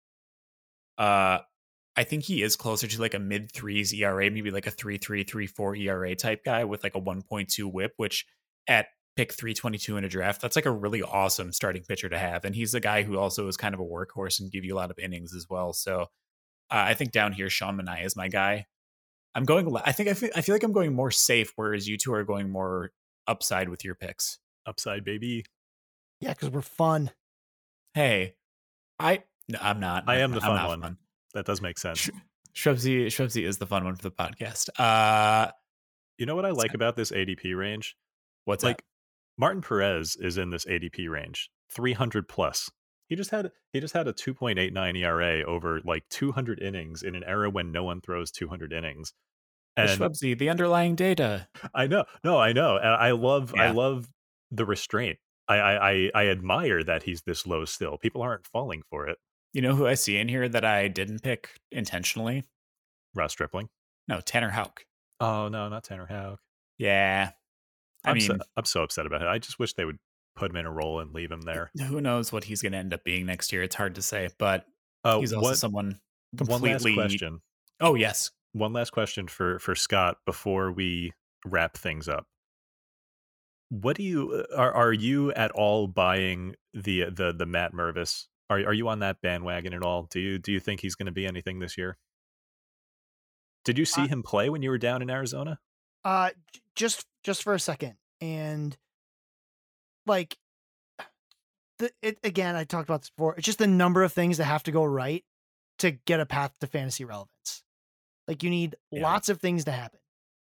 Uh, 0.97 1.39
I 1.97 2.05
think 2.05 2.25
he 2.25 2.43
is 2.43 2.57
closer 2.57 2.87
to 2.87 3.01
like 3.01 3.15
a 3.15 3.19
mid 3.19 3.53
threes 3.53 3.93
ERA, 3.93 4.31
maybe 4.31 4.51
like 4.51 4.67
a 4.67 4.71
three 4.71 4.99
three 4.99 5.25
three 5.25 5.47
four 5.47 5.77
ERA 5.77 6.15
type 6.15 6.45
guy 6.45 6.65
with 6.65 6.83
like 6.83 6.95
a 6.95 7.01
one 7.01 7.23
point 7.23 7.49
two 7.49 7.69
WHIP, 7.69 7.93
which 7.97 8.27
at 8.67 8.87
pick 9.17 9.33
322 9.33 9.97
in 9.97 10.05
a 10.05 10.09
draft, 10.09 10.41
that's 10.41 10.57
like 10.57 10.67
a 10.67 10.71
really 10.71 11.03
awesome 11.03 11.53
starting 11.53 11.85
pitcher 11.85 12.09
to 12.09 12.19
have. 12.19 12.45
And 12.45 12.55
he's 12.55 12.75
a 12.75 12.81
guy 12.81 13.03
who 13.03 13.17
also 13.17 13.47
is 13.47 13.57
kind 13.57 13.75
of 13.75 13.81
a 13.81 13.85
workhorse 13.85 14.41
and 14.41 14.51
give 14.51 14.65
you 14.65 14.75
a 14.75 14.77
lot 14.77 14.91
of 14.91 14.99
innings 14.99 15.35
as 15.35 15.47
well. 15.49 15.73
So 15.73 16.03
uh, 16.03 16.07
I 16.71 16.95
think 16.95 17.13
down 17.13 17.33
here, 17.33 17.49
Sean 17.49 17.79
Manaea 17.79 18.05
is 18.05 18.17
my 18.17 18.29
guy. 18.29 18.67
I'm 19.35 19.45
going. 19.45 19.75
I 19.85 19.93
think 19.93 20.09
I 20.09 20.15
feel, 20.15 20.31
I 20.37 20.41
feel 20.41 20.55
like 20.55 20.63
I'm 20.63 20.73
going 20.73 20.95
more 20.95 21.11
safe, 21.11 21.53
whereas 21.57 21.89
you 21.89 21.97
two 21.97 22.13
are 22.15 22.25
going 22.25 22.51
more 22.51 22.93
upside 23.27 23.69
with 23.69 23.85
your 23.85 23.95
picks. 23.95 24.39
Upside, 24.67 25.05
baby. 25.05 25.45
Yeah, 26.21 26.33
because 26.33 26.51
we're 26.51 26.63
fun. 26.63 27.11
Hey, 27.95 28.35
I 28.99 29.25
no, 29.49 29.59
I'm 29.61 29.81
not. 29.81 30.05
I 30.07 30.19
am 30.19 30.33
the 30.33 30.41
fun 30.41 30.67
one. 30.67 30.81
Fun. 30.81 30.99
That 31.35 31.47
does 31.47 31.61
make 31.61 31.79
sense. 31.79 31.99
Sh- 31.99 32.11
Schwebsy 32.55 33.07
Schwebsy 33.07 33.45
is 33.45 33.59
the 33.59 33.67
fun 33.67 33.85
one 33.85 33.97
for 33.97 34.03
the 34.03 34.11
podcast. 34.11 34.69
Uh, 34.79 35.51
you 36.19 36.27
know 36.27 36.37
what 36.37 36.47
I 36.47 36.51
like 36.51 36.75
about 36.75 36.97
this 36.97 37.11
ADP 37.11 37.57
range? 37.57 37.97
What's 38.45 38.63
like 38.63 38.79
that? 38.79 38.85
Martin 39.37 39.63
Perez 39.63 40.17
is 40.17 40.39
in 40.39 40.51
this 40.51 40.65
ADP 40.65 41.09
range, 41.11 41.51
300 41.73 42.29
plus. 42.29 42.71
He 43.09 43.17
just 43.17 43.31
had 43.31 43.53
he 43.73 43.81
just 43.81 43.95
had 43.95 44.09
a 44.09 44.13
2.89 44.13 44.99
ERA 44.99 45.43
over 45.45 45.81
like 45.85 46.05
200 46.11 46.61
innings 46.61 47.03
in 47.03 47.15
an 47.15 47.25
era 47.25 47.51
when 47.51 47.71
no 47.71 47.85
one 47.85 48.01
throws 48.01 48.31
200 48.31 48.73
innings. 48.73 49.13
And 49.77 49.91
Schwebsy, 49.91 50.39
the 50.39 50.49
underlying 50.51 50.95
data. 50.95 51.49
I 51.75 51.87
know. 51.87 52.05
No, 52.23 52.39
I 52.39 52.53
know. 52.53 52.77
I 52.77 53.11
love 53.11 53.53
yeah. 53.55 53.65
I 53.65 53.71
love 53.73 54.09
the 54.51 54.65
restraint. 54.65 55.19
I, 55.49 55.57
I 55.59 56.11
I 56.15 56.27
admire 56.29 56.83
that 56.85 57.03
he's 57.03 57.23
this 57.23 57.47
low 57.47 57.65
still. 57.65 57.99
People 57.99 58.23
aren't 58.23 58.47
falling 58.47 58.83
for 58.89 59.09
it. 59.09 59.19
You 59.53 59.63
know 59.63 59.75
who 59.75 59.87
I 59.87 59.95
see 59.95 60.17
in 60.17 60.29
here 60.29 60.49
that 60.49 60.65
I 60.65 60.89
didn't 60.89 61.23
pick 61.23 61.61
intentionally? 61.71 62.45
Ross 63.15 63.33
Stripling. 63.33 63.69
No, 64.09 64.21
Tanner 64.21 64.51
Houck. 64.51 64.85
Oh 65.21 65.49
no, 65.49 65.69
not 65.69 65.85
Tanner 65.85 66.07
Houck. 66.07 66.41
Yeah, 66.79 67.31
I 68.05 68.11
I'm 68.11 68.15
mean, 68.15 68.27
so, 68.27 68.37
I'm 68.57 68.65
so 68.65 68.83
upset 68.83 69.07
about 69.07 69.23
it. 69.23 69.29
I 69.29 69.39
just 69.39 69.59
wish 69.59 69.75
they 69.75 69.85
would 69.85 69.99
put 70.37 70.51
him 70.51 70.57
in 70.57 70.67
a 70.67 70.73
role 70.73 71.01
and 71.01 71.15
leave 71.15 71.31
him 71.31 71.43
there. 71.43 71.71
Who 71.89 72.01
knows 72.01 72.33
what 72.33 72.45
he's 72.45 72.63
going 72.63 72.73
to 72.73 72.79
end 72.79 72.93
up 72.93 73.05
being 73.05 73.27
next 73.27 73.53
year? 73.53 73.63
It's 73.63 73.75
hard 73.75 73.95
to 73.97 74.03
say, 74.03 74.29
but 74.39 74.65
uh, 75.05 75.21
he's 75.21 75.33
also 75.33 75.49
what, 75.49 75.59
someone 75.59 76.01
completely. 76.37 76.71
One 76.71 76.99
last 76.99 77.09
question. 77.09 77.41
Oh 77.81 77.95
yes. 77.95 78.31
One 78.53 78.73
last 78.73 78.91
question 78.91 79.29
for 79.29 79.59
for 79.59 79.75
Scott 79.75 80.19
before 80.27 80.73
we 80.73 81.13
wrap 81.45 81.77
things 81.77 82.09
up. 82.09 82.27
What 83.71 83.97
do 83.97 84.03
you 84.03 84.45
uh, 84.53 84.57
are 84.57 84.73
are 84.73 84.93
you 84.93 85.33
at 85.33 85.51
all 85.53 85.87
buying 85.87 86.55
the 86.73 87.07
the 87.11 87.33
the 87.33 87.47
Matt 87.47 87.73
Mervis? 87.73 88.27
Are 88.51 88.59
are 88.59 88.75
you 88.75 88.89
on 88.89 89.01
that 89.01 89.21
bandwagon 89.23 89.75
at 89.75 89.83
all? 89.83 90.07
Do 90.11 90.21
you 90.21 90.39
do 90.39 90.53
you 90.53 90.61
think 90.61 90.81
he's 90.81 90.95
going 90.95 91.07
to 91.07 91.13
be 91.13 91.27
anything 91.27 91.59
this 91.59 91.77
year? 91.77 91.99
Did 93.65 93.79
you 93.79 93.85
see 93.85 94.03
uh, 94.03 94.09
him 94.09 94.23
play 94.23 94.51
when 94.51 94.63
you 94.63 94.71
were 94.71 94.79
down 94.79 95.03
in 95.03 95.11
Arizona? 95.11 95.59
Uh, 96.05 96.31
just 96.77 97.07
just 97.23 97.43
for 97.43 97.55
a 97.55 97.61
second, 97.61 97.95
and 98.21 98.77
like 100.07 100.37
the 101.79 101.91
it 102.03 102.19
again. 102.25 102.57
I 102.57 102.65
talked 102.65 102.89
about 102.89 103.03
this 103.03 103.11
before. 103.11 103.35
It's 103.37 103.47
just 103.47 103.59
the 103.59 103.67
number 103.67 104.03
of 104.03 104.13
things 104.13 104.39
that 104.39 104.45
have 104.45 104.63
to 104.65 104.73
go 104.73 104.85
right 104.85 105.25
to 105.79 105.93
get 105.93 106.21
a 106.21 106.27
path 106.27 106.53
to 106.61 106.67
fantasy 106.67 107.05
relevance. 107.05 107.63
Like 108.29 108.43
you 108.43 108.51
need 108.51 108.77
yeah. 108.91 109.03
lots 109.03 109.29
of 109.29 109.41
things 109.41 109.65
to 109.65 109.73
happen. 109.73 110.01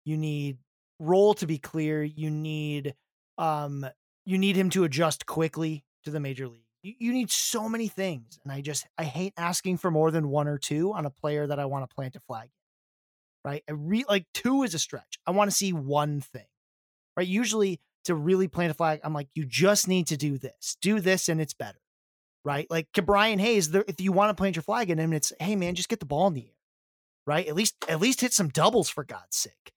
You 0.05 0.17
need 0.17 0.57
role 0.99 1.33
to 1.35 1.45
be 1.45 1.57
clear. 1.57 2.03
You 2.03 2.29
need 2.29 2.95
um 3.37 3.85
you 4.25 4.37
need 4.37 4.55
him 4.55 4.69
to 4.71 4.83
adjust 4.83 5.25
quickly 5.25 5.83
to 6.03 6.11
the 6.11 6.19
major 6.19 6.47
league. 6.47 6.61
You, 6.83 6.93
you 6.99 7.13
need 7.13 7.31
so 7.31 7.67
many 7.67 7.87
things, 7.87 8.39
and 8.43 8.51
I 8.51 8.61
just 8.61 8.87
I 8.97 9.03
hate 9.03 9.33
asking 9.37 9.77
for 9.77 9.91
more 9.91 10.11
than 10.11 10.29
one 10.29 10.47
or 10.47 10.57
two 10.57 10.93
on 10.93 11.05
a 11.05 11.09
player 11.09 11.47
that 11.47 11.59
I 11.59 11.65
want 11.65 11.89
to 11.89 11.93
plant 11.93 12.15
a 12.15 12.19
flag 12.19 12.49
right? 13.47 13.63
I 13.69 13.71
re 13.71 14.03
like 14.09 14.25
two 14.33 14.63
is 14.63 14.73
a 14.73 14.79
stretch. 14.79 15.19
I 15.25 15.31
want 15.31 15.49
to 15.49 15.55
see 15.55 15.71
one 15.71 16.19
thing, 16.19 16.47
right? 17.15 17.27
Usually 17.27 17.79
to 18.07 18.15
really 18.15 18.47
plant 18.47 18.71
a 18.71 18.73
flag, 18.73 18.99
I'm 19.03 19.13
like, 19.13 19.29
you 19.35 19.45
just 19.45 19.87
need 19.87 20.07
to 20.07 20.17
do 20.17 20.37
this, 20.37 20.77
do 20.81 20.99
this, 20.99 21.29
and 21.29 21.39
it's 21.39 21.53
better, 21.53 21.79
right? 22.43 22.69
Like 22.69 22.87
Ke'Bryan 22.93 23.39
Hayes, 23.39 23.73
if 23.73 24.01
you 24.01 24.11
want 24.11 24.29
to 24.29 24.39
plant 24.39 24.55
your 24.55 24.63
flag 24.63 24.89
in 24.89 24.99
him, 24.99 25.13
it's 25.13 25.31
hey 25.39 25.55
man, 25.55 25.75
just 25.75 25.89
get 25.89 25.99
the 25.99 26.05
ball 26.05 26.27
in 26.27 26.33
the 26.33 26.45
air, 26.45 26.55
right? 27.25 27.47
At 27.47 27.55
least 27.55 27.75
at 27.87 27.99
least 27.99 28.21
hit 28.21 28.33
some 28.33 28.49
doubles 28.49 28.89
for 28.89 29.03
God's 29.03 29.37
sake, 29.37 29.71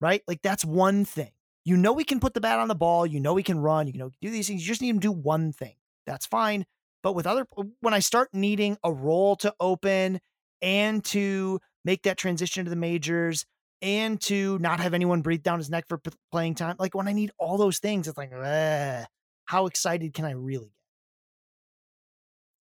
right? 0.00 0.22
Like 0.26 0.42
that's 0.42 0.64
one 0.64 1.04
thing. 1.04 1.32
You 1.64 1.76
know 1.76 1.92
we 1.92 2.04
can 2.04 2.18
put 2.18 2.34
the 2.34 2.40
bat 2.40 2.58
on 2.58 2.68
the 2.68 2.74
ball. 2.74 3.06
You 3.06 3.20
know 3.20 3.34
we 3.34 3.42
can 3.42 3.60
run. 3.60 3.86
You 3.86 3.98
know 3.98 4.10
do 4.20 4.30
these 4.30 4.48
things. 4.48 4.62
You 4.62 4.68
just 4.68 4.82
need 4.82 4.90
him 4.90 5.00
to 5.00 5.08
do 5.08 5.12
one 5.12 5.52
thing. 5.52 5.74
That's 6.06 6.26
fine. 6.26 6.66
But 7.02 7.14
with 7.14 7.26
other, 7.26 7.46
when 7.80 7.94
I 7.94 7.98
start 7.98 8.28
needing 8.32 8.78
a 8.84 8.92
role 8.92 9.36
to 9.36 9.54
open 9.60 10.20
and 10.60 11.04
to 11.06 11.60
make 11.84 12.02
that 12.04 12.16
transition 12.16 12.64
to 12.64 12.70
the 12.70 12.76
majors 12.76 13.44
and 13.82 14.20
to 14.22 14.58
not 14.60 14.80
have 14.80 14.94
anyone 14.94 15.20
breathe 15.20 15.42
down 15.42 15.58
his 15.58 15.68
neck 15.68 15.86
for 15.88 15.98
p- 15.98 16.12
playing 16.30 16.54
time. 16.54 16.76
Like 16.78 16.94
when 16.94 17.08
I 17.08 17.12
need 17.12 17.32
all 17.38 17.58
those 17.58 17.80
things, 17.80 18.08
it's 18.08 18.16
like, 18.16 18.32
how 19.44 19.66
excited 19.66 20.14
can 20.14 20.24
I 20.24 20.30
really 20.30 20.66
get? 20.66 20.72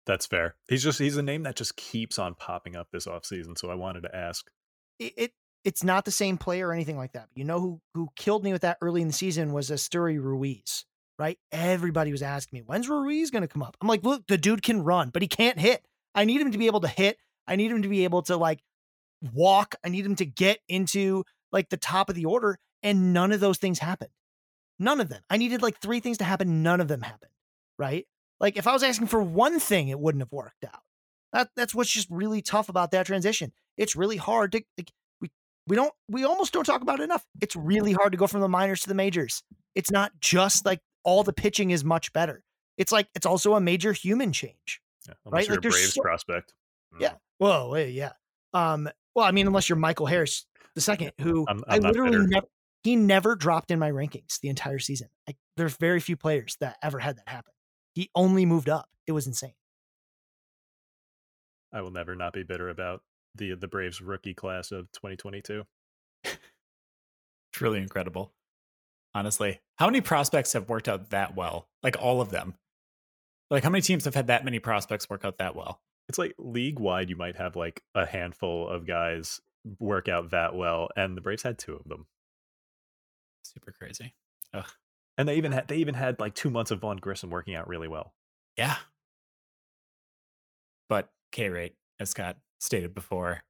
That's 0.06 0.26
fair. 0.26 0.56
He's 0.68 0.84
just 0.84 1.00
he's 1.00 1.18
a 1.18 1.22
name 1.22 1.44
that 1.44 1.56
just 1.56 1.76
keeps 1.76 2.18
on 2.18 2.36
popping 2.36 2.76
up 2.76 2.88
this 2.92 3.06
offseason. 3.06 3.58
So 3.58 3.70
I 3.70 3.76
wanted 3.76 4.02
to 4.02 4.16
ask. 4.16 4.50
It, 4.98 5.14
it 5.18 5.32
it's 5.64 5.84
not 5.84 6.06
the 6.06 6.12
same 6.12 6.38
player 6.38 6.70
or 6.70 6.74
anything 6.74 6.98
like 6.98 7.12
that. 7.14 7.28
But 7.30 7.38
you 7.38 7.44
know 7.44 7.60
who 7.60 7.82
who 7.94 8.10
killed 8.16 8.44
me 8.44 8.52
with 8.52 8.62
that 8.62 8.78
early 8.82 9.02
in 9.02 9.08
the 9.08 9.14
season 9.14 9.52
was 9.52 9.70
Esteury 9.70 10.20
Ruiz. 10.20 10.86
Right? 11.20 11.38
Everybody 11.52 12.12
was 12.12 12.24
asking 12.24 12.60
me, 12.60 12.64
when's 12.66 12.88
Ruiz 12.88 13.30
going 13.30 13.42
to 13.42 13.48
come 13.48 13.62
up? 13.62 13.76
I'm 13.82 13.90
like, 13.90 14.04
look, 14.04 14.26
the 14.28 14.38
dude 14.38 14.64
can 14.64 14.86
run, 14.86 15.10
but 15.10 15.22
he 15.22 15.28
can't 15.28 15.60
hit. 15.60 15.86
I 16.16 16.24
need 16.24 16.40
him 16.40 16.54
to 16.54 16.58
be 16.58 16.68
able 16.68 16.80
to 16.80 16.88
hit. 16.88 17.18
I 17.46 17.58
need 17.58 17.72
him 17.72 17.82
to 17.82 17.90
be 17.90 18.06
able 18.06 18.22
to 18.24 18.38
like 18.38 18.62
walk. 19.34 19.76
I 19.84 19.90
need 19.90 20.06
him 20.06 20.16
to 20.16 20.26
get 20.26 20.60
into 20.68 21.24
like 21.52 21.70
the 21.70 21.78
top 21.78 22.10
of 22.10 22.16
the 22.16 22.26
order. 22.26 22.58
And 22.82 23.14
none 23.14 23.32
of 23.32 23.40
those 23.40 23.58
things 23.58 23.80
happened. 23.80 24.12
None 24.80 25.02
of 25.02 25.10
them. 25.10 25.22
I 25.30 25.38
needed 25.38 25.62
like 25.62 25.82
three 25.82 26.00
things 26.00 26.20
to 26.20 26.24
happen. 26.24 26.64
None 26.64 26.80
of 26.80 26.88
them 26.88 27.02
happened. 27.02 27.32
Right. 27.78 28.08
Like 28.40 28.58
if 28.58 28.68
I 28.68 28.74
was 28.74 28.84
asking 28.84 29.08
for 29.08 29.22
one 29.22 29.60
thing, 29.60 29.90
it 29.90 30.00
wouldn't 30.00 30.22
have 30.22 30.32
worked 30.32 30.64
out. 30.64 30.82
That, 31.34 31.50
that's 31.56 31.76
what's 31.76 31.90
just 31.90 32.08
really 32.10 32.42
tough 32.42 32.70
about 32.70 32.92
that 32.92 33.06
transition. 33.06 33.52
It's 33.78 33.96
really 33.96 34.18
hard 34.18 34.54
to 34.54 34.64
like, 34.78 34.92
we 35.22 35.30
we 35.68 35.76
don't 35.76 35.94
we 36.08 36.24
almost 36.24 36.54
don't 36.54 36.64
talk 36.64 36.82
about 36.82 37.00
it 37.00 37.04
enough. 37.04 37.26
It's 37.42 37.56
really 37.56 37.94
hard 37.94 38.14
to 38.14 38.18
go 38.18 38.28
from 38.28 38.42
the 38.42 38.50
minors 38.50 38.82
to 38.82 38.90
the 38.90 38.96
majors. 38.96 39.44
It's 39.76 39.92
not 39.92 40.12
just 40.20 40.66
like 40.66 40.80
all 41.04 41.24
the 41.24 41.34
pitching 41.34 41.72
is 41.72 41.84
much 41.84 42.12
better. 42.14 42.44
It's 42.78 42.92
like 42.92 43.08
it's 43.14 43.26
also 43.26 43.56
a 43.56 43.62
major 43.62 43.94
human 43.94 44.32
change. 44.32 44.82
Yeah, 45.08 45.14
right? 45.26 45.46
You're 45.46 45.58
like, 45.58 45.66
a 45.66 45.70
Braves 45.70 45.94
so, 45.94 46.02
prospect. 46.02 46.54
Yeah. 47.00 47.14
Whoa, 47.38 47.76
yeah. 47.76 48.14
Um, 48.54 48.90
well, 49.20 49.28
I 49.28 49.32
mean, 49.32 49.48
unless 49.48 49.68
you're 49.68 49.78
Michael 49.78 50.06
Harris 50.06 50.46
the 50.76 50.82
second, 50.82 51.12
who 51.20 51.46
I'm, 51.50 51.62
I'm 51.68 51.86
i 51.86 51.90
literally 51.90 52.26
never 52.26 52.48
he 52.84 52.96
never 52.96 53.36
dropped 53.36 53.70
in 53.70 53.78
my 53.78 53.92
rankings 53.92 54.40
the 54.40 54.48
entire 54.48 54.80
season. 54.80 55.10
Like, 55.28 55.36
there's 55.58 55.76
very 55.76 56.00
few 56.00 56.16
players 56.16 56.56
that 56.62 56.78
ever 56.82 57.00
had 57.00 57.18
that 57.18 57.28
happen. 57.28 57.52
He 57.94 58.10
only 58.16 58.46
moved 58.46 58.70
up. 58.70 58.88
It 59.06 59.12
was 59.12 59.28
insane. 59.28 59.56
I 61.74 61.82
will 61.82 61.92
never 61.92 62.16
not 62.16 62.32
be 62.32 62.44
bitter 62.44 62.70
about 62.70 63.02
the 63.36 63.56
the 63.56 63.68
Braves 63.68 64.00
rookie 64.02 64.34
class 64.34 64.72
of 64.72 64.90
2022. 64.94 65.64
it's 66.24 66.38
really 67.60 67.80
incredible. 67.80 68.32
Honestly, 69.14 69.60
how 69.76 69.88
many 69.88 70.00
prospects 70.00 70.54
have 70.54 70.70
worked 70.70 70.88
out 70.88 71.10
that 71.10 71.36
well? 71.36 71.68
Like 71.84 71.98
all 72.02 72.22
of 72.22 72.32
them. 72.32 72.54
Like 73.52 73.64
how 73.64 73.70
many 73.70 73.82
teams 73.82 74.06
have 74.06 74.16
had 74.16 74.28
that 74.28 74.46
many 74.46 74.60
prospects 74.60 75.10
work 75.10 75.26
out 75.26 75.40
that 75.40 75.58
well? 75.58 75.82
It's 76.10 76.18
like 76.18 76.34
league 76.40 76.80
wide 76.80 77.10
you 77.10 77.16
might 77.16 77.38
have 77.38 77.56
like 77.56 77.84
a 77.96 78.06
handful 78.06 78.68
of 78.68 78.86
guys 78.88 79.40
work 79.78 80.10
out 80.10 80.32
that 80.32 80.56
well 80.56 80.90
and 80.98 81.16
the 81.16 81.22
braves 81.22 81.44
had 81.44 81.58
two 81.58 81.76
of 81.76 81.88
them. 81.88 82.08
Super 83.44 83.72
crazy. 83.72 84.14
Ugh. 84.54 84.66
and 85.18 85.30
they 85.30 85.36
even 85.36 85.52
had 85.52 85.68
they 85.68 85.78
even 85.78 85.94
had 85.94 86.20
like 86.20 86.34
two 86.34 86.50
months 86.50 86.72
of 86.72 86.82
vaughn 86.82 86.98
grissom 86.98 87.30
working 87.30 87.54
out 87.54 87.68
really 87.68 87.88
well. 87.88 88.14
Yeah. 88.58 88.76
But 90.90 91.10
k 91.32 91.50
rate 91.50 91.76
as 92.00 92.10
scott 92.10 92.38
stated 92.60 92.96
before 92.96 93.44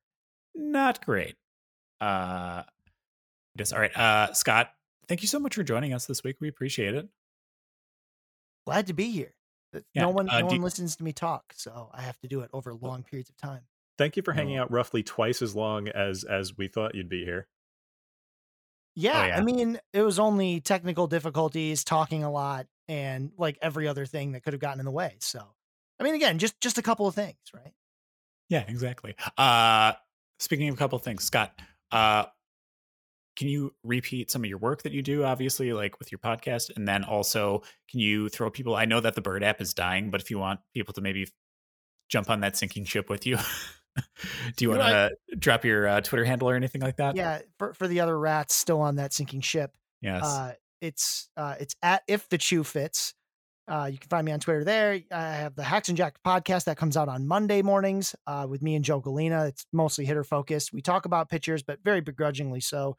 not 0.53 1.03
great. 1.05 1.35
Uh 2.01 2.63
just 3.57 3.73
all 3.73 3.79
right 3.79 3.95
uh 3.97 4.33
scott 4.33 4.71
thank 5.07 5.21
you 5.21 5.27
so 5.29 5.39
much 5.39 5.55
for 5.55 5.63
joining 5.63 5.93
us 5.93 6.05
this 6.05 6.23
week. 6.25 6.35
We 6.41 6.49
appreciate 6.49 6.93
it. 6.93 7.07
Glad 8.65 8.87
to 8.87 8.93
be 8.93 9.09
here 9.11 9.33
yeah. 9.73 10.01
No 10.01 10.09
one, 10.09 10.29
uh, 10.29 10.39
no 10.39 10.45
one 10.47 10.55
you, 10.55 10.61
listens 10.61 10.95
to 10.97 11.03
me 11.03 11.13
talk, 11.13 11.53
so 11.55 11.89
I 11.93 12.01
have 12.01 12.19
to 12.19 12.27
do 12.27 12.41
it 12.41 12.49
over 12.53 12.73
long 12.73 13.03
periods 13.03 13.29
of 13.29 13.37
time. 13.37 13.61
Thank 13.97 14.15
you 14.15 14.23
for 14.23 14.31
hanging 14.31 14.57
out 14.57 14.71
roughly 14.71 15.03
twice 15.03 15.41
as 15.41 15.55
long 15.55 15.89
as 15.89 16.23
as 16.23 16.57
we 16.57 16.67
thought 16.67 16.95
you'd 16.95 17.09
be 17.09 17.25
here. 17.25 17.47
Yeah, 18.95 19.21
oh, 19.21 19.25
yeah, 19.27 19.37
I 19.37 19.41
mean, 19.41 19.79
it 19.93 20.01
was 20.01 20.19
only 20.19 20.61
technical 20.61 21.07
difficulties, 21.07 21.83
talking 21.83 22.23
a 22.23 22.31
lot, 22.31 22.67
and 22.87 23.31
like 23.37 23.57
every 23.61 23.87
other 23.87 24.05
thing 24.05 24.31
that 24.33 24.43
could 24.43 24.53
have 24.53 24.59
gotten 24.59 24.79
in 24.79 24.85
the 24.85 24.91
way. 24.91 25.15
So, 25.19 25.45
I 25.99 26.03
mean, 26.03 26.15
again, 26.15 26.39
just 26.39 26.59
just 26.59 26.77
a 26.77 26.81
couple 26.81 27.07
of 27.07 27.15
things, 27.15 27.37
right? 27.53 27.73
Yeah, 28.49 28.63
exactly. 28.67 29.15
Uh 29.37 29.93
speaking 30.39 30.69
of 30.69 30.75
a 30.75 30.77
couple 30.77 30.97
of 30.97 31.03
things, 31.03 31.23
Scott, 31.23 31.53
uh 31.91 32.25
can 33.39 33.47
you 33.47 33.73
repeat 33.83 34.29
some 34.29 34.43
of 34.43 34.49
your 34.49 34.59
work 34.59 34.83
that 34.83 34.91
you 34.91 35.01
do 35.01 35.23
obviously 35.23 35.73
like 35.73 35.97
with 35.97 36.11
your 36.11 36.19
podcast 36.19 36.69
and 36.75 36.87
then 36.87 37.03
also 37.03 37.63
can 37.89 37.99
you 38.01 38.29
throw 38.29 38.51
people 38.51 38.75
i 38.75 38.85
know 38.85 38.99
that 38.99 39.15
the 39.15 39.21
bird 39.21 39.43
app 39.43 39.61
is 39.61 39.73
dying 39.73 40.11
but 40.11 40.21
if 40.21 40.29
you 40.29 40.37
want 40.37 40.59
people 40.75 40.93
to 40.93 41.01
maybe 41.01 41.25
jump 42.09 42.29
on 42.29 42.41
that 42.41 42.57
sinking 42.57 42.83
ship 42.85 43.09
with 43.09 43.25
you 43.25 43.37
Do 44.55 44.65
you 44.65 44.71
You 44.71 44.77
want 44.77 44.81
to 45.29 45.35
drop 45.37 45.65
your 45.65 45.87
uh, 45.87 46.01
Twitter 46.01 46.23
handle 46.23 46.49
or 46.49 46.55
anything 46.55 46.81
like 46.81 46.97
that? 46.97 47.15
Yeah, 47.15 47.39
for, 47.57 47.73
for 47.73 47.87
the 47.87 47.99
other 47.99 48.17
rats 48.17 48.55
still 48.55 48.81
on 48.81 48.95
that 48.95 49.13
sinking 49.13 49.41
ship, 49.41 49.71
Yes. 50.01 50.23
uh, 50.23 50.53
it's 50.81 51.27
uh, 51.35 51.55
it's 51.59 51.75
at 51.81 52.03
if 52.07 52.29
the 52.29 52.37
Chu 52.37 52.63
fits. 52.63 53.13
Uh, 53.67 53.89
you 53.91 53.97
can 53.99 54.07
find 54.09 54.25
me 54.25 54.31
on 54.31 54.39
Twitter 54.39 54.63
there. 54.63 54.99
I 55.11 55.21
have 55.33 55.55
the 55.55 55.63
Hacks 55.63 55.89
and 55.89 55.97
Jack 55.97 56.15
podcast 56.25 56.63
that 56.65 56.77
comes 56.77 56.97
out 56.97 57.07
on 57.09 57.27
Monday 57.27 57.61
mornings 57.61 58.15
uh, 58.25 58.47
with 58.49 58.61
me 58.63 58.75
and 58.75 58.85
Joe 58.85 59.01
Gallina. 59.01 59.47
It's 59.49 59.65
mostly 59.71 60.05
hitter 60.05 60.23
focused. 60.23 60.71
We 60.73 60.81
talk 60.81 61.05
about 61.05 61.29
pitchers, 61.29 61.61
but 61.61 61.79
very 61.83 62.01
begrudgingly 62.01 62.61
so. 62.61 62.95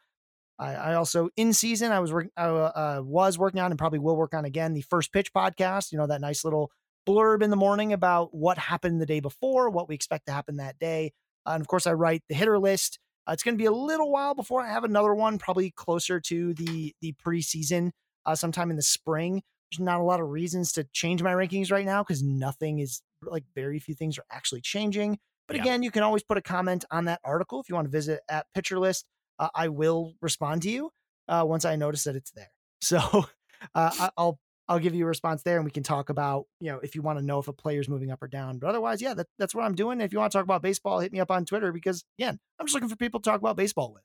I, 0.61 0.74
I 0.74 0.95
also 0.95 1.31
in 1.37 1.53
season 1.53 1.91
I 1.91 2.01
was 2.01 2.12
working 2.12 2.31
I 2.37 2.45
uh, 2.45 3.03
was 3.03 3.39
working 3.39 3.61
on 3.61 3.73
and 3.73 3.78
probably 3.78 3.99
will 3.99 4.16
work 4.16 4.35
on 4.35 4.45
again 4.45 4.74
the 4.74 4.82
first 4.82 5.12
pitch 5.12 5.32
podcast. 5.32 5.91
You 5.91 5.99
know 5.99 6.07
that 6.07 6.20
nice 6.20 6.45
little 6.45 6.70
blurb 7.09 7.43
in 7.43 7.51
the 7.51 7.57
morning 7.57 7.93
about 7.93 8.35
what 8.35 8.59
happened 8.59 9.01
the 9.01 9.07
day 9.07 9.20
before, 9.20 9.70
what 9.70 9.89
we 9.89 9.95
expect 9.95 10.27
to 10.27 10.32
happen 10.32 10.59
that 10.59 10.78
day, 10.78 11.12
uh, 11.47 11.53
and 11.53 11.61
of 11.62 11.66
course 11.66 11.87
I 11.87 11.95
write 11.95 12.23
the 12.28 12.35
hitter 12.35 12.59
list. 12.59 12.99
Uh, 13.27 13.32
it's 13.32 13.43
going 13.43 13.55
to 13.55 13.59
be 13.62 13.66
a 13.66 13.73
little 13.73 14.12
while 14.12 14.35
before 14.35 14.61
I 14.62 14.69
have 14.69 14.85
another 14.85 15.15
one, 15.15 15.39
probably 15.39 15.70
closer 15.70 16.20
to 16.20 16.55
the 16.55 16.95
the 17.01 17.15
preseason, 17.24 17.91
uh, 18.27 18.35
sometime 18.35 18.70
in 18.70 18.77
the 18.77 18.82
spring. 18.82 19.43
There's 19.73 19.81
not 19.81 20.01
a 20.01 20.05
lot 20.05 20.20
of 20.20 20.28
reasons 20.28 20.73
to 20.73 20.85
change 20.93 21.23
my 21.23 21.32
rankings 21.32 21.70
right 21.73 21.87
now 21.87 22.03
because 22.03 22.23
nothing 22.23 22.81
is 22.81 23.03
like 23.23 23.45
very 23.55 23.78
few 23.78 23.95
things 23.95 24.19
are 24.19 24.24
actually 24.31 24.61
changing. 24.61 25.19
But 25.47 25.57
Yeah. 25.57 25.62
again, 25.62 25.82
you 25.82 25.91
can 25.91 26.03
always 26.03 26.23
put 26.23 26.37
a 26.39 26.43
comment 26.43 26.85
on 26.91 27.05
that 27.07 27.20
article 27.24 27.61
if 27.61 27.69
you 27.69 27.74
want 27.77 27.87
to 27.87 27.91
visit 27.91 28.20
at 28.28 28.47
Pitcher 28.55 28.78
List. 28.78 29.07
Uh, 29.41 29.49
I 29.55 29.69
will 29.69 30.15
respond 30.21 30.62
to 30.62 30.71
you 30.71 30.93
uh, 31.27 31.45
once 31.47 31.65
I 31.65 31.75
notice 31.75 32.05
that 32.05 32.15
it's 32.15 32.31
there. 32.31 32.51
So 32.83 33.27
uh, 33.75 34.09
I'll 34.17 34.39
I'll 34.67 34.79
give 34.79 34.95
you 34.95 35.05
a 35.05 35.09
response 35.09 35.43
there, 35.43 35.57
and 35.57 35.67
we 35.67 35.71
can 35.71 35.83
talk 35.83 36.09
about 36.09 36.47
you 36.61 36.73
know 36.73 36.79
if 36.79 36.95
you 36.95 37.03
want 37.03 37.19
to 37.19 37.25
know 37.25 37.39
if 37.39 37.47
a 37.47 37.53
player's 37.53 37.91
moving 37.91 38.11
up 38.11 38.23
or 38.23 38.27
down. 38.27 38.59
But 38.59 38.69
otherwise, 38.71 39.03
yeah, 39.03 39.12
that, 39.12 39.27
that's 39.39 39.55
what 39.55 39.65
I'm 39.65 39.75
doing. 39.75 40.01
If 40.01 40.15
you 40.15 40.19
want 40.19 40.33
to 40.33 40.39
talk 40.39 40.45
about 40.45 40.62
baseball, 40.62 41.01
hit 41.01 41.12
me 41.12 41.21
up 41.21 41.31
on 41.31 41.45
Twitter 41.45 41.73
because 41.73 42.03
again, 42.19 42.39
I'm 42.59 42.67
just 42.67 42.75
looking 42.75 42.89
for 42.89 42.97
people 42.97 43.21
to 43.21 43.29
talk 43.29 43.39
about 43.39 43.59
baseball 43.59 43.93
with. 43.93 44.03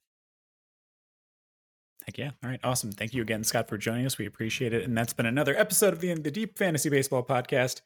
Heck 2.05 2.17
yeah. 2.17 2.31
All 2.43 2.49
right. 2.49 2.59
Awesome. 2.63 2.91
Thank 2.91 3.13
you 3.13 3.21
again, 3.21 3.43
Scott, 3.45 3.69
for 3.69 3.77
joining 3.77 4.05
us. 4.05 4.17
We 4.17 4.25
appreciate 4.25 4.73
it. 4.73 4.83
And 4.83 4.97
that's 4.97 5.13
been 5.13 5.25
another 5.25 5.55
episode 5.57 5.93
of 5.93 6.01
the, 6.01 6.13
the 6.15 6.31
Deep 6.31 6.57
Fantasy 6.57 6.89
Baseball 6.89 7.23
Podcast. 7.23 7.81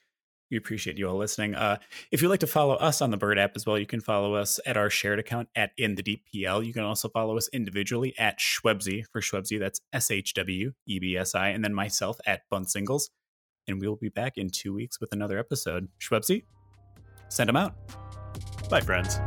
We 0.51 0.57
appreciate 0.57 0.97
you 0.97 1.07
all 1.07 1.17
listening. 1.17 1.55
Uh, 1.55 1.77
if 2.11 2.21
you'd 2.21 2.29
like 2.29 2.39
to 2.39 2.47
follow 2.47 2.75
us 2.75 3.01
on 3.01 3.11
the 3.11 3.17
Bird 3.17 3.37
app 3.37 3.51
as 3.55 3.65
well, 3.65 3.77
you 3.77 3.85
can 3.85 4.01
follow 4.01 4.33
us 4.33 4.59
at 4.65 4.77
our 4.77 4.89
shared 4.89 5.19
account 5.19 5.47
at 5.55 5.71
In 5.77 5.95
the 5.95 6.01
Deep 6.01 6.23
PL. 6.31 6.63
You 6.63 6.73
can 6.73 6.83
also 6.83 7.09
follow 7.09 7.37
us 7.37 7.49
individually 7.53 8.13
at 8.17 8.39
Schwebsy 8.39 9.05
for 9.11 9.21
Schwebsy. 9.21 9.59
That's 9.59 9.81
S 9.93 10.09
H 10.09 10.33
W 10.33 10.73
E 10.87 10.99
B 10.99 11.15
S 11.15 11.35
I. 11.35 11.49
And 11.49 11.63
then 11.63 11.73
myself 11.73 12.17
at 12.25 12.41
Bunt 12.49 12.69
Singles. 12.69 13.11
And 13.67 13.79
we 13.79 13.87
will 13.87 13.97
be 13.97 14.09
back 14.09 14.37
in 14.37 14.49
two 14.49 14.73
weeks 14.73 14.99
with 14.99 15.11
another 15.11 15.37
episode. 15.37 15.87
Schwebsy, 15.99 16.45
send 17.29 17.49
them 17.49 17.55
out. 17.55 17.75
Bye, 18.69 18.81
friends. 18.81 19.19